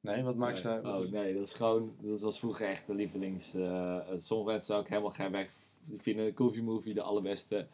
Nee, 0.00 0.22
wat 0.22 0.36
maakt 0.36 0.58
ze 0.58 0.66
nee. 0.66 0.74
daar? 0.74 0.84
wat 0.84 0.98
Oh 0.98 1.04
is- 1.04 1.10
nee, 1.10 1.34
dat 1.34 1.42
is 1.42 1.54
gewoon, 1.54 1.92
dat 2.00 2.20
was 2.20 2.38
vroeger 2.38 2.68
echt 2.68 2.86
de 2.86 2.94
lievelings. 2.94 3.54
eh 3.54 3.96
sommige 4.16 4.50
mensen 4.50 4.76
ook 4.76 4.88
helemaal 4.88 5.10
geen 5.10 5.30
weg. 5.30 5.50
Die 5.88 6.00
vinden 6.00 6.32
Goofy 6.34 6.60
Movie 6.60 6.94
de 6.94 7.02
allerbeste 7.02 7.66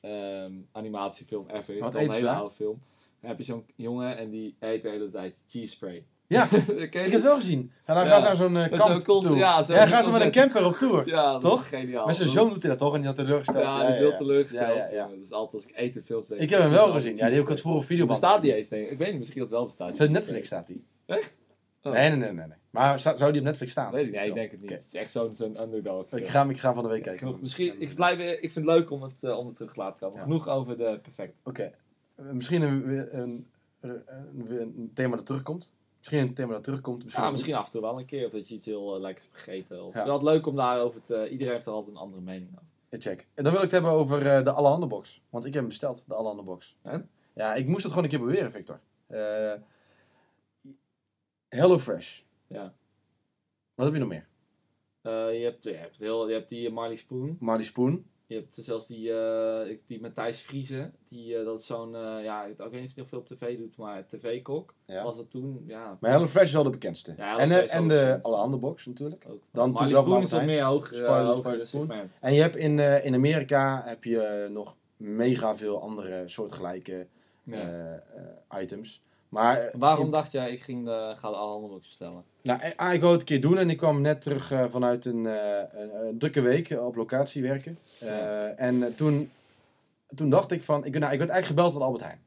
ehm, 0.00 0.52
animatiefilm 0.72 1.46
ever. 1.48 1.74
Het 1.74 1.82
Wat 1.82 1.88
is 1.94 2.00
al 2.00 2.02
een 2.06 2.10
hele 2.12 2.30
oude 2.30 2.54
film. 2.54 2.78
Dan 3.20 3.30
heb 3.30 3.38
je 3.38 3.44
zo'n 3.44 3.64
jongen 3.76 4.16
en 4.18 4.30
die 4.30 4.56
eet 4.58 4.82
de 4.82 4.88
hele 4.88 5.10
tijd 5.10 5.44
cheese 5.48 5.72
spray. 5.72 6.04
Ja, 6.26 6.48
ik 6.76 6.92
heb 6.94 7.12
het 7.12 7.22
wel 7.22 7.34
gezien. 7.36 7.72
Ga 7.84 7.94
dan 7.94 8.06
Ja. 8.06 8.18
naar 8.18 8.36
zo'n 8.36 8.56
eh, 8.56 8.86
zo'n 8.86 9.02
const- 9.02 9.26
toe. 9.28 9.36
ja, 9.36 9.64
ja, 9.66 9.86
gaan 9.86 10.02
ze 10.04 10.10
met 10.10 10.20
een 10.20 10.30
camper 10.30 10.64
op 10.66 10.76
tour. 10.76 11.06
Ja, 11.08 11.32
dat 11.32 11.40
Toch? 11.40 11.62
is 11.62 11.68
geniaal. 11.68 12.06
Met 12.06 12.16
zijn 12.16 12.28
Dat- 12.28 12.36
zoon 12.36 12.48
doet 12.52 12.62
hij 12.62 12.70
dat 12.70 12.78
toch? 12.78 12.92
En 12.94 12.98
die 12.98 13.06
had 13.06 13.16
teleurgesteld. 13.16 13.64
Ja, 13.64 13.80
die 13.80 13.88
is 13.88 13.98
heel 13.98 14.16
teleurgesteld. 14.16 14.76
Ja, 14.76 14.84
ja, 14.84 14.90
ja. 14.92 15.02
jongen. 15.02 15.18
Dus 15.18 15.32
altijd 15.32 15.54
als 15.54 15.66
ik 15.72 15.76
eten 15.76 16.04
films 16.04 16.28
denk 16.28 16.40
Ik 16.40 16.50
heb 16.50 16.60
hem 16.60 16.68
vind 16.70 16.80
wel 16.84 16.92
gezien. 16.92 17.16
Ja, 17.16 17.24
die 17.26 17.34
heb 17.34 17.42
ik 17.42 17.48
het 17.48 17.60
voor 17.60 17.74
een 17.74 17.82
video. 17.82 18.06
Bestaat 18.06 18.42
die 18.42 18.54
eens, 18.54 18.68
denk 18.68 18.84
ik. 18.86 18.90
Ik 18.90 18.98
weet 18.98 19.08
niet, 19.08 19.18
misschien 19.18 19.40
dat 19.40 19.48
het 19.48 19.58
wel 19.58 19.66
bestaat. 19.66 20.08
Netflix 20.08 20.46
staat 20.46 20.66
die. 20.66 20.84
Echt? 21.06 21.36
Oh. 21.82 21.92
Nee, 21.92 22.10
nee, 22.10 22.18
nee, 22.32 22.46
nee. 22.46 22.56
Maar 22.78 22.98
zou 22.98 23.32
die 23.32 23.40
op 23.40 23.46
Netflix 23.46 23.72
staan? 23.72 23.92
Weet 23.92 24.06
ik, 24.06 24.12
nee, 24.12 24.28
ik 24.28 24.34
denk 24.34 24.50
het 24.50 24.60
niet. 24.60 24.70
Het 24.70 24.84
is 24.86 24.94
echt 24.94 25.10
zo'n 25.10 25.34
zo'n 25.34 25.60
underdog. 25.60 26.02
Ik 26.02 26.08
film. 26.08 26.24
ga, 26.24 26.44
ik 26.44 26.58
ga 26.58 26.74
van 26.74 26.82
de 26.82 26.88
week 26.88 27.02
kijken. 27.02 27.26
Genoeg, 27.26 27.40
misschien, 27.40 27.80
ik, 27.80 27.94
blijf, 27.94 28.18
ik 28.18 28.52
vind 28.52 28.54
het 28.54 28.64
leuk 28.64 28.90
om 28.90 29.02
het, 29.02 29.24
eh, 29.24 29.38
om 29.38 29.46
het 29.46 29.56
terug 29.56 29.72
te 29.72 29.80
laten 29.80 30.00
komen. 30.00 30.16
Ja. 30.16 30.22
Genoeg 30.22 30.48
over 30.48 30.76
de 30.76 30.98
perfect. 31.02 31.38
Oké. 31.44 31.72
Eh, 32.14 32.24
Misschien 32.24 32.62
een, 32.62 33.18
een, 33.18 33.46
een, 33.80 34.02
een, 34.60 34.90
thema 34.94 35.16
dat 35.16 35.26
terugkomt. 35.26 35.74
Misschien 35.98 36.18
een 36.20 36.34
thema 36.34 36.52
dat 36.52 36.64
terugkomt. 36.64 37.04
Misschien, 37.04 37.24
Ja, 37.24 37.30
misschien 37.30 37.54
af 37.54 37.64
en 37.64 37.70
toe 37.70 37.80
wel 37.80 37.98
een 37.98 38.06
keer. 38.06 38.26
Of 38.26 38.32
dat 38.32 38.48
je 38.48 38.54
iets 38.54 38.66
heel 38.66 38.94
eh, 38.94 39.00
lekkers 39.00 39.24
hebt 39.24 39.36
gegeten. 39.36 39.84
Of 39.84 39.94
Ja. 39.94 40.12
Het 40.12 40.22
is 40.22 40.28
leuk 40.28 40.46
om 40.46 40.56
daarover 40.56 41.02
te... 41.02 41.28
Iedereen 41.30 41.52
heeft 41.52 41.66
er 41.66 41.72
altijd 41.72 41.96
een 41.96 42.02
andere 42.02 42.22
mening 42.22 42.50
over. 42.50 42.66
Check. 43.00 43.26
En 43.34 43.44
dan 43.44 43.52
wil 43.52 43.62
ik 43.62 43.70
het 43.70 43.80
hebben 43.80 43.90
over 43.90 44.36
eh, 44.36 44.44
de 44.44 44.52
Allerhande 44.52 44.86
box. 44.86 45.22
Want 45.30 45.44
ik 45.44 45.52
heb 45.52 45.60
hem 45.60 45.70
besteld, 45.70 46.04
de 46.06 46.14
Allerhande 46.14 46.42
box. 46.42 46.76
En? 46.82 47.08
Ja, 47.32 47.54
ik 47.54 47.66
moest 47.66 47.82
het 47.82 47.92
gewoon 47.92 48.04
een 48.04 48.10
keer 48.10 48.26
beweren, 48.26 48.52
Victor. 48.52 48.80
Eh 49.06 49.52
Hello 51.48 51.78
Fresh. 51.78 52.20
Ja. 52.48 52.74
Wat 53.74 53.84
heb 53.86 53.94
je 53.94 54.00
nog 54.00 54.08
meer? 54.08 54.26
Eh, 55.02 55.38
je, 55.38 55.44
hebt, 55.44 55.64
je, 55.64 55.72
hebt 55.74 55.98
heel, 55.98 56.28
je 56.28 56.34
hebt 56.34 56.48
die 56.48 56.70
Marley 56.70 56.96
Spoon. 56.96 57.36
Marley 57.40 57.64
Spoon. 57.64 58.04
Je 58.26 58.34
hebt 58.34 58.54
zelfs 58.54 58.86
die, 58.86 59.12
eh, 59.12 59.76
die 59.86 60.00
Matthijs 60.00 60.40
Vriezen. 60.40 60.94
Die, 61.08 61.36
eh, 61.38 61.44
dat 61.44 61.60
is 61.60 61.66
zo'n... 61.66 61.94
eh, 61.94 62.24
ja, 62.24 62.44
ik 62.44 62.56
weet 62.56 62.72
niet 62.72 62.82
of 62.88 62.94
hij 62.94 62.96
nog 62.96 63.08
veel 63.08 63.18
op 63.18 63.26
tv 63.26 63.56
doet, 63.58 63.76
maar 63.76 64.06
tv-kok. 64.06 64.74
Ja. 64.86 65.04
Was 65.04 65.18
het 65.18 65.30
toen, 65.30 65.64
ja... 65.66 65.96
Maar 66.00 66.10
Hello 66.10 66.26
Fresh 66.26 66.44
is 66.44 66.52
wel 66.52 66.62
de 66.62 66.70
bekendste. 66.70 67.14
Ja, 67.16 67.38
en 67.38 67.50
eh, 67.50 67.56
wel 67.56 67.66
en 67.68 67.82
de 67.82 67.94
de 67.94 68.00
bekendste. 68.00 68.28
Allerhande 68.28 68.56
box 68.56 68.86
natuurlijk. 68.86 69.24
Ook. 69.28 69.42
Dan 69.52 69.70
Marley 69.70 69.94
Spoon 70.02 70.22
is 70.22 70.30
wat 70.30 70.44
meer 70.44 70.62
hoger, 70.64 70.96
Spoiler, 70.96 71.24
hoger 71.34 71.66
segment. 71.66 72.18
En 72.20 72.34
je 72.34 72.40
hebt 72.40 72.56
in, 72.56 72.78
eh, 72.78 73.04
in 73.04 73.14
Amerika 73.14 73.82
heb 73.86 74.04
je 74.04 74.20
eh, 74.20 74.50
nog 74.50 74.76
mega 74.96 75.56
veel 75.56 75.80
andere 75.82 76.28
soortgelijke 76.28 77.06
Ja. 77.42 77.54
eh, 77.54 77.94
eh, 77.94 78.62
items. 78.62 79.02
Maar 79.28 79.58
eh, 79.60 79.74
Waarom 79.78 80.04
in- 80.04 80.10
dacht 80.10 80.32
jij, 80.32 80.50
ik 80.52 80.62
ging 80.62 80.84
de, 80.84 81.12
ga 81.16 81.30
de 81.30 81.36
alle 81.36 81.50
handelbox 81.52 81.86
bestellen? 81.88 82.24
Nou, 82.42 82.60
eh, 82.60 82.70
ah, 82.76 82.92
ik 82.92 83.00
wou 83.00 83.12
het 83.12 83.20
een 83.20 83.26
keer 83.26 83.40
doen 83.40 83.58
en 83.58 83.70
ik 83.70 83.76
kwam 83.76 84.00
net 84.00 84.22
terug 84.22 84.52
eh, 84.52 84.64
vanuit 84.68 85.04
een, 85.04 85.24
een, 85.24 86.18
drukke 86.18 86.40
week 86.40 86.70
op 86.70 86.96
locatie 86.96 87.42
werken. 87.42 87.78
Ja. 88.00 88.46
En 88.48 88.94
toen, 88.94 89.30
toen 90.14 90.30
dacht 90.30 90.50
ik 90.52 90.62
van, 90.62 90.84
ik, 90.84 90.98
nou, 90.98 91.12
ik 91.12 91.18
werd 91.18 91.30
eigenlijk 91.30 91.46
gebeld 91.46 91.72
van 91.72 91.82
Albert 91.82 92.02
Heijn. 92.04 92.20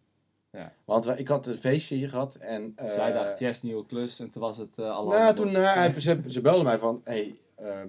Ja. 0.52 0.72
Want 0.86 1.20
ik 1.20 1.28
had 1.28 1.48
een 1.48 1.58
feestje 1.58 1.96
hier 1.96 2.10
gehad 2.10 2.36
en... 2.36 2.76
Zij 2.78 3.12
dacht, 3.12 3.40
yes, 3.40 3.62
nieuwe 3.62 3.86
klus. 3.86 4.20
En 4.20 4.32
toen 4.32 4.42
was 4.42 4.58
het 4.58 4.80
alle 4.80 5.18
Nou, 5.18 5.36
toen, 5.36 5.54
hij- 5.54 5.94
ze, 6.00 6.22
ze 6.28 6.42
belden 6.42 6.66
mij 6.66 6.78
van, 6.80 7.02
hey, 7.04 7.36
eh, 7.56 7.80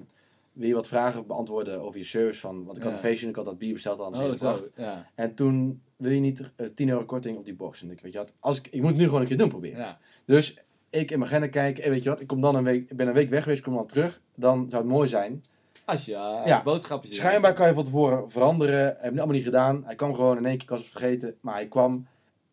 wil 0.53 0.69
je 0.69 0.75
wat 0.75 0.89
vragen 0.89 1.27
beantwoorden 1.27 1.81
over 1.83 1.99
je 1.99 2.05
service? 2.05 2.41
Van, 2.41 2.65
want 2.65 2.77
ik 2.77 2.83
had 2.83 2.93
een 2.93 2.99
feestje 2.99 3.25
en 3.25 3.31
ik 3.31 3.37
had 3.37 3.45
dat 3.45 3.59
bier 3.59 3.73
besteld 3.73 4.01
aan 4.01 4.23
Oh, 4.23 4.39
wacht. 4.39 4.75
En 5.15 5.35
toen 5.35 5.83
wil 5.97 6.11
je 6.11 6.21
niet 6.21 6.51
eh, 6.57 6.67
10 6.67 6.89
euro 6.89 7.05
korting 7.05 7.37
op 7.39 7.45
die 7.45 7.55
box. 7.55 7.83
En 7.83 7.91
ik 7.91 8.01
weet 8.01 8.13
je 8.13 8.19
wat, 8.19 8.37
als 8.41 8.59
ik, 8.59 8.67
ik 8.67 8.81
moet 8.81 8.91
het 8.91 8.99
nu 8.99 9.05
gewoon 9.05 9.21
een 9.21 9.27
keer 9.27 9.37
doen 9.37 9.49
proberen. 9.49 9.99
Dus 10.25 10.59
ik 10.91 11.11
in 11.11 11.19
mijn 11.19 11.31
agenda 11.31 11.49
kijken, 11.49 11.85
en 11.85 11.91
weet 11.91 12.03
je 12.03 12.09
wat, 12.09 12.21
ik 12.21 12.27
kom 12.27 12.41
dan 12.41 12.55
een 12.55 12.65
week, 12.65 12.91
ik 12.91 12.97
ben 12.97 13.09
een 13.09 13.15
week 13.15 13.31
weg 13.31 13.43
geweest, 13.43 13.59
ik 13.59 13.65
kom 13.65 13.75
dan 13.75 13.87
terug. 13.87 14.21
Dan 14.35 14.67
zou 14.71 14.83
het 14.83 14.93
mooi 14.93 15.09
zijn. 15.09 15.43
Als 15.85 16.05
je 16.05 16.15
eh, 16.15 16.47
Ja. 16.47 16.63
boodschapjes... 16.63 17.17
Schijnbaar 17.17 17.55
kan 17.55 17.67
je 17.69 17.75
van 17.75 17.85
tevoren 17.85 18.31
veranderen. 18.31 18.85
Heb 18.85 19.13
ik 19.13 19.19
allemaal 19.19 19.27
niet 19.37 19.45
gedaan. 19.45 19.85
Hij 19.85 19.95
kwam 19.95 20.15
gewoon 20.15 20.37
in 20.37 20.45
één 20.47 20.55
keer, 20.55 20.63
ik 20.63 20.71
was 20.71 20.81
het 20.81 20.89
vergeten. 20.89 21.37
Maar 21.41 21.55
hij 21.55 21.69
kwam, 21.69 22.07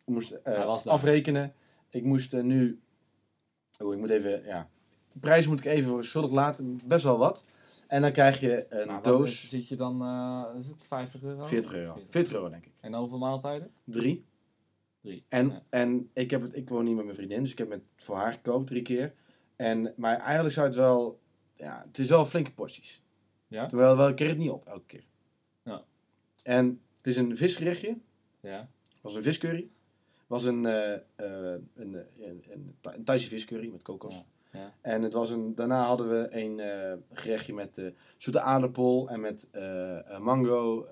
ik 0.05 0.13
moest 0.13 0.31
eh, 0.31 0.53
Hij 0.53 0.65
afrekenen. 0.65 1.53
Ik 1.89 2.03
moest 2.03 2.33
nu, 2.41 2.79
oh, 3.79 3.93
ik 3.93 3.99
moet 3.99 4.09
even, 4.09 4.43
ja, 4.45 4.69
de 5.11 5.19
prijs 5.19 5.47
moet 5.47 5.59
ik 5.59 5.65
even 5.65 6.05
schuldig 6.05 6.31
laten, 6.31 6.79
best 6.87 7.03
wel 7.03 7.17
wat. 7.17 7.45
En 7.89 8.01
dan 8.01 8.11
krijg 8.11 8.39
je 8.39 8.65
een 8.69 8.87
Nou, 8.87 9.03
doos, 9.03 9.49
Zit 9.49 9.67
je 9.67 9.75
dan, 9.75 10.01
eh, 10.01 10.59
is 10.59 10.67
het 10.67 10.85
50 10.87 11.23
euro? 11.23 11.43
40 11.45 11.73
euro. 11.73 12.01
40 12.07 12.33
euro 12.33 12.49
denk 12.49 12.65
ik. 12.65 12.71
En 12.79 12.93
hoeveel 12.93 13.17
maaltijden? 13.17 13.71
Drie. 13.83 14.25
Drie. 15.01 15.23
En, 15.29 15.49
Ja. 15.49 15.63
en 15.69 16.09
ik, 16.13 16.31
heb 16.31 16.41
het, 16.41 16.55
ik 16.55 16.69
woon 16.69 16.83
niet 16.85 16.95
met 16.95 17.03
mijn 17.03 17.15
vriendin, 17.15 17.41
dus 17.41 17.51
ik 17.51 17.57
heb 17.57 17.69
het 17.71 17.81
voor 17.95 18.15
haar 18.15 18.33
gekookt 18.33 18.67
drie 18.67 18.81
keer. 18.81 19.13
En, 19.55 19.93
maar 19.97 20.17
eigenlijk 20.19 20.53
zou 20.55 20.67
het 20.67 20.75
wel, 20.75 21.19
ja, 21.55 21.83
het 21.87 21.97
is 21.97 22.09
wel 22.09 22.25
flinke 22.25 22.53
porties. 22.53 23.03
Ja? 23.47 23.65
Terwijl 23.67 23.97
wel, 23.97 24.07
ik 24.09 24.15
kreeg 24.15 24.29
het 24.29 24.37
niet 24.37 24.49
op 24.49 24.65
elke 24.65 24.85
keer. 24.85 25.03
Ja. 25.63 25.83
En 26.43 26.81
het 26.97 27.07
is 27.07 27.17
een 27.17 27.37
visgerechtje, 27.37 27.97
Ja. 28.39 28.69
was 29.01 29.15
een 29.15 29.23
viscurry. 29.23 29.69
was 30.27 30.43
een, 30.43 30.65
eh, 30.65 30.97
een, 31.15 31.69
een, 31.75 32.05
een, 32.19 32.75
een 32.81 33.03
Thaise 33.03 33.29
viscurry 33.29 33.69
met 33.71 33.81
kokos. 33.81 34.13
Ja, 34.13 34.25
ja. 34.59 34.73
En 34.81 35.03
het 35.03 35.13
was 35.13 35.29
een, 35.29 35.55
daarna 35.55 35.85
hadden 35.85 36.09
we 36.09 36.27
een 36.31 36.59
eh, 36.59 36.93
gerechtje 37.11 37.53
met 37.53 37.77
eh, 37.77 37.85
zoete 38.17 38.41
aardappel 38.41 39.09
en 39.09 39.19
met 39.19 39.49
eh, 39.51 40.19
mango, 40.19 40.87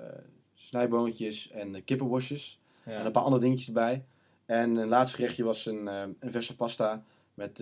snijboontjes 0.54 1.50
en 1.52 1.84
kippenworstjes. 1.84 2.62
Ja. 2.86 2.92
En 2.92 3.06
een 3.06 3.12
paar 3.12 3.24
andere 3.24 3.42
dingetjes 3.42 3.68
erbij. 3.68 4.06
En 4.46 4.76
een 4.76 4.88
laatste 4.88 5.16
gerechtje 5.16 5.44
was 5.44 5.66
een, 5.66 5.88
een 6.20 6.32
verse 6.32 6.56
pasta 6.56 7.04
met, 7.34 7.58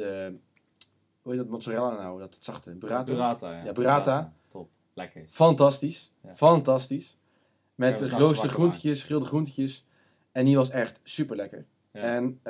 hoe 1.21 1.31
heet 1.31 1.37
dat 1.37 1.47
mozzarella 1.47 1.89
nou? 1.89 2.19
Dat 2.19 2.35
het 2.35 2.43
zachte, 2.43 2.71
burrata. 2.71 3.03
Burrata, 3.03 3.51
ja. 3.51 3.63
Ja, 3.63 3.71
burrata. 3.71 4.33
Top. 4.49 4.69
Lekker. 4.93 5.21
is. 5.21 5.31
Fantastisch, 5.31 6.13
Ja. 6.21 6.33
fantastisch. 6.33 7.17
Met 7.75 7.95
straks 7.95 8.13
geroosterde 8.13 8.53
groentjes, 8.53 8.99
gegrilde 8.99 9.25
groentjes. 9.25 9.85
En 10.31 10.45
die 10.45 10.55
was 10.55 10.69
echt 10.69 10.99
super 11.03 11.35
lekker. 11.35 11.65
Ja. 11.91 12.01
En 12.01 12.41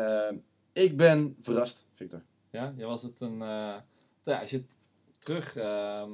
ik 0.73 0.97
ben 0.97 1.35
verrast, 1.41 1.87
Victor. 1.93 2.21
Ja, 2.55 2.73
ja 2.77 2.85
was 2.85 3.03
het 3.03 3.21
een... 3.21 3.41
eh, 3.41 3.73
ja, 4.23 4.39
als 4.39 4.49
je 4.49 4.57
het 4.57 4.77
terug... 5.19 5.55
ehm, 5.55 6.09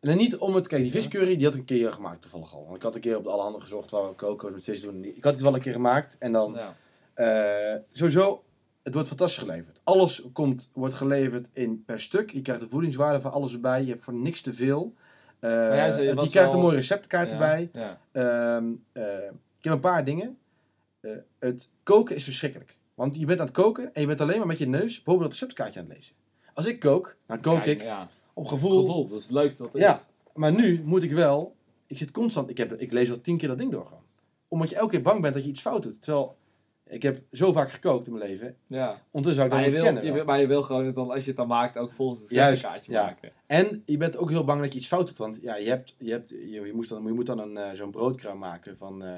En 0.00 0.16
niet 0.16 0.36
om 0.36 0.54
het, 0.54 0.66
kijk, 0.68 0.82
die 0.82 0.90
viscurry 0.90 1.36
die 1.36 1.44
had 1.44 1.54
ik 1.54 1.60
een 1.60 1.66
keer 1.66 1.92
gemaakt 1.92 2.22
toevallig 2.22 2.54
al. 2.54 2.64
Want 2.64 2.76
ik 2.76 2.82
had 2.82 2.94
een 2.94 3.00
keer 3.00 3.16
op 3.16 3.24
de 3.24 3.30
alle 3.30 3.42
handen 3.42 3.62
gezocht 3.62 3.90
waar 3.90 4.08
we 4.08 4.14
koken 4.14 4.52
met 4.52 4.64
vis 4.64 4.80
doen. 4.80 5.04
Ik 5.04 5.24
had 5.24 5.32
het 5.32 5.42
wel 5.42 5.54
een 5.54 5.60
keer 5.60 5.72
gemaakt 5.72 6.18
en 6.18 6.32
dan 6.32 6.52
ja. 6.52 6.76
Eh, 7.14 7.80
sowieso, 7.92 8.44
het 8.82 8.92
wordt 8.94 9.08
fantastisch 9.08 9.38
geleverd. 9.38 9.80
Alles 9.84 10.22
komt, 10.32 10.70
wordt 10.74 10.94
geleverd 10.94 11.48
in 11.52 11.82
per 11.86 12.00
stuk. 12.00 12.30
Je 12.32 12.42
krijgt 12.42 12.60
de 12.62 12.68
voedingswaarde 12.68 13.20
van 13.20 13.32
alles 13.32 13.52
erbij. 13.52 13.82
Je 13.84 13.90
hebt 13.90 14.04
voor 14.04 14.14
niks 14.14 14.40
te 14.40 14.52
veel. 14.54 14.94
Eh, 15.40 15.50
ja, 15.50 15.90
ze- 15.90 16.02
je 16.02 16.14
krijgt 16.14 16.32
wel- 16.32 16.52
een 16.52 16.60
mooie 16.66 16.74
receptkaart 16.74 17.32
erbij. 17.32 17.70
Ja. 17.72 18.00
Ehm, 18.12 18.72
eh, 18.92 19.24
ik 19.58 19.64
heb 19.64 19.72
een 19.72 19.80
paar 19.80 20.04
dingen. 20.04 20.38
Het 21.38 21.70
koken 21.82 22.16
is 22.16 22.24
verschrikkelijk. 22.24 22.73
Want 22.94 23.16
je 23.16 23.26
bent 23.26 23.40
aan 23.40 23.46
het 23.46 23.54
koken 23.54 23.94
en 23.94 24.00
je 24.00 24.06
bent 24.06 24.20
alleen 24.20 24.38
maar 24.38 24.46
met 24.46 24.58
je 24.58 24.66
neus 24.68 25.02
boven 25.02 25.22
dat 25.22 25.30
receptkaartje 25.30 25.80
aan 25.80 25.86
het 25.88 25.96
lezen. 25.96 26.14
Als 26.54 26.66
ik 26.66 26.78
kook, 26.80 27.16
dan 27.26 27.40
kook 27.40 27.54
Kijk, 27.62 27.66
ik 27.80 27.82
Ja. 27.82 28.08
op 28.34 28.46
gevoel. 28.46 28.80
Gevoel, 28.80 29.08
dat 29.08 29.18
is 29.18 29.24
het 29.24 29.32
leukste 29.32 29.62
wat 29.62 29.74
er 29.74 29.80
Ja. 29.80 29.94
is. 29.94 30.00
Maar 30.34 30.52
nu 30.52 30.82
moet 30.84 31.02
ik 31.02 31.12
wel. 31.12 31.54
Ik 31.86 31.98
zit 31.98 32.10
constant. 32.10 32.50
Ik, 32.50 32.58
heb, 32.58 32.72
ik 32.72 32.92
lees 32.92 33.10
al 33.10 33.20
tien 33.20 33.36
keer 33.38 33.48
dat 33.48 33.58
ding 33.58 33.72
door 33.72 33.84
gewoon. 33.84 34.02
Omdat 34.48 34.68
je 34.70 34.76
elke 34.76 34.90
keer 34.90 35.02
bang 35.02 35.20
bent 35.22 35.34
dat 35.34 35.42
je 35.44 35.50
iets 35.50 35.60
fout 35.60 35.82
doet. 35.82 36.02
Terwijl 36.02 36.36
ik 36.86 37.02
heb 37.02 37.22
zo 37.32 37.52
vaak 37.52 37.70
gekookt 37.72 38.06
in 38.06 38.12
mijn 38.14 38.28
leven. 38.30 38.56
Ja. 38.66 39.00
Ondertussen 39.10 39.50
zou 39.50 39.64
ik 39.64 39.72
dat 39.72 39.82
kennen. 39.82 40.04
je 40.04 40.12
wil, 40.12 40.24
maar 40.24 40.40
je 40.40 40.46
wil 40.46 40.62
gewoon 40.62 40.92
dan, 40.92 41.10
als 41.10 41.20
je 41.20 41.26
het 41.26 41.36
dan 41.36 41.46
maakt, 41.48 41.76
ook 41.76 41.92
volgens 41.92 42.20
het 42.20 42.30
Juist, 42.30 42.62
kaartje 42.62 42.92
ja. 42.92 43.04
maken. 43.04 43.32
En 43.46 43.82
je 43.86 43.96
bent 43.96 44.16
ook 44.16 44.30
heel 44.30 44.44
bang 44.44 44.60
dat 44.60 44.72
je 44.72 44.78
iets 44.78 44.88
fout 44.88 45.06
doet. 45.06 45.18
Want 45.18 45.38
ja, 45.42 45.56
je, 45.56 45.68
hebt, 45.68 45.94
je, 45.98 46.10
hebt, 46.10 46.30
je, 46.30 46.50
je, 46.50 46.72
moest 46.74 46.88
dan, 46.90 47.02
je 47.06 47.12
moet 47.12 47.26
dan 47.26 47.38
een, 47.38 47.56
eh, 47.56 47.72
zo'n 47.72 47.90
broodkruim 47.90 48.38
maken 48.38 48.76
van. 48.76 49.02
eh, 49.04 49.12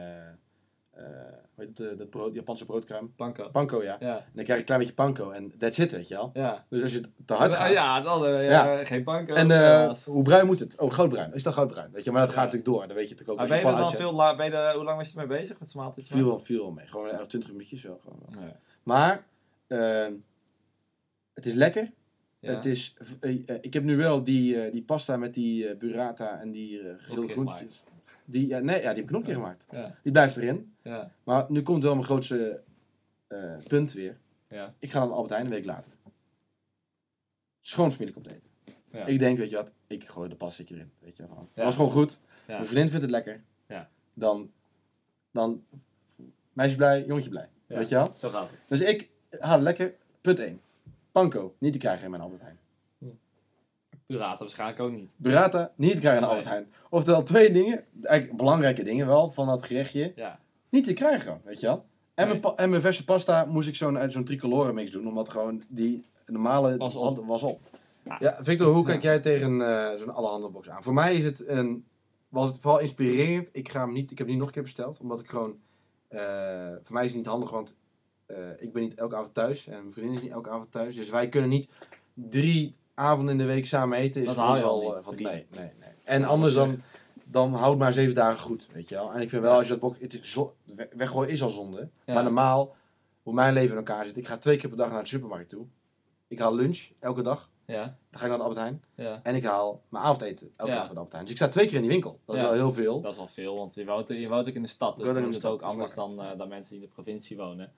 hoe 0.97 1.65
heet 1.67 1.79
het, 1.79 1.81
eh, 1.93 1.99
dat 1.99 2.11
brood, 2.11 2.35
Japanse 2.35 2.65
broodkruim? 2.67 3.13
Panko. 3.17 3.49
Panko, 3.49 3.83
ja. 3.83 3.97
Ja. 4.01 4.17
En 4.17 4.25
dan 4.35 4.45
krijg 4.45 4.47
je 4.49 4.55
een 4.55 4.65
klein 4.65 4.81
beetje 4.81 4.95
panko 4.95 5.31
en 5.31 5.53
that's 5.59 5.79
it, 5.79 5.93
weet 5.93 6.09
je 6.09 6.15
wel. 6.15 6.31
Ja. 6.35 6.65
Dus 6.69 6.83
als 6.83 6.93
je 6.93 6.99
het 6.99 7.09
te 7.27 7.35
hard 7.35 7.53
gaat. 7.55 7.73
Ja, 7.73 8.01
dan 8.01 8.27
eh, 8.27 8.49
Ja. 8.49 8.77
ja. 8.79 8.85
geen 8.85 9.05
panko. 9.05 9.35
En 9.35 9.51
eh, 9.51 9.95
hoe 10.05 10.23
bruin 10.23 10.47
moet 10.47 10.61
het? 10.61 10.81
Oh, 10.81 10.93
goudbruin. 10.93 11.35
Is 11.35 11.43
dat 11.43 11.55
goudbruin? 11.55 11.91
Weet 11.93 12.05
je, 12.05 12.11
maar 12.11 12.21
dat 12.21 12.35
gaat 12.35 12.45
natuurlijk 12.45 12.65
door. 12.65 12.87
Dan 12.87 12.97
weet 12.97 13.09
je 13.09 13.15
natuurlijk 13.15 13.31
ook 13.31 13.39
als 13.39 13.49
ben 13.63 13.71
je 13.73 13.77
dan 13.79 13.91
veel 13.91 14.15
la, 14.15 14.37
ben 14.37 14.47
je 14.47 14.53
er- 14.57 14.75
hoe 14.75 14.85
lang 14.85 14.97
was 14.99 15.13
je 15.13 15.21
ermee 15.21 15.39
bezig 15.39 15.59
met 15.59 15.71
z'n 15.71 15.79
maaltijd? 15.79 16.07
Viel 16.07 16.27
wel, 16.27 16.39
viel 16.39 16.61
wel 16.63 16.71
mee. 16.73 16.87
Gewoon 16.87 17.09
echt 17.11 17.29
20 17.29 17.51
minuutjes 17.51 17.83
wel. 17.83 18.01
Gewoon 18.03 18.19
wel. 18.41 18.53
Maar 18.83 19.25
het 21.35 21.47
is 21.47 21.55
lekker. 21.55 21.93
Het 22.41 22.65
is, 22.67 22.97
eh, 23.21 23.31
eh, 23.47 23.57
ik 23.61 23.75
heb 23.75 23.83
nu 23.83 23.97
wel 23.97 24.25
die, 24.25 24.61
eh, 24.63 24.73
die 24.73 24.83
pasta 24.83 25.17
met 25.17 25.35
die 25.35 25.69
eh, 25.69 25.79
burrata 25.79 26.41
en 26.41 26.51
die 26.51 26.81
uh, 26.83 26.91
gegrilde 26.99 27.29
groentjes. 27.33 27.83
Die, 28.27 28.47
ja, 28.47 28.59
nee, 28.59 28.77
ja, 28.77 28.81
die 28.81 28.89
heb 28.89 29.05
ik 29.05 29.11
nog 29.11 29.21
een 29.21 29.27
keer 29.27 29.35
gemaakt. 29.35 29.67
Die 30.03 30.13
blijft 30.13 30.37
erin. 30.37 30.75
Ja. 30.83 31.13
Maar 31.25 31.47
nu 31.49 31.63
komt 31.63 31.83
wel 31.83 31.95
mijn 31.95 32.07
grootste 32.07 32.63
eh, 33.27 33.57
punt 33.69 33.93
weer. 33.93 34.19
Ja. 34.49 34.75
Ik 34.79 34.91
ga 34.91 34.99
naar 34.99 35.11
Albert 35.11 35.31
Heijn 35.31 35.45
een 35.45 35.53
week 35.53 35.65
later. 35.65 35.93
Schoon 37.61 37.93
familie 37.93 38.15
komt 38.15 38.27
eten. 38.27 38.51
Ja. 38.91 39.07
Ik 39.07 39.19
denk, 39.19 39.39
weet 39.39 39.51
je 39.51 39.57
wat, 39.57 39.75
ik 39.87 40.09
gooi 40.09 40.29
de 40.29 40.37
pasta 40.37 40.65
erin. 40.67 40.93
Weet 40.99 41.17
je 41.17 41.27
wel. 41.27 41.49
Dat 41.55 41.65
was 41.65 41.77
gewoon 41.77 41.91
goed. 41.91 42.21
Mijn 42.47 42.67
vriendin 42.67 42.89
vindt 42.89 43.03
het 43.03 43.11
lekker. 43.11 43.43
Ja. 43.67 43.91
Dan, 44.15 44.51
dan 45.31 45.65
meisje 46.53 46.77
blij, 46.77 47.05
jongetje 47.05 47.31
blij. 47.31 47.49
Weet 47.67 47.89
je 47.89 47.95
wel? 47.95 48.13
Zo 48.17 48.31
gaat 48.31 48.51
het. 48.51 48.61
Dus 48.67 48.81
ik 48.81 49.11
haal 49.31 49.61
lekker. 49.61 49.95
Punt 50.21 50.39
1. 50.39 50.61
Panko, 51.13 51.55
niet 51.59 51.73
te 51.73 51.79
krijgen 51.79 52.05
in 52.05 52.11
mijn 52.11 52.23
Albert 52.23 52.41
Heijn. 52.41 52.59
Burrata 54.07 54.39
waarschijnlijk 54.39 54.81
ook 54.81 54.93
niet. 54.93 55.11
Burrata, 55.17 55.73
niet 55.77 55.93
te 55.93 55.99
krijgen 55.99 56.23
in. 56.23 56.29
Albert 56.29 56.49
Heijn. 56.49 56.73
Oftewel 56.91 57.23
twee 57.23 57.53
dingen, 57.53 57.85
eigenlijk 58.03 58.39
belangrijke 58.39 58.83
dingen 58.83 59.07
wel, 59.07 59.29
van 59.31 59.47
dat 59.47 59.63
gerechtje. 59.65 60.13
Ja. 60.17 60.39
Niet 60.69 60.85
te 60.85 60.93
krijgen, 60.93 61.41
weet 61.45 61.61
je 61.61 61.67
wel. 61.67 61.85
En, 62.15 62.29
Nee. 62.29 62.41
mijn, 62.41 62.57
en 62.57 62.71
mijn 62.71 62.83
verse 62.83 63.05
pasta 63.05 63.45
moest 63.45 63.69
ik 63.69 63.75
zo'n 63.77 63.99
uit 63.99 64.13
zo'n 64.13 64.25
tricolore 64.25 64.73
mix 64.73 64.91
doen, 64.91 65.09
omdat 65.09 65.29
gewoon 65.29 65.63
die 65.69 66.05
normale 66.27 66.77
Was 66.77 66.97
op. 66.97 67.27
was 67.27 67.43
op. 67.43 67.61
Ja. 68.05 68.17
Ja, 68.21 68.37
Victor, 68.41 68.73
hoe 68.75 68.85
kijk 68.85 69.03
Ja. 69.03 69.09
jij 69.11 69.21
tegen 69.21 69.61
eh, 69.61 69.99
zo'n 69.99 70.15
alle 70.15 70.51
box 70.51 70.69
aan? 70.71 70.83
Voor 70.83 70.95
mij 70.95 71.15
is 71.17 71.25
het 71.25 71.49
een, 71.49 71.85
was 72.29 72.49
het 72.49 72.61
vooral 72.61 72.81
inspirerend. 72.81 73.49
Ik, 73.53 73.69
ga 73.69 73.81
hem 73.81 73.93
niet, 73.93 74.11
ik 74.11 74.19
heb 74.19 74.27
hem 74.27 74.29
niet 74.29 74.37
nog 74.39 74.47
een 74.47 74.53
keer 74.55 74.63
besteld, 74.63 75.01
omdat 75.01 75.21
ik 75.21 75.29
gewoon, 75.29 75.57
eh, 76.09 76.21
voor 76.83 76.95
mij 76.95 77.05
is 77.05 77.09
het 77.11 77.17
niet 77.19 77.27
handig, 77.27 77.51
want 77.51 77.77
eh, 78.27 78.37
ik 78.59 78.73
ben 78.73 78.83
niet 78.83 78.95
elke 78.95 79.17
avond 79.17 79.35
thuis 79.35 79.67
en 79.67 79.79
mijn 79.81 79.93
vriendin 79.93 80.15
is 80.15 80.23
niet 80.23 80.31
elke 80.33 80.51
avond 80.51 80.73
thuis. 80.73 80.97
Dus 80.97 81.11
wij 81.11 81.29
kunnen 81.29 81.51
niet 81.51 81.69
drie 82.15 82.75
avonden 82.97 83.33
in 83.33 83.39
de 83.39 83.53
week 83.53 83.67
samen 83.67 83.99
eten. 83.99 84.21
Is 84.21 84.27
Dat 84.27 84.37
haal 84.37 84.57
je 84.57 84.63
al 84.63 85.03
van 85.03 85.15
nee, 85.15 85.25
nee, 85.25 85.47
nee. 85.51 85.71
En 86.05 86.25
anders 86.25 86.55
dan, 86.55 86.81
dan 87.25 87.55
houd 87.55 87.79
maar 87.79 87.93
zeven 87.93 88.15
dagen 88.15 88.41
goed, 88.41 88.69
weet 88.73 88.89
je 88.89 88.95
wel. 88.95 89.13
En 89.13 89.21
ik 89.21 89.29
vind 89.29 89.43
wel, 89.43 89.55
als 89.55 89.65
je 89.67 89.71
dat 89.73 89.81
box, 89.81 89.99
het 90.01 90.15
is 90.23 90.39
weggooien 90.97 91.31
is 91.33 91.43
al 91.43 91.51
zonde. 91.51 91.89
Maar 92.07 92.23
normaal, 92.23 92.75
hoe 93.23 93.35
mijn 93.35 93.55
leven 93.55 93.71
in 93.71 93.77
elkaar 93.77 94.07
zit, 94.07 94.17
ik 94.17 94.27
ga 94.27 94.39
twee 94.39 94.57
keer 94.57 94.69
per 94.69 94.79
dag 94.79 94.91
naar 94.91 95.03
de 95.03 95.09
supermarkt 95.09 95.49
toe. 95.49 95.67
Ik 96.29 96.39
haal 96.39 96.55
lunch 96.55 96.91
elke 96.99 97.23
dag. 97.23 97.51
Ja. 97.67 97.83
Dan 98.11 98.21
ga 98.21 98.23
ik 98.23 98.29
naar 98.29 98.37
de 98.39 98.45
Albert 98.45 98.61
Heijn. 98.61 98.85
Ja. 98.95 99.21
En 99.23 99.35
ik 99.35 99.45
haal 99.45 99.83
mijn 99.89 100.05
avondeten 100.05 100.51
elke 100.57 100.71
Ja. 100.73 100.77
dag 100.77 100.85
bij 100.87 100.93
de 100.95 101.01
Albert 101.01 101.13
Heijn. 101.13 101.25
Dus 101.25 101.35
ik 101.35 101.41
sta 101.41 101.49
twee 101.51 101.67
keer 101.67 101.75
in 101.75 101.81
die 101.81 101.91
winkel. 101.91 102.21
Dat 102.25 102.35
is 102.37 102.41
Ja. 102.43 102.47
wel 102.49 102.57
heel 102.57 102.73
veel. 102.73 103.01
Dat 103.01 103.13
is 103.13 103.19
wel 103.19 103.29
veel, 103.29 103.57
want 103.57 103.75
je 103.75 103.85
woont, 103.85 104.09
je 104.09 104.29
woont 104.29 104.49
ook 104.49 104.55
in 104.55 104.63
de 104.63 104.69
stad. 104.69 104.97
Dus 104.99 105.07
dan 105.13 105.29
is 105.29 105.35
het 105.35 105.45
ook 105.47 105.63
anders 105.63 105.95
dan, 105.95 106.21
eh, 106.23 106.39
dan 106.39 106.49
mensen 106.49 106.73
die 106.73 106.83
in 106.83 106.89
de 106.89 106.95
provincie 106.95 107.37
wonen. 107.37 107.73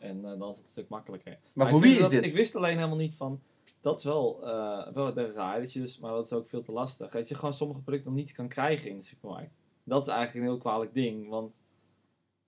En 0.00 0.24
eh, 0.24 0.38
dan 0.38 0.48
is 0.50 0.54
het 0.56 0.64
een 0.64 0.70
stuk 0.70 0.88
makkelijker. 0.88 1.38
Maar 1.52 1.68
voor 1.68 1.80
wie 1.80 1.92
is 1.92 1.98
dat- 1.98 2.10
dit? 2.10 2.26
Ik 2.26 2.32
wist 2.34 2.56
alleen 2.56 2.76
helemaal 2.76 2.96
niet 2.96 3.14
van. 3.14 3.40
Dat 3.80 3.98
is 3.98 4.04
wel, 4.04 4.46
eh 4.46 4.92
wel 4.92 5.12
raar, 5.14 5.60
dat 5.60 5.72
je 5.72 5.80
dus, 5.80 5.98
maar 5.98 6.12
dat 6.12 6.26
is 6.26 6.32
ook 6.32 6.46
veel 6.46 6.62
te 6.62 6.72
lastig. 6.72 7.10
Dat 7.10 7.28
je 7.28 7.34
gewoon 7.34 7.54
sommige 7.54 7.82
producten 7.82 8.10
nog 8.10 8.18
niet 8.20 8.32
kan 8.32 8.48
krijgen 8.48 8.90
in 8.90 8.96
de 8.96 9.02
supermarkt. 9.04 9.50
Dat 9.84 10.02
is 10.02 10.08
eigenlijk 10.08 10.38
een 10.44 10.50
heel 10.52 10.60
kwalijk 10.60 10.94
ding. 10.94 11.28
Want 11.28 11.62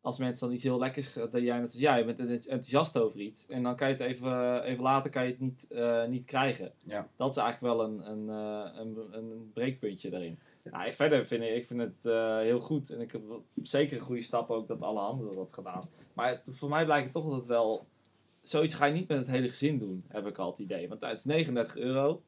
als 0.01 0.19
mensen 0.19 0.47
dan 0.47 0.55
iets 0.55 0.65
heel 0.65 0.79
lekkers, 0.79 1.12
dat 1.12 1.33
jij 1.33 1.55
net 1.57 1.62
als 1.62 1.79
jij 1.81 2.05
bent 2.07 2.19
enthousiast 2.21 2.99
over 2.99 3.21
iets. 3.21 3.47
En 3.49 3.62
dan 3.62 3.77
kan 3.77 3.89
je 3.89 3.95
het 3.95 4.03
even, 4.03 4.62
even 4.62 4.83
later 4.83 5.11
kan 5.11 5.25
je 5.25 5.31
het 5.31 5.41
niet, 5.41 5.67
eh, 5.71 6.07
niet 6.07 6.25
krijgen. 6.25 6.73
Ja. 6.83 7.09
Dat 7.17 7.31
is 7.31 7.37
eigenlijk 7.37 7.75
wel 7.77 7.87
een, 7.87 8.11
een, 8.11 8.29
eh, 8.29 8.81
een, 8.81 8.99
een 9.11 9.51
breekpuntje 9.55 10.11
daarin. 10.11 10.39
Nou, 10.62 10.91
verder 10.93 11.27
vind 11.27 11.43
ik, 11.43 11.55
ik 11.55 11.67
vind 11.67 11.81
het 11.81 12.03
heel 12.43 12.61
goed. 12.61 12.91
En 12.91 13.01
ik 13.01 13.12
heb 13.12 13.23
zeker 13.62 13.97
een 13.97 14.03
goede 14.03 14.23
stap 14.23 14.51
ook 14.51 14.69
dat 14.69 14.83
alle 14.83 15.01
anderen 15.01 15.37
dat 15.37 15.53
gedaan. 15.53 15.83
Maar 16.12 16.29
het- 16.29 16.57
voor 16.57 16.69
mij 16.69 16.85
blijkt 16.85 17.05
het 17.05 17.12
toch 17.12 17.25
dat 17.25 17.33
het 17.37 17.47
wel 17.47 17.87
zoiets 18.49 18.74
ga 18.74 18.84
je 18.84 18.92
niet 18.92 19.09
met 19.09 19.18
het 19.18 19.26
hele 19.26 19.49
gezin 19.49 19.78
doen, 19.78 20.05
heb 20.09 20.26
ik 20.26 20.38
al 20.38 20.51
het 20.51 20.59
idee. 20.59 20.88
Want 20.88 21.01
het 21.01 21.18
is 21.18 21.24
39 21.24 21.76
euro 21.76 22.22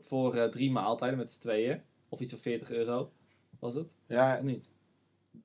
voor 0.00 0.34
eh, 0.34 0.44
drie 0.48 0.70
maaltijden 0.70 1.18
met 1.18 1.30
z'n 1.32 1.40
tweeën. 1.40 1.82
Of 2.08 2.20
iets 2.20 2.30
van 2.30 2.40
40 2.40 2.70
euro, 2.70 3.10
was 3.58 3.74
het? 3.74 3.94
Ja, 4.06 4.36
Of 4.36 4.42
niet? 4.42 4.72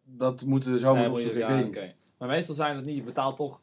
dat 0.04 0.46
moeten 0.46 0.72
we 0.72 0.80
zo 0.80 0.94
Nee, 0.94 1.04
je- 1.04 1.10
opzoeken, 1.10 1.42
ik 1.42 1.48
weet 1.48 1.66
niet. 1.66 1.96
Maar 2.18 2.28
meestal 2.28 2.56
zijn 2.56 2.76
het 2.76 2.86
niet. 2.86 2.96
Je 2.96 3.04
betaalt 3.04 3.36
toch 3.38 3.62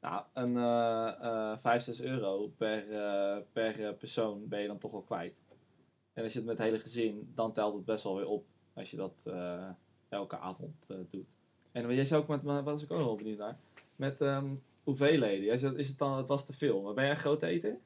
nou, 0.00 0.22
een 0.32 0.56
eh 0.56 1.52
eh 1.52 1.58
5, 1.58 1.82
6 1.82 2.00
euro 2.00 2.52
per, 2.56 2.92
eh, 2.92 3.36
per 3.52 3.86
eh, 3.88 3.94
persoon 3.96 4.48
ben 4.48 4.60
je 4.60 4.66
dan 4.66 4.78
toch 4.78 4.90
wel 4.90 5.02
kwijt. 5.02 5.42
En 6.12 6.22
als 6.24 6.32
je 6.32 6.38
het 6.38 6.48
met 6.48 6.58
het 6.58 6.66
hele 6.66 6.78
gezin, 6.78 7.30
dan 7.34 7.52
telt 7.52 7.74
het 7.74 7.84
best 7.84 8.04
wel 8.04 8.16
weer 8.16 8.28
op. 8.28 8.44
Als 8.74 8.90
je 8.90 8.96
dat 8.96 9.26
elke 10.08 10.38
avond 10.38 10.90
doet. 11.10 11.36
En 11.72 11.94
jij 11.94 12.04
zei 12.04 12.20
ook 12.22 12.28
met, 12.28 12.42
was 12.64 12.82
ik 12.82 12.92
ook 12.92 12.98
wel 12.98 13.14
benieuwd 13.16 13.38
naar. 13.38 13.58
Met 13.96 14.20
ehm, 14.20 14.46
hoeveelheden. 14.84 15.44
Jij 15.44 15.56
zei, 15.56 15.76
is 15.76 15.88
het 15.88 15.98
dan, 15.98 16.16
het 16.16 16.28
was 16.28 16.46
te 16.46 16.52
veel. 16.52 16.82
Maar 16.82 16.94
ben 16.94 17.04
jij 17.04 17.12
een 17.12 17.18
groot 17.18 17.42
eten? 17.42 17.80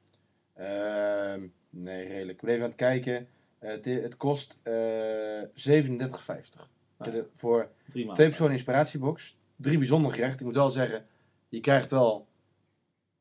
Ehm, 0.55 1.47
nee, 1.71 2.07
redelijk. 2.09 2.39
Ik 2.39 2.41
ben 2.41 2.51
even 2.51 2.63
aan 2.63 2.69
het 2.71 2.79
kijken. 2.79 3.29
Eh, 3.59 3.71
het, 3.71 3.85
het 3.85 4.17
kost 4.17 4.59
eh 4.63 5.43
37,50. 5.55 6.69
Ik 6.99 7.05
heb 7.05 7.15
Ah. 7.15 7.21
Voor 7.35 7.71
Drie 7.89 7.97
maanden. 8.05 8.15
twee 8.15 8.29
personen 8.29 8.53
inspiratiebox. 8.53 9.37
Drie 9.57 9.79
bijzondere 9.79 10.15
gerechten. 10.15 10.39
Ik 10.41 10.47
moet 10.47 10.55
wel 10.55 10.71
zeggen, 10.71 11.07
je 11.49 11.61
krijgt 11.61 11.91
wel... 11.91 12.27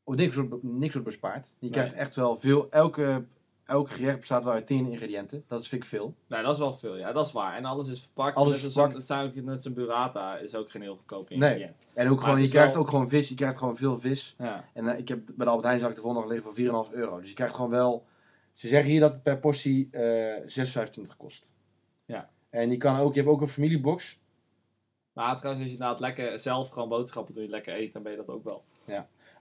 Niks, 0.06 0.36
wordt, 0.36 0.64
niks 0.64 0.94
wordt 0.94 1.08
bespaard. 1.08 1.48
Je 1.48 1.54
Nee. 1.60 1.70
krijgt 1.70 1.94
echt 1.94 2.16
wel 2.16 2.38
veel... 2.38 2.70
Elke, 2.72 3.24
elke 3.68 3.92
gerecht 3.92 4.20
bestaat 4.20 4.46
wel 4.46 4.54
uit 4.54 4.68
10 4.68 4.92
ingrediënten. 4.92 5.44
Dat 5.48 5.62
is 5.62 5.68
vind 5.68 5.84
ik 5.84 5.90
veel. 5.90 6.16
Nee, 6.28 6.44
dat 6.44 6.54
is 6.54 6.60
wel 6.60 6.74
veel. 6.74 6.98
Ja, 6.98 7.12
dat 7.12 7.26
is 7.26 7.32
waar. 7.32 7.56
En 7.56 7.66
alles 7.66 7.88
is 7.88 8.02
verpakt. 8.02 8.36
Alles 8.36 8.52
Net 8.54 8.62
is 8.64 8.74
verpakt. 8.74 8.94
Het 8.94 9.04
zijn 9.04 9.32
net 9.46 9.66
een 9.66 9.74
burrata. 9.74 10.38
Is 10.38 10.56
ook 10.56 10.72
geen 10.72 10.82
heel 10.82 10.96
goedkoop 10.96 11.30
Nee. 11.30 11.38
ingrediënt. 11.40 11.88
En 11.94 12.10
ook 12.10 12.20
gewoon, 12.22 12.36
het 12.36 12.46
je 12.46 12.52
krijgt 12.52 12.74
wel- 12.74 12.82
ook 12.84 12.90
gewoon 12.90 13.10
vis. 13.10 13.30
Je 13.30 13.36
krijgt 13.36 13.58
gewoon 13.58 13.78
veel 13.78 14.00
vis. 14.00 14.36
Ja. 14.38 14.66
En 14.74 14.88
eh, 14.88 14.98
ik 15.00 15.08
heb 15.08 15.20
bij 15.26 15.34
de 15.46 15.46
Albert 15.46 15.66
Heijn 15.68 15.80
zag 15.80 15.90
ik 15.90 15.96
de 15.96 16.02
volgende 16.02 16.28
dag 16.28 16.36
liggen 16.36 16.54
voor 16.54 16.86
4,5 16.90 16.94
euro. 16.94 17.20
Dus 17.20 17.30
je 17.30 17.36
krijgt 17.36 17.56
gewoon 17.56 17.70
wel... 17.70 18.06
Ze 18.54 18.68
zeggen 18.68 18.92
hier 18.92 19.00
dat 19.00 19.12
het 19.14 19.24
per 19.24 19.40
portie 19.40 19.88
eh 19.92 20.42
6,25 20.48 21.18
kost. 21.18 21.54
Ja. 22.06 22.30
En 22.50 22.70
je, 22.70 22.78
kan 22.78 22.98
ook, 22.98 23.14
je 23.14 23.20
hebt 23.20 23.32
ook 23.32 23.42
een 23.42 23.48
familiebox. 23.48 24.20
Maar 25.14 25.36
trouwens, 25.38 25.64
als 25.64 25.72
je 25.74 25.78
inderdaad 25.80 26.00
lekker 26.00 26.40
zelf 26.40 26.70
gewoon 26.70 26.90
boodschappen 26.90 27.34
doet, 27.34 27.50
lekker 27.50 27.74
eten, 27.74 27.94
dan 27.94 28.04
ben 28.04 28.12
je 28.12 28.18
dat 28.18 28.28
ook 28.28 28.44
wel. 28.44 28.64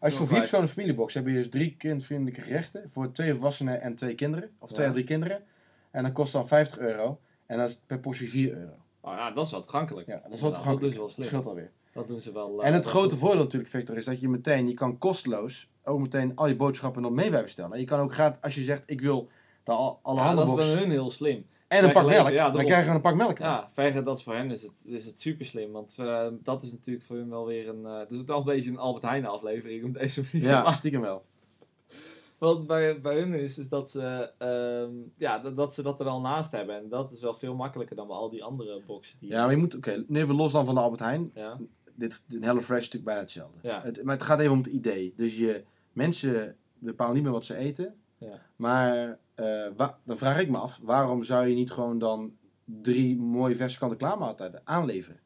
Als 0.06 0.14
je 0.14 0.18
voor 0.20 0.28
vier 0.28 0.38
personen 0.40 0.64
een 0.66 0.72
familiebox 0.72 1.14
hebt, 1.14 1.26
heb 1.26 1.34
je 1.34 1.42
dus 1.42 1.50
drie 1.50 1.74
kindvriendelijke 1.78 2.40
gerechten. 2.40 2.84
Voor 2.90 3.12
twee 3.12 3.32
volwassenen 3.32 3.80
en 3.80 3.94
twee 3.94 4.14
kinderen. 4.14 4.50
Of 4.58 4.68
twee 4.68 4.80
Ja. 4.82 4.86
of 4.88 4.92
drie 4.94 5.06
kinderen. 5.06 5.42
En 5.90 6.02
dat 6.02 6.12
kost 6.12 6.32
dan 6.32 6.48
50 6.48 6.78
euro. 6.78 7.20
En 7.46 7.58
dat 7.58 7.68
is 7.68 7.78
per 7.86 7.98
portie 8.00 8.30
4 8.30 8.52
euro. 8.56 8.72
Oh 9.00 9.12
ja, 9.12 9.30
dat 9.30 9.44
is 9.46 9.50
wel 9.50 9.60
toegankelijk. 9.60 10.06
Ja, 10.06 10.14
dat 10.14 10.22
is 10.24 10.28
Nou, 10.30 10.40
wel 10.40 10.50
dat 10.50 10.60
toegankelijk. 10.60 10.80
doen 10.80 10.90
ze 10.92 10.96
wel 10.98 11.06
Dat 11.06 11.14
slim. 11.16 11.26
scheelt 11.26 11.46
alweer. 11.46 11.70
Dat 11.92 12.08
doen 12.08 12.20
ze 12.20 12.32
wel. 12.32 12.62
eh, 12.62 12.68
En 12.68 12.74
het 12.74 12.86
grote 12.86 13.16
voordeel 13.16 13.42
natuurlijk, 13.42 13.70
Victor, 13.70 13.96
is 13.96 14.04
dat 14.04 14.20
je 14.20 14.28
meteen, 14.28 14.68
je 14.68 14.74
kan 14.74 14.98
kosteloos 14.98 15.68
ook 15.84 16.00
meteen 16.00 16.32
al 16.34 16.46
je 16.48 16.56
boodschappen 16.56 17.02
nog 17.02 17.12
mee 17.12 17.30
bij 17.30 17.42
bestellen. 17.42 17.78
Je 17.78 17.84
kan 17.84 18.00
ook 18.00 18.12
gratis, 18.14 18.38
als 18.42 18.54
je 18.54 18.62
zegt, 18.64 18.82
ik 18.86 19.00
wil 19.00 19.28
de 19.64 19.72
al- 19.72 19.98
alle 20.02 20.20
Ja, 20.20 20.34
dat 20.34 20.48
is 20.48 20.54
bij 20.54 20.74
hun 20.74 20.90
heel 20.90 21.10
slim. 21.10 21.46
En 21.68 21.84
een 21.84 21.92
pak 21.92 22.06
melk, 22.06 22.16
ja, 22.16 22.24
dan 22.24 22.34
daarom. 22.34 22.52
krijg 22.64 22.68
je 22.76 22.80
gewoon 22.80 22.94
een 22.96 23.00
pak 23.00 23.14
melk. 23.14 23.38
Ja, 23.38 24.00
dat 24.00 24.16
is 24.16 24.22
voor 24.22 24.34
hen 24.34 24.50
is 24.50 24.62
het, 24.62 24.72
is 24.84 25.06
het 25.06 25.20
super 25.20 25.46
slim. 25.46 25.72
Want 25.72 25.94
eh, 25.98 26.26
dat 26.42 26.62
is 26.62 26.72
natuurlijk 26.72 27.06
voor 27.06 27.16
hun 27.16 27.28
wel 27.30 27.46
weer 27.46 27.68
een. 27.68 27.86
eh 27.86 27.98
het 27.98 28.10
is 28.10 28.20
ook 28.20 28.26
wel 28.26 28.38
een 28.38 28.44
beetje 28.44 28.70
een 28.70 28.78
Albert 28.78 29.04
Heijn 29.04 29.26
aflevering 29.26 29.84
op 29.84 29.94
deze 29.94 30.22
manier. 30.32 30.48
Ja, 30.48 30.70
stiekem 30.70 31.00
wel. 31.00 31.24
Wat 32.38 32.66
bij, 32.66 33.00
bij 33.00 33.18
hun 33.20 33.32
is, 33.34 33.58
is 33.58 33.68
dat 33.68 33.90
ze, 33.90 34.30
ehm, 34.38 34.90
ja, 35.16 35.38
dat, 35.38 35.56
dat 35.56 35.74
ze 35.74 35.82
dat 35.82 36.00
er 36.00 36.06
al 36.06 36.20
naast 36.20 36.52
hebben. 36.52 36.76
En 36.76 36.88
dat 36.88 37.12
is 37.12 37.20
wel 37.20 37.34
veel 37.34 37.54
makkelijker 37.54 37.96
dan 37.96 38.06
bij 38.06 38.16
al 38.16 38.30
die 38.30 38.44
andere 38.44 38.80
boxen. 38.86 39.18
Die 39.20 39.30
Ja, 39.30 39.42
maar 39.42 39.50
je 39.50 39.56
moet, 39.60 39.76
oké, 39.76 40.04
nu 40.08 40.20
even 40.20 40.34
los 40.34 40.52
dan 40.52 40.64
van 40.66 40.74
de 40.74 40.80
Albert 40.80 41.00
Heijn. 41.00 41.30
ja. 41.34 41.58
Dit, 41.98 42.24
de 42.26 42.38
Hello 42.40 42.60
Fresh 42.60 42.78
is 42.78 42.84
natuurlijk 42.84 43.04
bijna 43.04 43.20
hetzelfde. 43.20 43.58
Ja. 43.62 43.82
Het, 43.82 44.02
maar 44.04 44.14
het 44.14 44.24
gaat 44.24 44.38
even 44.40 44.52
om 44.52 44.58
het 44.58 44.66
idee. 44.66 45.12
Dus 45.16 45.38
je, 45.38 45.64
mensen 45.92 46.56
bepalen 46.78 47.14
niet 47.14 47.22
meer 47.22 47.32
wat 47.32 47.44
ze 47.44 47.56
eten. 47.56 47.94
Ja. 48.18 48.40
Maar 48.56 49.18
eh, 49.36 49.88
dan 50.04 50.16
vraag 50.18 50.40
ik 50.40 50.50
me 50.50 50.58
af, 50.58 50.80
waarom 50.82 51.22
zou 51.22 51.46
je 51.46 51.54
niet 51.54 51.70
gewoon 51.72 51.98
dan 51.98 52.36
drie 52.64 53.16
mooie 53.16 53.56
verse 53.56 53.78
kant-en-klaar 53.78 54.18
maaltijden 54.18 54.60
aanleveren? 54.64 55.20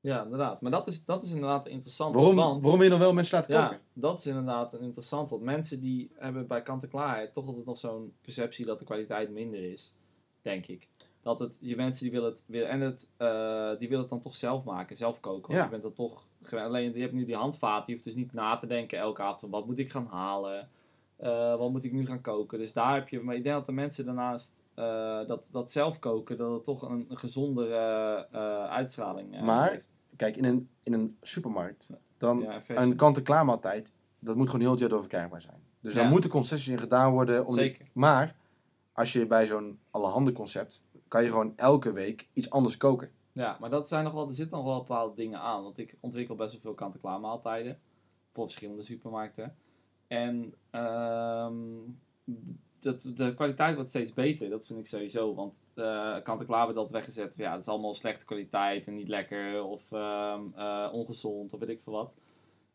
ja, 0.00 0.22
inderdaad. 0.24 0.60
Maar 0.60 0.70
dat 0.70 0.86
is, 0.86 1.04
dat 1.04 1.22
is 1.24 1.30
inderdaad 1.30 1.66
interessant. 1.66 2.14
Waarom, 2.14 2.34
want, 2.34 2.62
waarom 2.62 2.82
je 2.82 2.88
dan 2.88 2.98
wel 2.98 3.12
mensen 3.12 3.36
laten 3.38 3.54
Ja, 3.54 3.62
koken? 3.66 3.80
dat 3.92 4.18
is 4.18 4.26
inderdaad 4.26 4.72
een 4.72 4.80
interessant. 4.80 5.30
Want 5.30 5.42
mensen 5.42 5.80
die 5.80 6.10
hebben 6.14 6.46
bij 6.46 6.62
kant-en-klaar 6.62 7.32
toch 7.32 7.46
altijd 7.46 7.66
nog 7.66 7.78
zo'n 7.78 8.12
perceptie 8.20 8.64
dat 8.66 8.78
de 8.78 8.84
kwaliteit 8.84 9.30
minder 9.30 9.72
is. 9.72 9.94
Denk 10.42 10.66
ik. 10.66 10.88
Dat 11.22 11.38
het, 11.38 11.58
je 11.60 11.76
mensen 11.76 12.02
die 12.02 12.12
willen 12.12 12.28
het, 12.30 12.44
willen, 12.46 12.68
en 12.68 12.80
het, 12.80 13.10
eh, 13.16 13.68
die 13.78 13.88
willen 13.88 14.00
het 14.00 14.08
dan 14.08 14.20
toch 14.20 14.34
zelf 14.36 14.64
maken, 14.64 14.96
zelf 14.96 15.20
koken. 15.20 15.40
Want 15.42 15.54
Ja. 15.54 15.64
je 15.64 15.70
bent 15.70 15.82
dan 15.82 15.92
toch, 15.92 16.26
alleen 16.52 16.92
je 16.94 17.00
hebt 17.00 17.12
nu 17.12 17.24
die 17.24 17.36
handvaten, 17.36 17.84
je 17.86 17.92
hoeft 17.92 18.04
dus 18.04 18.14
niet 18.14 18.32
na 18.32 18.56
te 18.56 18.66
denken 18.66 18.98
elke 18.98 19.22
avond 19.22 19.40
van 19.40 19.50
wat 19.50 19.66
moet 19.66 19.78
ik 19.78 19.90
gaan 19.90 20.06
halen. 20.06 20.68
Eh, 21.16 21.56
wat 21.56 21.70
moet 21.70 21.84
ik 21.84 21.92
nu 21.92 22.06
gaan 22.06 22.20
koken? 22.20 22.58
Dus 22.58 22.72
daar 22.72 22.94
heb 22.94 23.08
je, 23.08 23.20
maar 23.20 23.34
ik 23.34 23.42
denk 23.42 23.54
dat 23.56 23.66
de 23.66 23.72
mensen 23.72 24.04
daarnaast 24.04 24.64
eh, 24.74 25.26
dat, 25.26 25.48
dat 25.52 25.70
zelf 25.70 25.98
koken, 25.98 26.36
dat 26.36 26.52
het 26.52 26.64
toch 26.64 26.82
een, 26.82 27.06
een 27.08 27.16
gezondere 27.16 27.76
eh, 28.32 28.64
uitstraling 28.70 29.40
Maar- 29.40 29.70
heeft. 29.70 29.90
Kijk, 30.16 30.36
in 30.36 30.44
een, 30.44 30.68
in 30.82 30.92
een 30.92 31.16
supermarkt, 31.22 31.90
dan 32.18 32.38
Ja, 32.40 32.60
een 32.68 32.96
kant-en-klaar 32.96 33.44
maaltijd, 33.44 33.92
dat 34.18 34.36
moet 34.36 34.46
gewoon 34.46 34.60
heel 34.60 34.70
het 34.70 34.80
jaar 34.80 34.88
door 34.88 35.00
verkrijgbaar 35.00 35.40
zijn. 35.42 35.62
Dus 35.80 35.94
daar 35.94 36.08
moeten 36.10 36.30
concessies 36.30 36.68
in 36.68 36.78
gedaan 36.78 37.12
worden. 37.12 37.46
Om 37.46 37.54
die- 37.54 37.62
Zeker. 37.64 37.86
maar 37.92 38.36
als 38.92 39.12
je 39.12 39.26
bij 39.26 39.46
zo'n 39.46 39.78
allerhande 39.90 40.32
concept, 40.32 40.84
kan 41.08 41.22
je 41.22 41.28
gewoon 41.28 41.52
elke 41.56 41.92
week 41.92 42.28
iets 42.32 42.50
anders 42.50 42.76
koken. 42.76 43.10
Ja, 43.32 43.56
maar 43.60 43.70
dat 43.70 43.88
zijn 43.88 44.04
nog 44.04 44.12
wel, 44.12 44.26
er 44.28 44.34
zitten 44.34 44.56
nog 44.56 44.66
wel 44.66 44.78
bepaalde 44.78 45.14
dingen 45.14 45.40
aan. 45.40 45.62
Want 45.62 45.78
ik 45.78 45.96
ontwikkel 46.00 46.34
best 46.34 46.52
wel 46.52 46.60
veel 46.60 46.74
kant-en-klaar 46.74 47.20
maaltijden. 47.20 47.78
Voor 48.30 48.44
verschillende 48.44 48.82
supermarkten. 48.82 49.56
En 50.08 50.54
ehm, 50.70 51.54
dat, 52.78 53.12
de 53.14 53.34
kwaliteit 53.34 53.74
wordt 53.74 53.88
steeds 53.90 54.12
beter. 54.12 54.48
Dat 54.48 54.66
vind 54.66 54.78
ik 54.78 54.86
sowieso. 54.86 55.34
Want 55.34 55.64
eh 55.74 56.22
kant-en-klaar 56.22 56.62
wordt 56.62 56.78
dat 56.78 56.90
weggezet. 56.90 57.34
Ja, 57.36 57.52
dat 57.52 57.60
is 57.60 57.68
allemaal 57.68 57.94
slechte 57.94 58.24
kwaliteit 58.24 58.86
en 58.86 58.94
niet 58.94 59.08
lekker. 59.08 59.64
Of 59.64 59.92
ehm, 59.92 60.40
eh, 60.54 60.88
ongezond 60.92 61.52
of 61.52 61.60
weet 61.60 61.68
ik 61.68 61.80
veel 61.80 61.92
wat. 61.92 62.12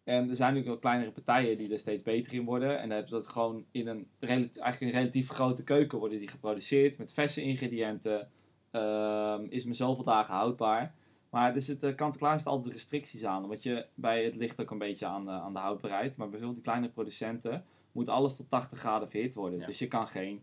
En 0.04 0.30
er 0.30 0.36
zijn 0.36 0.54
nu 0.54 0.64
wel 0.64 0.78
kleinere 0.78 1.12
partijen 1.12 1.58
die 1.58 1.72
er 1.72 1.80
steeds 1.80 2.04
beter 2.04 2.34
in 2.34 2.46
worden. 2.46 2.70
En 2.70 2.82
dan 2.82 2.90
hebben 2.90 3.10
ze 3.10 3.16
dat 3.16 3.28
gewoon 3.28 3.66
in 3.72 3.88
een, 3.88 4.08
eigenlijk 4.20 4.80
een 4.80 5.00
relatief 5.00 5.30
grote 5.30 5.64
keuken 5.64 6.00
worden 6.00 6.20
die 6.20 6.28
geproduceerd. 6.28 6.98
Met 6.98 7.14
verse 7.14 7.42
ingrediënten. 7.42 8.30
Ehm, 8.72 9.46
is 9.50 9.66
me 9.66 9.74
zoveel 9.74 10.04
dagen 10.04 10.34
houdbaar. 10.34 10.96
Maar 11.32 11.56
er 11.56 11.62
zitten 11.62 11.96
kant-en-klaar 11.96 12.34
zitten 12.34 12.52
altijd 12.52 12.74
restricties 12.74 13.26
aan. 13.26 13.48
Want 13.48 13.64
je, 13.64 13.86
bij, 13.96 14.24
het 14.24 14.36
ligt 14.36 14.62
ook 14.62 14.72
een 14.72 14.78
beetje 14.78 15.06
aan 15.06 15.26
de, 15.26 15.32
aan 15.32 15.54
de 15.54 15.60
houdbaarheid. 15.60 16.18
Maar 16.18 16.28
bijvoorbeeld 16.30 16.56
die 16.56 16.64
kleine 16.72 16.90
producenten 16.90 17.64
moet 17.92 18.10
alles 18.10 18.36
tot 18.36 18.50
80 18.50 18.80
graden 18.80 19.10
verhit 19.10 19.36
worden. 19.36 19.60
Ja. 19.60 19.66
Dus 19.66 19.80
je 19.80 19.88
kan 19.88 20.08
geen... 20.08 20.42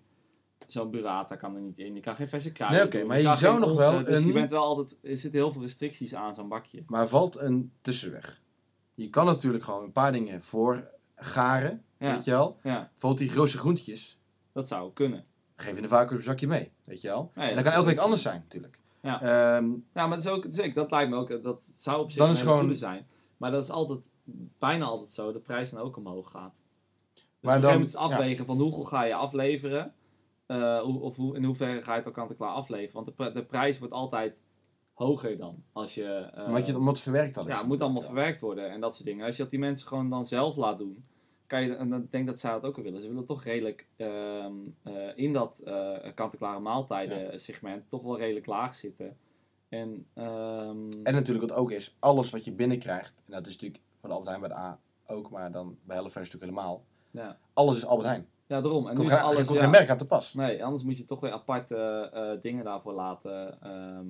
Zo'n 0.67 0.91
burrata 0.91 1.37
kan 1.37 1.55
er 1.55 1.61
niet 1.61 1.79
in. 1.79 1.95
Je 1.95 2.01
kan 2.01 2.17
geen 2.17 2.29
verse 2.29 2.47
Nee, 2.47 2.57
kruiden 2.57 2.87
oké, 2.87 2.99
doen, 2.99 3.07
maar 3.07 3.21
je 3.21 3.37
zou 3.37 3.59
nog 3.59 3.75
wel 3.75 4.05
Dus 4.05 4.25
je 4.25 4.33
bent 4.33 4.51
wel 4.51 4.63
altijd... 4.63 4.99
Er 5.03 5.17
zitten 5.17 5.41
heel 5.41 5.53
veel 5.53 5.63
restricties 5.63 6.15
aan 6.15 6.35
zo'n 6.35 6.49
bakje. 6.49 6.83
Maar 6.87 7.09
valt 7.09 7.37
een 7.37 7.73
tussenweg. 7.81 8.41
Je 8.95 9.11
kan 9.11 9.27
natuurlijk 9.27 9.65
gewoon 9.65 9.85
een 9.85 9.93
paar 9.93 10.13
dingen 10.13 10.43
voor 10.43 10.91
garen, 11.17 11.85
Ja. 11.99 12.15
weet 12.15 12.25
je 12.25 12.31
wel. 12.31 12.59
Ja, 12.63 12.89
Bijvoorbeeld 12.91 13.21
die 13.23 13.31
grootste 13.31 13.59
groentjes, 13.59 14.19
dat 14.53 14.69
zou 14.69 14.93
kunnen. 14.93 15.25
geef 15.57 15.77
je 15.77 15.83
een 15.83 15.89
vacuüm 15.89 16.21
zakje 16.21 16.47
mee, 16.47 16.73
weet 16.85 17.01
je 17.01 17.09
wel. 17.09 17.31
Nee, 17.35 17.49
en 17.49 17.55
dat 17.55 17.65
dat 17.65 17.73
kan 17.73 17.83
elke 17.83 17.95
week 17.95 18.05
anders 18.05 18.23
zijn, 18.23 18.41
natuurlijk. 18.41 18.79
Ja. 19.11 19.21
Ehm, 19.21 19.67
Ja, 19.95 20.07
maar 20.07 20.09
dat, 20.09 20.19
is 20.27 20.29
ook, 20.31 20.47
zeker, 20.51 20.75
dat 20.75 20.91
lijkt 20.91 21.11
me 21.11 21.17
ook, 21.17 21.43
dat 21.43 21.71
zou 21.75 22.01
op 22.01 22.11
zich 22.11 22.23
een 22.29 22.37
gewoon- 22.37 22.59
goede 22.61 22.75
zijn. 22.75 23.07
Maar 23.37 23.51
dat 23.51 23.63
is 23.65 23.71
altijd, 23.71 24.15
bijna 24.59 24.85
altijd 24.85 25.11
zo, 25.11 25.33
de 25.33 25.39
prijs 25.39 25.71
dan 25.71 25.81
ook 25.81 25.97
omhoog 25.97 26.31
gaat. 26.31 26.61
Dus 27.15 27.23
Maar 27.41 27.57
op 27.57 27.63
een 27.63 27.69
gegeven 27.69 27.91
moment 27.95 27.97
afwegen 28.13 28.45
van 28.45 28.57
hoeveel 28.57 28.85
ga 28.85 29.03
je 29.05 29.15
afleveren, 29.15 29.95
eh, 30.47 30.83
of 31.01 31.17
hoe, 31.17 31.37
in 31.37 31.45
hoeverre 31.45 31.83
ga 31.83 31.93
je 31.93 31.99
het 31.99 32.09
ook 32.09 32.15
kant-en-klaar 32.15 32.51
afleveren. 32.53 32.95
Want 32.95 33.07
de, 33.07 33.13
pr- 33.13 33.33
de 33.35 33.45
prijs 33.45 33.79
wordt 33.79 33.95
altijd 33.95 34.43
hoger 34.95 35.37
dan 35.39 35.63
als 35.73 35.95
je... 35.95 36.05
eh, 36.35 36.47
omdat, 36.47 36.67
je, 36.67 36.77
omdat 36.77 36.95
het 36.95 37.03
verwerkt 37.03 37.37
al 37.37 37.47
is. 37.47 37.53
ja, 37.53 37.59
het 37.59 37.67
moet 37.69 37.81
allemaal 37.81 38.03
verwerkt 38.03 38.41
worden 38.41 38.71
en 38.71 38.81
dat 38.81 38.95
soort 38.95 39.07
dingen. 39.07 39.27
Als 39.27 39.37
je 39.37 39.43
dat 39.43 39.51
die 39.51 39.61
mensen 39.61 39.87
gewoon 39.89 40.11
dan 40.11 40.25
zelf 40.27 40.57
laat 40.57 40.79
doen, 40.79 41.05
kan 41.49 41.63
je, 41.63 41.75
en 41.75 41.89
dan 41.89 42.07
denk 42.11 42.25
ik 42.25 42.31
dat 42.31 42.41
zij 42.41 42.51
dat 42.51 42.65
ook 42.65 42.77
wel 42.77 42.85
willen. 42.85 43.01
Ze 43.01 43.09
willen 43.09 43.25
toch 43.25 43.45
redelijk 43.45 43.87
ehm, 43.97 44.53
eh, 44.83 45.09
in 45.15 45.33
dat 45.33 45.59
eh 45.59 46.15
kant-en-klare 46.15 46.61
maaltijden 46.61 47.41
segment 47.41 47.89
toch 47.89 48.03
wel 48.03 48.19
redelijk 48.19 48.47
laag 48.47 48.75
zitten. 48.75 49.17
En, 49.69 50.07
ehm, 50.15 50.91
En 51.03 51.15
natuurlijk 51.15 51.49
wat 51.49 51.59
ook 51.59 51.71
is, 51.71 51.97
alles 51.99 52.31
wat 52.31 52.45
je 52.45 52.53
binnenkrijgt, 52.53 53.23
en 53.27 53.33
dat 53.33 53.47
is 53.47 53.53
natuurlijk 53.53 53.83
van 54.01 54.11
Albert 54.11 54.29
Heijn 54.29 54.41
bij 54.41 54.49
de 54.49 54.57
A 54.57 54.81
ook, 55.07 55.31
maar 55.31 55.53
dan 55.53 55.79
bij 55.83 55.97
HelloFresh 55.97 56.25
natuurlijk 56.33 56.53
helemaal. 56.53 56.85
ja. 57.11 57.39
Alles 57.53 57.77
is 57.77 57.87
Albert 57.87 58.09
Heijn. 58.09 58.29
ja, 58.47 58.61
daarom. 58.61 58.87
En 58.87 58.91
nu 58.91 58.97
komt 58.97 59.09
is 59.09 59.15
geen, 59.15 59.25
alles... 59.25 59.45
komt 59.45 59.57
ja. 59.57 59.63
geen 59.63 59.71
merk 59.71 59.91
aan 59.91 59.99
te 59.99 60.07
pas. 60.07 60.35
Nee, 60.35 60.65
anders 60.65 60.83
moet 60.85 60.99
je 60.99 61.05
toch 61.05 61.21
weer 61.21 61.33
aparte 61.33 61.77
eh, 62.13 62.41
dingen 62.41 62.65
daarvoor 62.65 62.93
laten, 62.93 63.63
ehm, 63.63 64.07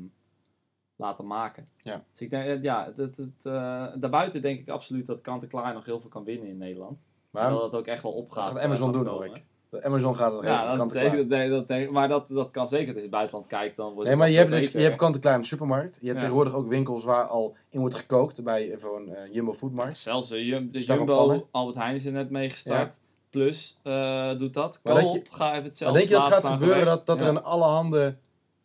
laten 0.97 1.27
maken. 1.27 1.69
Ja. 1.77 2.05
Dus 2.13 2.21
ik 2.21 2.31
denk, 2.31 2.47
eh, 2.47 2.63
ja, 2.63 2.93
eh, 2.97 4.01
daarbuiten 4.01 4.43
denk 4.43 4.61
ik 4.61 4.69
absoluut 4.69 5.07
dat 5.07 5.21
kant-en-klaar 5.21 5.75
nog 5.75 5.85
heel 5.85 6.01
veel 6.01 6.11
kan 6.11 6.25
winnen 6.25 6.49
in 6.49 6.59
Nederland. 6.59 6.99
Maar 7.31 7.51
dat 7.51 7.63
het 7.63 7.75
ook 7.75 7.87
echt 7.87 8.03
wel 8.03 8.13
opgaat. 8.13 8.51
gaat 8.51 8.59
Amazon 8.63 8.89
eh, 8.89 8.95
doen, 8.95 9.05
gaat 9.05 9.13
hoor 9.15 9.25
ik. 9.25 9.45
Amazon 9.85 10.17
gaat 10.17 10.33
het 10.33 10.41
regelen, 10.41 10.63
Ja, 10.65 10.77
dat 10.77 10.91
denk, 11.29 11.51
dat, 11.51 11.69
dat 11.69 11.91
maar 11.91 12.09
dat, 12.09 12.29
dat 12.29 12.51
kan 12.51 12.69
zeker. 12.69 12.87
Als 12.87 12.95
je 12.95 12.97
in 12.97 13.03
het 13.03 13.11
buitenland 13.11 13.47
kijkt, 13.47 13.77
dan 13.77 13.93
wordt 13.93 14.09
Nee, 14.09 14.17
maar 14.19 14.31
je 14.31 14.37
hebt 14.37 14.51
dus 14.51 14.71
je 14.73 14.79
hebt 14.79 14.97
kant-en-klaar 14.97 15.35
in 15.35 15.41
de 15.41 15.47
supermarkt. 15.47 15.95
Je 16.01 16.01
hebt 16.07 16.15
Ja. 16.15 16.21
tegenwoordig 16.21 16.55
ook 16.55 16.69
winkels 16.69 17.05
waar 17.05 17.25
al 17.25 17.57
in 17.71 17.81
wordt 17.81 17.95
gekookt. 17.95 18.45
Bij 18.45 18.73
eh, 18.73 18.79
voor 18.79 18.97
een 18.97 19.15
eh, 19.15 19.33
Jumbo 19.35 19.55
Foodmarkt. 19.55 19.99
Zelfs 19.99 20.29
Jum- 20.29 20.67
op 20.69 20.75
Jumbo. 20.81 21.49
Albert 21.51 21.77
Heijn 21.77 21.95
is 21.95 22.05
er 22.07 22.13
net 22.13 22.31
mee 22.31 22.51
gestart. 22.51 23.01
Plus 23.31 23.79
eh, 23.83 24.39
doet 24.39 24.55
dat. 24.55 24.81
Dat 24.83 24.99
Koop, 25.01 25.15
je- 25.15 25.23
ga 25.31 25.53
even 25.53 25.65
hetzelfde 25.65 25.99
denk 25.99 26.11
je 26.11 26.17
dat 26.17 26.25
gaat 26.25 26.45
gebeuren 26.45 26.85
dat, 26.87 27.07
dat 27.07 27.21
er 27.21 27.27
een 27.29 27.43
allerhande 27.43 28.17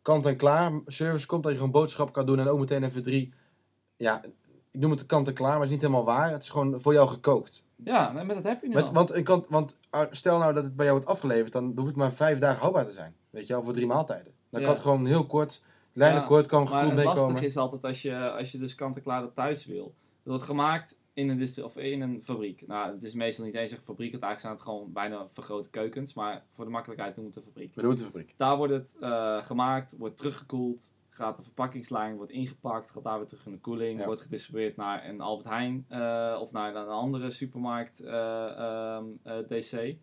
kant-en-klaar 0.02 0.72
service 0.86 1.28
komt? 1.28 1.44
Dat 1.44 1.52
je 1.52 1.58
gewoon 1.58 1.74
boodschap 1.74 2.14
kan 2.14 2.26
doen 2.26 2.40
en 2.40 2.48
ook 2.48 2.60
meteen 2.60 2.84
even 2.84 3.04
drie... 3.04 3.34
Ja, 3.98 4.24
ik 4.72 4.80
noem 4.80 4.92
het 4.92 5.06
kant-en-klaar, 5.06 5.50
maar 5.52 5.60
het 5.60 5.68
is 5.68 5.74
niet 5.74 5.82
helemaal 5.82 6.06
waar. 6.06 6.32
Het 6.32 6.44
is 6.44 6.50
gewoon 6.50 6.82
voor 6.82 6.94
jou 6.94 7.08
gekookt. 7.10 7.66
Ja, 7.86 8.12
nee, 8.12 8.24
maar 8.24 8.36
dat 8.36 8.44
heb 8.44 8.62
je 8.62 8.68
nu 8.68 8.74
Met, 8.74 8.92
want, 8.92 9.12
een 9.14 9.24
kant, 9.24 9.48
want 9.48 9.80
ah, 9.90 10.12
stel 10.12 10.38
nou 10.38 10.54
dat 10.54 10.64
het 10.64 10.76
bij 10.76 10.86
jou 10.86 10.98
wordt 10.98 11.14
afgeleverd, 11.14 11.52
dan 11.54 11.72
hoeft 11.76 11.88
het 11.88 11.96
maar 11.96 12.14
vijf 12.14 12.40
dagen 12.40 12.60
houdbaar 12.60 12.86
te 12.86 12.92
zijn. 12.92 13.16
Weet 13.30 13.48
je 13.48 13.54
wel, 13.54 13.64
voor 13.64 13.74
drie 13.74 13.86
maaltijden. 13.88 14.34
Dan 14.50 14.60
Ja. 14.62 14.66
kan 14.68 14.76
het 14.76 14.84
gewoon 14.84 15.06
heel 15.06 15.26
kort, 15.26 15.66
Ja, 15.94 16.20
kort, 16.20 16.46
kan 16.48 16.64
Maar 16.64 16.72
gekoeld 16.72 16.96
het 16.96 17.04
lastige 17.06 17.26
meekomen. 17.28 17.48
is 17.48 17.58
altijd 17.58 17.84
als 17.84 18.02
je, 18.02 18.32
als 18.32 18.52
je 18.52 18.58
dus 18.58 18.76
kant-en-klaar 18.76 19.22
dat 19.22 19.36
thuis 19.36 19.66
wil. 19.66 19.84
Dat 19.84 19.94
wordt 20.24 20.44
gemaakt 20.44 21.00
in 21.14 21.30
een, 21.30 21.64
of 21.64 21.78
in 21.78 22.02
een 22.02 22.22
fabriek. 22.24 22.68
Nou, 22.68 22.94
het 22.94 23.04
is 23.04 23.14
meestal 23.14 23.46
niet 23.46 23.56
eens 23.56 23.72
een 23.72 23.78
fabriek, 23.78 24.12
want 24.12 24.24
eigenlijk 24.24 24.40
zijn 24.40 24.54
het 24.54 24.62
gewoon 24.62 24.94
bijna 24.94 25.28
vergrote 25.28 25.70
keukens. 25.70 26.14
Maar 26.14 26.44
voor 26.52 26.66
de 26.66 26.72
makkelijkheid 26.72 27.16
noemen 27.16 27.34
we 27.34 27.40
het 27.40 27.48
een 27.48 27.54
fabriek. 27.54 27.76
We 27.76 27.82
doen 27.82 27.90
het 27.90 28.00
de 28.00 28.06
fabriek. 28.06 28.34
Daar 28.38 28.58
wordt 28.58 28.74
het 28.74 28.98
eh, 29.00 29.44
gemaakt, 29.44 29.96
wordt 29.98 30.18
teruggekoeld, 30.18 30.94
gaat 31.14 31.36
de 31.36 31.44
verpakkingslijn, 31.44 32.16
wordt 32.16 32.32
ingepakt, 32.32 32.90
gaat 32.92 33.04
daar 33.04 33.18
weer 33.18 33.28
terug 33.28 33.46
in 33.46 33.52
de 33.52 33.60
koeling, 33.60 34.00
Ja. 34.00 34.06
wordt 34.06 34.22
gedistribueerd 34.22 34.76
naar 34.76 35.10
een 35.10 35.22
Albert 35.22 35.50
Heijn 35.50 35.86
eh, 35.88 36.38
of 36.40 36.52
naar 36.52 36.76
een 36.76 36.88
andere 36.88 37.30
supermarkt 37.30 38.00
eh, 38.00 38.58
ehm, 38.58 39.06
eh, 39.24 39.38
DC. 39.38 39.96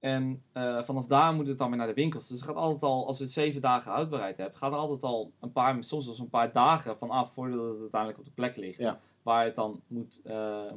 En 0.00 0.42
vanaf 0.80 1.06
daar 1.06 1.34
moet 1.34 1.46
het 1.46 1.58
dan 1.58 1.68
weer 1.68 1.78
naar 1.78 1.86
de 1.86 1.94
winkels. 1.94 2.28
Dus 2.28 2.40
het 2.40 2.48
gaat 2.48 2.56
altijd 2.56 2.82
al, 2.82 3.06
als 3.06 3.18
je 3.18 3.24
het 3.24 3.32
zeven 3.32 3.60
dagen 3.60 3.92
houdbaarheid 3.92 4.36
hebt, 4.36 4.56
gaat 4.56 4.72
er 4.72 4.78
altijd 4.78 5.02
al 5.02 5.32
een 5.40 5.52
paar, 5.52 5.84
soms 5.84 6.06
eens 6.08 6.18
een 6.18 6.28
paar 6.28 6.52
dagen 6.52 6.98
vanaf 6.98 7.32
voordat 7.32 7.70
het 7.70 7.80
uiteindelijk 7.80 8.20
op 8.20 8.24
de 8.24 8.30
plek 8.34 8.56
ligt. 8.56 8.78
Ja. 8.78 9.00
Waar 9.22 9.44
het 9.44 9.54
dan 9.54 9.80
moet, 9.86 10.22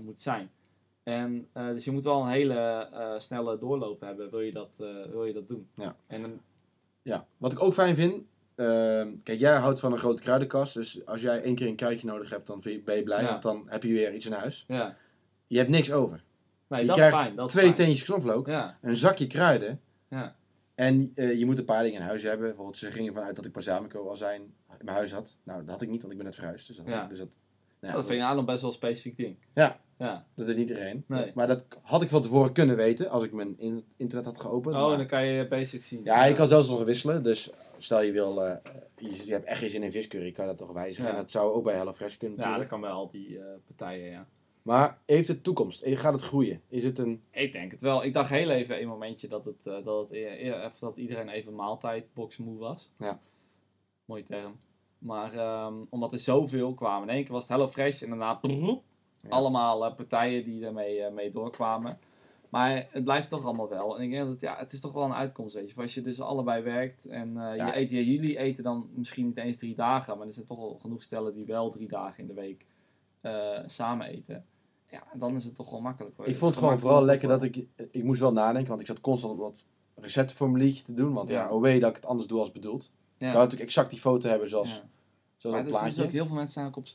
moet 0.03 0.21
zijn. 0.21 0.51
En, 1.03 1.47
dus 1.53 1.85
je 1.85 1.91
moet 1.91 2.03
wel 2.03 2.21
een 2.21 2.27
hele 2.27 3.15
snelle 3.17 3.57
doorloop 3.57 4.01
hebben, 4.01 4.29
wil 4.29 4.41
je 4.41 4.51
dat, 4.51 4.75
wil 5.11 5.25
je 5.25 5.33
dat 5.33 5.47
doen. 5.47 5.69
Ja. 5.75 5.95
En 6.07 6.41
Ja, 7.01 7.25
wat 7.37 7.51
ik 7.51 7.61
ook 7.63 7.73
fijn 7.73 7.95
vind. 7.95 8.23
Ehm, 8.55 9.15
kijk, 9.23 9.39
jij 9.39 9.55
houdt 9.55 9.79
van 9.79 9.91
een 9.91 9.97
grote 9.97 10.21
kruidenkast. 10.21 10.73
Dus 10.73 11.05
als 11.05 11.21
jij 11.21 11.41
één 11.41 11.55
keer 11.55 11.67
een 11.67 11.75
kruidje 11.75 12.07
nodig 12.07 12.29
hebt, 12.29 12.47
dan 12.47 12.61
ben 12.63 12.95
je 12.95 13.03
blij. 13.03 13.21
Ja. 13.21 13.29
Want 13.29 13.41
dan 13.41 13.65
heb 13.67 13.83
je 13.83 13.93
weer 13.93 14.13
iets 14.13 14.25
in 14.25 14.31
huis. 14.31 14.65
ja. 14.67 14.95
Je 15.47 15.57
hebt 15.57 15.69
niks 15.69 15.91
over. 15.91 16.23
Nee, 16.67 16.81
je 16.81 16.87
dat 16.87 16.97
is 16.97 17.03
fijn. 17.05 17.35
Dat 17.35 17.45
is 17.47 17.51
twee 17.51 17.65
fijn. 17.65 17.75
teentjes 17.75 18.03
knoflook, 18.03 18.47
Ja, 18.47 18.77
een 18.81 18.95
zakje 18.95 19.27
kruiden. 19.27 19.81
ja. 20.09 20.35
En 20.75 21.11
eh, 21.15 21.39
je 21.39 21.45
moet 21.45 21.57
een 21.57 21.65
paar 21.65 21.83
dingen 21.83 21.99
in 21.99 22.05
huis 22.05 22.23
hebben. 22.23 22.47
Bijvoorbeeld, 22.47 22.77
ze 22.77 22.91
gingen 22.91 23.13
vanuit 23.13 23.35
dat 23.35 23.45
ik 23.45 23.51
balsamico 23.51 24.07
al 24.09 24.15
zijn 24.15 24.41
in 24.79 24.85
mijn 24.85 24.97
huis 24.97 25.11
had. 25.11 25.39
Nou, 25.43 25.59
dat 25.61 25.69
had 25.69 25.81
ik 25.81 25.89
niet, 25.89 25.99
want 26.01 26.11
ik 26.11 26.17
ben 26.17 26.27
net 26.27 26.35
verhuisd. 26.35 26.67
Dus 26.67 26.77
dat, 26.77 27.09
dus 27.09 27.19
dat, 27.19 27.39
Ja, 27.85 27.93
dat 27.93 28.05
vind 28.05 28.21
aan 28.21 28.35
nog 28.35 28.45
best 28.45 28.61
wel 28.61 28.69
een 28.69 28.75
specifiek 28.75 29.17
ding. 29.17 29.37
Ja. 29.53 29.79
Ja. 29.97 30.25
dat 30.35 30.47
niet 30.47 30.57
iedereen. 30.57 31.03
Nee. 31.07 31.31
Maar 31.35 31.47
dat 31.47 31.67
had 31.81 32.01
ik 32.01 32.09
van 32.09 32.21
tevoren 32.21 32.51
kunnen 32.53 32.75
weten 32.75 33.09
als 33.09 33.23
ik 33.23 33.31
mijn 33.31 33.59
in- 33.59 33.85
internet 33.97 34.25
had 34.25 34.39
geopend. 34.39 34.75
Oh, 34.75 34.81
maar- 34.81 34.91
en 34.91 34.97
dan 34.97 35.07
kan 35.07 35.25
je 35.25 35.47
basics 35.47 35.87
zien. 35.87 36.01
Ja, 36.03 36.23
je 36.25 36.33
kan 36.35 36.47
zelfs 36.47 36.69
nog 36.69 36.83
wisselen. 36.83 37.23
Dus 37.23 37.51
stel 37.77 38.01
je 38.01 38.11
wil, 38.11 38.45
eh, 38.45 38.55
je, 38.97 39.25
je 39.25 39.31
hebt 39.31 39.45
echt 39.47 39.59
geen 39.59 39.69
zin 39.69 39.83
in 39.83 39.91
viscurry, 39.91 40.31
kan 40.31 40.45
dat 40.45 40.57
toch 40.57 40.71
wijzigen. 40.71 41.09
En 41.09 41.15
dat 41.15 41.31
zou 41.31 41.53
ook 41.53 41.63
bij 41.63 41.75
HelloFresh 41.75 42.17
kunnen 42.17 42.37
Ja, 42.39 42.57
dat 42.57 42.67
kan 42.67 42.81
bij 42.81 42.89
al 42.89 43.09
die 43.11 43.39
eh, 43.39 43.45
partijen, 43.65 44.09
ja. 44.09 44.27
Maar 44.61 44.97
heeft 45.05 45.27
het 45.27 45.43
toekomst? 45.43 45.81
Eh, 45.81 45.97
Gaat 45.97 46.13
het 46.13 46.21
groeien? 46.21 46.61
Is 46.69 46.83
het 46.83 46.97
een... 46.99 47.21
Ik 47.31 47.51
denk 47.51 47.71
het 47.71 47.81
wel. 47.81 48.03
Ik 48.03 48.13
dacht 48.13 48.29
heel 48.29 48.49
even 48.49 48.81
een 48.81 48.87
momentje 48.87 49.27
dat, 49.27 49.45
het, 49.45 49.63
dat, 49.63 49.85
het, 49.85 50.11
even, 50.11 50.71
dat 50.79 50.97
iedereen 50.97 51.29
even 51.29 51.55
maaltijdboxmoe 51.55 52.57
was. 52.57 52.91
Ja. 52.99 53.19
Mooie 54.05 54.23
term. 54.23 54.59
Maar 54.97 55.33
ehm, 55.33 55.73
omdat 55.89 56.11
er 56.11 56.19
zoveel 56.19 56.73
kwamen. 56.73 57.07
In 57.09 57.13
één 57.15 57.23
keer 57.23 57.33
was 57.33 57.41
het 57.47 57.51
HelloFresh 57.51 58.01
en 58.01 58.09
daarna 58.09 58.33
prrrroep, 58.33 58.83
Ja. 59.21 59.29
allemaal 59.29 59.85
eh, 59.85 59.95
partijen 59.95 60.43
die 60.43 60.59
daarmee 60.61 61.01
eh, 61.01 61.13
mee 61.13 61.31
doorkwamen. 61.31 61.99
Maar 62.49 62.87
het 62.91 63.03
blijft 63.03 63.29
toch 63.29 63.45
allemaal 63.45 63.69
wel. 63.69 63.97
En 63.97 64.03
ik 64.03 64.09
denk 64.09 64.21
dat 64.23 64.31
het, 64.31 64.41
ja, 64.41 64.55
het 64.57 64.71
is 64.71 64.79
toch 64.79 64.91
wel 64.93 65.03
een 65.03 65.13
uitkomst, 65.13 65.55
weet 65.55 65.69
je. 65.71 65.81
Als 65.81 65.93
je 65.93 66.01
dus 66.01 66.21
allebei 66.21 66.63
werkt 66.63 67.05
en 67.05 67.27
eh, 67.37 67.55
Ja. 67.57 67.65
je 67.67 67.77
eet, 67.79 67.89
ja, 67.91 67.99
jullie 67.99 68.37
eten 68.37 68.63
dan 68.63 68.89
misschien 68.93 69.25
niet 69.25 69.37
eens 69.37 69.57
drie 69.57 69.75
dagen, 69.75 70.17
maar 70.17 70.27
er 70.27 70.33
zijn 70.33 70.45
toch 70.45 70.57
al 70.59 70.77
genoeg 70.81 71.01
stellen 71.03 71.33
die 71.33 71.45
wel 71.45 71.69
drie 71.69 71.87
dagen 71.87 72.19
in 72.21 72.27
de 72.27 72.33
week 72.33 72.65
samen 73.65 74.07
eten. 74.07 74.45
Ja, 74.89 75.03
dan 75.13 75.35
is 75.35 75.45
het 75.45 75.55
toch 75.55 75.69
wel 75.69 75.81
makkelijk. 75.81 76.17
hoor. 76.17 76.27
Ik 76.27 76.37
vond 76.37 76.51
het 76.55 76.63
gewoon 76.63 76.79
vooral 76.79 77.03
lekker 77.03 77.27
dat 77.27 77.43
ik... 77.43 77.65
Ik 77.91 78.03
moest 78.03 78.19
wel 78.21 78.31
nadenken, 78.33 78.67
want 78.69 78.81
ik 78.81 78.87
zat 78.87 79.01
constant 79.01 79.33
op 79.33 79.39
wat 79.39 79.65
receptenformuliertje 79.95 80.83
te 80.83 80.93
doen. 80.93 81.13
Want 81.13 81.29
ja, 81.29 81.35
Ja. 81.43 81.49
oh 81.49 81.61
wee 81.61 81.79
dat 81.79 81.89
ik 81.89 81.95
het 81.95 82.05
anders 82.05 82.27
doe 82.27 82.39
als 82.39 82.51
bedoeld. 82.51 82.91
Ja. 83.17 83.27
Ik 83.27 83.33
wou 83.33 83.43
natuurlijk 83.43 83.69
exact 83.69 83.89
die 83.89 83.99
foto 83.99 84.29
hebben 84.29 84.49
zoals, 84.49 84.69
Ja. 84.73 84.81
zoals 85.37 85.55
een 85.55 85.65
is 85.65 85.71
dus 85.71 85.81
plaatje. 85.81 86.03
ook, 86.03 86.11
heel 86.11 86.25
veel 86.25 86.35
mensen 86.35 86.53
zijn 86.53 86.67
ook 86.67 86.75
op, 86.77 86.85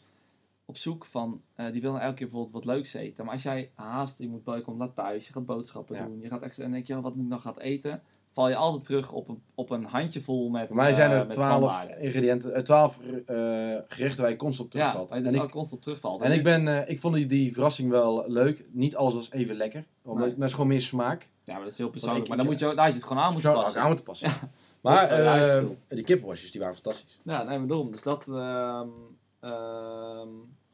op 0.64 0.76
zoek 0.76 1.04
van, 1.04 1.42
eh, 1.54 1.72
die 1.72 1.80
willen 1.80 2.00
elke 2.00 2.14
keer 2.14 2.26
bijvoorbeeld 2.26 2.54
wat 2.64 2.74
leuks 2.74 2.94
eten. 2.94 3.24
Maar 3.24 3.34
als 3.34 3.42
jij 3.42 3.70
haast, 3.74 4.18
je 4.18 4.28
moet 4.28 4.42
je 4.44 4.60
komt 4.62 4.78
naar 4.78 4.92
thuis, 4.92 5.26
je 5.26 5.32
gaat 5.32 5.46
boodschappen 5.46 5.96
Ja. 5.96 6.04
doen, 6.04 6.20
je 6.20 6.28
gaat 6.28 6.42
extra, 6.42 6.64
en 6.64 6.70
denk 6.70 6.86
je, 6.86 6.96
oh, 6.96 7.02
wat 7.02 7.14
moet 7.14 7.24
ik 7.24 7.30
nog 7.30 7.42
gaan 7.42 7.58
eten? 7.58 8.02
Val 8.32 8.48
je 8.48 8.56
altijd 8.56 8.84
terug 8.84 9.12
op 9.12 9.28
een, 9.28 9.42
op 9.54 9.70
een 9.70 9.84
handjevol 9.84 10.48
met 10.48 10.66
Voor 10.66 10.76
mij 10.76 10.92
zijn 10.92 11.10
eh, 11.10 11.18
er 11.18 11.28
twaalf 11.28 11.88
ingrediënten, 11.88 12.54
eh, 12.54 12.62
twaalf 12.62 13.00
eh, 13.00 13.76
gerechten 13.88 14.20
waar 14.20 14.30
je 14.30 14.36
constant 14.36 14.68
op 14.74 14.80
Ja, 14.80 14.90
terugvalt. 14.90 15.10
het 15.24 15.34
en 15.34 15.42
ik, 15.42 15.50
constant 15.50 15.82
terugvalt. 15.82 16.20
en 16.20 16.32
ik, 16.32 16.42
ben, 16.42 16.88
ik 16.90 17.00
vond 17.00 17.14
die, 17.14 17.26
die 17.26 17.52
verrassing 17.52 17.90
wel 17.90 18.24
leuk. 18.30 18.64
Niet 18.70 18.96
alles 18.96 19.14
was 19.14 19.30
even 19.30 19.56
lekker. 19.56 19.84
Omdat, 20.02 20.18
Nee. 20.18 20.26
Maar 20.30 20.36
het 20.38 20.46
is 20.48 20.52
gewoon 20.52 20.68
meer 20.68 20.80
smaak. 20.80 21.28
Ja, 21.44 21.52
maar 21.54 21.62
dat 21.62 21.72
is 21.72 21.78
heel 21.78 21.90
persoonlijk. 21.90 22.22
ik- 22.22 22.28
maar 22.28 22.36
dan 22.36 22.46
ik- 22.46 22.52
moet 22.52 22.60
je, 22.60 22.66
daar 22.74 22.76
had 22.84 22.86
je 22.86 22.92
het 23.00 23.04
gewoon 23.08 23.22
aan 23.22 23.32
moeten 23.32 23.52
passen. 23.52 23.80
aan 23.80 23.86
moeten 23.86 24.04
passen. 24.04 24.30
Maar 24.80 25.08
eh, 25.08 25.64
die 25.88 26.04
kipworstjes 26.04 26.50
die 26.50 26.60
waren 26.60 26.76
fantastisch. 26.76 27.18
Ja, 27.22 27.42
nee, 27.42 27.58
maar 27.58 27.66
daarom. 27.66 27.90
Dus 27.90 28.02
dat... 28.02 28.28
ehm, 28.28 28.88
ehm, 29.40 30.28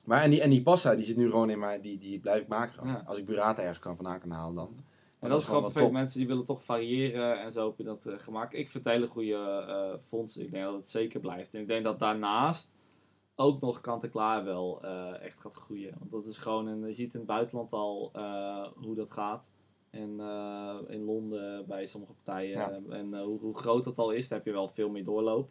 Maar 0.04 0.22
en 0.22 0.30
die, 0.30 0.40
en 0.40 0.50
die 0.50 0.62
pasta 0.62 0.94
die 0.94 1.04
zit 1.04 1.16
nu 1.16 1.30
gewoon 1.30 1.50
in 1.50 1.58
mij, 1.58 1.80
die, 1.80 1.98
die 1.98 2.18
blijf 2.18 2.42
ik 2.42 2.48
maken. 2.48 2.86
Ja. 2.86 3.02
Als 3.06 3.18
ik 3.18 3.26
burrata 3.26 3.60
ergens 3.60 3.78
kan 3.78 3.96
vandaan 3.96 4.20
kan 4.20 4.30
halen 4.30 4.54
dan. 4.54 4.76
En 5.18 5.28
dat 5.28 5.40
is 5.40 5.46
gewoon 5.46 5.62
perfect. 5.62 5.90
Mensen 5.90 6.18
die 6.18 6.28
willen 6.28 6.44
toch 6.44 6.64
variëren 6.64 7.40
en 7.40 7.52
zo 7.52 7.66
heb 7.66 7.78
je 7.78 7.84
dat 7.84 8.06
eh, 8.06 8.14
gemaakt. 8.18 8.54
Ik 8.54 8.70
vind 8.70 8.84
het 8.84 8.92
hele 8.92 9.08
goede 9.08 9.64
eh 9.68 9.98
fondsen. 10.08 10.42
Ik 10.42 10.50
denk 10.50 10.64
dat 10.64 10.74
het 10.74 10.88
zeker 10.88 11.20
blijft. 11.20 11.54
En 11.54 11.60
ik 11.60 11.66
denk 11.66 11.84
dat 11.84 11.98
daarnaast 11.98 12.74
ook 13.36 13.60
nog 13.60 13.80
kant-en-klaar 13.80 14.44
wel 14.44 14.78
eh, 14.82 15.22
echt 15.22 15.40
gaat 15.40 15.54
groeien. 15.54 15.94
Want 15.98 16.10
dat 16.10 16.26
is 16.26 16.38
gewoon, 16.38 16.66
een, 16.66 16.86
je 16.86 16.92
ziet 16.92 17.12
in 17.12 17.18
het 17.18 17.28
buitenland 17.28 17.72
al 17.72 18.10
eh, 18.12 18.66
hoe 18.74 18.94
dat 18.94 19.10
gaat. 19.10 19.50
En 19.96 20.20
eh, 20.20 20.76
in 20.94 21.04
Londen 21.04 21.66
bij 21.66 21.86
sommige 21.86 22.12
partijen. 22.12 22.58
Ja. 22.58 22.80
En 22.90 23.14
eh, 23.14 23.22
hoe, 23.22 23.40
hoe 23.40 23.56
groot 23.56 23.84
dat 23.84 23.98
al 23.98 24.10
is, 24.10 24.28
daar 24.28 24.38
heb 24.38 24.46
je 24.46 24.52
wel 24.52 24.68
veel 24.68 24.88
meer 24.90 25.04
doorloop. 25.04 25.48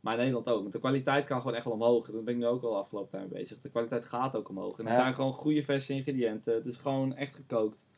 Maar 0.00 0.12
in 0.12 0.18
Nederland 0.18 0.48
ook. 0.48 0.60
Want 0.60 0.72
de 0.72 0.78
kwaliteit 0.78 1.26
kan 1.26 1.40
gewoon 1.40 1.54
echt 1.56 1.64
wel 1.64 1.74
omhoog. 1.74 2.10
Daar 2.10 2.22
ben 2.22 2.34
ik 2.34 2.40
nu 2.40 2.46
ook 2.46 2.62
al 2.62 2.70
de 2.70 2.76
afgelopen 2.76 3.10
tijd 3.10 3.30
mee 3.30 3.40
bezig. 3.40 3.60
De 3.60 3.68
kwaliteit 3.68 4.04
gaat 4.04 4.36
ook 4.36 4.48
omhoog. 4.48 4.78
En 4.78 4.84
het 4.84 4.94
Ja. 4.94 5.00
zijn 5.00 5.14
gewoon 5.14 5.32
goede 5.32 5.62
verse 5.62 5.92
ingrediënten. 5.94 6.54
Het 6.54 6.66
is 6.66 6.76
gewoon 6.76 7.14
echt 7.14 7.34
gekookt. 7.34 7.88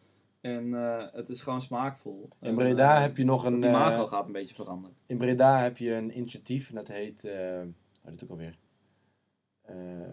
En 0.40 0.74
eh, 0.74 1.05
het 1.12 1.28
is 1.28 1.40
gewoon 1.40 1.62
smaakvol. 1.62 2.28
In 2.40 2.55
Breda 2.55 3.01
heb 3.01 3.16
je 3.16 3.24
nog 3.24 3.43
dat 3.43 3.53
een. 3.53 3.61
Die 3.61 3.68
eh, 3.68 3.74
mago 3.74 4.07
gaat 4.07 4.26
een 4.26 4.32
beetje 4.32 4.55
veranderen. 4.55 4.97
in 5.07 5.16
Breda 5.18 5.59
heb 5.59 5.76
je 5.76 5.95
een 5.95 6.16
initiatief 6.16 6.68
en 6.68 6.74
dat 6.74 6.88
heet. 6.88 7.24
is 7.24 7.30
het 8.03 8.24
ook 8.24 8.30
alweer? 8.30 8.59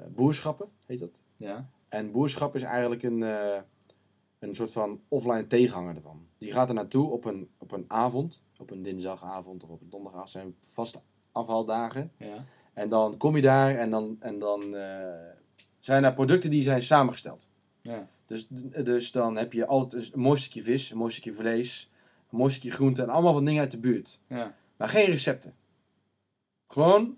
Boerschappen 0.10 0.70
heet 0.86 1.00
dat. 1.00 1.22
Ja. 1.36 1.70
En 1.88 2.12
boerschap 2.12 2.56
is 2.56 2.64
eigenlijk 2.64 3.04
een, 3.04 3.24
een 4.40 4.56
soort 4.56 4.72
van 4.72 5.02
offline 5.08 5.48
tegenhanger 5.48 5.96
ervan. 5.96 6.28
Die 6.38 6.52
gaat 6.52 6.70
er 6.70 6.76
naartoe 6.76 7.10
op 7.10 7.26
een, 7.26 7.50
op 7.58 7.72
een 7.72 7.86
avond, 7.88 8.42
op 8.58 8.72
een 8.72 8.84
dinsdagavond 8.84 9.64
of 9.64 9.70
op 9.70 9.82
een 9.82 9.90
donderdagavond, 9.90 10.32
zijn 10.32 10.56
vaste 10.62 11.00
afhaaldagen. 11.32 12.12
Ja. 12.18 12.46
En 12.74 12.90
dan 12.90 13.18
kom 13.18 13.36
je 13.36 13.42
daar 13.42 13.76
en 13.76 13.90
dan, 13.90 14.18
en 14.20 14.40
dan 14.40 14.76
eh, 14.76 15.32
zijn 15.80 16.04
er 16.04 16.14
producten 16.14 16.50
die 16.50 16.64
zijn 16.64 16.82
samengesteld. 16.82 17.50
Ja. 17.82 18.08
Dus, 18.26 18.48
dus 18.84 19.12
dan 19.12 19.38
heb 19.38 19.54
je 19.54 19.66
altijd 19.66 20.14
een 20.14 20.20
mooi 20.20 20.40
stukje 20.40 20.64
vis, 20.64 20.92
een 20.92 20.98
mooi 20.98 21.12
stukje 21.12 21.34
vlees, 21.34 21.92
een 22.32 22.38
mooi 22.38 22.52
stukje 22.52 22.72
groente 22.72 23.02
en 23.02 23.10
allemaal 23.10 23.34
van 23.34 23.46
dingen 23.46 23.62
uit 23.62 23.72
de 23.72 23.80
buurt. 23.80 24.22
Ja. 24.28 24.56
Maar 24.78 24.90
geen 24.90 25.06
recepten. 25.06 25.56
Gewoon 26.68 27.18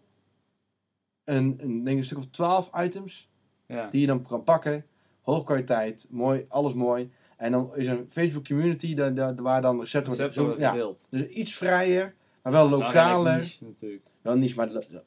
een, 1.24 1.56
een, 1.58 1.84
denk 1.84 1.98
een 1.98 2.04
stuk 2.06 2.18
of 2.18 2.30
twaalf 2.30 2.70
items 2.76 3.30
Ja. 3.66 3.90
die 3.90 4.02
je 4.02 4.08
dan 4.08 4.22
kan 4.22 4.44
pakken. 4.44 4.86
Hoge 5.22 5.44
kwaliteit, 5.44 6.08
mooi, 6.12 6.46
alles 6.48 6.74
mooi. 6.74 7.12
En 7.38 7.52
dan 7.52 7.76
is 7.76 7.88
een 7.88 8.10
Facebook 8.10 8.46
community 8.46 8.94
daar, 8.96 9.14
daar, 9.14 9.36
waar 9.36 9.62
dan 9.62 9.80
recepten 9.80 10.14
Recept 10.14 10.36
worden. 10.36 10.56
zo- 10.56 10.62
ja, 10.62 10.70
gedeeld. 10.70 11.08
dus 11.10 11.28
iets 11.28 11.56
vrijer, 11.56 12.16
maar 12.44 12.52
wel 12.52 12.70
lokaler. 12.70 13.38
niche 13.38 13.66
natuurlijk. 13.66 14.04
Wel 14.22 14.36
niche, 14.38 14.56
maar 14.56 14.70
het 14.70 14.88
lo- 14.92 15.02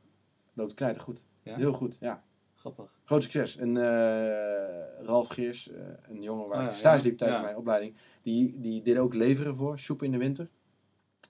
loopt 0.52 0.74
knijter 0.74 1.02
goed. 1.02 1.26
Ja? 1.42 1.56
Heel 1.56 1.72
goed, 1.72 1.96
ja. 2.00 2.22
Grappig. 2.54 2.98
Groot 3.04 3.22
succes. 3.22 3.56
En 3.56 3.76
eh, 3.76 5.04
Ralf 5.06 5.28
Geers, 5.28 5.70
eh, 5.70 5.80
een 6.08 6.22
jongen 6.22 6.48
waar 6.48 6.58
Oh 6.58 6.64
ik 6.64 6.70
ja, 6.70 6.76
stage 6.76 7.02
liep 7.02 7.18
tijdens 7.18 7.40
mijn 7.42 7.56
opleiding, 7.56 7.94
die, 8.22 8.60
die 8.60 8.82
deed 8.82 8.96
ook 8.98 9.14
leveren 9.14 9.56
voor 9.56 9.78
Soep 9.78 10.02
in 10.02 10.10
de 10.12 10.18
Winter. 10.18 10.48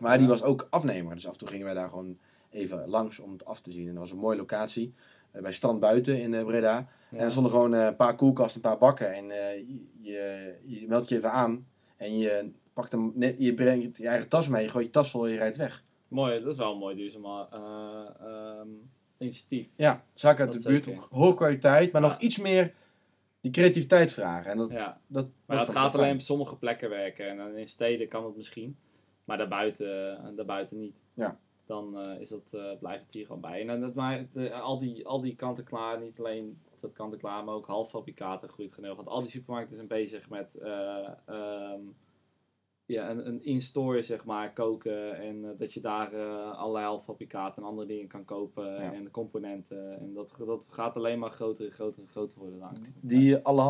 Maar 0.00 0.18
die 0.18 0.26
was 0.26 0.42
ook 0.42 0.66
afnemer. 0.70 1.14
Dus 1.14 1.26
af 1.26 1.32
en 1.32 1.38
toe 1.38 1.48
gingen 1.48 1.64
wij 1.64 1.74
daar 1.74 1.88
gewoon 1.88 2.18
even 2.50 2.88
langs 2.88 3.18
om 3.18 3.32
het 3.32 3.44
af 3.44 3.60
te 3.60 3.70
zien. 3.72 3.86
En 3.86 3.92
dat 3.92 4.02
was 4.02 4.10
een 4.10 4.18
mooie 4.18 4.36
locatie. 4.36 4.94
Eh, 5.34 5.42
bij 5.42 5.52
Strand 5.52 5.80
Buiten 5.80 6.20
in 6.20 6.34
eh, 6.34 6.44
Breda. 6.44 6.76
Ja. 7.10 7.18
En 7.18 7.24
er 7.24 7.30
stonden 7.30 7.52
gewoon 7.52 7.74
eh, 7.74 7.84
een 7.86 7.96
paar 7.96 8.14
koelkasten, 8.14 8.56
een 8.64 8.70
paar 8.70 8.78
bakken. 8.78 9.14
En 9.14 9.30
eh, 9.30 9.64
je, 10.00 10.54
je 10.64 10.84
meldt 10.88 11.08
je 11.08 11.16
even 11.16 11.30
aan. 11.32 11.66
En 11.96 12.18
je 12.18 12.50
pakt 12.72 12.92
hem, 12.92 13.12
je 13.38 13.54
brengt 13.54 13.96
je 13.96 14.08
eigen 14.08 14.28
tas 14.28 14.48
mee, 14.48 14.62
je 14.62 14.68
gooit 14.68 14.84
je 14.86 14.90
tas 14.92 15.10
vol 15.10 15.24
en 15.26 15.32
je 15.32 15.38
rijdt 15.38 15.56
weg. 15.56 15.84
Mooi, 16.08 16.40
dat 16.42 16.52
is 16.52 16.58
wel 16.58 16.72
een 16.72 16.78
mooi 16.78 16.96
duurzaam 16.96 17.24
eh, 17.24 18.06
ehm, 18.20 18.68
initiatief. 19.18 19.68
Ja, 19.76 20.04
zaken 20.14 20.44
uit 20.44 20.52
Dat 20.52 20.62
de 20.62 20.68
buurt, 20.68 20.84
zeker. 20.84 21.02
hoge 21.10 21.34
kwaliteit, 21.36 21.92
maar 21.92 22.02
Ja. 22.02 22.08
nog 22.08 22.18
iets 22.20 22.38
meer 22.38 22.74
die 23.40 23.50
creativiteit 23.52 24.12
vragen. 24.12 24.50
En 24.50 24.58
dat, 24.58 24.70
Ja. 24.70 25.00
dat, 25.06 25.28
Maar 25.46 25.56
dat 25.56 25.68
gaat 25.68 25.94
alleen 25.94 26.14
op 26.14 26.20
sommige 26.20 26.56
plekken 26.56 26.90
werken. 26.90 27.28
En 27.40 27.56
in 27.56 27.66
steden 27.66 28.08
kan 28.08 28.24
het 28.24 28.36
misschien. 28.36 28.76
Maar 29.24 29.38
daarbuiten, 29.38 30.16
eh, 30.18 30.36
daarbuiten 30.36 30.78
niet. 30.78 31.02
Ja. 31.14 31.38
Dan 31.66 31.98
eh, 31.98 32.20
is 32.20 32.28
dat, 32.28 32.54
eh, 32.54 32.78
blijft 32.78 33.04
het 33.04 33.14
hier 33.14 33.26
gewoon 33.26 33.40
bij. 33.40 33.60
En 33.60 33.66
dan 33.66 33.80
dat, 33.80 33.94
maar 33.94 34.26
de, 34.32 34.52
al, 34.52 34.78
die, 34.78 35.06
al 35.06 35.20
die 35.20 35.34
kant-en-klaar, 35.34 36.00
niet 36.00 36.18
alleen 36.18 36.58
dat 36.80 36.92
kant-en-klaar, 36.92 37.44
maar 37.44 37.54
ook 37.54 37.66
halffabrikaten 37.66 38.48
groeit 38.48 38.76
heel. 38.76 38.96
Want 38.96 39.08
al 39.08 39.20
die 39.20 39.30
supermarkten 39.30 39.76
zijn 39.76 39.88
bezig 39.88 40.28
met 40.28 40.54
eh, 40.58 41.08
ehm, 41.26 41.80
ja, 42.86 43.10
een, 43.10 43.26
een 43.28 43.44
in-store 43.44 44.02
zeg 44.02 44.24
maar, 44.24 44.52
koken. 44.52 45.16
En 45.16 45.44
eh, 45.44 45.58
dat 45.58 45.72
je 45.72 45.80
daar 45.80 46.12
eh, 46.12 46.58
allerlei 46.58 46.84
halffabrikaten 46.84 47.62
en 47.62 47.68
andere 47.68 47.86
dingen 47.86 48.08
kan 48.08 48.24
kopen. 48.24 48.72
Ja. 48.72 48.92
En 48.92 49.10
componenten. 49.10 49.98
En 49.98 50.14
dat, 50.14 50.42
dat 50.46 50.66
gaat 50.68 50.96
alleen 50.96 51.18
maar 51.18 51.30
groter 51.30 51.64
en 51.64 51.72
groter 51.72 52.02
en 52.02 52.08
groter 52.08 52.38
worden. 52.38 52.58
langzaam. 52.58 52.86
Die 53.00 53.36
alle 53.36 53.62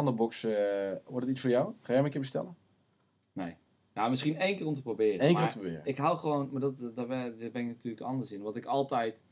eh, 0.45 0.97
wordt 1.05 1.27
het 1.27 1.29
iets 1.29 1.41
voor 1.41 1.51
jou? 1.51 1.67
Ga 1.81 1.87
jij 1.87 1.97
hem 1.97 2.05
een 2.05 2.11
keer 2.11 2.21
bestellen? 2.21 2.57
Nee. 3.33 3.57
Nou, 3.95 4.11
misschien 4.11 4.37
één 4.37 4.57
keer 4.57 4.67
om 4.67 4.75
te 4.75 4.83
proberen. 4.83 5.27
Eén 5.29 5.35
keer 5.35 5.43
om 5.43 5.49
te 5.49 5.59
proberen. 5.59 5.81
Ik 5.85 5.97
hou 5.97 6.17
gewoon, 6.17 6.49
maar 6.53 6.61
dat, 6.61 6.79
daar, 6.95 7.07
ben, 7.07 7.39
daar 7.39 7.51
ben 7.51 7.63
ik 7.63 7.69
natuurlijk 7.69 8.01
anders 8.07 8.33
in. 8.33 8.43
Wat 8.43 8.57
ik 8.57 8.65
altijd, 8.67 9.23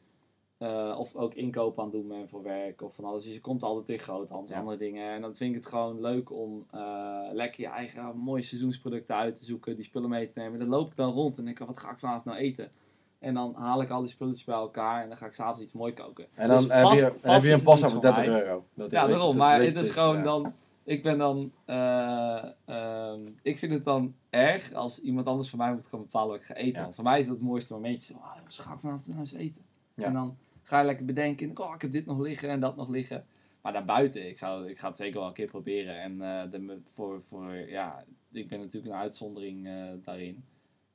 eh, 0.58 0.94
of 0.98 1.16
ook 1.16 1.34
inkoop 1.34 1.80
aan 1.80 1.90
doen 1.90 2.08
ben 2.08 2.28
voor 2.28 2.42
werk 2.42 2.82
of 2.82 2.94
van 2.94 3.04
alles. 3.04 3.24
Dus 3.24 3.34
je 3.34 3.40
komt 3.40 3.62
altijd 3.62 3.88
in 3.88 3.98
groothandels, 4.04 4.50
Ja. 4.50 4.58
andere 4.58 4.76
dingen. 4.76 5.10
En 5.12 5.20
dan 5.20 5.34
vind 5.34 5.50
ik 5.50 5.56
het 5.56 5.66
gewoon 5.66 6.00
leuk 6.00 6.30
om 6.30 6.66
eh, 6.70 7.18
lekker 7.32 7.60
je 7.60 7.68
eigen 7.68 8.02
ah, 8.02 8.14
mooie 8.14 8.42
seizoensproducten 8.42 9.14
uit 9.16 9.36
te 9.38 9.44
zoeken, 9.44 9.74
die 9.74 9.84
spullen 9.84 10.08
mee 10.10 10.26
te 10.26 10.38
nemen. 10.38 10.58
Dan 10.58 10.68
loop 10.68 10.90
ik 10.90 10.96
dan 10.96 11.12
rond 11.12 11.38
en 11.38 11.44
denk 11.44 11.60
ik, 11.60 11.66
wat 11.66 11.78
ga 11.78 11.90
ik 11.90 11.98
vanavond 11.98 12.24
nou 12.24 12.38
eten? 12.38 12.70
En 13.18 13.34
dan 13.34 13.54
haal 13.54 13.82
ik 13.82 13.90
al 13.90 14.00
die 14.00 14.10
spulletjes 14.10 14.44
bij 14.44 14.54
elkaar 14.54 15.02
en 15.02 15.08
dan 15.08 15.16
ga 15.16 15.26
ik 15.26 15.32
s'avonds 15.32 15.62
iets 15.62 15.72
mooi 15.72 15.92
koken. 15.92 16.26
En 16.34 16.48
dan 16.48 16.56
Dus 16.56 16.66
heb, 16.66 16.84
je, 16.92 17.00
vast 17.00 17.22
heb 17.22 17.42
je 17.42 17.52
een 17.52 17.62
pasta 17.62 17.86
iets 17.86 17.94
voor 17.94 18.02
voor 18.04 18.14
30 18.14 18.26
mij. 18.32 18.42
euro. 18.42 18.64
Dat 18.74 18.90
Ja, 18.90 19.06
daarom. 19.06 19.36
Maar 19.36 19.60
het 19.62 19.74
is 19.74 19.90
gewoon 19.90 20.16
ja. 20.16 20.22
dan. 20.22 20.54
Ik 20.84 21.02
ben 21.02 21.18
dan. 21.18 21.52
eh, 21.64 22.48
ehm, 22.64 23.26
ik 23.42 23.58
vind 23.58 23.72
het 23.72 23.84
dan 23.84 24.14
erg 24.30 24.72
als 24.72 25.00
iemand 25.00 25.26
anders 25.26 25.50
voor 25.50 25.58
mij 25.58 25.74
moet 25.74 25.86
gaan 25.86 26.00
bepalen 26.00 26.28
wat 26.28 26.36
ik 26.36 26.42
ga 26.46 26.54
eten. 26.54 26.72
Ja. 26.72 26.82
Want 26.82 26.94
voor 26.94 27.04
mij 27.04 27.18
is 27.18 27.26
dat 27.26 27.34
het 27.36 27.44
mooiste 27.44 27.72
momentje. 27.72 28.12
Zo, 28.12 28.18
ah, 28.20 28.36
zo 28.48 28.62
ga 28.62 28.74
ik 28.74 28.80
vanavond 28.80 29.06
nou 29.06 29.20
eens 29.20 29.32
eten. 29.32 29.62
Ja. 29.94 30.04
En 30.06 30.12
dan 30.12 30.36
ga 30.62 30.78
je 30.80 30.86
lekker 30.86 31.04
bedenken. 31.04 31.48
en, 31.48 31.58
Oh, 31.58 31.74
ik 31.74 31.82
heb 31.82 31.92
dit 31.92 32.06
nog 32.06 32.18
liggen 32.18 32.48
en 32.48 32.60
dat 32.60 32.76
nog 32.76 32.88
liggen. 32.88 33.26
Maar 33.62 33.72
daarbuiten, 33.72 34.28
ik, 34.28 34.38
zou, 34.38 34.68
ik 34.68 34.78
ga 34.78 34.88
het 34.88 34.96
zeker 34.96 35.18
wel 35.18 35.28
een 35.28 35.34
keer 35.34 35.46
proberen. 35.46 36.00
En 36.00 36.22
eh, 36.22 36.50
de, 36.50 36.80
voor, 36.84 37.22
voor, 37.22 37.54
ja, 37.54 38.04
ik 38.30 38.48
ben 38.48 38.58
natuurlijk 38.60 38.92
een 38.92 39.00
uitzondering 39.00 39.66
eh, 39.66 39.88
daarin. 40.04 40.44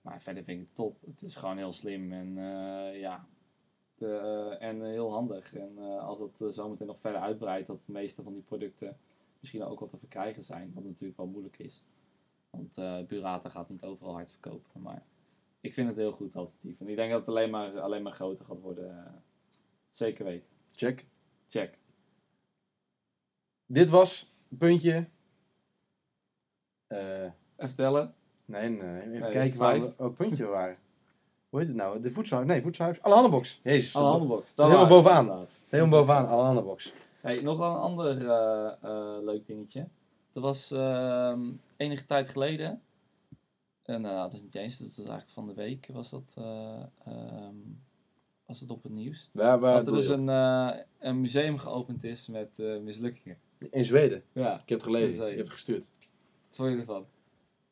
Maar 0.02 0.22
verder 0.22 0.44
vind 0.44 0.60
ik 0.60 0.66
het 0.68 0.76
top. 0.76 0.98
Het 1.06 1.22
is 1.22 1.36
gewoon 1.36 1.58
heel 1.58 1.74
slim 1.74 2.12
en 2.12 2.34
ja. 2.94 3.26
De, 3.98 4.16
en 4.60 4.84
heel 4.86 5.12
handig. 5.12 5.54
En 5.56 5.78
als 6.00 6.20
dat 6.20 6.54
zometeen 6.54 6.88
nog 6.88 7.00
verder 7.00 7.22
uitbreidt, 7.22 7.68
dat 7.68 7.86
de 7.86 7.92
meeste 7.92 8.24
van 8.24 8.34
die 8.34 8.42
producten 8.42 8.98
misschien 9.40 9.64
ook 9.64 9.80
wel 9.80 9.90
te 9.90 9.98
verkrijgen 9.98 10.44
zijn. 10.44 10.72
Wat 10.74 10.84
natuurlijk 10.84 11.18
wel 11.18 11.28
moeilijk 11.28 11.58
is. 11.60 11.84
Want 12.50 12.78
eh 12.78 13.06
Burata 13.08 13.50
gaat 13.50 13.70
niet 13.70 13.84
overal 13.84 14.14
hard 14.14 14.32
verkopen. 14.32 14.82
Maar 14.82 15.06
ik 15.62 15.74
vind 15.74 15.88
het 15.88 15.98
heel 15.98 16.12
goed 16.12 16.36
alternatief. 16.36 16.80
En 16.80 16.88
ik 16.88 16.96
denk 16.96 17.10
dat 17.12 17.20
het 17.20 17.30
alleen 17.30 17.50
maar, 17.50 17.80
alleen 17.80 18.02
maar 18.04 18.14
groter 18.14 18.46
gaat 18.46 18.60
worden. 18.62 19.06
eh, 19.06 19.12
zeker 19.90 20.26
weten. 20.26 20.50
Check. 20.72 21.06
Check. 21.48 21.78
Dit 23.66 23.90
was 23.90 24.28
een 24.52 24.58
puntje. 24.58 25.08
Eh, 26.88 27.24
Even 27.58 27.76
tellen. 27.76 28.14
nee. 28.46 28.62
Even 28.64 29.10
Nee, 29.10 29.32
kijken 29.32 29.60
waar 29.60 29.80
we, 29.80 29.94
welk 29.98 30.16
puntje 30.16 30.46
waren. 30.46 30.76
Hoe 31.50 31.60
heet 31.60 31.68
het 31.68 31.78
nou? 31.78 32.02
De 32.02 32.12
voedselhuis? 32.12 32.48
Nee, 32.50 32.62
voedselhuis. 32.62 33.02
Alle 33.02 33.14
handenbox. 33.14 33.60
Jezus. 33.64 33.96
Alle 33.96 34.10
handenbox. 34.10 34.56
Helemaal 34.56 34.88
bovenaan. 34.88 35.48
Helemaal 35.70 36.00
bovenaan. 36.00 36.28
Alle 36.28 36.44
handenbox. 36.44 36.94
Hey, 37.22 37.42
nog 37.42 37.60
een 37.60 37.80
ander 37.80 38.30
eh, 38.30 38.74
eh, 38.82 39.24
leuk 39.24 39.46
dingetje. 39.46 39.88
Dat 40.32 40.44
was 40.44 40.72
ehm, 40.72 41.54
enige 41.78 42.06
tijd 42.06 42.30
geleden. 42.30 42.82
En 43.84 44.02
nou, 44.02 44.16
dat 44.16 44.34
is 44.34 44.44
niet 44.44 44.56
eens, 44.56 44.78
dat 44.78 44.88
was 44.88 44.98
eigenlijk 44.98 45.30
van 45.30 45.48
de 45.48 45.54
week. 45.54 45.88
Was 45.92 46.10
dat, 46.10 46.34
eh, 46.38 46.84
ehm, 47.06 47.56
was 48.46 48.60
dat 48.60 48.70
op 48.70 48.84
het 48.84 48.92
nieuws? 48.92 49.30
Waar 49.34 49.60
dat 49.60 49.86
er 49.86 49.94
dus 49.94 50.08
een, 50.08 50.28
een 51.00 51.22
museum 51.22 51.58
geopend 51.58 52.04
is 52.04 52.28
met 52.28 52.58
mislukkingen. 52.82 53.38
In 53.70 53.86
Zweden. 53.86 54.24
Ja, 54.32 54.54
Ik 54.54 54.70
heb 54.70 54.80
het 54.80 54.84
gelezen. 54.84 55.24
Je 55.24 55.30
hebt 55.30 55.40
het 55.40 55.50
gestuurd. 55.50 55.92
wat 56.46 56.56
vond 56.56 56.72
je 56.72 56.78
ervan? 56.78 57.06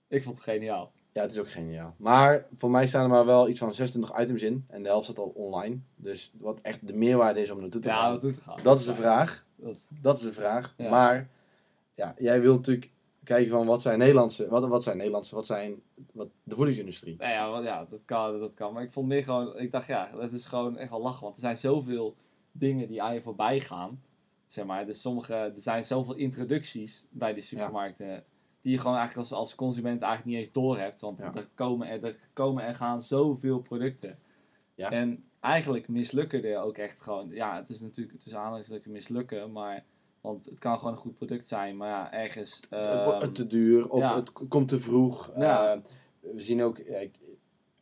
Ik 0.08 0.24
vond 0.24 0.36
het 0.36 0.44
geniaal. 0.44 0.92
Ja, 1.16 1.22
het 1.22 1.32
is 1.32 1.40
ook 1.40 1.50
geniaal. 1.50 1.96
Maar 1.98 2.46
voor 2.56 2.72
mij 2.72 2.88
staan 2.88 3.04
er 3.04 3.10
maar 3.10 3.26
wel 3.26 3.50
iets 3.50 3.60
van 3.60 3.74
26 3.74 4.20
items 4.22 4.44
in. 4.44 4.66
En 4.68 4.82
de 4.84 4.88
helft 4.90 5.04
staat 5.06 5.18
al 5.18 5.32
online. 5.36 5.78
Dus 5.96 6.32
wat 6.38 6.62
echt 6.62 6.88
de 6.88 6.94
meerwaarde 6.94 7.42
is 7.42 7.50
om 7.52 7.60
naartoe 7.62 7.82
te 7.82 7.88
Ja, 7.90 7.96
gaan. 7.96 8.20
doet 8.20 8.22
het 8.36 8.42
gaan? 8.44 8.60
Dat 8.64 8.80
is 8.80 8.86
de 8.86 8.94
vraag. 8.96 9.46
Dat 9.56 9.76
is- 9.76 9.88
Dat 10.02 10.18
is 10.18 10.24
de 10.24 10.34
vraag. 10.34 10.74
Ja. 10.78 10.90
Maar 10.90 11.30
ja, 11.94 12.16
jij 12.18 12.42
wilt 12.42 12.58
natuurlijk 12.58 12.92
kijken 13.24 13.50
van 13.52 13.66
wat 13.66 13.82
zijn 13.82 14.00
Nederlandse, 14.00 14.50
wat, 14.50 14.68
wat 14.68 14.84
zijn 14.84 14.98
Nederlandse, 14.98 15.36
wat 15.36 15.46
zijn 15.46 15.82
wat, 16.12 16.28
de 16.44 16.56
voedingsindustrie. 16.56 17.16
Nou 17.18 17.32
ja, 17.32 17.50
wat- 17.50 17.64
ja 17.64 17.86
dat, 17.90 18.06
kan, 18.06 18.40
dat 18.40 18.54
kan. 18.54 18.74
Maar 18.74 18.84
ik 18.84 18.92
vond 18.92 19.08
meer 19.08 19.24
gewoon, 19.24 19.58
ik 19.58 19.72
dacht 19.72 19.88
ja, 19.88 20.10
dat 20.16 20.32
is 20.32 20.46
gewoon 20.46 20.78
echt 20.78 20.90
wel 20.90 21.02
lachen. 21.02 21.24
Want 21.24 21.36
er 21.36 21.42
zijn 21.42 21.58
zoveel 21.58 22.16
dingen 22.52 22.88
die 22.88 23.02
aan 23.02 23.14
je 23.14 23.22
voorbij 23.22 23.60
gaan. 23.60 24.02
Zeg 24.48 24.66
maar, 24.66 24.86
dus 24.86 25.02
sommige, 25.02 25.34
er 25.34 25.52
zijn 25.56 25.86
zoveel 25.86 26.16
introducties 26.16 27.06
bij 27.10 27.34
de 27.34 27.42
supermarkten. 27.42 28.24
Die 28.66 28.74
je 28.74 28.80
gewoon 28.80 28.98
eigenlijk 28.98 29.30
als, 29.30 29.40
als 29.40 29.56
consument 29.56 30.02
eigenlijk 30.02 30.32
niet 30.36 30.46
eens 30.46 30.54
door 30.54 30.78
hebt. 30.78 31.02
Want 31.02 31.20
Ja. 31.20 31.34
er, 31.34 31.48
komen 31.56 31.88
er, 31.88 32.04
er 32.04 32.16
komen 32.34 32.64
en 32.64 32.76
gaan 32.76 33.02
zoveel 33.02 33.60
producten. 33.60 34.18
Ja. 34.76 34.92
En 34.92 35.24
eigenlijk 35.40 35.88
mislukken 35.88 36.44
er 36.44 36.62
ook 36.62 36.78
echt 36.78 37.02
gewoon. 37.02 37.30
Ja, 37.30 37.56
het 37.56 37.70
is 37.70 37.82
natuurlijk 37.82 38.20
tussen 38.20 38.40
aanhalingstekens 38.42 38.94
mislukken. 38.94 39.52
Maar, 39.52 39.84
want 40.22 40.46
het 40.46 40.60
kan 40.60 40.78
gewoon 40.78 40.94
een 40.94 41.00
goed 41.00 41.14
product 41.16 41.48
zijn. 41.48 41.78
Maar 41.78 41.90
ja, 41.90 42.14
ergens. 42.14 42.60
ehm, 42.70 43.20
het 43.22 43.36
te 43.36 43.48
duur 43.48 43.90
of 43.90 44.00
ja. 44.02 44.16
het 44.16 44.32
komt 44.48 44.68
te 44.68 44.80
vroeg. 44.80 45.32
Ja. 45.38 45.74
Eh, 45.74 45.80
we 46.20 46.42
zien 46.42 46.64
ook, 46.64 46.78
ik- 46.80 47.20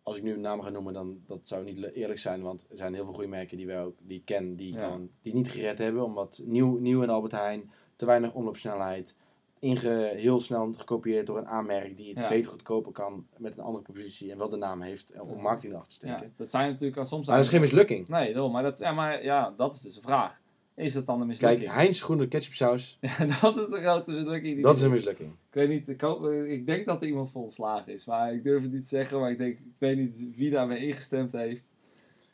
als 0.03 0.17
ik 0.17 0.23
nu 0.23 0.37
namen 0.37 0.65
ga 0.65 0.71
noemen, 0.71 0.93
dan 0.93 1.21
dat 1.27 1.39
zou 1.43 1.63
niet 1.63 1.91
eerlijk 1.93 2.19
zijn. 2.19 2.41
Want 2.41 2.65
er 2.69 2.77
zijn 2.77 2.93
heel 2.93 3.03
veel 3.03 3.13
goede 3.13 3.29
merken 3.29 3.57
die 3.57 3.67
wij 3.67 3.83
ook 3.83 3.97
die 4.01 4.17
ik 4.19 4.25
ken, 4.25 4.55
die, 4.55 4.73
gewoon, 4.73 5.09
die 5.21 5.33
niet 5.33 5.49
gered 5.51 5.77
hebben. 5.77 6.03
Omdat 6.03 6.41
nieuw, 6.45 6.77
nieuw 6.77 7.01
in 7.01 7.09
Albert 7.09 7.31
Heijn, 7.31 7.71
te 7.95 8.05
weinig 8.05 8.33
omloopsnelheid. 8.33 9.21
Inge, 9.63 10.13
heel 10.15 10.39
snel 10.41 10.73
gekopieerd 10.77 11.27
door 11.27 11.37
een 11.37 11.47
aanmerk 11.47 11.97
die 11.97 12.07
het 12.09 12.17
Ja. 12.17 12.29
beter 12.29 12.49
goedkoper 12.51 12.91
kan 12.91 13.25
met 13.37 13.57
een 13.57 13.63
andere 13.63 13.83
positie 13.93 14.31
en 14.31 14.37
wel 14.37 14.49
de 14.49 14.57
naam 14.57 14.81
heeft 14.81 15.13
om 15.21 15.41
marketing 15.41 15.73
erachter 15.73 15.99
te 15.99 16.07
ja, 16.07 16.23
dat 16.37 16.49
zijn 16.49 16.69
natuurlijk 16.69 16.97
al 16.97 17.05
soms. 17.05 17.27
Maar 17.27 17.35
dat 17.35 17.45
is 17.45 17.51
geen 17.51 17.61
mislukking. 17.61 18.07
Nee, 18.07 18.35
maar, 18.49 18.63
dat, 18.63 18.79
ja, 18.79 18.91
maar 18.91 19.23
ja, 19.23 19.53
dat 19.57 19.75
is 19.75 19.81
dus 19.81 19.95
de 19.95 20.01
vraag. 20.01 20.41
Is 20.75 20.93
dat 20.93 21.05
dan 21.05 21.21
een 21.21 21.27
mislukking? 21.27 21.61
Kijk, 21.61 21.73
Heinz 21.73 22.01
groene 22.03 22.27
ketchupsaus, 22.27 22.97
Ja, 23.01 23.25
dat 23.41 23.57
is 23.57 23.67
de 23.69 23.79
grote 23.81 24.11
mislukking. 24.11 24.53
die 24.53 24.63
dat 24.63 24.77
is 24.77 24.81
een 24.81 24.89
mislukking. 24.89 25.29
Ik 25.31 25.53
weet 25.53 25.69
niet, 25.69 25.87
ik, 25.89 26.01
hoop- 26.01 26.25
ik 26.31 26.65
denk 26.65 26.85
dat 26.85 27.01
er 27.01 27.07
iemand 27.07 27.31
voor 27.31 27.41
ontslagen 27.41 27.93
is. 27.93 28.05
Maar 28.05 28.33
ik 28.33 28.43
durf 28.43 28.61
het 28.61 28.71
niet 28.71 28.81
te 28.81 28.87
zeggen, 28.87 29.19
maar 29.19 29.31
ik, 29.31 29.37
denk, 29.37 29.57
ik 29.57 29.65
weet 29.77 29.97
niet 29.97 30.27
wie 30.35 30.49
daarmee 30.51 30.85
ingestemd 30.87 31.31
heeft. 31.31 31.71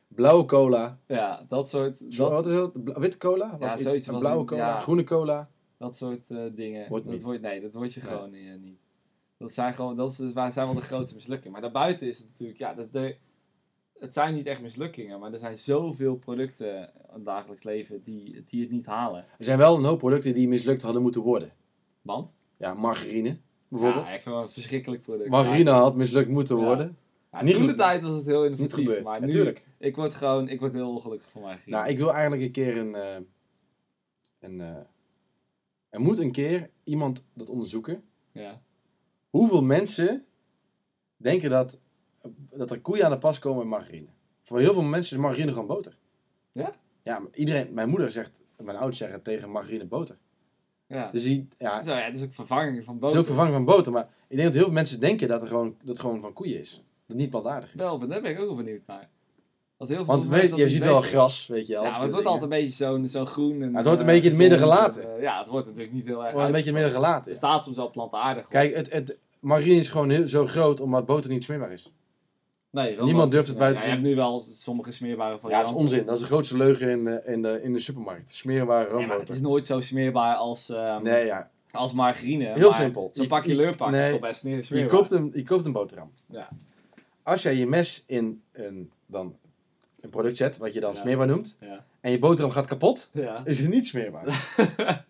Blauwe 0.07 0.45
cola. 0.45 0.97
Ja, 1.07 1.45
dat 1.47 1.69
soort, 1.69 2.03
Zo, 2.09 2.29
wat 2.29 2.43
dat, 2.43 2.45
is 2.45 2.83
dat? 2.83 2.97
Witte 2.97 3.17
cola? 3.17 3.57
Was 3.57 3.69
Ja, 3.69 3.75
iets- 3.77 3.83
zoiets 3.87 4.07
was 4.07 4.19
blauwe 4.19 4.43
cola, 4.45 4.67
ja. 4.67 4.79
groene 4.79 5.03
cola. 5.03 5.49
Dat 5.79 5.95
soort 5.95 6.29
eh, 6.31 6.43
dingen. 6.55 6.89
Wordt 6.89 7.05
dat. 7.07 7.21
Wordt, 7.21 7.41
nee, 7.41 7.61
dat 7.61 7.73
wordt 7.73 7.93
je 7.93 7.99
Nee. 8.03 8.09
gewoon 8.11 8.33
eh, 8.33 8.55
niet. 8.61 8.85
Dat 9.37 9.53
zijn 9.53 9.73
gewoon, 9.73 9.95
dat 9.95 10.11
is, 10.19 10.33
waar 10.33 10.51
zijn 10.51 10.65
wel 10.65 10.75
de 10.75 10.81
grootste 10.81 11.15
mislukkingen. 11.15 11.51
Maar 11.51 11.61
daarbuiten 11.61 12.07
is 12.07 12.17
het 12.17 12.27
natuurlijk, 12.27 12.59
ja, 12.59 12.73
dat 12.73 12.91
de, 12.91 13.15
het 13.99 14.13
zijn 14.13 14.33
niet 14.33 14.45
echt 14.45 14.61
mislukkingen, 14.61 15.19
maar 15.19 15.33
er 15.33 15.39
zijn 15.39 15.57
zoveel 15.57 16.15
producten 16.15 16.75
in 16.81 16.89
het 17.13 17.25
dagelijks 17.25 17.63
leven 17.63 18.03
die, 18.03 18.43
die 18.43 18.61
het 18.61 18.71
niet 18.71 18.85
halen. 18.85 19.25
Er 19.37 19.45
zijn 19.45 19.57
wel 19.57 19.77
een 19.77 19.83
hoop 19.83 19.99
producten 19.99 20.33
die 20.33 20.47
mislukt 20.47 20.81
hadden 20.81 21.01
moeten 21.01 21.21
worden. 21.21 21.51
Want? 22.01 22.37
Ja, 22.57 22.73
margarine 22.73 23.37
bijvoorbeeld. 23.67 24.07
Ja, 24.09 24.15
ik 24.15 24.21
vind 24.21 24.35
het 24.35 24.43
een 24.43 24.51
verschrikkelijk 24.51 25.01
product. 25.01 25.29
margarine 25.29 25.69
had 25.69 25.95
mislukt 25.95 26.29
moeten 26.29 26.57
Ja. 26.57 26.63
worden. 26.65 26.97
Ja, 27.31 27.43
Niet 27.43 27.55
toen 27.55 27.67
de 27.67 27.75
tijd 27.75 28.01
was 28.01 28.15
het 28.15 28.25
heel 28.25 28.41
Niet 28.41 28.51
innovatief. 28.51 28.85
gebeurd. 28.85 29.03
Maar 29.03 29.19
nu, 29.19 29.25
Natuurlijk. 29.25 29.65
ik 29.77 29.95
word 29.95 30.15
gewoon, 30.15 30.47
ik 30.49 30.59
word 30.59 30.73
heel 30.73 30.89
ongelukkig 30.89 31.29
van 31.29 31.41
margarine. 31.41 31.75
Nou, 31.77 31.89
ik 31.89 31.97
wil 31.97 32.11
eigenlijk 32.13 32.41
een 32.41 32.51
keer 32.51 32.77
een... 32.77 32.95
eh, 32.95 33.15
een 34.39 34.61
eh, 34.61 34.75
er 35.89 35.99
moet 35.99 36.17
een 36.17 36.31
keer 36.31 36.69
iemand 36.83 37.25
dat 37.33 37.49
onderzoeken. 37.49 38.03
Ja. 38.31 38.61
Hoeveel 39.29 39.63
mensen 39.63 40.25
denken 41.17 41.49
dat, 41.49 41.81
dat 42.49 42.71
er 42.71 42.81
koeien 42.81 43.05
aan 43.05 43.11
de 43.11 43.17
pas 43.17 43.39
komen 43.39 43.59
met 43.59 43.67
margarine? 43.67 44.07
Voor 44.41 44.59
heel 44.59 44.73
veel 44.73 44.83
mensen 44.83 45.15
is 45.15 45.21
margarine 45.21 45.51
gewoon 45.51 45.67
boter. 45.67 45.97
Ja? 46.51 46.73
Ja, 47.03 47.21
iedereen, 47.33 47.73
mijn 47.73 47.89
moeder 47.89 48.11
zegt, 48.11 48.43
mijn 48.57 48.77
ouders 48.77 48.97
zeggen 48.97 49.21
tegen 49.21 49.49
margarine 49.49 49.85
boter. 49.85 50.17
Ja. 50.87 51.11
Dus 51.11 51.23
die, 51.23 51.47
ja, 51.57 51.81
ja, 51.85 51.97
het 51.97 52.15
is 52.15 52.23
ook 52.23 52.33
vervanging 52.33 52.83
van 52.83 52.93
het 52.93 53.01
boter. 53.01 53.15
is 53.15 53.21
ook 53.21 53.27
vervanging 53.27 53.55
van 53.55 53.75
boter. 53.75 53.91
Maar 53.91 54.09
ik 54.27 54.35
denk 54.35 54.43
dat 54.43 54.53
heel 54.53 54.63
veel 54.63 54.73
mensen 54.73 54.99
denken 54.99 55.27
dat, 55.27 55.41
er 55.41 55.47
gewoon, 55.47 55.75
dat 55.79 55.87
het 55.87 55.99
gewoon 55.99 56.21
van 56.21 56.33
koeien 56.33 56.59
is. 56.59 56.71
Dat 56.71 56.83
het 57.07 57.17
niet 57.17 57.29
plantaardig 57.29 57.69
is. 57.69 57.75
Wel, 57.75 57.99
daar 57.99 58.21
ben 58.21 58.31
ik 58.31 58.39
ook 58.39 58.45
wel 58.45 58.55
benieuwd 58.55 58.81
naar. 58.85 59.09
Dat 59.79 59.87
heel 59.87 59.97
veel 59.97 60.05
Want 60.05 60.27
weet, 60.27 60.55
je 60.55 60.69
ziet 60.69 60.83
wel 60.83 61.01
gras, 61.01 61.47
weet 61.47 61.67
je 61.67 61.73
wel. 61.73 61.83
Ja, 61.83 61.89
maar 61.91 62.01
het 62.01 62.11
wordt 62.11 62.25
dingen. 62.25 62.39
altijd 62.41 62.51
een 62.51 62.59
beetje 62.59 62.85
zo'n 62.85 63.07
zo'n 63.07 63.27
groen. 63.27 63.61
En, 63.61 63.75
het 63.75 63.85
wordt 63.85 64.01
een 64.01 64.07
eh, 64.07 64.13
beetje 64.13 64.23
in 64.29 64.29
het 64.29 64.37
midden 64.37 64.59
gelaten. 64.59 65.03
en, 65.03 65.15
eh, 65.15 65.21
ja, 65.21 65.39
het 65.39 65.47
wordt 65.47 65.65
natuurlijk 65.67 65.93
niet 65.93 66.05
heel 66.05 66.19
erg 66.23 66.29
Gewoon 66.29 66.45
een 66.45 66.51
beetje 66.51 66.69
in 66.69 66.75
het 66.75 66.83
midden 66.83 67.01
gelaten. 67.03 67.29
Het 67.29 67.37
staat 67.37 67.63
soms 67.63 67.75
wel 67.77 67.89
plantaardig. 67.89 68.47
Kijk, 68.47 68.75
het, 68.75 68.91
het, 68.93 69.17
margarine 69.39 69.79
is 69.79 69.89
gewoon 69.89 70.09
heel, 70.09 70.27
zo 70.27 70.47
groot 70.47 70.81
omdat 70.81 71.05
boter 71.05 71.29
niet 71.29 71.43
smeerbaar 71.43 71.71
is. 71.71 71.91
Nee, 72.71 72.83
roomboter 72.85 73.05
Niemand 73.05 73.31
durft 73.31 73.43
is- 73.47 73.49
het 73.49 73.59
buiten 73.59 73.81
ja, 73.83 73.87
Je 73.89 73.95
hebt 73.95 74.07
nu 74.07 74.15
wel 74.15 74.41
sommige 74.53 74.91
smeerbare 74.91 75.29
Ja, 75.29 75.33
dat 75.33 75.41
varianten. 75.41 75.75
is 75.75 75.81
onzin. 75.81 76.05
Dat 76.05 76.15
is 76.15 76.21
de 76.21 76.27
grootste 76.27 76.57
leugen 76.57 76.89
in, 76.89 77.07
eh, 77.07 77.33
in, 77.33 77.41
de, 77.41 77.61
in 77.63 77.73
de 77.73 77.79
supermarkt. 77.79 78.29
Smeerbare 78.33 78.79
Nee, 78.83 78.89
maar 78.91 78.99
roomboter. 78.99 79.19
het 79.27 79.29
is 79.29 79.41
nooit 79.41 79.65
zo 79.65 79.81
smeerbaar 79.81 80.35
als, 80.35 80.69
ehm, 80.69 81.03
Nee, 81.03 81.25
ja. 81.25 81.49
als 81.71 81.93
margarine. 81.93 82.45
Heel 82.53 82.69
maar 82.69 82.79
simpel. 82.79 83.09
Zo'n 83.13 83.23
Je- 83.23 83.29
pakje 83.29 83.49
je- 83.51 83.55
leurpak 83.57 83.87
is 83.87 83.93
nee, 83.93 84.11
toch 84.11 84.19
best 84.19 84.43
Je 84.69 84.85
koopt, 84.85 85.11
een, 85.11 85.31
je 85.33 85.43
koopt 85.43 85.65
een 85.65 85.71
boterham. 85.71 86.11
Ja. 86.25 86.49
Als 87.23 87.41
jij 87.41 87.55
je 87.55 87.67
mes 87.67 88.03
in 88.05 88.41
een, 88.51 88.91
dan 89.05 89.35
een 90.01 90.09
product 90.09 90.37
zet, 90.37 90.57
wat 90.57 90.73
je 90.73 90.79
dan 90.79 90.93
Ja. 90.93 90.99
smeerbaar 90.99 91.27
noemt, 91.27 91.57
Ja. 91.61 91.85
en 92.01 92.11
je 92.11 92.19
boterham 92.19 92.51
gaat 92.51 92.65
kapot, 92.65 93.09
Ja. 93.13 93.41
is 93.45 93.59
het 93.59 93.69
niet 93.69 93.87
smeerbaar. 93.87 94.25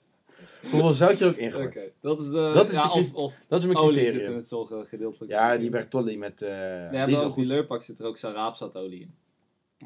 Hoeveel 0.71 0.91
zout 0.93 1.17
je 1.17 1.25
er 1.25 1.31
ook 1.31 1.37
ingooit. 1.37 1.91
Dat 2.01 2.19
is 2.19 2.25
de... 2.25 2.51
Dat 2.53 2.67
is 2.67 2.73
ja, 2.75 2.83
de 2.83 2.89
cri- 2.89 2.99
of, 2.99 3.13
of 3.13 3.33
Dat 3.47 3.59
is 3.59 3.65
mijn 3.65 3.77
olie 3.77 3.95
zit 3.95 4.03
in 4.05 4.09
criterium. 4.11 4.37
het 4.37 4.47
zorgen 4.47 4.85
gedeeltelijk. 4.85 5.31
Ja, 5.31 5.57
die 5.57 5.69
Bertolli 5.69 6.17
met... 6.17 6.41
eh 6.41 6.89
Nee, 6.91 7.05
die 7.05 7.15
is 7.15 7.21
ook 7.21 7.35
die 7.35 7.45
leurpak 7.45 7.81
zit 7.83 7.99
er 7.99 8.05
ook 8.05 8.17
raapzatolie 8.19 8.99
in. 9.01 9.13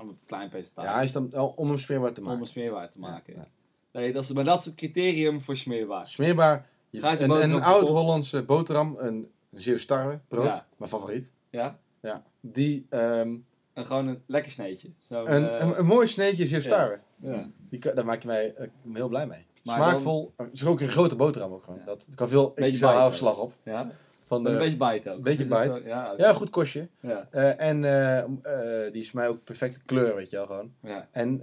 Om 0.02 0.08
een 0.10 0.18
klein 0.26 0.50
percentage. 0.50 0.88
Ja, 0.88 0.94
hij 0.94 1.04
is 1.04 1.12
dan 1.12 1.34
om 1.56 1.68
hem 1.70 1.78
smeerbaar 1.80 2.14
te 2.14 2.20
om 2.20 2.26
maken. 2.28 2.42
een 2.42 2.48
smeerbaar 2.48 2.92
te 2.92 3.00
maken. 3.00 3.34
Ja, 3.36 3.48
Nee, 3.92 4.14
dat 4.14 4.24
is, 4.24 4.32
maar 4.32 4.44
dat 4.44 4.60
is 4.60 4.66
het 4.66 4.76
criterium 4.76 5.42
voor 5.42 5.58
smeerbaar. 5.58 6.08
Smeerbaar. 6.08 6.68
je- 6.90 7.00
Gaat 7.00 7.20
je 7.20 7.26
een, 7.26 7.62
oud-Hollandse 7.62 8.42
boterham, 8.44 8.96
een 9.00 9.28
zeeuws 9.52 9.86
tarwe 9.86 10.20
brood, 10.28 10.64
mijn 10.78 10.90
favoriet. 10.90 11.32
Ja? 11.50 11.80
Ja. 12.02 12.24
Die, 12.40 12.86
ehm, 12.90 13.36
En 13.74 13.86
gewoon 13.86 14.08
een 14.08 14.24
lekker 14.26 14.52
sneetje. 14.52 14.90
Zo, 15.08 15.26
een, 15.26 15.50
eh, 15.50 15.60
een, 15.68 15.80
een 15.80 15.86
mooi 15.86 16.08
sneetje 16.08 16.48
zeeuws 16.48 16.64
ja. 16.64 16.70
tarwe. 16.70 17.00
ja. 17.16 17.50
Die, 17.70 17.80
daar 17.80 18.06
maak 18.06 18.22
je 18.22 18.28
mij 18.28 18.54
eh, 18.56 18.68
heel 18.94 19.08
blij 19.08 19.28
mee. 19.28 19.46
Maar 19.64 19.76
Smaakvol. 19.76 20.34
Het 20.38 20.50
is 20.54 20.66
ook 20.66 20.80
een 20.82 20.88
grote 20.88 21.16
boterham 21.16 21.54
ook 21.54 21.64
gewoon. 21.64 21.80
Ja. 21.80 21.86
Dat 21.86 22.08
kan 22.16 22.28
veel 22.30 22.52
Beetje 22.56 22.72
extra 22.72 22.94
houtslag 22.94 23.38
op. 23.40 23.54
ja? 23.64 23.92
Van 24.26 24.42
Met 24.42 24.52
een 24.52 24.58
de, 24.58 24.64
beetje 24.64 24.92
bite 24.92 25.12
ook. 25.12 25.22
beetje 25.22 25.44
Is 25.44 25.50
het 25.50 25.60
bite. 25.68 25.80
zo- 25.82 25.88
Ja, 25.88 26.14
ja, 26.18 26.34
goed 26.34 26.50
kostje. 26.50 26.88
ja. 27.00 27.28
Eh, 27.32 27.60
en 27.70 27.84
eh, 27.84 28.18
eh, 28.20 28.92
die 28.94 29.02
is 29.02 29.10
voor 29.10 29.20
mij 29.20 29.30
ook 29.30 29.44
perfecte 29.44 29.80
kleur, 29.86 30.16
weet 30.16 30.30
je 30.30 30.36
wel 30.36 30.46
gewoon. 30.46 30.74
ja. 30.82 31.08
En, 31.12 31.42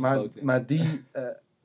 maar, 0.00 0.22
maar 0.42 0.66
die, 0.66 1.04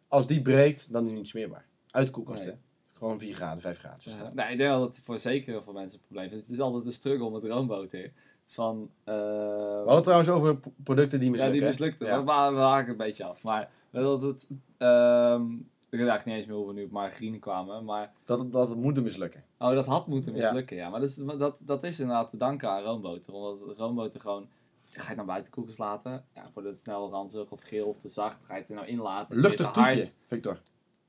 als 0.07 0.27
die 0.27 0.41
breekt, 0.41 0.91
dan 0.91 1.01
is 1.03 1.07
die 1.09 1.17
niet 1.17 1.27
smeerbaar. 1.27 1.65
Uit 1.91 2.05
de 2.07 2.11
koelkast, 2.13 2.43
Nee. 2.45 2.51
hè. 2.53 2.57
Gewoon 2.93 3.19
4 3.19 3.35
graden, 3.35 3.61
5 3.61 3.77
graden. 3.79 4.03
Ja. 4.03 4.29
Nee, 4.33 4.51
ik 4.51 4.57
denk 4.57 4.69
wel 4.69 4.79
dat 4.79 4.95
het 4.95 5.05
voor 5.05 5.19
zeker 5.19 5.63
veel 5.63 5.73
mensen 5.73 5.99
een 5.99 6.05
probleem 6.05 6.25
is. 6.31 6.45
Het 6.45 6.49
is 6.49 6.59
altijd 6.59 6.85
een 6.85 6.91
struggle 6.91 7.29
met 7.31 7.43
roomboter. 7.43 8.11
Van, 8.53 8.89
eh, 9.03 9.13
We 9.15 9.73
hadden 9.75 9.95
het 9.95 10.03
trouwens 10.03 10.29
over 10.29 10.57
producten 10.83 11.19
die 11.19 11.27
ja, 11.27 11.31
mislukken. 11.31 11.51
die 11.59 11.61
hè? 11.61 11.67
mislukte. 11.67 12.05
Ja. 12.05 12.23
We, 12.23 12.59
haken 12.59 12.91
een 12.91 12.97
beetje 12.97 13.23
af. 13.23 13.43
Maar 13.43 13.69
dat 13.91 14.21
het... 14.21 14.47
ehm, 14.77 15.51
ik 15.89 15.99
weet 15.99 16.07
eigenlijk 16.07 16.25
niet 16.25 16.35
eens 16.35 16.45
meer 16.45 16.55
hoe 16.55 16.67
we 16.67 16.73
nu 16.73 16.83
op 16.83 16.91
margarine 16.91 17.39
kwamen. 17.39 17.85
Maar 17.85 18.11
Dat, 18.25 18.51
dat 18.51 18.69
het 18.69 18.77
moet 18.77 19.03
mislukken. 19.03 19.43
Oh, 19.59 19.69
dat 19.73 19.85
had 19.85 20.07
moeten 20.07 20.35
Ja. 20.35 20.43
mislukken, 20.43 20.75
ja. 20.77 20.89
Maar 20.89 20.99
dat 20.99 21.09
is, 21.09 21.15
dat, 21.37 21.61
dat 21.65 21.83
is 21.83 21.99
inderdaad 21.99 22.29
te 22.29 22.37
danken 22.37 22.69
aan 22.69 22.83
roomboter. 22.83 23.33
Omdat 23.33 23.77
roomboter 23.77 24.19
gewoon... 24.19 24.47
Ga 24.85 25.01
je 25.01 25.07
het 25.07 25.17
naar 25.17 25.25
buiten 25.25 25.51
koekjes 25.51 25.77
laten? 25.77 26.25
Ja, 26.35 26.49
wordt 26.53 26.69
het 26.69 26.79
snel 26.79 27.09
ranzig 27.09 27.51
of 27.51 27.61
geel 27.61 27.85
of 27.87 27.97
te 27.97 28.09
zacht? 28.09 28.39
Ga 28.43 28.53
je 28.53 28.59
het 28.59 28.69
er 28.69 28.75
nou 28.75 28.87
in 28.87 28.99
laten? 28.99 29.35
Luchtig 29.39 29.71
te 29.71 29.81
toetje? 29.81 30.09
Victor. 30.27 30.59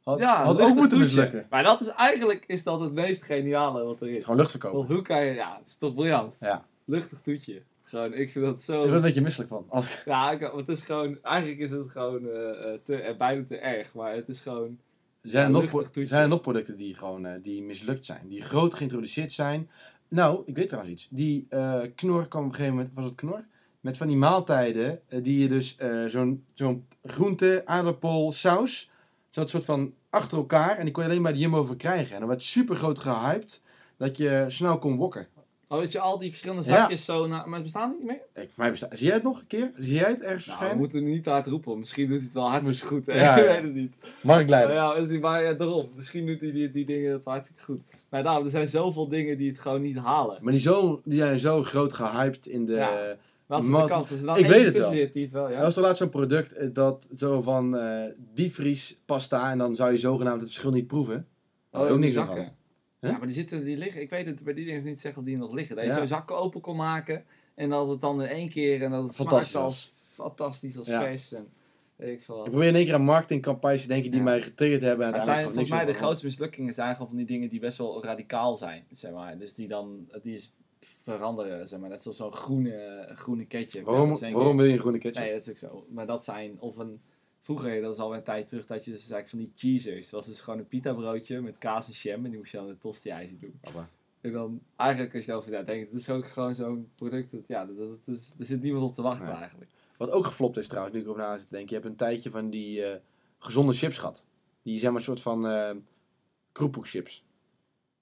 Had, 0.03 0.19
Ja, 0.19 0.45
had 0.45 0.61
ook 0.61 0.75
moeten 0.75 0.99
mislukken. 0.99 1.47
Maar 1.51 1.63
dat 1.63 1.81
is 1.81 1.89
eigenlijk 1.89 2.45
is 2.47 2.63
dat 2.63 2.81
het 2.81 2.93
meest 2.93 3.23
geniale 3.23 3.85
wat 3.85 4.01
er 4.01 4.09
is. 4.09 4.23
Gewoon 4.25 4.39
lucht 4.39 4.51
verkopen. 4.51 4.79
Want 4.79 4.91
hoe 4.91 5.03
kan 5.03 5.25
je... 5.25 5.33
Ja, 5.35 5.57
het 5.59 5.67
is 5.69 5.79
toch 5.79 5.95
briljant. 5.95 6.37
Ja. 6.41 6.65
Luchtig 6.93 7.21
toetje. 7.21 7.63
Gewoon, 7.83 8.15
ik 8.15 8.31
vind 8.31 8.45
dat 8.45 8.61
Ik 8.61 8.67
ben 8.67 8.77
er 8.77 8.89
zo... 8.89 8.95
een 8.95 9.03
beetje 9.03 9.21
misselijk 9.21 9.51
van. 9.51 9.65
Als, 9.69 10.03
Ja, 10.05 10.31
ik, 10.31 10.51
het 10.57 10.69
is 10.69 10.81
gewoon... 10.81 11.19
Eigenlijk 11.23 11.61
is 11.61 11.71
het 11.71 11.91
gewoon 11.91 12.29
eh, 12.29 12.73
eh, 12.73 12.79
te, 12.83 12.97
eh, 12.97 13.17
bijna 13.17 13.45
te 13.45 13.57
erg. 13.57 13.95
Maar 13.95 14.15
het 14.15 14.29
is 14.29 14.41
gewoon... 14.41 14.79
zijn, 15.23 15.45
er 15.45 15.51
nog, 15.51 15.91
zijn 15.93 16.23
er 16.23 16.29
nog 16.29 16.41
producten 16.41 16.77
die 16.77 16.95
gewoon 16.95 17.41
die 17.43 17.63
mislukt 17.63 18.07
zijn? 18.07 18.29
Die 18.29 18.43
groot 18.43 18.75
geïntroduceerd 18.75 19.33
zijn? 19.33 19.71
Nou, 20.09 20.43
ik 20.47 20.57
weet 20.57 20.69
trouwens 20.69 20.95
iets. 20.95 21.09
Die 21.11 21.47
knor 21.95 22.29
kwam 22.29 22.45
op 22.45 22.49
een 22.49 22.55
gegeven 22.55 22.77
moment... 22.77 22.95
Was 22.95 23.05
het 23.05 23.15
knor? 23.15 23.45
Met 23.81 23.97
van 23.97 24.07
die 24.07 24.17
maaltijden 24.17 25.01
die 25.23 25.39
je 25.39 25.49
dus 25.49 25.77
zo'n 26.07 26.45
zo'n 26.55 26.87
groente, 27.05 27.63
aardappel, 27.65 28.33
saus... 28.33 28.91
Zo'n 29.31 29.49
soort 29.49 29.65
van 29.65 29.95
achter 30.11 30.39
elkaar. 30.39 30.79
En 30.79 30.85
die 30.85 30.93
kon 30.93 31.03
je 31.03 31.09
alleen 31.09 31.23
bij 31.23 31.33
de 31.33 31.39
Jumbo 31.39 31.65
verkrijgen. 31.65 32.15
En 32.15 32.19
dan 32.19 32.29
werd 32.29 32.43
super 32.43 32.77
groot 32.77 32.99
gehyped. 32.99 33.65
Dat 33.97 34.17
je 34.17 34.45
snel 34.49 34.79
kon 34.79 34.97
wokken. 34.97 35.29
Oh, 35.73 35.79
dat 35.81 35.93
je 35.93 36.01
al 36.01 36.19
die 36.19 36.31
verschillende 36.31 36.63
Ja. 36.63 36.77
zakjes 36.79 37.05
zo... 37.05 37.27
Na, 37.27 37.47
maar 37.47 37.63
bestaan 37.63 37.89
die 37.91 37.99
niet 37.99 38.07
meer? 38.07 38.45
Ik, 38.45 38.51
voor 38.51 38.63
mij 38.63 38.71
bestaat... 38.71 38.99
Zie 38.99 39.07
jij 39.07 39.15
het 39.15 39.25
nog 39.25 39.39
een 39.41 39.47
keer? 39.47 39.73
Zie 39.79 39.95
jij 39.95 40.11
het 40.11 40.21
ergens 40.21 40.47
Nou, 40.47 40.71
we 40.71 40.77
moeten 40.77 41.05
niet 41.05 41.25
te 41.25 41.31
hard 41.31 41.47
roepen. 41.47 41.79
Misschien 41.79 42.07
doet 42.07 42.17
hij 42.17 42.25
het 42.25 42.35
wel 42.35 42.51
hartstikke 42.51 42.87
goed. 42.87 43.07
Hè? 43.07 43.21
Ja, 43.21 43.37
ik 43.39 43.45
weet 43.47 43.63
het 43.63 43.75
niet. 43.75 43.95
Maar 44.23 44.49
ja, 44.49 44.95
is 44.95 45.09
die, 45.09 45.21
maar 45.21 45.43
ja, 45.43 45.53
daarom. 45.53 45.89
Misschien 45.97 46.27
doet 46.27 46.41
hij 46.41 46.53
die, 46.53 46.71
die 46.71 46.85
dingen 46.85 47.13
het 47.13 47.25
hartstikke 47.25 47.63
goed. 47.63 47.81
Maar 48.09 48.23
daarom, 48.23 48.45
er 48.45 48.51
zijn 48.51 48.69
zoveel 48.69 49.09
dingen 49.09 49.39
die 49.39 49.49
het 49.51 49.59
gewoon 49.59 49.83
niet 49.83 49.97
halen. 49.99 50.39
Maar 50.43 50.53
die, 50.53 50.63
zo, 50.63 51.01
die 51.05 51.19
zijn 51.19 51.39
zo 51.39 51.63
groot 51.63 51.95
gehyped 51.95 52.47
in 52.47 52.65
de... 52.67 52.73
Ja. 52.73 53.17
Maar 53.47 53.57
als 53.61 53.67
de 53.71 53.85
kans 53.89 54.13
is, 54.13 54.23
dan 54.23 54.37
Ik 54.39 54.47
weet 54.47 54.65
het 54.65 54.79
wel. 54.79 54.91
zit 54.91 55.13
die 55.13 55.23
het 55.23 55.33
wel, 55.33 55.51
ja. 55.51 55.57
Er 55.57 55.63
was 55.63 55.77
er 55.77 55.83
laatst 55.83 55.99
zo'n 55.99 56.09
product 56.11 56.53
eh, 56.53 56.69
dat 56.73 57.09
zo 57.15 57.43
van 57.43 57.77
eh 57.77 58.05
diepvries 58.35 59.01
pasta 59.07 59.51
en 59.51 59.59
dan 59.59 59.77
zou 59.77 59.93
je 59.93 59.99
zogenaamd 59.99 60.41
het 60.41 60.51
verschil 60.51 60.71
niet 60.71 60.87
proeven. 60.87 61.27
Daar 61.71 61.83
Oh, 61.83 61.91
ook 61.93 61.99
niks 61.99 62.13
zakken. 62.15 62.37
van. 62.37 62.53
Huh? 63.03 63.11
Ja, 63.11 63.19
maar 63.19 63.27
die 63.27 63.37
zitten, 63.37 63.65
die 63.65 63.77
liggen, 63.77 64.01
ik 64.01 64.11
weet 64.11 64.27
het 64.27 64.45
bij 64.45 64.55
die 64.55 64.65
dingen 64.65 64.85
niet 64.85 65.01
zeggen 65.01 65.21
of 65.21 65.27
die 65.27 65.37
nog 65.37 65.53
liggen. 65.53 65.77
Dat 65.77 65.85
je 65.85 65.91
Ja. 65.91 65.97
zo'n 65.97 66.07
zakken 66.07 66.37
open 66.37 66.61
kon 66.61 66.77
maken 66.77 67.25
en 67.55 67.69
dat 67.71 67.89
het 67.89 68.01
dan 68.01 68.23
in 68.23 68.29
één 68.29 68.49
keer 68.49 68.83
en 68.83 68.91
dat 68.91 69.03
het 69.05 69.15
Fantastisch 69.15 69.57
als 69.57 69.93
fantastisch, 70.01 70.79
als 70.79 70.87
Ja. 70.87 71.01
vers 71.01 71.33
en 71.33 71.47
weet 71.97 72.13
ik 72.15 72.23
veel. 72.23 72.45
Ik 72.45 72.51
probeer 72.51 72.69
in 72.69 72.75
één 72.75 72.85
keer 72.85 72.95
aan 72.95 73.03
marketingcampagnes 73.05 73.83
te 73.83 73.89
denken 73.89 74.11
die 74.11 74.19
Ja. 74.21 74.25
mij 74.27 74.43
getriggerd 74.43 74.83
hebben. 74.83 75.07
En 75.07 75.15
het 75.15 75.25
zijn, 75.25 75.45
volgens 75.45 75.69
mij 75.69 75.85
de 75.85 75.93
grootste 75.95 76.27
mislukkingen 76.27 76.75
zijn 76.75 76.93
gewoon 76.93 77.09
van 77.09 77.17
die 77.17 77.27
dingen 77.27 77.49
die 77.49 77.61
best 77.61 77.79
wel 77.79 78.05
radicaal 78.05 78.57
zijn, 78.57 78.85
zeg 78.91 79.13
maar. 79.13 79.39
Dus 79.39 79.55
die 79.55 79.69
dan, 79.69 80.09
die 80.23 80.35
is 80.35 80.53
veranderen, 80.81 81.69
zeg 81.69 81.81
maar. 81.81 81.89
Net 81.89 82.03
zoals 82.03 82.17
zo'n 82.17 82.33
groene, 82.33 83.09
groene 83.15 83.45
ketchup. 83.47 83.85
Waarom, 83.85 84.19
waarom 84.19 84.57
wil 84.57 84.67
je 84.67 84.73
een 84.73 84.79
groene 84.79 84.99
ketchup? 84.99 85.23
Nee, 85.25 85.33
dat 85.33 85.43
is 85.43 85.51
ook 85.51 85.59
zo. 85.59 85.87
Maar 85.89 86.07
dat 86.07 86.25
zijn, 86.25 86.57
of 86.61 86.77
een, 86.79 87.01
vroeger, 87.45 87.81
dat 87.81 87.95
is 87.95 88.01
alweer 88.01 88.19
een 88.19 88.25
tijd 88.25 88.49
terug, 88.49 88.67
dat 88.67 88.85
je 88.85 88.91
dus 88.91 89.11
eigenlijk 89.11 89.29
van 89.29 89.39
die 89.39 89.53
cheesers. 89.55 90.11
Dat 90.11 90.21
was 90.21 90.27
dus 90.29 90.41
gewoon 90.41 90.59
een 90.59 90.69
pita 90.69 90.93
broodje 90.95 91.41
met 91.41 91.59
kaas 91.59 91.87
en 91.87 91.93
jam 91.93 92.25
en 92.25 92.31
die 92.31 92.39
moest 92.39 92.51
je 92.53 92.57
dan 92.59 92.67
in 92.67 92.73
de 92.73 92.79
tosti-ijzer 92.79 93.39
doen. 93.39 93.61
En 94.21 94.33
dan, 94.33 94.61
eigenlijk 94.77 95.15
als 95.15 95.25
je 95.25 95.31
erover 95.33 95.51
nadenkt, 95.51 95.91
het 95.91 96.01
is 96.01 96.11
ook 96.11 96.27
gewoon 96.29 96.55
zo'n 96.55 96.91
product, 96.95 97.31
dat, 97.31 97.47
ja, 97.47 97.67
dat, 97.67 97.77
dat 97.79 97.99
is, 98.17 98.35
er 98.39 98.45
zit 98.45 98.63
niemand 98.63 98.85
op 98.85 98.95
te 98.95 99.03
wachten 99.03 99.31
eigenlijk. 99.33 99.71
Wat 99.97 100.11
ook 100.11 100.27
geflopt 100.27 100.57
is 100.57 100.69
trouwens, 100.69 100.95
nu 100.95 101.01
ik 101.01 101.07
erover 101.07 101.25
na 101.25 101.37
zit 101.39 101.49
te 101.49 101.55
denken. 101.55 101.75
Je 101.77 101.81
hebt 101.81 101.93
een 101.93 101.99
tijdje 101.99 102.31
van 102.31 102.51
die 102.51 102.85
eh, 102.85 103.01
gezonde 103.39 103.73
chips 103.73 103.99
gehad. 103.99 104.27
Die 104.63 104.79
zijn 104.79 104.93
maar 104.93 105.01
een 105.01 105.07
soort 105.07 105.21
van 105.21 105.47
eh 105.47 105.71
kroephoekchips. 106.53 107.25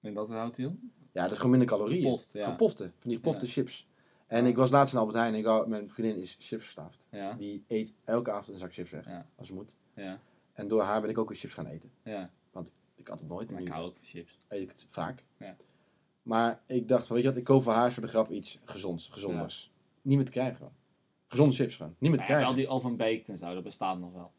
En 0.01 0.13
dat 0.13 0.29
houdt 0.29 0.57
hij 0.57 0.65
in? 0.65 0.91
Ja, 1.11 1.21
dat 1.21 1.31
is 1.31 1.35
gewoon 1.35 1.51
minder 1.51 1.69
calorieën. 1.69 2.03
Gepoft, 2.03 2.31
ja. 2.31 2.49
Gepofte, 2.49 2.83
van 2.83 3.09
die 3.09 3.15
gepofte 3.15 3.45
Ja. 3.45 3.51
chips. 3.51 3.87
En 4.31 4.45
ik 4.45 4.55
was 4.55 4.69
laatst 4.69 4.93
in 4.93 4.99
Albert 4.99 5.17
Heijn 5.17 5.33
en 5.33 5.39
ik 5.39 5.45
wou- 5.45 5.67
mijn 5.67 5.89
vriendin 5.89 6.21
is 6.21 6.37
chipsverslaafd. 6.39 7.07
Ja, 7.11 7.33
Die 7.33 7.63
eet 7.67 7.95
elke 8.05 8.31
avond 8.31 8.47
een 8.47 8.57
zak 8.57 8.73
chips 8.73 8.89
weg, 8.89 9.05
Ja. 9.05 9.25
als 9.35 9.47
het 9.47 9.57
moet. 9.57 9.77
ja, 9.95 10.19
En 10.53 10.67
door 10.67 10.81
haar 10.81 11.01
ben 11.01 11.09
ik 11.09 11.17
ook 11.17 11.29
weer 11.29 11.37
chips 11.37 11.53
gaan 11.53 11.65
eten. 11.65 11.91
ja. 12.03 12.29
Ik 12.95 13.07
had 13.07 13.19
het 13.19 13.29
nooit. 13.29 13.51
Maar 13.51 13.61
ik 13.61 13.67
hou 13.67 13.85
ook 13.85 13.95
van 13.95 14.05
chips. 14.05 14.39
eet 14.47 14.61
ik 14.61 14.69
het 14.69 14.85
vaak. 14.89 15.23
Ja. 15.39 15.55
Maar 16.21 16.61
ik 16.65 16.87
dacht 16.87 17.07
weet 17.07 17.21
je 17.21 17.27
wat, 17.27 17.37
ik 17.37 17.43
koop 17.43 17.63
voor 17.63 17.73
haar 17.73 17.93
voor 17.93 18.03
de 18.03 18.09
grap 18.09 18.31
iets 18.31 18.59
gezonds, 18.65 19.07
gezonders. 19.07 19.71
Niet 20.01 20.15
meer 20.15 20.25
te 20.25 20.31
krijgen 20.31 20.55
gewoon. 20.55 20.73
Gezonde 21.27 21.55
chips 21.55 21.75
gewoon. 21.75 21.95
Niet 21.97 22.09
meer 22.09 22.19
te 22.19 22.25
krijgen. 22.25 22.55
die 22.55 22.67
oven 22.67 22.97
baked 22.97 23.29
en 23.29 23.37
zo, 23.37 23.53
dat 23.53 23.63
bestaat 23.63 23.99
nog 23.99 24.13
wel. 24.13 24.31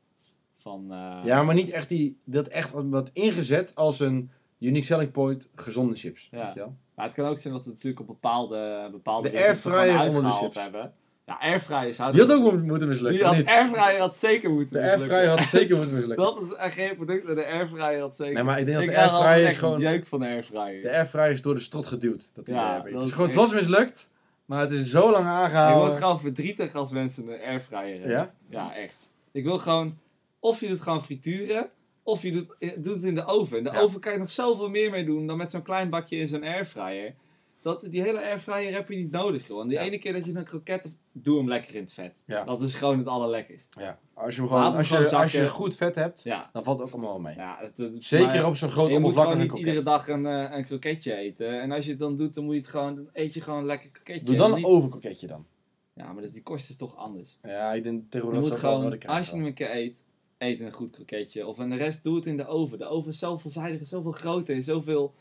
Van, 0.52 0.92
eh, 0.92 1.20
Ja, 1.24 1.42
maar 1.42 1.54
niet 1.54 1.70
echt 1.70 1.88
die, 1.88 2.18
dat 2.24 2.48
echt 2.48 2.70
wat 2.72 3.10
ingezet 3.12 3.74
als 3.74 4.00
een 4.00 4.30
unique 4.66 4.84
selling 4.86 5.10
point 5.10 5.50
gezonde 5.54 5.94
chips. 5.94 6.28
Ja. 6.30 6.44
Weet 6.44 6.54
je 6.54 6.60
wel? 6.60 6.74
Maar 6.94 7.04
het 7.06 7.14
kan 7.14 7.26
ook 7.26 7.38
zijn 7.38 7.54
dat 7.54 7.64
we 7.64 7.70
natuurlijk 7.70 8.00
op 8.00 8.06
bepaalde, 8.06 8.88
bepaalde 8.90 9.30
De 9.30 9.36
er 9.36 9.44
airfryer 9.46 10.00
onder 10.06 10.22
de 10.22 10.30
chips. 10.30 10.56
hebben. 10.62 10.92
Ja, 11.26 11.38
airfryers 11.40 11.96
Die 11.96 12.04
houden 12.04 12.26
had 12.28 12.36
ook 12.36 12.52
mo- 12.52 12.58
moeten 12.58 12.88
mislukken. 12.88 13.30
Die 13.32 13.42
had, 13.42 13.46
airfryer 13.56 14.00
had 14.00 14.16
zeker 14.16 14.50
moeten 14.50 14.74
De 14.74 14.80
mislukken. 14.80 15.10
airfryer 15.16 15.38
had 15.38 15.48
zeker 15.60 15.76
moeten 15.76 15.94
mislukken. 15.94 16.24
Dat 16.34 16.42
is 16.42 16.52
echt 16.52 16.74
geen 16.74 16.94
product 16.96 17.28
en 17.28 17.34
de 17.34 17.46
airfryer 17.46 18.00
had 18.00 18.16
zeker... 18.16 18.34
Nee, 18.34 18.42
maar 18.42 18.58
ik 18.58 18.64
denk 18.64 18.76
dat 18.78 18.86
ik 18.86 18.92
de 18.94 19.00
airfryer 19.00 19.46
is 19.46 19.56
gewoon... 19.56 19.80
jeuk 19.80 20.06
van 20.06 20.20
de 20.20 20.26
airfryer. 20.26 20.82
De 20.82 20.90
airfryer 20.90 21.30
is 21.30 21.42
door 21.42 21.54
de 21.54 21.60
strot 21.60 21.86
geduwd. 21.86 22.30
Dat 22.34 22.46
die 22.46 22.54
Ja, 22.54 22.80
dat 22.80 22.92
Het, 22.92 23.02
is 23.02 23.12
gewoon, 23.12 23.26
het 23.26 23.36
was 23.36 23.52
mislukt, 23.52 24.12
maar 24.44 24.60
het 24.60 24.70
is 24.70 24.90
zo 24.90 25.10
lang 25.10 25.24
ik 25.24 25.30
aangehouden. 25.30 25.86
word 25.88 25.98
gewoon 26.02 26.20
verdrietig 26.20 26.74
als 26.74 26.90
mensen 26.90 27.28
een 27.28 27.40
airfryer 27.40 27.98
hebben. 27.98 28.10
Ja? 28.10 28.32
Ja, 28.48 28.74
echt. 28.74 29.08
Ik 29.32 29.44
wil 29.44 29.58
gewoon... 29.58 29.98
Of 30.40 30.60
je 30.60 30.68
doet 30.68 30.80
gewoon 30.82 31.02
frituren, 31.04 31.68
of 32.02 32.22
je 32.22 32.32
doet, 32.32 32.54
eh, 32.58 32.70
doet 32.76 32.94
het 32.94 33.04
in 33.04 33.14
de 33.14 33.24
oven. 33.26 33.58
In 33.58 33.64
de 33.64 33.70
Ja. 33.72 33.80
oven 33.80 34.00
kan 34.00 34.12
je 34.12 34.18
nog 34.18 34.30
zoveel 34.30 34.68
meer 34.68 34.90
mee 34.90 35.04
doen 35.04 35.26
dan 35.26 35.36
met 35.36 35.50
zo'n 35.50 35.62
klein 35.62 35.90
bakje 35.90 36.16
in 36.16 36.28
zo'n 36.28 36.42
airfryer. 36.44 37.14
Dat, 37.62 37.86
die 37.90 38.02
hele 38.02 38.20
airfryer 38.22 38.72
heb 38.72 38.88
je 38.88 38.96
niet 38.96 39.10
nodig, 39.10 39.46
joh. 39.46 39.60
En 39.62 39.68
die 39.68 39.76
Ja. 39.78 39.84
ene 39.84 39.98
keer 39.98 40.12
dat 40.12 40.24
je 40.24 40.34
een 40.34 40.44
kroket... 40.44 40.94
Doe 41.14 41.38
hem 41.38 41.48
lekker 41.48 41.74
in 41.74 41.82
het 41.82 41.92
vet. 41.92 42.22
Ja. 42.26 42.44
Dat 42.44 42.62
is 42.62 42.74
gewoon 42.74 42.98
het 42.98 43.06
allerlekkerst. 43.06 43.74
Ja. 43.78 43.98
Als 44.14 44.34
je, 44.34 44.40
hem 44.40 44.50
gewoon, 44.50 44.76
als, 44.76 44.88
je, 44.88 45.16
als 45.16 45.32
je 45.32 45.48
goed 45.48 45.76
vet 45.76 45.94
hebt, 45.94 46.24
dan 46.52 46.64
valt 46.64 46.78
het 46.78 46.86
ook 46.88 46.92
allemaal 46.94 47.20
mee. 47.20 47.36
ja 47.36 47.56
het, 47.60 47.78
het- 47.78 48.04
Zeker 48.04 48.26
maar- 48.26 48.46
op 48.46 48.56
zo'n 48.56 48.70
groot 48.70 48.90
je 48.90 48.98
moet 48.98 49.36
niet 49.38 49.52
iedere 49.52 49.82
dag 49.82 50.08
een, 50.08 50.26
eh, 50.26 50.56
een 50.56 50.64
kroketje 50.64 51.14
eten. 51.14 51.60
En 51.60 51.72
als 51.72 51.84
je 51.84 51.90
het 51.90 51.98
dan 52.00 52.16
doet, 52.16 52.34
dan 52.34 52.44
moet 52.44 52.54
je 52.54 52.60
het 52.60 52.68
gewoon, 52.68 52.94
dan 52.94 53.08
eet 53.12 53.34
je 53.34 53.40
gewoon 53.40 53.58
een 53.58 53.66
lekker 53.66 53.90
kroketje. 53.90 54.24
Doe 54.24 54.36
dan 54.36 54.46
En 54.46 54.52
een 54.52 54.58
niet- 54.58 54.66
overkroketje 54.66 55.26
dan. 55.26 55.46
Ja, 55.94 56.12
maar 56.12 56.22
dus 56.22 56.32
die 56.32 56.42
kost 56.42 56.70
is 56.70 56.76
toch 56.76 56.96
anders. 56.96 57.38
Ja, 57.42 57.72
ik 57.72 57.82
denk 57.82 58.10
tegenwoordig 58.10 58.48
dat 58.50 58.60
wel 58.60 58.98
als 59.06 59.28
je 59.30 59.36
hem 59.36 59.44
een 59.46 59.54
keer 59.54 59.74
eet, 59.76 60.06
eet 60.42 60.60
een 60.60 60.72
goed 60.72 60.90
kroketje. 60.90 61.46
Of 61.46 61.58
en 61.58 61.70
de 61.70 61.76
rest 61.76 62.02
doe 62.02 62.16
het 62.16 62.26
in 62.26 62.36
de 62.36 62.46
oven. 62.46 62.78
De 62.78 62.86
oven 62.86 63.10
is 63.12 63.18
zo 63.18 63.36
veelzijdig, 63.36 63.88
zoveel 63.88 64.12
groter, 64.12 64.62
zoveel 64.62 65.14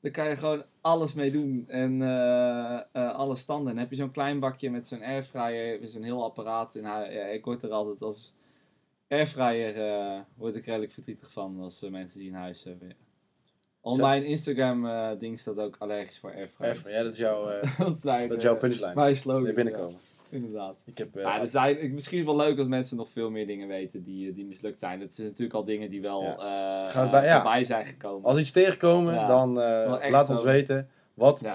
Daar 0.00 0.10
kan 0.12 0.28
je 0.28 0.36
gewoon 0.36 0.64
alles 0.80 1.14
mee 1.14 1.30
doen. 1.30 1.64
En 1.68 2.02
eh, 2.02 3.14
alle 3.14 3.36
standen. 3.36 3.66
En 3.68 3.72
dan 3.72 3.82
heb 3.82 3.90
je 3.90 3.96
zo'n 3.96 4.10
klein 4.10 4.38
bakje 4.38 4.70
met 4.70 4.86
zo'n 4.86 5.02
airfryer. 5.02 5.88
Zo'n 5.88 6.02
heel 6.02 6.24
apparaat. 6.24 6.74
In. 6.74 6.82
Ja, 6.82 7.06
ik 7.06 7.44
word 7.44 7.62
er 7.62 7.70
altijd 7.70 8.02
als 8.02 8.34
airfryer 9.08 9.76
eh 9.76 10.20
word 10.34 10.56
ik 10.56 10.64
redelijk 10.66 10.92
verdrietig 10.92 11.32
van. 11.32 11.60
Als 11.60 11.86
mensen 11.90 12.18
die 12.18 12.28
in 12.28 12.34
huis 12.34 12.64
hebben. 12.64 12.88
Ja. 12.88 12.94
Op 13.80 13.94
Zo- 13.94 14.02
mijn 14.02 14.24
Instagram 14.24 14.88
ding 15.18 15.38
staat 15.38 15.58
ook 15.58 15.76
allergisch 15.78 16.18
voor 16.18 16.34
airfryer. 16.34 16.90
Ja, 16.90 17.02
dat 17.02 17.12
is 17.12 17.18
jouw, 17.18 17.44
dat 17.78 17.94
is, 17.94 18.00
dat 18.00 18.36
is 18.36 18.42
jouw 18.42 18.56
punchline. 18.56 18.94
Mijn 18.94 19.16
slogan. 19.16 19.54
Binnenkomen. 19.54 19.90
ja, 19.92 20.19
inderdaad. 20.30 20.82
Ik 20.86 20.98
heb, 20.98 21.16
eh, 21.16 21.22
Ja, 21.22 21.40
er 21.40 21.48
zijn, 21.48 21.82
ik, 21.82 21.92
misschien 21.92 22.24
wel 22.24 22.36
leuk 22.36 22.58
als 22.58 22.66
mensen 22.68 22.96
nog 22.96 23.10
veel 23.10 23.30
meer 23.30 23.46
dingen 23.46 23.68
weten 23.68 24.02
die, 24.04 24.28
eh, 24.28 24.34
die 24.34 24.44
mislukt 24.46 24.78
zijn. 24.78 25.00
Het 25.00 25.14
zijn 25.14 25.26
natuurlijk 25.26 25.54
al 25.54 25.64
dingen 25.64 25.90
die 25.90 26.00
wel 26.00 26.22
Ja. 26.22 26.32
eh, 26.86 26.92
Gaan 26.92 27.04
we 27.04 27.10
bij- 27.10 27.24
ja. 27.24 27.34
voorbij 27.40 27.64
zijn 27.64 27.86
gekomen. 27.86 28.28
als 28.30 28.38
iets 28.40 28.52
tegenkomen, 28.52 29.14
Ja. 29.14 29.26
dan 29.26 29.52
laat 30.10 30.30
ons 30.30 30.42
weten. 30.42 30.88
Wat, 31.14 31.48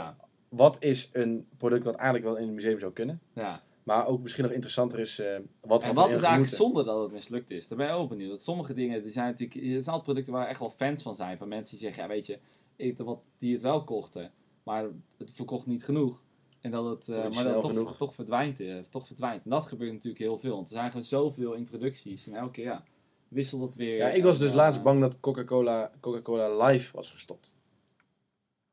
wat 0.49 0.77
is 0.79 1.09
een 1.13 1.47
product 1.57 1.83
wat 1.83 1.95
eigenlijk 1.95 2.25
wel 2.25 2.35
in 2.37 2.43
het 2.45 2.53
museum 2.55 2.79
zou 2.79 2.91
kunnen? 2.93 3.19
ja. 3.33 3.61
Maar 3.83 4.07
ook 4.07 4.21
misschien 4.21 4.43
nog 4.43 4.53
interessanter 4.53 4.99
is, 4.99 5.19
eh, 5.19 5.25
wat 5.61 5.83
En 5.83 5.89
erin 5.89 6.03
is 6.03 6.21
eigenlijk 6.21 6.23
gemoeten? 6.23 6.57
zonde 6.57 6.83
dat 6.83 7.01
het 7.01 7.11
mislukt 7.11 7.51
is? 7.51 7.67
Daar 7.67 7.77
ben 7.77 7.87
je 7.87 7.93
ook 7.93 8.09
benieuwd. 8.09 8.29
Want 8.29 8.41
sommige 8.41 8.73
dingen, 8.73 9.01
die 9.03 9.11
zijn 9.11 9.25
natuurlijk, 9.25 9.53
het 9.53 9.63
zijn 9.65 9.85
altijd 9.85 10.03
producten 10.03 10.33
waar 10.33 10.47
echt 10.47 10.59
wel 10.59 10.69
fans 10.69 11.01
van 11.01 11.15
zijn. 11.15 11.37
Van 11.37 11.47
mensen 11.47 11.71
die 11.77 11.85
zeggen, 11.85 12.03
ja 12.03 12.09
weet 12.09 12.25
je, 12.25 12.39
ik, 12.75 12.97
wat, 12.97 13.19
die 13.37 13.53
het 13.53 13.61
wel 13.61 13.83
kochten, 13.83 14.31
maar 14.63 14.83
het 15.17 15.31
verkocht 15.33 15.65
niet 15.65 15.83
genoeg. 15.85 16.23
En 16.65 16.71
dat 16.71 16.85
het, 16.85 17.09
eh, 17.09 17.15
maar 17.29 17.43
dat 17.43 17.61
toch, 17.61 17.97
toch, 17.97 18.15
verdwijnt, 18.15 18.59
eh, 18.59 18.77
toch 18.79 19.07
verdwijnt. 19.07 19.43
En 19.43 19.49
dat 19.49 19.65
gebeurt 19.65 19.91
natuurlijk 19.91 20.23
heel 20.23 20.37
veel. 20.37 20.55
Want 20.55 20.67
er 20.67 20.73
zijn 20.73 20.87
gewoon 20.91 21.05
zoveel 21.05 21.53
introducties. 21.53 22.27
En 22.27 22.35
elke 22.35 22.51
keer, 22.51 22.63
ja, 22.63 22.83
wisselt 23.27 23.61
het 23.61 23.75
weer. 23.75 23.97
Ja, 23.97 24.07
ik 24.07 24.23
was 24.23 24.35
En, 24.35 24.39
dus 24.41 24.49
eh, 24.49 24.55
laatst 24.55 24.83
bang 24.83 25.01
dat 25.01 25.19
Coca-Cola 25.19 25.91
Coca-Cola 25.99 26.65
Live 26.65 26.95
was 26.95 27.11
gestopt. 27.11 27.55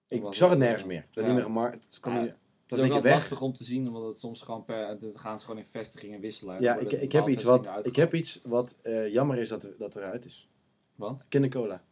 Toen 0.07 0.27
Ik 0.27 0.35
zag 0.35 0.51
het, 0.51 0.59
nergens 0.59 0.83
eh, 0.83 0.89
meer. 0.89 1.01
Het 1.11 1.15
ja. 1.15 1.33
niet 1.35 1.49
meer. 1.49 1.71
Het 1.73 2.01
kwam 2.01 2.15
Ja, 2.15 2.21
niet- 2.23 2.35
het 2.67 2.81
was 2.81 2.89
wel 2.89 3.03
lastig 3.13 3.41
om 3.41 3.55
te 3.55 3.65
zien, 3.65 3.87
omdat 3.87 4.07
het 4.07 4.19
soms 4.19 4.43
gewoon 4.43 4.65
per, 4.65 4.89
het 4.89 5.05
gaan 5.15 5.39
ze 5.39 5.45
gewoon 5.45 5.61
in 5.61 5.67
vestigingen 5.67 6.21
wisselen. 6.21 6.61
Ja, 6.63 6.75
Dan 6.75 6.83
ik, 6.83 6.93
ik, 6.93 7.13
heb 7.13 7.29
iets 7.29 7.45
wat, 7.45 7.79
ik 7.83 7.97
heb 7.97 8.15
iets 8.15 8.41
wat 8.45 8.79
eh, 8.83 9.13
jammer 9.13 9.39
is 9.39 9.49
dat, 9.49 9.65
er- 9.65 9.75
dat 9.79 9.97
eruit 9.97 10.25
is. 10.25 10.49
Want? 10.95 11.29
Kindercola. 11.29 11.85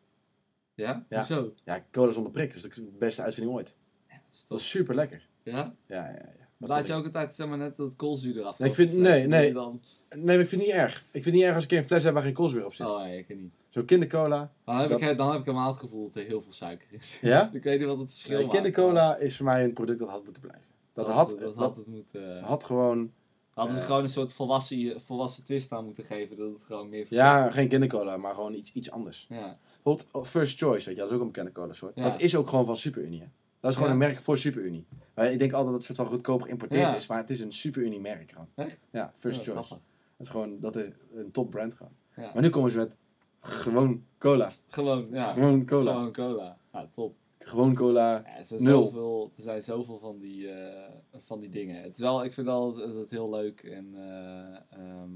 Ja? 0.75 1.07
Ja. 1.09 1.17
Hoezo? 1.19 1.55
Ja, 1.65 1.85
cola 1.91 2.13
zonder 2.13 2.33
prik. 2.33 2.55
Dat 2.55 2.65
is 2.65 2.75
de 2.75 2.83
beste 2.99 3.23
uitvinding 3.23 3.57
ooit. 3.57 3.77
Dat 4.09 4.19
is 4.33 4.47
Dat 4.47 4.59
is 4.59 4.69
super 4.71 4.95
lekker. 4.95 5.29
Ja? 5.43 5.75
Ja, 5.87 5.97
ja, 6.05 6.11
ja. 6.11 6.39
Dat 6.59 6.69
Laat 6.69 6.87
je 6.87 6.93
ik- 6.93 6.99
ook 6.99 7.05
altijd 7.05 7.35
zeg 7.35 7.49
maar, 7.49 7.59
net 7.59 7.77
dat 7.77 7.97
koolzuur 7.97 8.39
eraf 8.39 8.59
Nee, 8.59 8.69
ik 8.69 8.75
vind- 8.75 8.93
nee, 8.93 9.27
nee. 9.27 9.53
Dan... 9.53 9.81
Nee, 10.15 10.25
maar 10.25 10.35
ik 10.39 10.49
vind 10.49 10.63
het 10.63 10.71
niet 10.71 10.81
erg. 10.81 10.97
Ik 10.99 11.05
vind 11.13 11.25
het 11.25 11.35
niet 11.35 11.43
erg 11.43 11.55
als 11.55 11.65
ik 11.65 11.71
een 11.71 11.77
keer 11.77 11.79
een 11.79 11.91
fles 11.91 12.05
heb 12.05 12.15
waar 12.15 12.23
geen 12.23 12.33
koolzuur 12.33 12.65
op 12.65 12.75
zit. 12.75 12.87
Oh 12.87 13.03
nee, 13.03 13.19
ik 13.19 13.29
weet 13.29 13.41
niet. 13.41 13.53
Zo 13.69 13.83
kindercola. 13.85 14.53
Dan 14.65 14.77
heb, 14.77 14.89
Dat- 14.91 15.01
ik, 15.01 15.17
dan 15.17 15.31
heb 15.31 15.39
ik 15.41 15.45
helemaal 15.47 15.69
het 15.69 15.79
gevoel 15.79 16.07
dat 16.07 16.15
er 16.15 16.25
heel 16.25 16.41
veel 16.41 16.53
suiker 16.53 16.89
is. 16.91 17.19
Ja? 17.21 17.51
ik 17.53 17.63
weet 17.63 17.79
niet 17.79 17.89
wat 17.89 17.99
het 17.99 18.11
verschil 18.11 18.33
Nee, 18.37 18.43
maakt. 18.47 18.55
kindercola 18.55 19.17
is 19.17 19.37
voor 19.37 19.47
mij 19.47 19.65
een 19.65 19.73
product 19.73 19.99
dat 19.99 20.09
had 20.09 20.25
moeten 20.25 20.43
blijven. 20.43 20.67
Dat, 20.93 21.07
Dat, 21.07 21.15
had, 21.15 21.31
dat, 21.31 21.41
dat, 21.41 21.55
had 21.55 21.77
het 21.77 21.87
moeten... 21.87 22.43
had 22.43 22.65
gewoon... 22.65 23.13
hadden 23.55 23.75
ze 23.75 23.81
eh, 23.81 23.87
gewoon 23.87 24.03
een 24.03 24.09
soort 24.09 24.33
volwassen, 24.33 25.01
volwassen 25.01 25.45
twist 25.45 25.73
aan 25.73 25.85
moeten 25.85 26.05
geven. 26.05 26.37
Dat 26.37 26.53
het 26.53 26.65
gewoon 26.65 26.89
meer... 26.89 27.07
Ja, 27.09 27.51
geen 27.51 27.69
kindercola, 27.69 28.17
maar 28.17 28.35
gewoon 28.35 28.55
iets, 28.55 28.73
iets 28.73 28.91
anders. 28.91 29.27
Ja. 29.29 29.59
Bijvoorbeeld 29.75 30.09
oh, 30.13 30.25
First 30.25 30.59
Choice, 30.59 30.87
weet 30.87 30.95
je, 30.95 31.01
dat 31.01 31.11
is 31.11 31.17
ook 31.17 31.21
een 31.23 31.27
bekende 31.27 31.53
cola 31.53 31.73
soort. 31.73 31.95
Ja. 31.97 32.03
Dat 32.11 32.21
is 32.21 32.37
ook 32.37 32.49
gewoon 32.49 32.67
van 32.67 32.77
Superunie. 32.77 33.21
Hè? 33.21 33.27
Dat 33.61 33.71
is 33.71 33.77
gewoon 33.77 33.89
Ja. 33.93 33.95
een 33.95 34.09
merk 34.09 34.21
voor 34.21 34.39
Superunie. 34.39 34.87
Ik 35.15 35.39
denk 35.39 35.53
altijd 35.53 35.65
dat 35.65 35.73
het 35.73 35.85
soort 35.85 35.97
van 35.99 36.07
goedkoper 36.07 36.47
geïmporteerd 36.47 36.83
Ja. 36.91 36.97
is, 36.97 37.07
maar 37.07 37.19
het 37.19 37.31
is 37.31 37.41
een 37.41 37.53
Superunie 37.53 38.01
merk 38.01 38.31
gewoon. 38.31 38.49
Echt? 38.55 38.81
Ja, 38.91 39.13
First 39.17 39.37
Choice. 39.43 39.51
grappig. 39.51 39.87
Het 40.17 40.27
is 40.27 40.29
gewoon, 40.29 40.61
dat 40.61 40.77
is 40.77 40.89
een 41.15 41.31
top 41.31 41.51
brand 41.51 41.75
gewoon. 41.75 41.93
Ja. 42.17 42.31
Maar 42.35 42.43
nu 42.43 42.49
komen 42.49 42.71
ze 42.71 42.77
met 42.77 42.99
gewoon 43.41 44.05
cola. 44.19 44.51
Gewoon, 44.69 45.07
ja. 45.11 45.27
Gewoon 45.33 45.67
cola. 45.67 45.93
Gewoon 45.93 46.13
cola. 46.13 46.57
Ja, 46.73 46.89
top. 46.91 47.15
Gewoon 47.39 47.75
cola. 47.75 48.23
Ja, 48.27 48.37
er, 48.39 48.45
zijn 48.45 48.63
Nul. 48.63 48.83
Zoveel, 48.83 49.33
er 49.37 49.43
zijn 49.43 49.63
zoveel 49.63 49.99
van 49.99 50.19
die, 50.19 50.49
eh, 50.51 50.91
van 51.19 51.41
die 51.41 51.51
dingen. 51.51 51.83
Het 51.83 51.95
is 51.95 52.01
wel, 52.01 52.25
ik 52.25 52.33
vind 52.35 52.47
wel 52.47 52.77
het, 52.77 52.95
het 52.95 53.11
heel 53.11 53.31
leuk. 53.31 53.63
En, 53.63 53.93
eh, 53.95 54.79
ehm, 54.79 55.11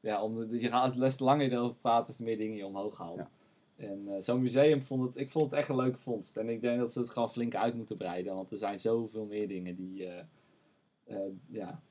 ja, 0.00 0.22
om 0.22 0.48
de, 0.48 0.60
je 0.60 0.68
gaat, 0.68 1.16
te 1.16 1.24
langer 1.24 1.44
je 1.46 1.52
erover 1.52 1.76
praat, 1.76 2.06
des 2.06 2.16
te 2.16 2.22
meer 2.22 2.36
dingen 2.36 2.56
je 2.56 2.66
omhoog 2.66 2.98
haalt. 2.98 3.28
Ja. 3.80 3.86
En 3.86 4.08
eh, 4.08 4.22
zo'n 4.22 4.42
museum 4.42 4.82
vond 4.82 5.06
het, 5.06 5.16
ik 5.16 5.30
vond 5.30 5.44
het 5.44 5.54
echt 5.60 5.68
een 5.68 5.76
leuke 5.76 5.98
vondst. 5.98 6.36
En 6.36 6.48
ik 6.48 6.60
denk 6.60 6.78
dat 6.78 6.92
ze 6.92 7.00
het 7.00 7.10
gewoon 7.10 7.30
flink 7.30 7.54
uit 7.54 7.74
moeten 7.74 7.96
breiden. 7.96 8.34
Want 8.34 8.50
er 8.50 8.56
zijn 8.56 8.80
zoveel 8.80 9.24
meer 9.24 9.48
dingen 9.48 9.76
die, 9.76 10.06
eh, 10.06 10.18
eh, 11.04 11.32
ja, 11.46 11.82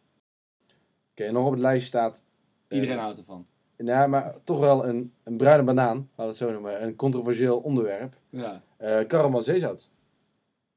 Oké, 1.11 1.23
en 1.23 1.33
nog 1.33 1.45
op 1.45 1.51
het 1.51 1.59
lijstje 1.59 1.87
staat... 1.87 2.25
iedereen 2.67 2.97
houdt 2.97 3.17
ervan. 3.17 3.45
Nou, 3.77 4.09
maar 4.09 4.35
toch 4.43 4.59
wel 4.59 4.87
een, 4.87 5.13
een 5.23 5.37
bruine 5.37 5.63
banaan, 5.63 5.95
laten 5.97 6.11
we 6.15 6.23
het 6.23 6.37
zo 6.37 6.51
noemen. 6.51 6.83
Een 6.83 6.95
controversieel 6.95 7.59
onderwerp. 7.59 8.13
Ja, 8.29 8.63
karamel 9.07 9.41
zeezout. 9.41 9.91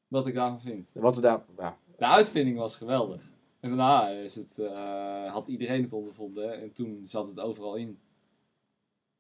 wat 0.09 0.27
ik 0.27 0.35
daarvan 0.35 0.61
vind. 0.61 0.89
Wat 0.93 1.17
er 1.17 1.23
daar... 1.23 1.45
Ja, 1.59 1.77
De 1.97 2.07
uitvinding 2.07 2.59
was 2.59 2.77
geweldig. 2.77 3.23
En 3.61 3.69
daarna 3.69 4.09
is 4.09 4.35
het, 4.35 4.57
had 5.27 5.49
iedereen 5.49 5.83
het 5.83 5.93
ondervonden 5.93 6.61
en 6.61 6.73
toen 6.73 7.01
zat 7.05 7.29
het 7.29 7.41
overal 7.41 7.75
in. 7.75 7.99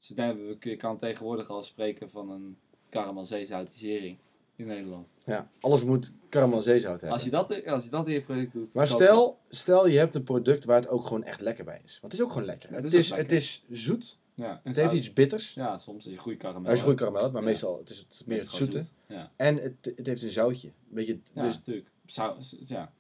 Dus 0.07 0.17
dat 0.17 0.37
je 0.61 0.77
kan 0.77 0.99
tegenwoordig 0.99 1.49
al 1.51 1.63
spreken 1.63 2.11
van 2.11 2.31
een 2.31 2.57
karamelzeezoutisering 2.89 4.19
in 4.57 4.67
Nederland. 4.67 5.07
ja, 5.25 5.49
alles 5.61 5.85
moet 5.85 6.13
karamel 6.29 6.63
zeezout 6.63 6.91
hebben. 7.01 7.11
Als 7.11 7.25
je 7.25 7.31
dat, 7.31 7.67
als 7.67 7.85
je 7.85 7.91
dat 7.91 8.07
in 8.09 8.13
je 8.15 8.21
product 8.23 8.53
doet. 8.53 8.75
Maar 8.75 8.87
stel, 8.87 9.39
stel 9.49 9.87
je 9.87 9.99
hebt 9.99 10.15
een 10.15 10.23
product 10.23 10.65
waar 10.65 10.77
het 10.77 10.89
ook 10.89 11.07
gewoon 11.07 11.25
echt 11.25 11.41
lekker 11.41 11.65
bij 11.65 11.81
is. 11.85 11.99
Want 12.01 12.13
het 12.13 12.21
is 12.21 12.27
ook 12.27 12.33
gewoon 12.33 12.47
lekker. 12.47 12.69
Ja, 12.71 12.75
het, 12.75 12.85
het 12.85 12.93
is 12.95 13.11
is, 13.11 13.17
het 13.17 13.33
is 13.33 13.65
zoet. 13.71 14.03
het. 14.05 14.19
Ja, 14.35 14.61
Het 14.65 14.77
heeft 14.77 14.95
iets 14.95 15.13
bitters. 15.13 15.55
Ja, 15.55 15.79
soms 15.79 16.05
als 16.05 16.15
je 16.15 16.19
goede 16.21 16.39
karamel. 16.39 16.71
Als 16.71 16.79
je 16.79 16.85
goed 16.85 16.89
hebt, 16.89 16.99
karamel 17.01 17.21
hebt, 17.23 17.33
maar 17.33 17.43
Ja. 17.43 17.49
meestal 17.49 17.79
het 17.79 17.91
is 17.91 17.99
het 17.99 18.23
meer 18.27 18.37
is 18.37 18.43
het 18.43 18.53
zoete. 18.53 18.77
zoet. 18.79 18.93
Ja, 19.07 19.31
En 19.37 19.57
het, 19.57 19.93
het 19.97 20.07
heeft 20.07 20.23
een 20.23 20.31
zoutje. 20.31 20.71
Beetje, 20.89 21.19
ja 21.33 21.43
dus 21.43 21.55
natuurlijk. 21.57 21.87
Zout, 22.07 22.57
ja. 22.67 22.93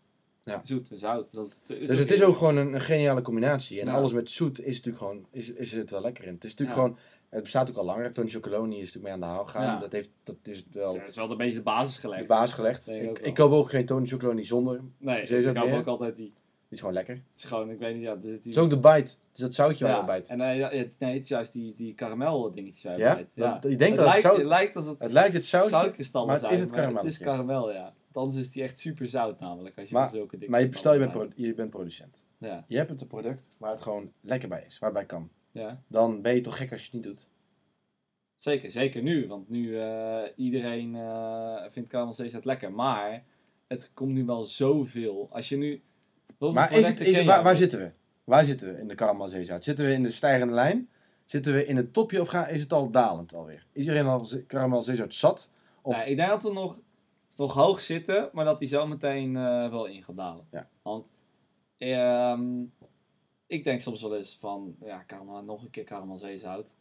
Ja. 0.44 0.60
Zoet 0.64 0.90
en 0.90 0.98
zout. 0.98 1.32
Dat 1.32 1.62
is, 1.66 1.86
dus 1.89 1.98
het 1.98 2.10
is 2.10 2.23
ook 2.23 2.36
gewoon 2.36 2.56
een, 2.56 2.74
een 2.74 2.81
geniale 2.81 3.23
combinatie. 3.23 3.81
En 3.81 3.86
Ja. 3.86 3.93
alles 3.94 4.12
met 4.12 4.31
zoet 4.31 4.60
is 4.64 4.77
natuurlijk 4.77 4.97
gewoon, 5.05 5.27
is, 5.31 5.52
is 5.52 5.73
het 5.73 5.90
wel 5.90 6.01
lekker 6.01 6.24
in. 6.24 6.35
Het 6.35 6.44
is 6.44 6.51
natuurlijk 6.51 6.78
Ja. 6.78 6.85
gewoon, 6.85 6.98
het 7.28 7.43
bestaat 7.43 7.70
ook 7.70 7.77
al 7.77 7.85
langer. 7.85 8.12
Tony 8.12 8.28
Chocoloni 8.31 8.74
is 8.81 8.94
natuurlijk 8.94 9.05
mee 9.05 9.12
aan 9.12 9.20
de 9.20 9.27
haal 9.27 9.44
gegaan. 9.44 9.81
Dat, 9.81 9.93
heeft, 9.93 10.10
dat 10.23 10.36
is 10.43 10.64
wel 10.73 10.93
Ja, 10.94 10.98
dat 11.01 11.09
is 11.09 11.16
wel 11.16 11.31
een 11.31 11.36
beetje 11.36 11.55
de 11.56 11.62
basis 11.62 11.94
de 11.94 12.01
gelegd. 12.01 12.27
baas 12.27 12.52
gelegd. 12.55 12.85
Denk 12.86 13.19
ik 13.19 13.27
Ik, 13.27 13.35
koop 13.35 13.52
ook 13.52 13.70
geen 13.70 13.86
Tony 13.86 14.06
Chocoloni 14.06 14.44
zonder. 14.44 14.81
Nee, 14.98 15.23
ik 15.23 15.70
meer? 15.70 15.78
ook 15.78 15.86
altijd 15.86 16.16
die. 16.16 16.32
Is 16.73 16.78
gewoon 16.78 16.94
lekker. 16.94 17.15
Het 17.15 17.24
Het 17.32 17.39
is 17.43 17.44
gewoon, 17.44 17.70
ik 17.70 17.78
weet 17.78 17.94
niet, 17.94 18.03
ja, 18.03 18.16
die, 18.16 18.40
die, 18.40 18.51
is 18.51 18.59
ook 18.59 18.70
de 18.70 18.77
bite. 18.81 18.90
Het 18.97 19.19
is 19.32 19.39
dat 19.40 19.55
zoutje 19.55 19.85
waar 19.85 19.97
je 19.99 20.05
bijt. 20.05 20.28
En 20.28 20.40
eh, 20.40 20.57
ja, 20.57 20.70
het, 20.70 20.94
nee, 20.99 21.12
het 21.15 21.23
is 21.23 21.28
juist 21.28 21.53
die, 21.53 21.74
die 21.74 21.94
karamel 21.94 22.53
dingetjes 22.53 22.82
Ja? 22.82 23.15
bijt. 23.15 23.32
Dat- 23.35 23.62
je 23.62 23.77
denkt 23.77 23.97
dat 23.97 24.05
het 24.05 24.12
lijkt, 24.15 24.23
zout- 24.23 24.36
het 24.36 24.47
lijkt 24.47 24.77
als 24.77 24.85
het 24.86 24.99
Het 24.99 25.12
lijkt 25.12 25.35
het 25.35 25.47
zoutje, 25.47 25.69
zoutkristallen 25.70 26.27
maar 26.27 26.36
het 26.36 26.44
zijn, 26.44 26.55
is 26.57 26.61
het 26.66 26.70
het 26.70 26.78
is 26.81 26.85
karamelletje. 27.19 27.24
karamel, 27.24 27.73
ja. 27.73 27.94
Anders 28.12 28.39
is 28.40 28.51
die 28.51 28.62
echt 28.62 28.78
super 28.78 29.07
zout 29.09 29.40
namelijk, 29.40 29.78
als 29.78 29.89
je 29.89 29.94
Maar- 29.94 30.09
zulke 30.11 30.36
dikke 30.39 30.51
Maar 30.51 30.61
je, 30.61 30.77
stel 30.77 30.93
je 30.93 30.99
bent, 30.99 31.11
pro- 31.11 31.28
je 31.35 31.55
bent 31.55 31.70
producent. 31.70 32.27
Ja, 32.39 32.65
Je 32.69 32.77
hebt 32.77 32.90
het 32.90 33.09
product 33.09 33.57
waar 33.59 33.70
het 33.70 33.81
gewoon 33.81 34.12
lekker 34.20 34.49
bij 34.49 34.65
is, 34.66 34.78
waar 34.78 34.90
het 34.90 34.99
bij 34.99 35.07
kan. 35.09 35.31
ja. 35.51 35.82
Dan 35.89 36.23
ben 36.23 36.35
je 36.35 36.40
toch 36.40 36.57
gek 36.57 36.73
als 36.73 36.81
je 36.81 36.86
het 36.86 36.94
niet 36.94 37.05
doet. 37.05 37.28
Zeker, 38.36 38.70
zeker 38.70 39.03
nu. 39.03 39.28
Want 39.28 39.49
nu 39.49 39.66
uh, 39.69 40.19
iedereen 40.36 40.94
uh, 40.94 41.62
vindt 41.69 41.89
karamel 41.89 42.12
steeds 42.12 42.32
net 42.32 42.44
lekker. 42.44 42.73
Maar 42.73 43.24
het 43.69 43.90
komt 43.94 44.12
nu 44.12 44.24
wel 44.24 44.44
zoveel. 44.44 45.28
Als 45.31 45.49
je 45.49 45.57
nu... 45.57 45.82
Maar 46.51 46.73
is 46.73 46.89
het, 46.89 47.01
is 47.01 47.16
het, 47.16 47.27
waar, 47.27 47.43
waar 47.43 47.56
zitten 47.56 47.78
we? 47.78 47.90
Waar 48.24 48.44
zitten 48.44 48.74
we 48.74 48.81
in 48.81 48.89
de 48.89 48.94
karamelzeezout? 48.94 49.64
Zitten 49.64 49.86
we 49.86 49.93
in 49.93 50.02
de 50.02 50.10
stijgende 50.10 50.55
lijn? 50.55 50.89
Zitten 51.24 51.52
we 51.52 51.66
in 51.66 51.77
het 51.77 51.93
topje 51.93 52.20
of 52.20 52.28
gaan, 52.28 52.48
is 52.48 52.60
het 52.60 52.73
al 52.73 52.90
dalend 52.90 53.35
alweer? 53.35 53.66
Is 53.73 53.81
iedereen 53.81 54.06
al 54.06 54.28
karamelzeezout 54.47 55.14
zat? 55.14 55.52
Of... 55.82 55.97
Nee, 55.97 56.10
ik 56.10 56.16
denk 56.16 56.28
dat 56.28 56.43
we 56.43 56.52
nog, 56.52 56.81
nog 57.36 57.55
hoog 57.55 57.81
zitten, 57.81 58.31
maar 58.32 58.44
dat 58.44 58.59
die 58.59 58.69
zo 58.69 58.86
meteen 58.86 59.35
uh, 59.35 59.70
wel 59.70 59.86
in 59.86 60.02
gaat 60.02 60.16
dalen. 60.16 60.47
Ja. 60.51 60.69
Want 60.82 61.12
um, 61.78 62.73
ik 63.47 63.64
denk 63.64 63.81
soms 63.81 64.02
wel 64.02 64.16
eens 64.16 64.36
van, 64.40 64.77
ja, 64.85 64.98
karamel, 64.98 65.43
nog 65.43 65.62
een 65.62 65.70
keer 65.70 65.85
karamelzeezout. 65.85 66.74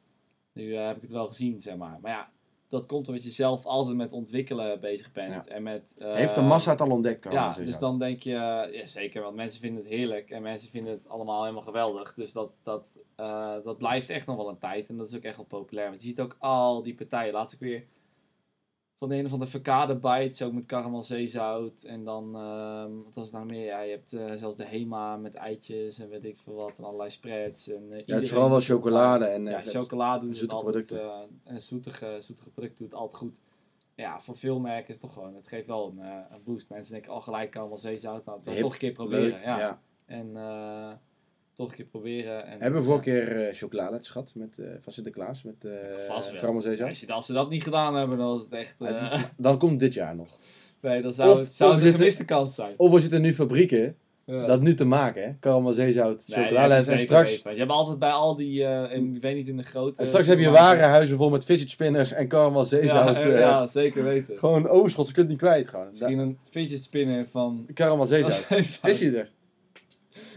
Nu 0.53 0.63
uh, 0.63 0.87
heb 0.87 0.95
ik 0.95 1.01
het 1.01 1.11
wel 1.11 1.27
gezien, 1.27 1.61
zeg 1.61 1.75
maar. 1.75 1.97
Maar 2.01 2.11
ja, 2.11 2.31
dat 2.71 2.85
komt 2.85 3.07
omdat 3.07 3.23
je 3.23 3.31
zelf 3.31 3.65
altijd 3.65 3.95
met 3.95 4.13
ontwikkelen 4.13 4.79
bezig 4.79 5.11
bent. 5.11 5.33
Ja. 5.33 5.45
En 5.45 5.63
met, 5.63 5.95
uh, 5.99 6.13
Heeft 6.13 6.35
de 6.35 6.41
massa 6.41 6.71
het 6.71 6.81
al 6.81 6.89
ontdekt, 6.89 7.31
Ja, 7.31 7.51
dus 7.51 7.79
dan 7.79 7.99
denk 7.99 8.21
je, 8.21 8.31
ja 8.71 8.85
zeker, 8.85 9.21
want 9.21 9.35
mensen 9.35 9.59
vinden 9.59 9.83
het 9.83 9.91
heerlijk. 9.91 10.29
En 10.29 10.41
mensen 10.41 10.69
vinden 10.69 10.93
het 10.93 11.09
allemaal 11.09 11.41
helemaal 11.41 11.63
geweldig. 11.63 12.13
Dus 12.13 12.31
dat, 12.31 12.59
dat, 12.63 12.97
uh, 13.17 13.55
dat 13.63 13.77
blijft 13.77 14.09
echt 14.09 14.27
nog 14.27 14.35
wel 14.35 14.49
een 14.49 14.57
tijd. 14.57 14.89
En 14.89 14.97
dat 14.97 15.07
is 15.07 15.15
ook 15.15 15.23
echt 15.23 15.35
wel 15.35 15.45
populair. 15.45 15.89
Want 15.89 16.01
je 16.01 16.07
ziet 16.07 16.19
ook 16.19 16.35
al 16.39 16.83
die 16.83 16.95
partijen. 16.95 17.33
Laatst 17.33 17.53
ook 17.53 17.59
weer 17.59 17.85
van 19.01 19.09
de 19.09 19.15
een 19.15 19.25
of 19.25 19.31
andere 19.31 19.51
verkade 19.51 19.95
bites, 19.95 20.41
ook 20.41 20.53
met 20.53 20.65
karamel 20.65 21.03
zeezout. 21.03 21.83
En 21.83 22.03
dan, 22.03 22.35
uh, 22.35 23.03
wat 23.03 23.15
was 23.15 23.23
het 23.23 23.33
nou 23.33 23.45
meer? 23.45 23.65
Ja, 23.65 23.81
je 23.81 23.91
hebt 23.91 24.13
uh, 24.13 24.31
zelfs 24.35 24.57
de 24.57 24.65
Hema 24.65 25.17
met 25.17 25.35
eitjes 25.35 25.99
en 25.99 26.09
weet 26.09 26.25
ik 26.25 26.37
veel 26.37 26.53
wat. 26.53 26.77
En 26.77 26.83
allerlei 26.83 27.09
spreads. 27.09 27.67
En, 27.67 27.83
uh, 27.89 27.99
ja, 28.05 28.13
het 28.13 28.23
is 28.23 28.29
vooral 28.29 28.49
wel 28.49 28.59
chocolade 28.59 29.25
en 29.25 29.45
ja, 29.45 29.61
chocolade 29.61 30.25
doet 30.25 30.37
zoete 30.37 30.55
het 30.55 30.63
producten. 30.63 31.09
altijd, 31.09 31.29
uh, 31.47 31.53
en 31.53 31.61
zoetige, 31.61 32.17
zoetige 32.19 32.49
producten 32.49 32.83
doet 32.83 32.91
het 32.91 33.01
altijd 33.01 33.21
goed. 33.21 33.41
Ja, 33.95 34.19
voor 34.19 34.37
veel 34.37 34.59
merken 34.59 34.87
is 34.87 35.01
het 35.01 35.01
toch 35.01 35.13
gewoon, 35.13 35.35
het 35.35 35.47
geeft 35.47 35.67
wel 35.67 35.87
een, 35.87 35.99
een 36.05 36.43
boost. 36.43 36.69
Mensen 36.69 36.93
denken 36.93 37.11
al 37.11 37.21
gelijk 37.21 37.51
karamel 37.51 37.77
zeezout, 37.77 38.25
nou, 38.25 38.39
dat 38.41 38.57
toch 38.57 38.73
een 38.73 38.79
keer 38.79 38.91
proberen. 38.91 39.29
Leuk, 39.29 39.43
ja. 39.43 39.59
ja. 39.59 39.81
En 40.05 40.35
toch 41.61 41.69
een 41.69 41.75
keer 41.75 41.85
proberen. 41.85 42.45
En, 42.45 42.59
Hebben 42.61 42.79
we 42.79 42.85
vorige 42.85 43.03
keer 43.03 43.47
eh 43.47 43.53
chocolade 43.53 43.97
gehad 44.01 44.33
met, 44.35 44.57
eh, 44.59 44.67
van 44.79 44.93
Sinterklaas 44.93 45.43
met 45.43 45.55
karamelzeezout? 46.39 46.89
Als, 46.89 46.99
je, 46.99 47.11
als 47.13 47.25
ze 47.25 47.33
dat 47.33 47.49
niet 47.49 47.63
gedaan 47.63 47.95
hebben, 47.95 48.17
dan 48.17 48.35
is 48.37 48.43
het 48.43 48.51
echt... 48.53 48.75
Dan 49.37 49.57
komt 49.57 49.79
dit 49.79 49.93
jaar 49.93 50.15
nog. 50.15 50.37
nee, 50.81 51.01
dan 51.01 51.13
zou 51.13 51.31
Of- 51.31 51.39
het, 51.39 51.53
zou 51.53 51.73
het 51.75 51.83
een 51.83 51.93
gemiste 51.93 52.25
kans 52.25 52.55
zijn. 52.55 52.73
Of 52.77 52.93
er 52.93 53.01
zitten 53.01 53.21
nu 53.21 53.33
fabrieken 53.33 53.95
Ja. 54.25 54.45
dat 54.45 54.61
nu 54.61 54.73
te 54.73 54.85
maken, 54.85 55.23
hè? 55.23 55.29
Karamelzeezout, 55.39 56.23
Nee, 56.27 56.37
chocolade. 56.43 56.73
ja, 56.73 56.91
en 56.91 56.99
straks, 56.99 57.31
weten. 57.31 57.51
Je 57.51 57.57
hebt 57.59 57.71
altijd 57.71 57.99
bij 57.99 58.11
al 58.11 58.35
die, 58.35 58.61
in- 58.89 59.15
ik 59.15 59.21
weet 59.21 59.35
niet 59.35 59.47
in 59.47 59.57
de 59.57 59.63
grote... 59.63 60.01
en 60.01 60.07
straks 60.07 60.27
heb 60.27 60.39
je 60.39 60.49
warenhuizen 60.49 61.17
vol 61.17 61.29
met 61.29 61.43
fidget 61.45 61.69
spinners 61.69 62.11
en 62.11 62.27
karamelzeezout. 62.27 63.15
Ja, 63.15 63.21
eh, 63.29 63.39
ja, 63.39 63.67
zeker 63.67 64.03
weten. 64.03 64.39
Gewoon 64.39 64.67
overschot, 64.67 65.07
ze 65.07 65.13
kunnen 65.13 65.31
het 65.31 65.41
niet 65.41 65.49
kwijt. 65.51 65.69
Gewoon. 65.69 65.87
Misschien 65.89 66.19
een 66.19 66.37
fidget 66.43 66.83
spinner 66.83 67.27
van... 67.27 67.65
Karamelzeezout. 67.73 68.45
Is 68.59 68.99
hij 68.99 69.13
er? 69.13 69.31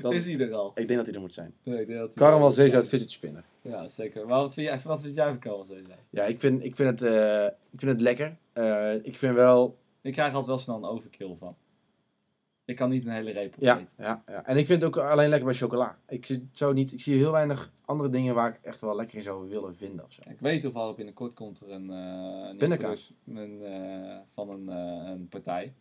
Dan- 0.03 0.13
Is 0.13 0.27
hij 0.27 0.39
er 0.39 0.53
al? 0.55 0.69
Ik 0.75 0.87
denk 0.87 0.97
dat 0.97 1.07
hij 1.07 1.15
er 1.15 1.21
moet 1.21 1.35
zijn. 1.35 1.55
Nee, 1.63 1.81
ik 1.81 1.87
denk 1.87 1.99
dat 1.99 2.15
hij- 2.15 2.25
Karamelzeezout 2.27 2.89
fidget 2.89 3.11
spinner. 3.11 3.45
Ja, 3.63 3.89
zeker. 3.89 4.27
Maar 4.27 4.39
wat 4.39 4.55
vind 4.55 4.67
jij, 4.67 4.81
wat 4.85 5.01
vind 5.03 5.15
jij 5.15 5.29
van 5.29 5.39
karamelzeezout? 5.39 5.97
Ja, 6.11 6.25
ik 6.25 6.41
vind, 6.41 6.65
ik 6.65 6.77
vind, 6.77 7.01
het, 7.01 7.03
eh, 7.11 7.45
ik 7.47 7.81
vind 7.81 7.93
het 7.93 8.01
lekker. 8.01 8.37
Eh, 8.53 8.95
ik 8.95 9.17
vind 9.17 9.35
wel... 9.35 9.79
Ik 10.03 10.13
krijg 10.13 10.29
altijd 10.29 10.47
wel 10.47 10.59
snel 10.59 10.77
een 10.77 10.85
overkill 10.85 11.35
van. 11.39 11.57
Ik 12.67 12.77
kan 12.77 12.91
niet 12.91 13.05
een 13.07 13.13
hele 13.13 13.31
reep 13.31 13.55
Ja, 13.59 13.75
opeten. 13.75 13.95
ja, 14.05 14.23
ja. 14.27 14.45
En 14.47 14.57
ik 14.57 14.67
vind 14.67 14.83
het 14.83 14.97
ook 14.97 15.03
alleen 15.05 15.29
lekker 15.29 15.47
bij 15.47 15.57
chocola. 15.57 15.99
Ik 16.09 16.27
zie, 16.27 16.49
zo 16.53 16.73
niet, 16.73 16.93
ik 16.93 17.01
zie 17.01 17.17
heel 17.17 17.31
weinig 17.33 17.73
andere 17.85 18.11
dingen 18.11 18.35
waar 18.35 18.49
ik 18.49 18.55
het 18.57 18.65
echt 18.65 18.81
wel 18.81 18.97
lekker 18.97 19.17
in 19.17 19.23
zou 19.23 19.49
willen 19.49 19.77
vinden. 19.77 20.05
Of 20.05 20.13
zo. 20.13 20.21
Ik 20.31 20.41
weet 20.41 20.61
toevallig 20.61 20.97
binnenkort 20.97 21.35
komt 21.35 21.61
er 21.61 21.71
een, 21.71 21.91
eh 21.91 22.49
een 22.49 22.57
Pindakaas. 22.57 23.15
een, 23.27 23.63
eh, 23.63 24.17
van 24.33 24.51
een, 24.51 24.69
eh, 24.69 25.11
een 25.11 25.29
partij. 25.29 25.75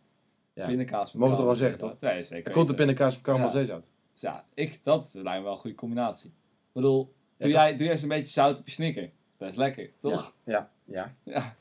Ja. 0.54 0.68
Pindakaas. 0.68 1.12
met 1.12 1.22
Mogen 1.22 1.30
we 1.32 1.38
toch 1.38 1.46
wel 1.46 1.56
zeggen, 1.56 1.98
Nee, 2.00 2.24
zeker. 2.24 2.48
Er 2.48 2.54
komt 2.54 2.68
de 2.68 2.74
pindakaas 2.74 3.18
op 3.18 3.24
karamelzeezout. 3.24 3.90
Dus 4.14 4.22
ja, 4.22 4.46
ik, 4.54 4.84
dat 4.84 5.12
lijkt 5.14 5.38
me 5.38 5.44
wel 5.44 5.52
een 5.54 5.58
goede 5.60 5.76
combinatie. 5.76 6.30
Ik 6.30 6.72
bedoel, 6.74 7.14
doe, 7.38 7.50
Ja, 7.50 7.56
jij, 7.66 7.72
doe 7.72 7.82
jij 7.84 7.92
eens 7.92 8.02
een 8.02 8.08
beetje 8.10 8.32
zout 8.32 8.60
op 8.60 8.66
je 8.68 8.72
snicker. 8.74 9.12
Best 9.38 9.58
lekker, 9.58 9.92
toch? 10.00 10.36
Ja, 10.44 10.72
ja. 10.86 11.16
Ja. 11.24 11.56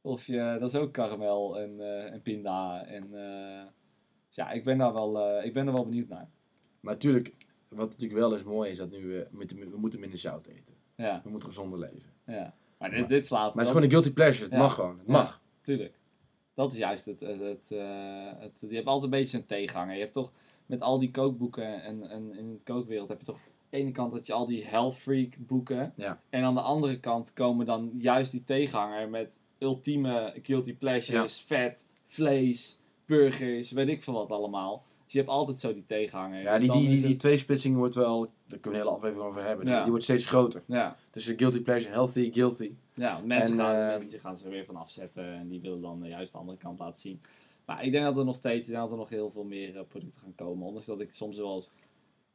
Of 0.00 0.26
je, 0.26 0.56
dat 0.60 0.74
is 0.74 0.80
ook 0.80 0.92
karamel 0.92 1.58
en, 1.60 1.80
eh, 1.80 2.12
en 2.12 2.22
pinda. 2.22 2.84
En, 2.86 3.10
dus 4.26 4.36
ja, 4.36 4.50
ik 4.50 4.64
ben, 4.64 4.78
daar 4.78 4.92
wel, 4.92 5.18
eh, 5.20 5.44
ik 5.46 5.52
ben 5.52 5.66
er 5.66 5.72
wel 5.72 5.84
benieuwd 5.84 6.08
naar. 6.08 6.28
Maar 6.80 6.92
natuurlijk, 6.92 7.34
wat 7.68 7.88
natuurlijk 7.90 8.20
wel 8.20 8.34
is 8.34 8.42
mooi, 8.42 8.70
is 8.70 8.78
dat 8.78 8.90
nu 8.90 9.06
we, 9.06 9.26
met, 9.30 9.52
we 9.52 9.76
moeten 9.78 10.00
minder 10.00 10.18
zout 10.18 10.46
eten. 10.46 10.74
Ja, 10.96 11.20
We 11.24 11.30
moeten 11.30 11.48
gezonder 11.48 11.78
leven. 11.78 12.12
ja. 12.26 12.54
Maar 12.78 12.90
dit, 12.90 12.98
Maar- 12.98 13.08
dit 13.08 13.26
slaat 13.26 13.40
Maar 13.40 13.52
het 13.54 13.62
is 13.62 13.68
gewoon 13.68 13.82
een 13.82 13.90
guilty 13.90 14.12
pleasure. 14.12 14.44
Het 14.44 14.52
Ja. 14.52 14.58
mag 14.58 14.74
gewoon. 14.74 14.98
Het 14.98 15.06
mag. 15.06 15.42
Tuurlijk. 15.60 15.98
Dat 16.54 16.72
is 16.72 16.78
juist 16.78 17.04
het. 17.04 17.20
het, 17.20 17.40
het, 17.40 17.68
het 18.38 18.60
je 18.60 18.74
hebt 18.74 18.86
altijd 18.86 19.12
een 19.12 19.18
beetje 19.18 19.38
een 19.38 19.46
tegenhanger. 19.46 19.94
Je 19.94 20.00
hebt 20.00 20.12
toch 20.12 20.32
met 20.68 20.80
al 20.80 20.98
die 20.98 21.10
kookboeken 21.10 21.82
en, 21.82 22.10
en 22.10 22.34
in 22.38 22.48
het 22.50 22.62
kookwereld 22.62 23.08
heb 23.08 23.18
je 23.18 23.24
toch 23.24 23.36
aan 23.36 23.42
de 23.70 23.76
ene 23.76 23.90
kant 23.92 24.12
dat 24.12 24.26
je 24.26 24.32
al 24.32 24.46
die 24.46 24.64
health 24.64 24.94
freak 24.96 25.34
boeken. 25.38 25.92
Ja. 25.96 26.20
En 26.30 26.42
aan 26.44 26.54
de 26.54 26.60
andere 26.60 27.00
kant 27.00 27.32
komen 27.32 27.66
dan 27.66 27.90
juist 27.92 28.30
die 28.32 28.44
tegenhanger 28.44 29.08
met 29.08 29.40
ultieme 29.58 30.34
guilty 30.42 30.74
pleasures, 30.74 31.40
vet, 31.40 31.86
vlees, 32.04 32.80
burgers, 33.06 33.70
weet 33.70 33.88
ik 33.88 34.02
veel 34.02 34.14
wat 34.14 34.30
allemaal. 34.30 34.82
Dus 35.04 35.12
je 35.12 35.18
hebt 35.18 35.30
altijd 35.32 35.58
zo 35.58 35.72
die 35.74 35.84
tegenhanger. 35.86 36.42
Ja, 36.42 36.52
Dus 36.58 36.60
die, 36.62 36.70
die, 36.70 36.88
die, 36.88 37.00
die 37.00 37.08
het- 37.08 37.18
tweesplitsing 37.18 37.76
wordt 37.76 37.94
wel, 37.94 38.20
daar 38.46 38.58
kunnen 38.58 38.62
we 38.80 38.86
een 38.86 38.92
hele 38.92 38.96
aflevering 38.96 39.28
over 39.28 39.42
hebben. 39.44 39.64
Die, 39.64 39.74
Ja. 39.74 39.80
die 39.80 39.90
wordt 39.90 40.04
steeds 40.04 40.26
groter. 40.26 40.62
Ja, 40.66 40.96
Tussen 41.10 41.38
guilty 41.38 41.60
pleasure, 41.62 41.92
healthy, 41.92 42.32
guilty. 42.32 42.72
ja 42.94 43.20
mensen, 43.24 43.52
En, 43.58 43.64
gaan, 43.64 43.74
eh, 43.74 43.98
mensen 43.98 44.20
gaan 44.20 44.36
er 44.44 44.50
weer 44.50 44.64
van 44.64 44.76
afzetten 44.76 45.24
en 45.34 45.48
die 45.48 45.60
willen 45.60 45.80
dan 45.80 46.02
juist 46.04 46.32
de 46.32 46.38
andere 46.38 46.58
kant 46.58 46.78
laten 46.78 47.00
zien. 47.00 47.20
Maar 47.68 47.84
ik 47.84 47.92
denk 47.92 48.04
dat 48.04 48.18
er 48.18 48.24
nog 48.24 48.36
steeds, 48.36 48.66
ik 48.66 48.72
denk 48.72 48.82
dat 48.82 48.90
er 48.92 48.98
nog 48.98 49.08
heel 49.08 49.30
veel 49.30 49.44
meer 49.44 49.76
eh, 49.76 49.82
producten 49.88 50.20
gaan 50.20 50.34
komen. 50.34 50.66
Ondanks 50.66 50.86
dat 50.86 51.00
ik 51.00 51.12
soms 51.12 51.36
wel 51.36 51.54
eens 51.54 51.70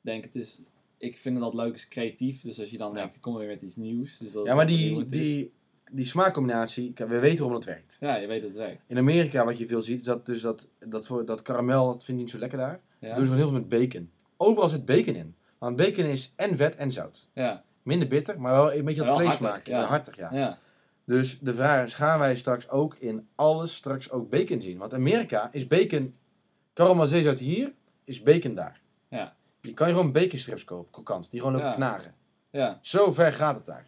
denk, 0.02 0.24
het 0.24 0.36
is, 0.36 0.62
ik 0.98 1.18
vind 1.18 1.40
dat 1.40 1.54
leuk 1.54 1.74
is 1.74 1.88
creatief. 1.88 2.42
Dus 2.42 2.60
als 2.60 2.70
je 2.70 2.78
dan 2.78 2.94
denkt, 2.94 3.16
ik 3.16 3.22
kom 3.22 3.36
weer 3.36 3.48
met 3.48 3.62
iets 3.62 3.76
nieuws. 3.76 4.18
Dus 4.18 4.32
dat 4.32 4.46
Ja, 4.46 4.56
maar 4.56 4.68
die, 4.68 5.06
die, 5.06 5.52
die 5.92 6.06
smaakcombinatie, 6.06 6.92
we 6.96 7.20
weten 7.20 7.38
waarom 7.38 7.56
het 7.56 7.66
werkt. 7.66 7.98
Ja, 8.00 8.16
je 8.16 8.28
weet 8.28 8.42
dat 8.42 8.50
het 8.50 8.60
werkt. 8.60 8.84
In 8.88 8.98
Amerika, 8.98 9.46
wat 9.46 9.58
je 9.58 9.66
veel 9.66 9.82
ziet, 9.82 10.00
is 10.00 10.06
dat, 10.06 10.26
dus 10.26 10.42
dat, 10.42 10.70
dat, 10.80 11.06
voor, 11.06 11.26
dat 11.26 11.42
karamel, 11.42 11.86
dat 11.86 12.06
vind 12.06 12.18
ik 12.18 12.24
niet 12.24 12.34
zo 12.34 12.40
lekker 12.40 12.58
daar. 12.58 12.82
Ja, 13.00 13.08
Doen 13.16 13.26
ze 13.26 13.32
gewoon 13.32 13.38
heel 13.38 13.50
veel 13.50 13.60
met 13.60 13.68
bacon. 13.68 14.12
Overal 14.38 14.70
zit 14.70 14.86
bacon 14.86 15.16
in. 15.16 15.36
Want 15.58 15.76
bacon 15.76 16.06
is 16.06 16.34
en 16.36 16.58
vet 16.58 16.76
en 16.76 16.92
zout. 16.92 17.30
ja, 17.34 17.64
Minder 17.84 18.08
bitter, 18.08 18.42
maar 18.42 18.54
wel 18.54 18.74
een 18.74 18.86
beetje 18.86 19.00
dat 19.00 19.08
Wel 19.08 19.16
vlees 19.18 19.28
hartig, 19.28 19.48
maken. 19.48 19.74
ja. 19.74 19.80
Ja, 19.80 19.86
hartig, 19.86 20.16
ja. 20.16 20.30
ja. 20.34 20.60
Dus 21.06 21.40
de 21.40 21.54
vraag 21.54 21.84
is, 21.86 21.94
gaan 21.96 22.20
wij 22.20 22.36
straks 22.36 22.70
ook 22.70 22.96
in 22.96 23.28
alles 23.36 23.76
straks 23.76 24.12
ook 24.12 24.30
bacon 24.30 24.62
zien? 24.62 24.78
Want 24.78 24.94
Amerika 24.94 25.50
is 25.52 25.68
bacon, 25.68 26.16
karamelzeezout 26.74 27.40
hier, 27.40 27.74
is 28.04 28.22
bacon 28.24 28.56
daar. 28.56 28.82
Ja. 29.10 29.36
Je 29.62 29.74
kan 29.74 29.88
je 29.88 29.94
gewoon 29.94 30.12
baconstrips 30.12 30.64
kopen, 30.64 30.92
krokant, 30.92 31.32
die 31.32 31.40
gewoon 31.40 31.58
Ja. 31.58 31.64
te 31.70 31.76
knagen. 31.76 32.14
ja. 32.50 32.80
Zo 32.82 33.12
ver 33.12 33.34
gaat 33.34 33.56
het 33.56 33.66
daar. 33.66 33.86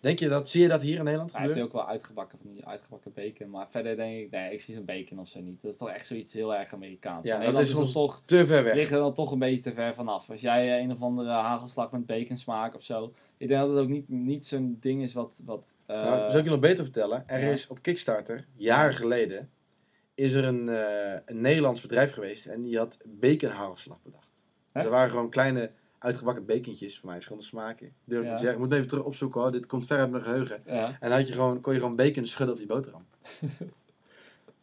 Denk 0.00 0.18
je 0.18 0.28
dat, 0.28 0.48
zie 0.48 0.62
je 0.62 0.68
dat 0.68 0.82
hier 0.82 0.98
in 0.98 1.04
Nederland 1.04 1.32
Hij 1.32 1.40
heeft 1.40 1.52
gebeuren? 1.52 1.78
ook 1.78 1.84
wel 1.84 1.92
uitgebakken 1.94 2.38
van 2.38 2.52
die 2.52 2.66
uitgebakken 2.66 3.12
bacon. 3.12 3.50
Maar 3.50 3.70
verder 3.70 3.96
denk 3.96 4.20
ik, 4.24 4.30
nee, 4.30 4.52
ik 4.52 4.60
zie 4.60 4.74
zo'n 4.74 4.84
bacon 4.84 5.18
of 5.18 5.28
zo 5.28 5.40
niet. 5.40 5.62
Dat 5.62 5.72
is 5.72 5.78
toch 5.78 5.90
echt 5.90 6.06
zoiets 6.06 6.32
heel 6.32 6.54
erg 6.54 6.72
Amerikaans. 6.74 7.26
Ja, 7.26 7.50
dat 7.50 7.60
is 7.60 7.92
toch 7.92 8.22
Te 8.24 8.46
ver 8.46 8.64
weg. 8.64 8.74
liggen 8.74 8.96
er 8.96 9.02
dan 9.02 9.14
toch 9.14 9.32
een 9.32 9.38
beetje 9.38 9.62
te 9.62 9.72
ver 9.72 9.94
vanaf. 9.94 10.30
Als 10.30 10.40
jij 10.40 10.76
eh, 10.76 10.82
een 10.82 10.90
of 10.90 11.02
andere 11.02 11.30
hagelslag 11.30 11.90
met 11.90 12.06
bacon 12.06 12.36
smaakt 12.36 12.74
of 12.74 12.82
zo. 12.82 13.12
Ik 13.36 13.48
denk 13.48 13.60
dat 13.60 13.70
het 13.70 13.78
ook 13.78 13.88
niet, 13.88 14.08
niet 14.08 14.46
zo'n 14.46 14.76
ding 14.80 15.02
is 15.02 15.12
wat... 15.12 15.42
wat 15.44 15.74
eh, 15.86 16.02
nou, 16.02 16.30
zal 16.30 16.38
ik 16.38 16.44
je 16.44 16.50
nog 16.50 16.60
beter 16.60 16.84
vertellen? 16.84 17.22
Er 17.26 17.40
ja. 17.40 17.50
is 17.50 17.66
op 17.66 17.82
Kickstarter, 17.82 18.46
jaren 18.56 18.94
geleden, 18.94 19.50
is 20.14 20.32
er 20.32 20.44
een, 20.44 20.68
eh, 20.68 21.20
een 21.24 21.40
Nederlands 21.40 21.80
bedrijf 21.80 22.12
geweest 22.12 22.46
en 22.46 22.62
die 22.62 22.78
had 22.78 23.02
baconhagelslag 23.04 23.98
bedacht. 24.02 24.42
Dus 24.72 24.84
er 24.84 24.90
waren 24.90 25.10
gewoon 25.10 25.30
kleine 25.30 25.70
uitgebakken 26.06 26.44
bacontjes, 26.46 26.94
voor 26.96 27.04
mij 27.06 27.14
verschillende 27.14 27.46
smaken. 27.48 27.92
Durf 28.04 28.20
ik 28.22 28.26
Ja. 28.28 28.34
te 28.34 28.40
zeggen. 28.42 28.60
Ik 28.60 28.64
moet 28.66 28.74
even 28.76 28.88
terug 28.88 29.04
opzoeken 29.04 29.40
hoor, 29.40 29.52
dit 29.52 29.66
komt 29.66 29.86
ver 29.86 29.98
uit 29.98 30.10
mijn 30.10 30.22
geheugen. 30.22 30.60
ja. 30.66 30.86
En 30.86 31.08
dan 31.08 31.18
had 31.18 31.26
je 31.28 31.32
gewoon, 31.32 31.60
kon 31.60 31.72
je 31.72 31.80
gewoon 31.80 31.96
bacon 31.96 32.26
schudden 32.26 32.54
op 32.54 32.60
die 32.60 32.68
boterham. 32.68 33.04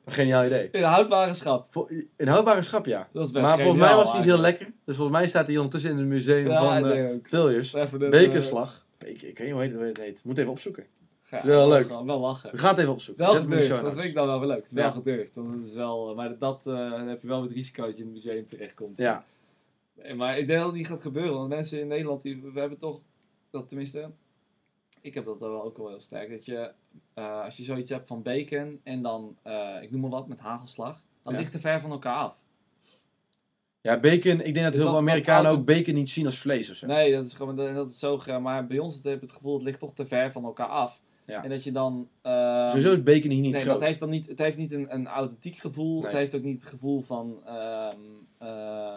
Een 0.06 0.14
Geniaal 0.14 0.46
idee. 0.46 0.70
In 0.72 0.84
houdbare 0.84 1.34
schap. 1.34 1.88
In 2.18 2.28
houdbare 2.28 2.64
schap, 2.64 2.86
ja. 2.86 3.10
Dat 3.14 3.26
is 3.26 3.32
best 3.32 3.46
Maar 3.46 3.56
volgens 3.56 3.78
mij 3.80 3.88
geniaal 3.90 4.04
was 4.06 4.16
niet 4.16 4.24
heel 4.24 4.38
lekker. 4.38 4.66
Dus 4.86 4.96
volgens 4.96 5.18
mij 5.18 5.28
staat 5.28 5.46
hij 5.48 5.56
ondertussen 5.56 5.92
in 5.92 5.98
het 5.98 6.08
museum 6.08 6.48
Ja, 6.48 6.80
van 6.82 6.90
eh 6.92 7.10
ook. 7.12 7.28
Villiers. 7.28 7.72
Baconslag. 8.10 8.86
Ik, 9.06 9.22
ik 9.22 9.38
weet 9.38 9.54
niet 9.70 9.74
hoe 9.74 9.84
het 9.86 9.98
heet. 10.02 10.24
Moet 10.24 10.38
even 10.38 10.52
opzoeken. 10.52 10.86
Ja, 11.30 11.46
Wel 11.46 11.70
leuk. 11.70 11.88
Wel, 11.88 12.06
wel 12.06 12.20
lachen. 12.20 12.52
We 12.52 12.58
gaan 12.58 12.70
het 12.70 12.78
even 12.80 12.92
opzoeken. 12.92 13.26
Wel 13.26 13.36
gedurfd, 13.36 13.70
dat 13.70 13.94
vind 13.94 14.04
ik 14.04 14.14
dan 14.14 14.28
wel 14.28 14.46
leuk. 14.46 14.58
Het 14.58 14.68
is 14.68 14.74
wel 14.74 14.92
gedurfd. 14.92 15.40
is 15.64 15.74
wel, 15.74 16.16
maar 16.16 16.38
dat 16.38 16.68
eh, 16.68 17.08
heb 17.08 17.22
je 17.22 17.28
wel 17.28 17.42
met 17.42 17.52
risico 17.52 17.86
dat 17.86 17.94
je 17.98 18.00
in 18.04 18.06
het 18.06 18.14
museum 18.14 18.46
terechtkomt. 18.46 18.98
Ja. 18.98 19.26
Maar 20.16 20.38
ik 20.38 20.48
denk 20.48 20.60
dat 20.60 20.68
het 20.68 20.78
niet 20.78 20.88
gaat 20.88 21.02
gebeuren. 21.02 21.34
Want 21.34 21.50
mensen 21.50 21.80
in 21.80 21.88
Nederland, 21.88 22.22
die, 22.22 22.42
we 22.54 22.60
hebben 22.60 22.78
toch, 22.78 23.02
dat 23.50 23.68
tenminste, 23.70 24.12
ik 25.02 25.14
heb 25.14 25.26
dat 25.26 25.40
wel 25.40 25.64
ook 25.64 25.78
wel 25.78 25.88
heel 25.90 26.00
sterk. 26.00 26.30
Dat 26.30 26.46
je, 26.46 26.72
eh, 27.14 27.44
als 27.44 27.58
je 27.58 27.64
zoiets 27.64 27.90
hebt 27.90 28.08
van 28.08 28.22
bacon 28.22 28.80
en 28.84 29.02
dan, 29.02 29.38
eh, 29.44 29.76
ik 29.82 29.92
noem 29.92 30.02
maar 30.02 30.10
wat, 30.10 30.28
met 30.28 30.40
hagelslag. 30.40 31.02
Dan 31.22 31.34
Ja. 31.34 31.40
ligt 31.40 31.54
er 31.54 31.60
ver 31.60 31.82
van 31.82 31.92
elkaar 31.92 32.16
af. 32.16 32.42
Ja, 33.82 34.00
bacon. 34.00 34.32
Ik 34.42 34.54
denk 34.54 34.56
dat 34.56 34.74
Dus 34.74 34.82
heel 34.82 34.90
veel 34.90 34.98
Amerikanen 35.00 35.52
ook 35.52 35.66
bacon 35.66 35.94
niet 35.94 36.10
zien 36.10 36.26
als 36.26 36.40
vlees 36.40 36.70
of 36.70 36.76
zo. 36.76 36.88
Nee, 36.88 37.12
dat 37.12 37.26
is 37.26 37.34
gewoon 37.34 37.56
dat, 37.56 37.74
dat 37.76 37.90
is 37.90 38.00
zo. 38.00 38.22
Maar 38.42 38.68
bij 38.68 38.80
ons 38.80 39.04
heb 39.04 39.14
ik 39.16 39.22
het 39.22 39.32
gevoel, 39.32 39.54
het 39.54 39.64
ligt 39.64 39.80
toch 39.80 39.94
te 39.94 40.06
ver 40.06 40.32
van 40.32 40.44
elkaar 40.44 40.68
af. 40.68 41.02
Ja. 41.26 41.44
En 41.44 41.50
dat 41.50 41.64
je 41.64 41.72
dan. 41.72 42.10
eh, 42.22 42.68
Sowieso 42.70 42.92
is 42.94 43.04
bacon 43.04 43.32
hier 43.32 43.42
niet 43.42 43.52
nee, 43.52 43.62
groot. 43.62 43.80
dat 43.80 43.88
heeft 43.88 44.00
dan 44.00 44.10
niet, 44.10 44.28
het 44.28 44.40
heeft 44.40 44.58
niet 44.58 44.72
een, 44.72 44.94
een 44.94 45.08
authentiek 45.08 45.56
gevoel. 45.56 46.04
Het 46.04 46.12
heeft 46.12 46.36
ook 46.36 46.44
niet 46.44 46.60
het 46.62 46.70
gevoel 46.70 47.02
van 47.02 47.42
ehm, 47.46 47.98
eh, 48.38 48.96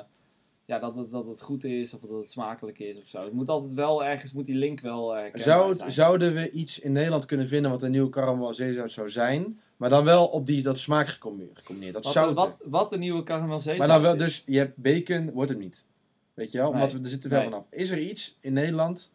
ja, 0.66 0.78
dat, 0.78 0.96
het, 0.96 1.10
dat 1.10 1.26
het 1.26 1.42
goed 1.42 1.64
is 1.64 1.94
of 1.94 2.00
dat 2.00 2.18
het 2.18 2.30
smakelijk 2.30 2.78
is 2.78 2.98
of 2.98 3.06
zo. 3.06 3.24
Het 3.24 3.32
moet 3.32 3.48
altijd 3.48 3.74
wel 3.74 4.04
ergens, 4.04 4.32
moet 4.32 4.46
die 4.46 4.54
link 4.54 4.80
wel 4.80 5.12
herkenbaar 5.14 5.42
Zou 5.42 5.68
het- 5.78 5.92
zouden 5.92 6.34
we 6.34 6.50
iets 6.50 6.78
in 6.78 6.92
Nederland 6.92 7.24
kunnen 7.26 7.48
vinden 7.48 7.70
wat 7.70 7.82
een 7.82 7.90
nieuwe 7.90 8.10
caramel 8.10 8.54
zeezout 8.54 8.90
zou 8.90 9.10
zijn, 9.10 9.60
maar 9.76 9.88
dan 9.90 10.04
wel 10.04 10.26
op 10.26 10.46
die, 10.46 10.62
dat 10.62 10.78
smaak 10.78 11.08
gecombi- 11.08 11.50
gecombineerd? 11.54 11.94
Dat 11.94 12.14
wat, 12.14 12.32
wat, 12.34 12.56
wat 12.64 12.90
de 12.90 12.98
nieuwe 12.98 13.22
caramel 13.22 13.60
zeezout 13.60 13.78
maar 13.78 13.88
dan 13.88 14.02
wel, 14.02 14.16
dus 14.16 14.42
je 14.46 14.58
hebt 14.58 14.76
bacon, 14.76 15.30
wordt 15.30 15.50
het 15.50 15.58
niet. 15.58 15.86
Weet 16.34 16.52
je 16.52 16.58
wel? 16.58 16.66
Nee. 16.66 16.74
Omdat 16.82 16.92
we 16.96 17.02
er 17.02 17.08
zitten 17.08 17.30
Nee. 17.30 17.42
vanaf. 17.44 17.66
Is 17.70 17.90
er 17.90 17.98
iets 17.98 18.38
in 18.40 18.52
Nederland 18.52 19.14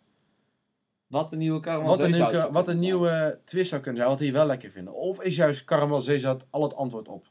Wat 1.08 1.30
de 1.30 1.36
nieuwe 1.38 1.60
caramel 1.60 1.88
wat 1.90 2.00
een, 2.00 2.12
nieuwe, 2.12 2.50
wat 2.52 2.68
een 2.68 2.80
nieuwe 2.80 3.40
twist 3.44 3.70
zou 3.70 3.82
kunnen 3.82 4.00
zijn, 4.02 4.12
wat 4.14 4.20
die 4.22 4.32
wel 4.32 4.46
lekker 4.46 4.72
vinden? 4.72 4.94
Of 4.94 5.22
is 5.24 5.36
juist 5.36 5.66
caramel 5.66 6.02
zeezout 6.02 6.48
al 6.50 6.64
het 6.64 6.76
antwoord 6.76 7.08
op 7.08 7.26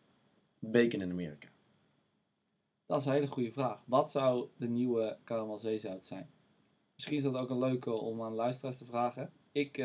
bacon 0.59 1.01
in 1.01 1.11
Amerika? 1.11 1.49
Dat 2.91 3.01
is 3.01 3.07
een 3.07 3.13
hele 3.13 3.27
goede 3.27 3.53
vraag. 3.53 3.83
Wat 3.85 4.11
zou 4.11 4.47
de 4.57 4.69
nieuwe 4.69 5.17
caramel 5.25 5.59
zeezout 5.59 6.07
zijn? 6.07 6.31
Misschien 6.95 7.17
is 7.17 7.23
dat 7.23 7.35
ook 7.35 7.51
een 7.51 7.59
leuke 7.59 7.91
om 7.93 8.23
aan 8.23 8.33
luisteraars 8.35 8.79
te 8.79 8.85
vragen. 8.85 9.31
Ik, 9.53 9.79
eh, 9.79 9.85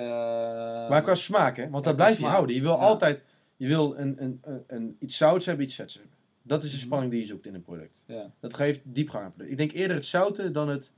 Maar 0.90 1.02
qua 1.04 1.16
smaak, 1.16 1.58
hè? 1.58 1.70
Want 1.70 1.84
daar 1.84 1.96
blijf 1.96 2.20
je 2.20 2.26
houden. 2.26 2.56
Je 2.56 2.62
wil 2.62 2.72
Ja. 2.72 2.78
altijd 2.78 3.24
je 3.58 3.68
wil 3.68 3.98
een, 3.98 4.24
een, 4.24 4.40
een, 4.42 4.64
een, 4.68 4.96
iets 5.00 5.18
zouts 5.18 5.46
hebben, 5.46 5.66
iets 5.66 5.76
vets 5.76 5.94
hebben. 5.94 6.14
Dat 6.42 6.64
is 6.64 6.70
de 6.72 6.76
Mhm. 6.78 6.86
spanning 6.86 7.12
die 7.12 7.22
je 7.22 7.28
zoekt 7.28 7.46
in 7.46 7.54
een 7.54 7.62
product. 7.64 8.04
Ja. 8.08 8.32
Dat 8.40 8.54
geeft 8.54 8.82
diepgang 8.84 9.24
aan 9.24 9.30
het 9.30 9.36
product. 9.38 9.60
Ik 9.60 9.68
denk 9.68 9.80
eerder 9.82 9.96
het 9.96 10.06
zouten 10.06 10.54
dan 10.54 10.68
het... 10.70 10.94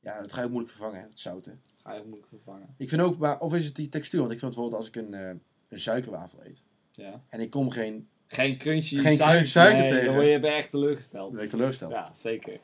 Ja, 0.00 0.20
dat 0.20 0.32
ga 0.32 0.38
je 0.38 0.44
ook 0.44 0.50
moeilijk 0.52 0.74
vervangen, 0.74 1.00
hè, 1.00 1.06
het 1.08 1.20
zouten. 1.20 1.60
Ga 1.82 1.92
je 1.94 2.02
moeilijk 2.04 2.28
vervangen. 2.28 2.74
Ik 2.76 2.88
vind 2.88 3.00
ook, 3.00 3.18
maar, 3.18 3.40
of 3.40 3.54
is 3.54 3.66
het 3.66 3.76
die 3.76 3.88
textuur? 3.88 4.20
Want 4.20 4.32
ik 4.32 4.38
vind 4.38 4.50
bijvoorbeeld 4.54 4.82
als 4.82 4.90
ik 4.92 4.96
een, 4.96 5.14
eh, 5.14 5.28
een 5.68 5.80
suikerwafel 5.80 6.44
eet. 6.44 6.62
Ja. 6.92 7.22
En 7.28 7.40
ik 7.40 7.50
kom 7.50 7.70
geen... 7.70 8.08
Geen 8.26 8.58
crunchy 8.58 8.96
Geen 8.98 9.16
suiker, 9.46 9.80
nee, 9.82 9.90
tegen. 9.90 10.04
Dan 10.04 10.14
word 10.14 10.26
je 10.26 10.38
echt 10.48 10.70
teleurgesteld. 10.70 11.26
Dan 11.26 11.34
ben 11.34 11.44
ik 11.44 11.50
teleurgesteld. 11.50 11.92
Ja, 11.92 12.08
zeker. 12.12 12.60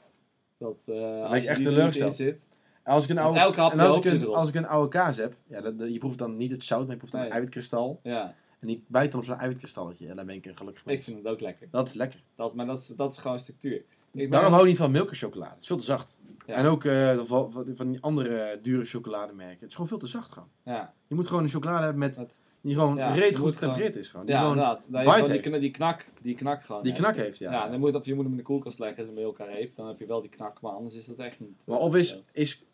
Dat, 0.59 0.77
eh 0.87 0.95
je 0.95 1.25
als 1.29 1.43
je 1.43 1.49
echt 1.49 1.57
die 1.59 1.67
teleurgesteld. 1.67 2.15
zit. 2.15 2.47
En 2.83 2.93
als 2.93 3.05
ik 3.05 3.11
een 3.11 3.19
oude, 3.19 3.41
en 3.41 3.81
als 3.81 3.97
ik 3.99 4.05
een, 4.05 4.27
als 4.27 4.49
ik 4.49 4.55
een 4.55 4.67
oude 4.67 4.89
kaas 4.89 5.17
heb, 5.17 5.35
ja, 5.47 5.61
dat, 5.61 5.79
dat- 5.79 5.93
je 5.93 5.99
proeft 5.99 6.19
dan 6.19 6.37
niet 6.37 6.51
het 6.51 6.65
zout, 6.65 6.81
maar 6.83 6.91
je 6.91 6.97
proeft 6.97 7.13
dan 7.13 7.21
Nee. 7.21 7.31
een 7.31 7.37
eiwitkristal. 7.37 8.01
Ja, 8.03 8.35
En 8.61 8.67
die 8.67 8.85
bijt 8.87 9.11
dan 9.11 9.21
op 9.21 9.27
zo'n 9.27 9.39
eiwitkristalletje. 9.39 10.09
En 10.09 10.17
dan 10.17 10.27
ben 10.27 10.35
ik 10.35 10.47
een 10.47 10.57
gelukkig 10.57 10.85
mens. 10.85 10.99
ik 10.99 11.05
vind 11.05 11.17
het 11.17 11.27
ook 11.27 11.41
lekker. 11.41 11.69
Dat 11.71 11.89
is 11.89 11.95
lekker. 11.95 12.21
Dat, 12.35 12.55
maar 12.55 12.67
dat 12.67 12.79
is, 12.79 12.87
dat 12.87 13.13
is 13.13 13.19
gewoon 13.19 13.39
structuur. 13.39 13.75
Ik 13.77 13.85
ben- 14.13 14.31
Daarom 14.31 14.51
hou 14.53 14.63
ik 14.65 14.69
niet 14.69 14.79
van 14.79 14.91
milka-chocolade. 14.91 15.51
Het 15.51 15.61
is 15.61 15.67
veel 15.67 15.77
te 15.77 15.85
zacht. 15.85 16.19
Ja. 16.47 16.55
En 16.55 16.67
ook 16.67 16.85
eh, 16.85 17.21
van, 17.25 17.51
van, 17.51 17.67
van 17.77 17.91
die 17.91 18.01
andere 18.03 18.59
dure 18.63 18.85
chocolademerken. 18.85 19.59
Het 19.61 19.69
is 19.69 19.73
gewoon 19.75 19.89
veel 19.89 19.99
te 19.99 20.07
zacht 20.07 20.33
gewoon. 20.33 20.49
Ja, 20.65 20.95
Je 21.07 21.15
moet 21.15 21.27
gewoon 21.27 21.43
een 21.43 21.49
chocolade 21.49 21.83
hebben 21.83 21.99
met, 21.99 22.17
die 22.61 22.75
gewoon 22.75 22.97
Ja, 22.97 23.13
reet 23.15 23.37
goed 23.37 23.55
getempereerd 23.57 23.97
is. 23.97 24.09
Gewoon. 24.09 24.27
Die 24.27 24.35
ja 24.35 24.41
gewoon 24.41 24.57
inderdaad. 24.57 24.87
Dat 24.91 25.03
je 25.03 25.09
gewoon 25.11 25.23
die, 25.31 25.41
heeft. 25.41 25.55
kn- 25.55 25.61
die 25.61 25.71
knak, 25.71 26.07
die 26.21 26.35
knak 26.35 26.63
gewoon 26.63 26.83
die 26.83 26.93
knak 26.93 27.17
heeft, 27.17 27.39
ja. 27.39 27.53
Ja, 27.53 27.69
dan 27.69 27.81
moet, 27.81 27.95
of 27.95 28.07
je 28.07 28.15
moet 28.15 28.23
hem 28.23 28.33
in 28.33 28.39
de 28.39 28.45
koelkast 28.45 28.79
leggen, 28.79 29.03
is 29.03 29.09
een 29.09 29.19
elkaar 29.19 29.49
reep. 29.53 29.75
Dan 29.75 29.87
heb 29.87 29.99
je 29.99 30.07
wel 30.07 30.21
die 30.21 30.31
knak, 30.31 30.61
maar 30.61 30.73
anders 30.73 30.95
is 30.95 31.07
dat 31.07 31.17
echt 31.17 31.41
niet. 31.41 31.63
Maar 31.67 31.79
eh, 31.79 31.85
of 31.85 31.95
is, 31.95 32.23
is 32.33 32.65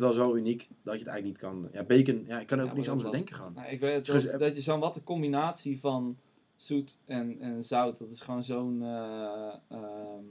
wel 0.00 0.12
zo 0.12 0.34
uniek 0.34 0.68
dat 0.82 0.92
je 0.94 0.98
het 1.04 1.08
eigenlijk 1.08 1.24
niet 1.24 1.38
kan... 1.38 1.68
Ja, 1.72 1.82
bacon, 1.82 2.24
ja, 2.28 2.40
ik 2.40 2.46
kan 2.46 2.60
ook 2.60 2.66
Ja, 2.68 2.74
niks 2.74 2.88
anders 2.88 3.10
bedenken 3.10 3.34
gewoon. 3.34 3.52
Nou, 3.54 3.68
ik 3.68 3.80
weet 3.80 4.06
dat, 4.06 4.22
je- 4.22 4.36
dat 4.38 4.54
je 4.54 4.60
zo'n 4.60 4.80
wat 4.80 4.96
een 4.96 5.04
combinatie 5.04 5.80
van 5.80 6.16
zoet 6.56 6.98
en, 7.04 7.36
en 7.40 7.64
zout, 7.64 7.98
dat 7.98 8.10
is 8.10 8.20
gewoon 8.20 8.42
zo'n 8.42 8.82
eh, 8.82 9.52
ehm, 9.68 10.24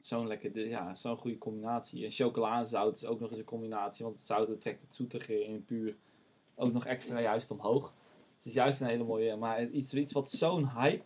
zo'n 0.00 0.26
lekker, 0.26 0.68
ja, 0.68 0.94
zo'n 0.94 1.16
goede 1.16 1.38
combinatie. 1.38 2.04
En 2.04 2.10
chocoladezout 2.10 2.96
is 2.96 3.06
ook 3.06 3.20
nog 3.20 3.30
eens 3.30 3.38
een 3.38 3.44
combinatie, 3.44 4.04
want 4.04 4.16
het 4.16 4.26
zout 4.26 4.60
trekt 4.60 4.80
het 4.82 4.94
zoetige 4.94 5.44
in 5.44 5.64
puur 5.64 5.96
ook 6.56 6.72
nog 6.72 6.86
extra 6.86 7.20
juist 7.20 7.50
omhoog. 7.50 7.92
Het 8.36 8.46
is 8.46 8.52
juist 8.52 8.80
een 8.80 8.86
hele 8.86 9.04
mooie, 9.04 9.36
maar 9.36 9.64
iets, 9.64 9.94
iets 9.94 10.12
wat 10.12 10.30
zo'n 10.30 10.70
hype 10.70 11.02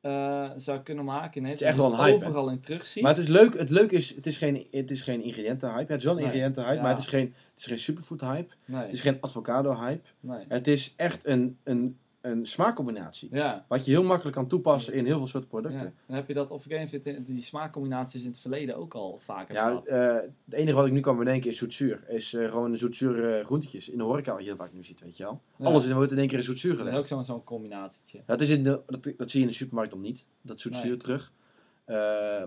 eh, 0.00 0.50
zou 0.56 0.80
kunnen 0.80 1.04
maken. 1.04 1.44
Het 1.44 1.60
is 1.60 1.66
echt 1.66 1.76
wel 1.76 1.92
een 1.92 1.98
hype, 1.98 2.18
hè? 2.18 2.26
overal 2.26 2.50
in 2.50 2.60
terugzien. 2.60 3.02
Maar 3.02 3.12
het 3.14 3.22
is 3.22 3.28
leuk, 3.28 3.58
het 3.58 3.70
leuke 3.70 3.94
is, 3.96 4.14
het 4.14 4.26
is 4.26 4.38
geen, 4.38 4.66
het 4.70 4.90
is 4.90 5.02
geen 5.02 5.22
ingrediëntenhype. 5.22 5.82
Ja, 5.82 5.88
het 5.88 5.98
is 5.98 6.04
wel 6.04 6.12
een 6.12 6.18
Nee, 6.18 6.26
ingrediëntenhype, 6.26 6.76
ja. 6.76 6.82
maar 6.82 6.90
het 6.90 7.00
is 7.00 7.06
geen, 7.06 7.34
het 7.50 7.58
is 7.60 7.66
geen 7.66 7.78
superfood 7.78 8.20
hype. 8.20 8.54
nee, 8.64 8.82
Het 8.82 8.92
is 8.92 9.00
geen 9.00 9.18
avocado 9.20 9.74
hype. 9.80 10.08
Het 10.48 10.68
is 10.68 10.92
echt 10.96 11.26
een, 11.26 11.58
een, 11.62 11.98
een 12.22 12.46
smaakcombinatie. 12.46 13.28
Ja. 13.32 13.64
Wat 13.68 13.84
je 13.84 13.90
heel 13.90 14.02
makkelijk 14.04 14.36
kan 14.36 14.46
toepassen 14.46 14.94
in 14.94 15.04
heel 15.06 15.16
veel 15.16 15.26
soorten 15.26 15.50
Ja. 15.52 15.58
producten. 15.60 15.94
En 16.06 16.14
heb 16.14 16.28
je 16.28 16.34
dat, 16.34 16.50
of 16.50 16.66
ik 16.66 16.88
je 16.90 17.22
die 17.24 17.42
smaakcombinaties 17.42 18.22
in 18.22 18.28
het 18.30 18.38
verleden 18.38 18.76
ook 18.76 18.94
al 18.94 19.18
vaker 19.18 19.54
Ja, 19.54 19.66
gehad? 19.68 19.86
eh, 19.86 20.14
het 20.44 20.54
enige 20.54 20.76
wat 20.76 20.86
ik 20.86 20.92
nu 20.92 21.00
kan 21.00 21.16
bedenken 21.16 21.50
is 21.50 21.56
zoetzuur. 21.56 22.04
Is 22.08 22.34
eh, 22.34 22.48
gewoon 22.50 22.78
zoetzuur 22.78 23.38
eh, 23.38 23.44
groentjes 23.44 23.88
in 23.88 23.98
de 23.98 24.04
horeca 24.04 24.30
wat 24.32 24.40
je 24.40 24.46
heel 24.46 24.56
vaak 24.56 24.72
nu 24.72 24.84
ziet, 24.84 25.00
weet 25.00 25.16
je 25.16 25.22
wel. 25.24 25.40
Ja. 25.56 25.64
Alles 25.66 25.84
is- 25.86 25.92
wordt 25.92 26.12
in 26.12 26.18
één 26.18 26.28
keer 26.28 26.38
in 26.38 26.44
zoetzuur 26.44 26.70
Dat 26.70 26.78
is 26.80 26.84
gelegd. 26.86 26.98
ook 27.02 27.06
zo'n 27.16 27.24
zo'n 27.24 27.44
combinatietje. 27.44 28.22
Dat, 28.26 28.40
is 28.40 28.48
in 28.48 28.64
de, 28.64 28.82
dat, 28.86 29.02
dat 29.16 29.30
zie 29.30 29.40
je 29.40 29.46
in 29.46 29.50
de 29.50 29.56
supermarkt 29.58 29.92
nog 29.92 30.00
niet, 30.02 30.26
dat 30.42 30.60
zoetzuur 30.60 30.86
Nee. 30.88 30.96
terug. 30.96 31.32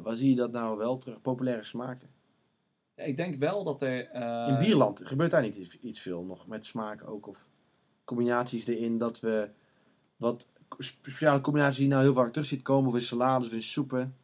Waar 0.03 0.15
zie 0.15 0.29
je 0.29 0.35
dat 0.35 0.51
nou 0.51 0.77
wel 0.77 0.97
terug? 0.97 1.21
Populaire 1.21 1.63
smaken. 1.63 2.09
Ja, 2.95 3.03
ik 3.03 3.17
denk 3.17 3.35
wel 3.35 3.63
dat 3.63 3.81
er... 3.81 4.13
In 4.49 4.57
bierland 4.59 5.01
gebeurt 5.07 5.31
daar 5.31 5.41
niet 5.41 5.55
iets, 5.55 5.77
iets 5.81 5.99
veel 5.99 6.23
nog 6.23 6.47
met 6.47 6.65
smaken 6.65 7.07
ook 7.07 7.27
of 7.27 7.47
combinaties 8.03 8.67
erin 8.67 8.97
dat 8.97 9.19
we 9.19 9.49
wat 10.17 10.49
speciale 10.77 11.41
combinaties 11.41 11.77
die 11.77 11.87
je 11.87 11.91
nou 11.91 12.03
heel 12.03 12.13
vaak 12.13 12.31
terug 12.31 12.47
ziet 12.47 12.61
komen 12.61 12.89
of 12.89 12.95
in 12.95 13.01
salades 13.01 13.47
of 13.47 13.53
in 13.53 13.63
soepen. 13.63 14.15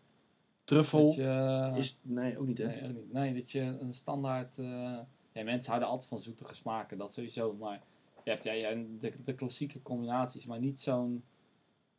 Truffel 0.63 1.13
je, 1.15 1.72
is 1.76 1.97
nee 2.01 2.38
ook 2.38 2.47
niet 2.47 2.57
hè. 2.57 2.65
nee, 2.65 2.84
ook 2.84 2.95
niet. 2.95 3.13
Nee, 3.13 3.34
dat 3.34 3.51
je 3.51 3.61
een 3.61 3.93
standaard... 3.93 4.57
eh, 4.57 4.99
ja, 5.34 5.43
mensen 5.43 5.69
houden 5.69 5.89
altijd 5.89 6.09
van 6.09 6.19
zoetige 6.19 6.55
smaken, 6.55 6.97
dat 6.97 7.13
sowieso. 7.13 7.55
Maar 7.59 7.81
je 8.23 8.30
hebt 8.30 8.43
ja, 8.43 8.51
ja, 8.51 8.73
de, 8.99 9.13
de 9.23 9.35
klassieke 9.35 9.81
combinaties, 9.81 10.45
maar 10.45 10.59
niet 10.59 10.80
zo'n 10.80 11.23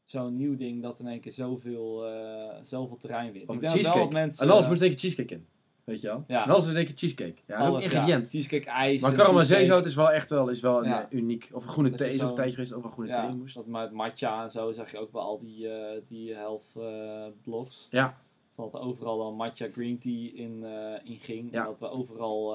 zo'n 0.04 0.36
nieuw 0.36 0.54
ding 0.54 0.82
dat 0.82 0.98
in 0.98 1.06
één 1.06 1.20
keer 1.20 1.32
zoveel, 1.32 2.06
eh, 2.06 2.58
zoveel 2.62 2.96
terrein 2.96 3.32
wint. 3.32 3.50
Ik 3.50 3.60
denk 3.60 3.72
wel 3.72 3.94
dat 3.94 4.12
mensen... 4.12 4.46
en 4.46 4.52
alles 4.52 4.68
moest 4.68 4.80
denken 4.80 4.98
cheesecake 4.98 5.34
in. 5.34 5.46
Weet 5.84 6.00
je 6.00 6.06
wel? 6.06 6.24
Ja. 6.26 6.44
En 6.44 6.50
alles 6.50 6.66
is 6.66 6.72
denken 6.72 6.96
cheesecake. 6.96 7.34
Ja, 7.46 7.58
ook 7.58 7.66
alles, 7.66 7.84
ingrediënt. 7.84 8.24
Ja, 8.24 8.30
cheesecake, 8.30 8.70
ijs... 8.70 9.00
Maar 9.00 9.44
zeezout 9.44 9.86
is 9.86 9.94
wel 9.94 10.10
echt 10.10 10.30
wel, 10.30 10.48
is 10.48 10.60
wel 10.60 10.78
een, 10.78 10.88
Ja. 10.88 11.06
uniek. 11.10 11.48
Of 11.52 11.64
een 11.64 11.70
groene 11.70 11.88
Dat 11.88 11.98
thee 11.98 12.10
is 12.10 12.22
ook 12.22 12.28
een 12.28 12.34
tijdje 12.34 12.54
geweest, 12.54 12.72
ook 12.72 12.84
een 12.84 12.92
groene 12.92 13.10
Ja, 13.10 13.26
thee 13.26 13.36
moest. 13.36 13.54
dat 13.54 13.66
met 13.66 13.92
matcha 13.92 14.42
en 14.42 14.50
zo 14.50 14.72
zag 14.72 14.90
je 14.90 14.98
ook 14.98 15.12
wel 15.12 15.22
al 15.22 15.38
die, 15.38 15.68
eh 15.68 16.00
die 16.08 16.34
health 16.34 16.64
eh, 16.76 17.26
blogs. 17.42 17.86
Ja. 17.90 18.20
Dat 18.56 18.74
er 18.74 18.80
overal 18.80 19.18
dan 19.18 19.34
matcha 19.34 19.66
green 19.72 19.98
tea 19.98 20.30
in, 20.34 20.64
eh, 20.64 21.10
in 21.10 21.18
ging. 21.18 21.52
Dat 21.52 21.78
we 21.78 21.90
overal, 21.90 22.54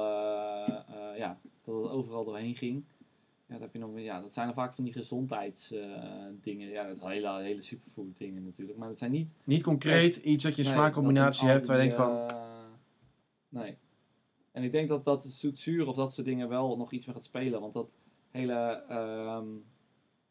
ja, 1.17 1.37
dat 1.63 1.75
het 1.75 1.91
overal 1.91 2.25
doorheen 2.25 2.55
ging. 2.55 2.83
Ja, 3.45 3.53
dat, 3.53 3.61
heb 3.61 3.73
je 3.73 3.79
nog, 3.79 3.89
ja, 3.95 4.21
dat 4.21 4.33
zijn 4.33 4.45
dan 4.45 4.55
vaak 4.55 4.73
van 4.73 4.83
die 4.83 4.93
gezondheidsdingen. 4.93 6.69
ja, 6.69 6.87
dat 6.87 6.97
zijn 6.97 7.11
hele, 7.11 7.41
hele 7.41 7.61
superfood 7.61 8.17
dingen 8.17 8.43
natuurlijk. 8.43 8.77
Maar 8.77 8.87
dat 8.87 8.97
zijn 8.97 9.11
niet... 9.11 9.29
Niet 9.43 9.63
concreet 9.63 10.15
iets 10.15 10.43
dat 10.43 10.55
je 10.55 10.61
een 10.61 10.67
nee, 10.67 10.77
smaakcombinatie 10.77 11.43
een 11.43 11.49
hebt 11.49 11.67
waar 11.67 11.75
je 11.75 11.81
denkt 11.81 11.97
van... 11.97 12.25
nee. 13.57 13.77
En 14.51 14.63
ik 14.63 14.71
denk 14.71 14.89
dat 14.89 15.03
dat 15.03 15.23
zoetzuur 15.23 15.87
of 15.87 15.95
dat 15.95 16.13
soort 16.13 16.27
dingen 16.27 16.49
wel 16.49 16.77
nog 16.77 16.91
iets 16.91 17.05
meer 17.05 17.15
gaat 17.15 17.23
spelen. 17.23 17.61
Want 17.61 17.73
dat 17.73 17.93
hele 18.31 18.83
ehm, 18.89 19.45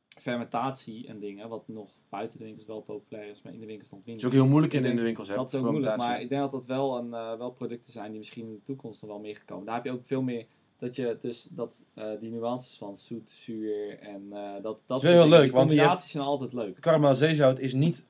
fermentatie 0.08 1.06
en 1.06 1.18
dingen, 1.18 1.48
wat 1.48 1.68
nog 1.68 1.90
buiten 2.08 2.38
de 2.38 2.44
winkels 2.44 2.66
wel 2.66 2.80
populair 2.80 3.30
is, 3.30 3.42
maar 3.42 3.52
in 3.52 3.60
de 3.60 3.66
winkels 3.66 3.90
nog 3.90 3.98
Het 3.98 4.08
is 4.08 4.12
minder. 4.12 4.26
ook 4.26 4.42
heel 4.42 4.50
moeilijk 4.50 4.72
in, 4.72 4.84
in 4.84 4.96
de 4.96 5.02
winkels. 5.02 5.28
hè, 5.28 5.34
Dat 5.34 5.52
is 5.52 5.60
ook 5.60 5.70
moeilijk, 5.70 5.96
maar 5.96 6.20
ik 6.20 6.28
denk 6.28 6.40
dat 6.40 6.50
dat 6.50 6.66
wel, 6.66 6.98
een, 6.98 7.14
eh, 7.14 7.38
wel 7.38 7.50
producten 7.50 7.92
zijn 7.92 8.10
die 8.10 8.18
misschien 8.18 8.46
in 8.46 8.54
de 8.54 8.62
toekomst 8.62 9.02
nog 9.02 9.10
wel 9.10 9.20
meer 9.20 9.36
gaan 9.36 9.44
komen. 9.46 9.66
Daar 9.66 9.74
heb 9.74 9.84
je 9.84 9.90
ook 9.92 10.04
veel 10.04 10.22
meer, 10.22 10.46
dat 10.76 10.96
je 10.96 11.16
dus 11.20 11.42
dat, 11.42 11.84
eh, 11.94 12.10
die 12.20 12.30
nuances 12.30 12.78
van 12.78 12.96
zoet, 12.96 13.30
zuur 13.30 13.98
en 13.98 14.32
eh, 14.32 14.62
dat, 14.62 14.82
dat 14.86 15.00
soort 15.00 15.12
heel 15.12 15.28
leuk, 15.28 15.42
die 15.42 15.52
want 15.52 15.68
combinaties 15.68 16.10
zijn 16.10 16.24
altijd 16.24 16.52
leuk. 16.52 16.80
Caramel 16.80 17.14
zeezout 17.14 17.58
is 17.58 17.72
niet 17.72 18.08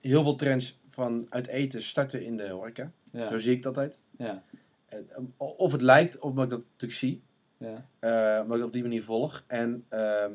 heel 0.00 0.22
veel 0.22 0.34
trends 0.36 0.78
van 0.90 1.26
uit 1.30 1.46
eten 1.46 1.82
starten 1.82 2.24
in 2.24 2.36
de 2.36 2.48
horeca. 2.48 2.92
Ja, 3.12 3.30
Zo 3.30 3.38
zie 3.38 3.52
ik 3.56 3.62
dat 3.62 3.76
altijd. 3.76 4.02
ja, 4.16 4.42
Eh, 4.86 4.98
Of 5.36 5.72
het 5.72 5.82
lijkt, 5.82 6.18
of 6.18 6.30
omdat 6.30 6.44
ik 6.44 6.50
dat 6.50 6.62
natuurlijk 6.72 6.98
zie. 6.98 7.22
ja. 7.56 7.88
eh 7.98 8.42
omdat 8.42 8.58
ik 8.58 8.64
op 8.64 8.72
die 8.72 8.82
manier 8.82 9.02
volg. 9.04 9.44
En 9.46 9.84
ehm, 9.88 10.32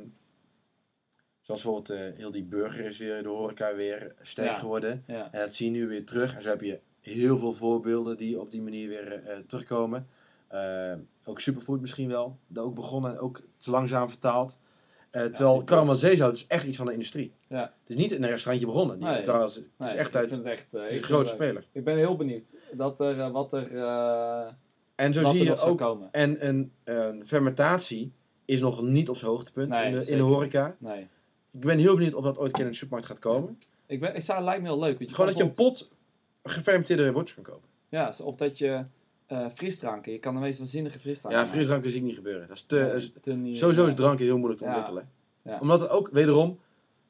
zoals 1.41 1.61
bijvoorbeeld 1.61 1.89
eh, 1.89 2.17
heel 2.17 2.31
die 2.31 2.43
burger 2.43 2.85
is 2.85 2.97
weer 2.97 3.23
de 3.23 3.29
horeca 3.29 3.75
weer 3.75 4.15
sterk 4.21 4.49
Ja. 4.49 4.57
geworden. 4.57 5.03
ja. 5.07 5.31
En 5.31 5.39
dat 5.39 5.53
zie 5.53 5.65
je 5.71 5.77
nu 5.77 5.87
weer 5.87 6.05
terug. 6.05 6.35
En 6.35 6.41
zo 6.43 6.49
heb 6.49 6.61
je 6.61 6.79
heel 6.99 7.37
veel 7.39 7.53
voorbeelden 7.53 8.17
die 8.17 8.39
op 8.39 8.51
die 8.51 8.61
manier 8.61 8.87
weer 8.87 9.21
terugkomen. 9.47 10.07
Ook 11.25 11.39
superfood 11.39 11.81
misschien 11.81 12.07
wel. 12.09 12.37
Dat 12.47 12.63
ook 12.65 12.75
begonnen 12.75 13.11
en 13.11 13.17
ook 13.19 13.41
te 13.57 13.71
langzaam 13.71 14.09
vertaald. 14.09 14.59
Eh, 15.13 15.21
terwijl 15.23 15.49
vind 15.51 15.61
ik 15.61 15.67
caramel 15.67 15.95
zeezout 15.95 16.35
is 16.35 16.47
echt 16.47 16.65
iets 16.65 16.77
van 16.77 16.85
de 16.85 16.91
industrie. 16.93 17.33
Ja. 17.47 17.61
Het 17.61 17.71
is 17.85 17.95
niet 17.95 18.11
in 18.11 18.23
een 18.23 18.29
restaurantje 18.29 18.67
begonnen. 18.67 18.99
Die 18.99 19.07
Nee. 19.07 19.21
caramel- 19.23 19.45
het 19.77 19.87
is 19.87 19.95
echt 19.95 20.15
uit 20.15 20.29
het 20.29 20.43
echt, 20.43 20.73
eh, 20.73 20.81
het 20.81 20.91
is 20.91 20.97
een 20.97 21.03
grote 21.03 21.23
het 21.23 21.33
speler. 21.33 21.65
Ik 21.71 21.83
ben 21.83 21.97
heel 21.97 22.15
benieuwd 22.15 22.53
dat 22.71 22.99
er, 22.99 23.19
eh, 23.19 23.31
wat 23.31 23.53
er, 23.53 23.61
En 24.95 25.13
zo 25.13 25.21
wat 25.21 25.31
zie 25.35 25.43
je 25.43 25.57
ook. 25.59 25.77
komen. 25.77 26.07
En 26.11 26.47
een, 26.47 26.71
een 26.83 27.27
fermentatie 27.27 28.11
is 28.45 28.59
nog 28.61 28.81
niet 28.81 29.09
op 29.09 29.17
zijn 29.17 29.31
hoogtepunt 29.31 29.69
Nee, 29.69 29.85
in, 29.85 29.99
de, 29.99 30.05
in 30.05 30.17
de 30.17 30.23
horeca. 30.23 30.75
Nee. 30.79 31.07
Ik 31.51 31.59
ben 31.59 31.77
heel 31.77 31.95
benieuwd 31.95 32.13
of 32.13 32.23
dat 32.23 32.37
ooit 32.37 32.47
een 32.47 32.53
keer 32.53 32.65
in 32.65 32.69
de 32.71 32.75
supermarkt 32.77 33.07
gaat 33.07 33.19
komen. 33.19 33.59
Ik, 33.85 33.99
ben, 33.99 34.15
ik 34.15 34.21
zou, 34.21 34.37
het 34.37 34.47
lijkt 34.47 34.61
me 34.61 34.67
heel 34.67 34.79
leuk. 34.79 34.99
weet 34.99 35.09
je, 35.09 35.15
Gewoon 35.15 35.29
dat 35.29 35.39
je 35.39 35.43
een 35.43 35.53
pot 35.55 35.91
gefermenteerde 36.43 37.11
wortels 37.11 37.33
kan 37.33 37.43
kopen. 37.43 37.69
Ja, 37.89 38.13
of 38.23 38.35
dat 38.35 38.57
je 38.57 38.83
eh, 39.33 39.49
frisdranken, 39.53 40.11
je 40.11 40.19
kan 40.19 40.33
de 40.33 40.39
meest 40.39 40.57
waanzinnige 40.59 40.99
frisdranken 40.99 41.41
Ja, 41.41 41.47
frisdranken 41.47 41.89
zie 41.91 41.99
ik 41.99 42.05
niet 42.05 42.15
gebeuren. 42.15 42.47
Dat 42.47 42.57
is 42.57 42.63
te, 42.65 42.75
Ja, 42.77 42.85
is- 42.91 43.13
te 43.21 43.33
niet- 43.33 43.57
sowieso 43.57 43.85
is 43.85 43.93
dranken 43.95 44.25
heel 44.25 44.37
moeilijk 44.37 44.59
te 44.61 44.65
ontwikkelen. 44.67 45.09
Ja. 45.43 45.57
Omdat 45.61 45.79
het 45.79 45.89
ook, 45.89 46.09
wederom, 46.11 46.59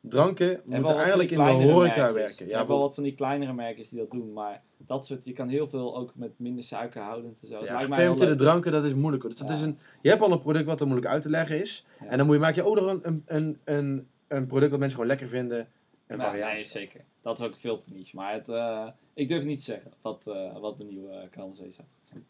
dranken 0.01 0.61
moeten 0.65 0.95
eigenlijk 0.97 1.31
in 1.31 1.37
de 1.37 1.43
horeca 1.43 1.95
merkjes. 1.95 2.13
werken. 2.13 2.45
Je 2.45 2.51
Ja, 2.51 2.57
hebt 2.57 2.69
wel 2.69 2.79
wat 2.79 2.93
van 2.95 3.03
die 3.03 3.13
kleinere 3.13 3.53
merkjes 3.53 3.89
die 3.89 3.99
dat 3.99 4.11
doen, 4.11 4.33
maar 4.33 4.61
dat 4.77 5.05
soort, 5.05 5.25
je 5.25 5.33
kan 5.33 5.47
heel 5.47 5.67
veel 5.67 5.97
ook 5.97 6.11
met 6.15 6.31
minder 6.35 6.63
suikerhoudend 6.63 7.41
en 7.41 7.47
zo. 7.47 7.63
Ja, 7.63 7.79
gefermenteerde 7.79 8.31
leuk. 8.31 8.37
dranken, 8.41 8.71
dat 8.71 8.83
is 8.83 8.93
moeilijk. 8.93 9.23
Dus 9.23 9.37
dat 9.37 9.47
Ja. 9.47 9.53
is 9.53 9.61
een, 9.61 9.77
je 10.01 10.09
hebt 10.09 10.21
al 10.21 10.31
een 10.31 10.41
product 10.41 10.65
wat 10.65 10.79
er 10.81 10.87
moeilijk 10.87 11.11
uit 11.11 11.21
te 11.23 11.29
leggen 11.29 11.61
is. 11.61 11.85
Ja. 11.99 12.07
En 12.07 12.17
dan 12.17 12.25
moet 12.25 12.35
je, 12.35 12.41
maak 12.41 12.55
je 12.55 12.63
ook 12.63 12.75
nog 12.75 12.87
een, 13.03 13.23
een, 13.25 13.57
een, 13.65 14.07
een, 14.27 14.45
product 14.47 14.71
wat 14.71 14.79
mensen 14.79 14.97
gewoon 14.99 15.07
lekker 15.15 15.27
vinden. 15.27 15.67
En 16.07 16.17
Nou, 16.17 16.29
variatie. 16.29 16.55
nee, 16.57 16.65
zeker. 16.65 17.01
Dat 17.21 17.39
is 17.39 17.45
ook 17.45 17.55
veel 17.57 17.77
te 17.77 17.89
niche. 17.93 18.15
Maar 18.15 18.33
het, 18.33 18.49
eh, 18.49 18.87
ik 19.13 19.27
durf 19.27 19.43
niet 19.43 19.57
te 19.57 19.63
zeggen 19.63 19.91
wat, 20.01 20.27
eh, 20.27 20.59
wat 20.59 20.77
de 20.77 20.83
nieuwe 20.83 21.13
uh, 21.13 21.45
gaat 21.49 21.55
zijn. 22.01 22.25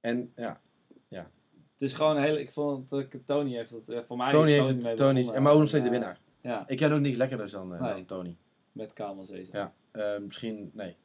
En 0.00 0.32
ja, 0.36 0.60
Het 1.08 1.82
is 1.88 1.92
gewoon 1.94 2.16
een 2.16 2.22
hele... 2.22 2.40
Ik 2.40 2.52
vond 2.52 2.88
dat 2.88 3.06
Tony 3.24 3.54
heeft 3.54 3.70
het... 3.70 3.88
eh, 3.88 4.00
voor 4.00 4.16
mij 4.16 4.30
Tony 4.30 4.50
is 4.50 4.58
heeft 4.58 4.76
mee 4.76 4.86
het, 4.88 4.96
Tony 4.96 5.18
is, 5.18 5.30
en 5.30 5.42
maar 5.42 5.52
ook 5.52 5.58
nog 5.58 5.68
steeds 5.68 5.84
de 5.84 5.90
eh, 5.90 5.96
winnaar. 5.96 6.20
Ja, 6.40 6.68
Ik 6.68 6.76
ken 6.76 6.92
ook 6.92 7.00
niks 7.00 7.16
lekkerder 7.16 7.50
dan, 7.50 7.74
eh, 7.74 7.80
Nee. 7.80 7.92
dan 7.92 8.04
Tony. 8.04 8.36
met 8.72 8.92
kamelzees. 8.92 9.48
Ja. 9.50 9.74
Eh, 9.90 10.18
misschien, 10.18 10.70
nee. 10.74 10.96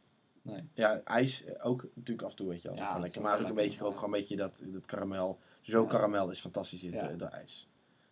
Nee. 0.41 0.63
Ja, 0.73 1.01
ijs 1.03 1.43
eh, 1.43 1.65
ook 1.65 1.87
natuurlijk 1.93 2.21
af 2.23 2.31
en 2.31 2.37
toe, 2.37 2.49
weet 2.49 2.61
je 2.61 2.67
wel. 2.67 2.77
Ja, 2.77 2.83
Ja, 2.83 2.91
dat 2.93 3.01
lekker. 3.01 3.21
Maar 3.21 3.39
ook 3.41 3.47
een 3.47 3.55
beetje, 3.55 3.83
ook 3.83 3.91
ja. 3.91 3.97
gewoon 3.99 4.13
een 4.13 4.19
beetje 4.19 4.35
dat, 4.35 4.63
dat 4.67 4.85
karamel. 4.85 5.39
Zo 5.61 5.81
Ja. 5.81 5.87
karamel 5.87 6.29
is 6.29 6.39
fantastisch 6.39 6.83
in 6.83 6.91
Ja. 6.91 7.07
de, 7.07 7.15
de 7.15 7.25
ijs. 7.25 7.67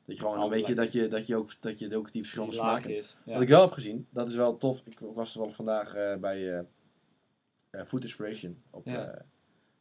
Dat 0.06 0.16
je 0.16 0.22
gewoon 0.22 0.42
een 0.44 0.50
beetje, 0.50 0.76
dat 0.76 0.92
je, 0.92 1.08
dat 1.08 1.28
je 1.28 1.36
ook, 1.36 1.62
dat 1.62 1.80
je 1.80 1.96
ook 1.96 2.04
die 2.04 2.12
Die 2.12 2.22
verschillende 2.22 2.56
laag 2.56 2.80
smaken 2.80 2.98
is. 2.98 3.20
Ja. 3.26 3.34
Wat 3.34 3.42
ik 3.42 3.48
wel 3.48 3.62
heb 3.62 3.72
gezien, 3.72 4.08
dat 4.10 4.30
is 4.30 4.36
wel 4.36 4.58
tof. 4.58 4.86
Ik 4.86 5.00
was 5.00 5.36
wel 5.36 5.52
vandaag 5.52 5.94
eh, 5.94 6.16
bij 6.18 6.54
eh, 6.58 6.64
eh, 7.70 7.86
Food 7.86 8.04
Inspiration. 8.04 8.62
Op, 8.70 8.86
Ja. 8.86 9.26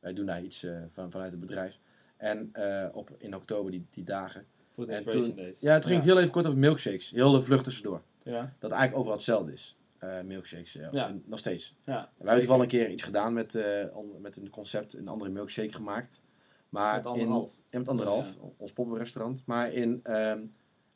wij 0.00 0.12
doen 0.14 0.26
daar 0.26 0.42
iets 0.42 0.66
van, 0.90 1.10
vanuit 1.10 1.30
het 1.30 1.40
bedrijf. 1.40 1.78
En 2.16 2.52
op, 2.92 3.10
in 3.18 3.34
oktober 3.36 3.70
die, 3.70 3.86
die 3.90 4.04
dagen. 4.04 4.46
Food 4.70 4.88
En 4.88 4.94
Inspiration 4.94 5.34
toen- 5.34 5.44
Days. 5.44 5.60
Ja, 5.60 5.74
toen 5.78 5.90
ging 5.90 6.02
het 6.02 6.08
heel 6.10 6.18
even 6.18 6.30
kort 6.30 6.46
over 6.46 6.58
milkshakes. 6.58 7.10
Heel 7.10 7.32
de 7.32 7.42
vlucht 7.42 7.64
tussendoor. 7.64 8.02
Ja. 8.22 8.54
Dat 8.58 8.70
eigenlijk 8.70 8.98
overal 9.00 9.16
hetzelfde 9.16 9.52
is. 9.52 9.78
milkshakes. 10.24 10.78
nog 11.24 11.38
steeds. 11.38 11.76
Ja, 11.84 12.10
We 12.16 12.24
hebben 12.24 12.38
toevallig 12.38 12.62
een 12.62 12.68
keer 12.78 12.90
iets 12.90 13.02
gedaan 13.02 13.32
met, 13.32 13.58
on- 13.92 14.20
met 14.20 14.36
een 14.36 14.50
concept, 14.50 14.92
een 14.94 15.08
andere 15.08 15.30
milkshake 15.30 15.72
gemaakt. 15.72 16.22
Maar 16.70 16.96
Met 16.96 17.06
anderhalf. 17.06 17.52
In, 17.52 17.60
ja, 17.70 17.78
met 17.78 17.88
anderhalf, 17.88 18.34
Ja, 18.34 18.48
ons 18.56 18.72
poppenrestaurant. 18.72 19.42
Maar 19.46 19.72
in 19.72 20.00
ehm, 20.02 20.40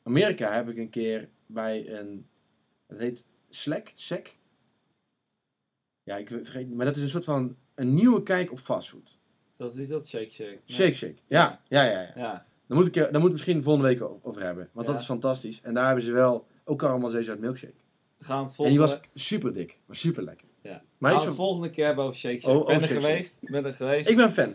Amerika 0.02 0.52
heb 0.52 0.68
ik 0.68 0.76
een 0.76 0.90
keer 0.90 1.28
bij 1.46 1.98
een, 1.98 2.26
het 2.86 2.98
heet 2.98 3.30
Slack, 3.50 3.92
Sec. 3.94 4.38
Ja, 6.02 6.16
ik 6.16 6.28
vergeet, 6.28 6.74
maar 6.74 6.86
dat 6.86 6.96
is 6.96 7.02
een 7.02 7.08
soort 7.08 7.24
van 7.24 7.56
een 7.74 7.94
nieuwe 7.94 8.22
kijk 8.22 8.52
op 8.52 8.58
fastfood. 8.58 9.18
Dat 9.56 9.76
is 9.76 9.88
dat 9.88 10.06
Shake 10.06 10.30
Shake. 10.30 10.50
Nee. 10.50 10.60
Shake 10.66 10.94
Shake, 10.94 11.14
ja, 11.26 11.60
ja, 11.68 11.82
ja. 11.82 12.00
ja. 12.00 12.12
Ja, 12.16 12.46
Daar 12.66 12.78
moet 12.78 12.86
ik, 12.86 12.96
er- 12.96 13.12
daar 13.12 13.20
moet 13.20 13.26
ik 13.28 13.32
misschien 13.32 13.62
volgende 13.62 13.88
week 13.88 14.02
over 14.22 14.42
hebben. 14.42 14.68
Want 14.72 14.86
dat 14.86 15.00
is 15.00 15.06
fantastisch. 15.06 15.62
En 15.62 15.74
daar 15.74 15.86
hebben 15.86 16.04
ze 16.04 16.12
wel 16.12 16.46
ook 16.64 16.78
caramel 16.78 17.12
uit 17.12 17.40
milkshake. 17.40 17.74
gaan 18.18 18.38
het 18.38 18.48
En 18.48 18.54
volgende... 18.54 18.80
die 18.80 18.88
was 18.88 19.00
super 19.14 19.52
dik, 19.52 19.80
maar 19.86 19.96
super 19.96 20.22
lekker. 20.22 20.48
ja. 20.60 20.82
Maar 20.98 21.12
we 21.12 21.18
gaan 21.18 21.26
het 21.26 21.36
volgende 21.36 21.70
keer 21.70 21.86
hebben 21.86 22.04
over 22.04 22.18
Shake 22.18 22.40
Shake. 22.40 22.58
Oh, 22.58 22.66
ben 22.66 22.76
oh, 22.76 22.82
er 22.82 22.88
geweest. 22.88 23.42
Ik 23.42 23.50
ben 23.50 23.64
er 23.64 23.74
geweest. 23.74 24.10
Ik 24.10 24.16
ben 24.16 24.32
fan. 24.32 24.54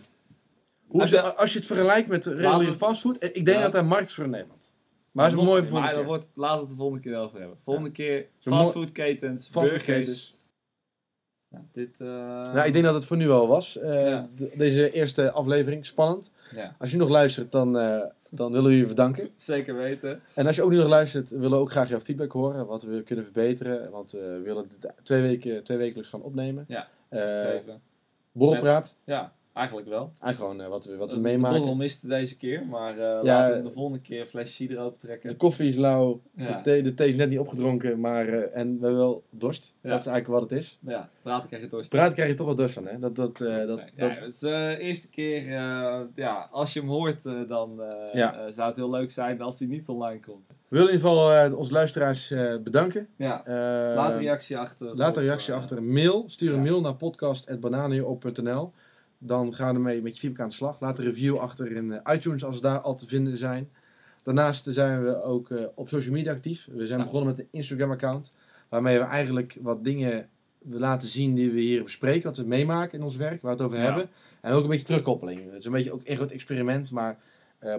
Hoe 0.90 1.08
ze, 1.08 1.16
je- 1.16 1.22
als 1.36 1.52
je 1.52 1.58
het 1.58 1.68
vergelijkt 1.68 2.08
met 2.08 2.26
reguliere 2.26 2.74
fastfood, 2.74 3.18
eh, 3.18 3.30
ik 3.30 3.46
denk 3.46 3.58
Ja. 3.58 3.64
dat 3.64 3.72
daar 3.72 3.86
markt 3.86 4.08
is 4.08 4.14
voor 4.14 4.24
in 4.24 4.30
Nederland. 4.30 4.76
Maar 5.12 5.24
dat 5.30 5.34
is 5.34 5.40
een 5.40 5.46
mooie 5.48 5.62
Maar 5.62 5.70
volgende 5.70 5.96
keer. 5.96 6.06
wordt, 6.06 6.30
laten 6.36 6.56
we 6.56 6.62
het 6.62 6.70
de 6.72 6.76
volgende 6.78 7.02
keer 7.04 7.18
over 7.18 7.40
hebben. 7.40 7.58
Volgende 7.64 7.92
keer 7.92 8.26
fastfoodketens, 8.42 9.50
burgers. 9.50 10.38
Ja, 11.48 11.62
dit... 11.72 12.02
eh, 12.02 12.08
Nou, 12.54 12.60
ik 12.68 12.74
denk 12.74 12.86
dat 12.86 12.94
het 12.94 13.06
voor 13.06 13.18
nu 13.18 13.30
al 13.30 13.48
was. 13.48 13.78
eh, 13.78 14.02
Ja. 14.08 14.30
deze 14.56 14.92
eerste 14.92 15.32
aflevering, 15.32 15.86
spannend. 15.86 16.32
ja, 16.56 16.76
Als 16.80 16.92
je 16.92 16.98
nog 16.98 17.10
luistert, 17.10 17.52
dan, 17.52 17.72
dan 18.30 18.52
willen 18.52 18.70
we 18.72 18.78
je 18.78 18.86
bedanken. 18.86 19.30
zeker 19.36 19.76
weten. 19.76 20.22
En 20.36 20.48
als 20.48 20.56
je 20.56 20.62
ook 20.64 20.70
nu 20.72 20.78
nog 20.78 20.88
luistert, 20.90 21.30
willen 21.30 21.50
we 21.52 21.56
ook 21.58 21.72
graag 21.72 21.90
jouw 21.90 22.00
feedback 22.00 22.32
horen. 22.32 22.68
Wat 22.68 22.84
we 22.84 23.04
kunnen 23.04 23.26
verbeteren. 23.26 23.92
Want 23.92 24.12
we 24.12 24.42
willen 24.44 24.66
dit 24.80 24.92
twee, 25.04 25.22
weken, 25.22 25.64
twee 25.64 25.78
wekelijks 25.78 26.10
gaan 26.10 26.22
opnemen. 26.22 26.66
Ja, 26.68 26.88
borrelpraat. 28.32 29.02
Ja, 29.06 29.34
eigenlijk 29.54 29.88
wel. 29.88 30.14
Eigenlijk 30.20 30.38
gewoon 30.52 30.62
eh, 30.66 30.72
wat 30.72 30.86
we, 30.86 30.96
wat 30.98 31.10
we 31.10 31.16
De 31.16 31.22
meemaken. 31.22 31.58
borrel 31.60 31.76
miste 31.76 32.08
deze 32.08 32.38
keer, 32.38 32.66
maar 32.66 32.92
eh, 32.92 32.98
Ja, 32.98 33.22
laten 33.24 33.56
we 33.56 33.64
de 33.64 33.72
volgende 33.72 34.00
keer 34.02 34.20
een 34.22 34.28
flesje 34.28 34.54
cider 34.54 34.80
open 34.80 35.20
De 35.22 35.36
koffie 35.36 35.68
is 35.68 35.76
lauw. 35.76 36.22
Ja. 36.36 36.48
De, 36.56 36.62
thee, 36.62 36.84
de 36.84 36.94
thee 36.94 37.08
is 37.08 37.16
net 37.16 37.30
niet 37.30 37.40
opgedronken. 37.40 38.00
Maar, 38.00 38.28
eh, 38.28 38.58
en 38.60 38.68
we 38.80 38.86
hebben 38.86 38.98
wel 38.98 39.24
dorst. 39.30 39.76
Ja. 39.82 39.90
Dat 39.90 40.00
is 40.00 40.06
eigenlijk 40.08 40.42
wat 40.42 40.50
het 40.50 40.60
is. 40.60 40.78
Ja, 40.82 41.10
praten 41.22 41.48
krijg 41.48 41.64
je 41.64 41.70
dorst. 41.70 41.90
Praten 41.90 42.14
krijg 42.14 42.30
je 42.30 42.36
toch 42.36 42.46
wel 42.46 42.56
dorst 42.56 42.74
van. 42.74 42.88
Hè? 42.88 43.00
Dat, 43.00 43.16
dat, 43.16 43.42
eh, 43.42 43.66
dat, 43.68 43.82
ja, 43.96 44.08
dat, 44.08 44.18
het 44.20 44.34
is 44.34 44.40
de 44.40 44.78
eerste 44.80 45.10
keer, 45.10 45.42
eh, 45.56 46.00
ja, 46.16 46.48
als 46.52 46.74
je 46.74 46.80
hem 46.80 46.90
hoort, 46.90 47.26
eh, 47.26 47.34
dan 47.48 47.82
eh, 47.82 48.22
eh, 48.24 48.34
zou 48.50 48.68
het 48.68 48.76
heel 48.78 48.90
leuk 48.90 49.12
zijn 49.12 49.42
als 49.42 49.60
hij 49.60 49.68
niet 49.68 49.88
online 49.88 50.20
komt. 50.20 50.48
We 50.48 50.56
willen 50.78 50.88
in 50.88 50.96
ieder 50.96 51.10
geval 51.10 51.34
eh, 51.34 51.58
onze 51.58 51.72
luisteraars 51.74 52.32
eh, 52.32 52.54
bedanken. 52.64 53.08
Ja, 53.16 53.46
Eh, 53.46 53.96
laat 53.96 54.14
een 54.14 54.20
reactie 54.20 54.58
achter. 54.58 54.96
Laat 54.96 55.18
een 55.18 55.24
reactie 55.24 55.54
eh, 55.54 55.60
achter 55.60 55.84
mail. 55.84 56.24
Stuur 56.28 56.54
een 56.54 56.62
mail 56.62 56.82
naar 56.82 56.96
podcast.bananenop.nl. 56.96 58.72
Dan 59.22 59.54
gaan 59.54 59.70
we 59.70 59.74
ermee 59.76 60.02
met 60.02 60.14
je 60.14 60.20
feedback 60.20 60.42
aan 60.42 60.50
de 60.50 60.56
slag. 60.56 60.80
Laat 60.80 61.00
een 61.00 61.06
review 61.06 61.38
achter 61.38 61.72
in 61.72 61.92
eh, 61.94 62.16
iTunes 62.16 62.44
als 62.44 62.56
ze 62.56 62.62
daar 62.62 62.80
al 62.80 62.96
te 62.96 63.08
vinden 63.08 63.38
zijn. 63.38 63.70
Daarnaast 64.24 64.66
zijn 64.70 65.04
we 65.04 65.22
ook 65.22 65.50
eh, 65.52 65.66
op 65.76 65.90
social 65.90 66.14
media 66.14 66.32
actief. 66.32 66.68
We 66.72 66.86
zijn 66.88 67.02
begonnen 67.02 67.30
met 67.30 67.40
een 67.40 67.48
Instagram 67.52 67.92
account. 67.92 68.36
Waarmee 68.70 68.98
we 68.98 69.04
eigenlijk 69.04 69.58
wat 69.62 69.84
dingen 69.84 70.30
laten 70.60 71.10
zien 71.10 71.36
die 71.36 71.52
we 71.52 71.60
hier 71.60 71.84
bespreken. 71.84 72.24
Wat 72.24 72.38
we 72.38 72.44
meemaken 72.46 73.00
in 73.00 73.06
ons 73.06 73.16
werk. 73.16 73.42
Waar 73.42 73.56
we 73.56 73.64
het 73.64 73.72
over 73.72 73.78
Ja. 73.78 73.84
hebben. 73.84 74.10
En 74.42 74.52
ook 74.54 74.64
een 74.64 74.70
beetje 74.70 74.86
terugkoppeling. 74.86 75.46
Het 75.46 75.60
is 75.60 75.66
een 75.66 75.72
beetje 75.72 75.92
ook 75.92 76.02
een 76.04 76.16
groot 76.16 76.32
experiment. 76.32 76.92
Maar 76.92 77.18
eh 77.60 77.76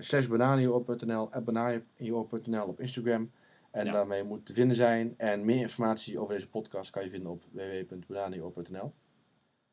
slash 0.00 0.26
bananenop.nl 0.26 1.28
bananenop.nl 1.44 2.66
op 2.66 2.80
Instagram. 2.80 3.30
En 3.70 3.86
Ja. 3.86 3.92
daarmee 3.92 4.24
moet 4.24 4.46
te 4.46 4.52
vinden 4.52 4.76
zijn. 4.76 5.14
En 5.16 5.44
meer 5.44 5.60
informatie 5.60 6.18
over 6.18 6.34
deze 6.34 6.48
podcast 6.48 6.90
kan 6.90 7.04
je 7.04 7.10
vinden 7.10 7.30
op 7.30 7.42
www.bananenop.nl. 7.52 8.92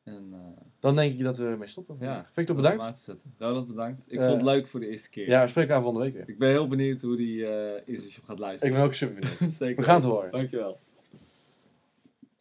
En, 0.04 0.28
eh, 0.32 0.38
Dan 0.80 0.96
denk 0.96 1.12
ik 1.12 1.22
dat 1.22 1.38
we 1.38 1.44
ermee 1.44 1.68
stoppen. 1.68 1.96
ja, 2.00 2.06
vandaag. 2.06 2.30
Victor, 2.32 2.56
bedankt. 2.56 2.98
zetten. 2.98 3.34
Ronald, 3.38 3.66
bedankt. 3.66 4.04
Ik 4.06 4.18
Eh, 4.18 4.24
vond 4.24 4.36
het 4.36 4.44
leuk 4.50 4.66
voor 4.66 4.80
de 4.80 4.88
eerste 4.88 5.10
keer. 5.10 5.28
Ja, 5.28 5.40
we 5.42 5.46
spreken 5.46 5.70
elkaar 5.70 5.84
volgende 5.84 6.06
week 6.06 6.16
weer. 6.16 6.28
Ik 6.34 6.38
ben 6.38 6.48
heel 6.48 6.68
benieuwd 6.68 7.00
hoe 7.02 7.16
die 7.16 7.46
eh, 7.46 7.82
is 7.94 8.02
als 8.04 8.14
je 8.14 8.16
hem 8.16 8.24
gaat 8.26 8.36
Ik 8.36 8.42
luisteren. 8.42 8.74
ben 8.74 8.84
ook 8.84 8.94
super 8.94 9.14
benieuwd. 9.14 9.52
Zeker. 9.62 9.76
We 9.76 9.82
gaan 9.82 9.94
het 9.94 10.04
horen. 10.04 10.30
Dankjewel. 10.30 10.78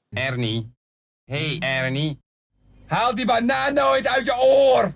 Ernie. 0.10 0.72
Hey 1.26 1.60
Ernie. 1.60 2.20
Haal 2.86 3.16
die 3.16 3.26
banaan 3.26 3.74
nooit 3.74 4.08
uit 4.08 4.26
je 4.26 4.36
oor! 4.38 4.94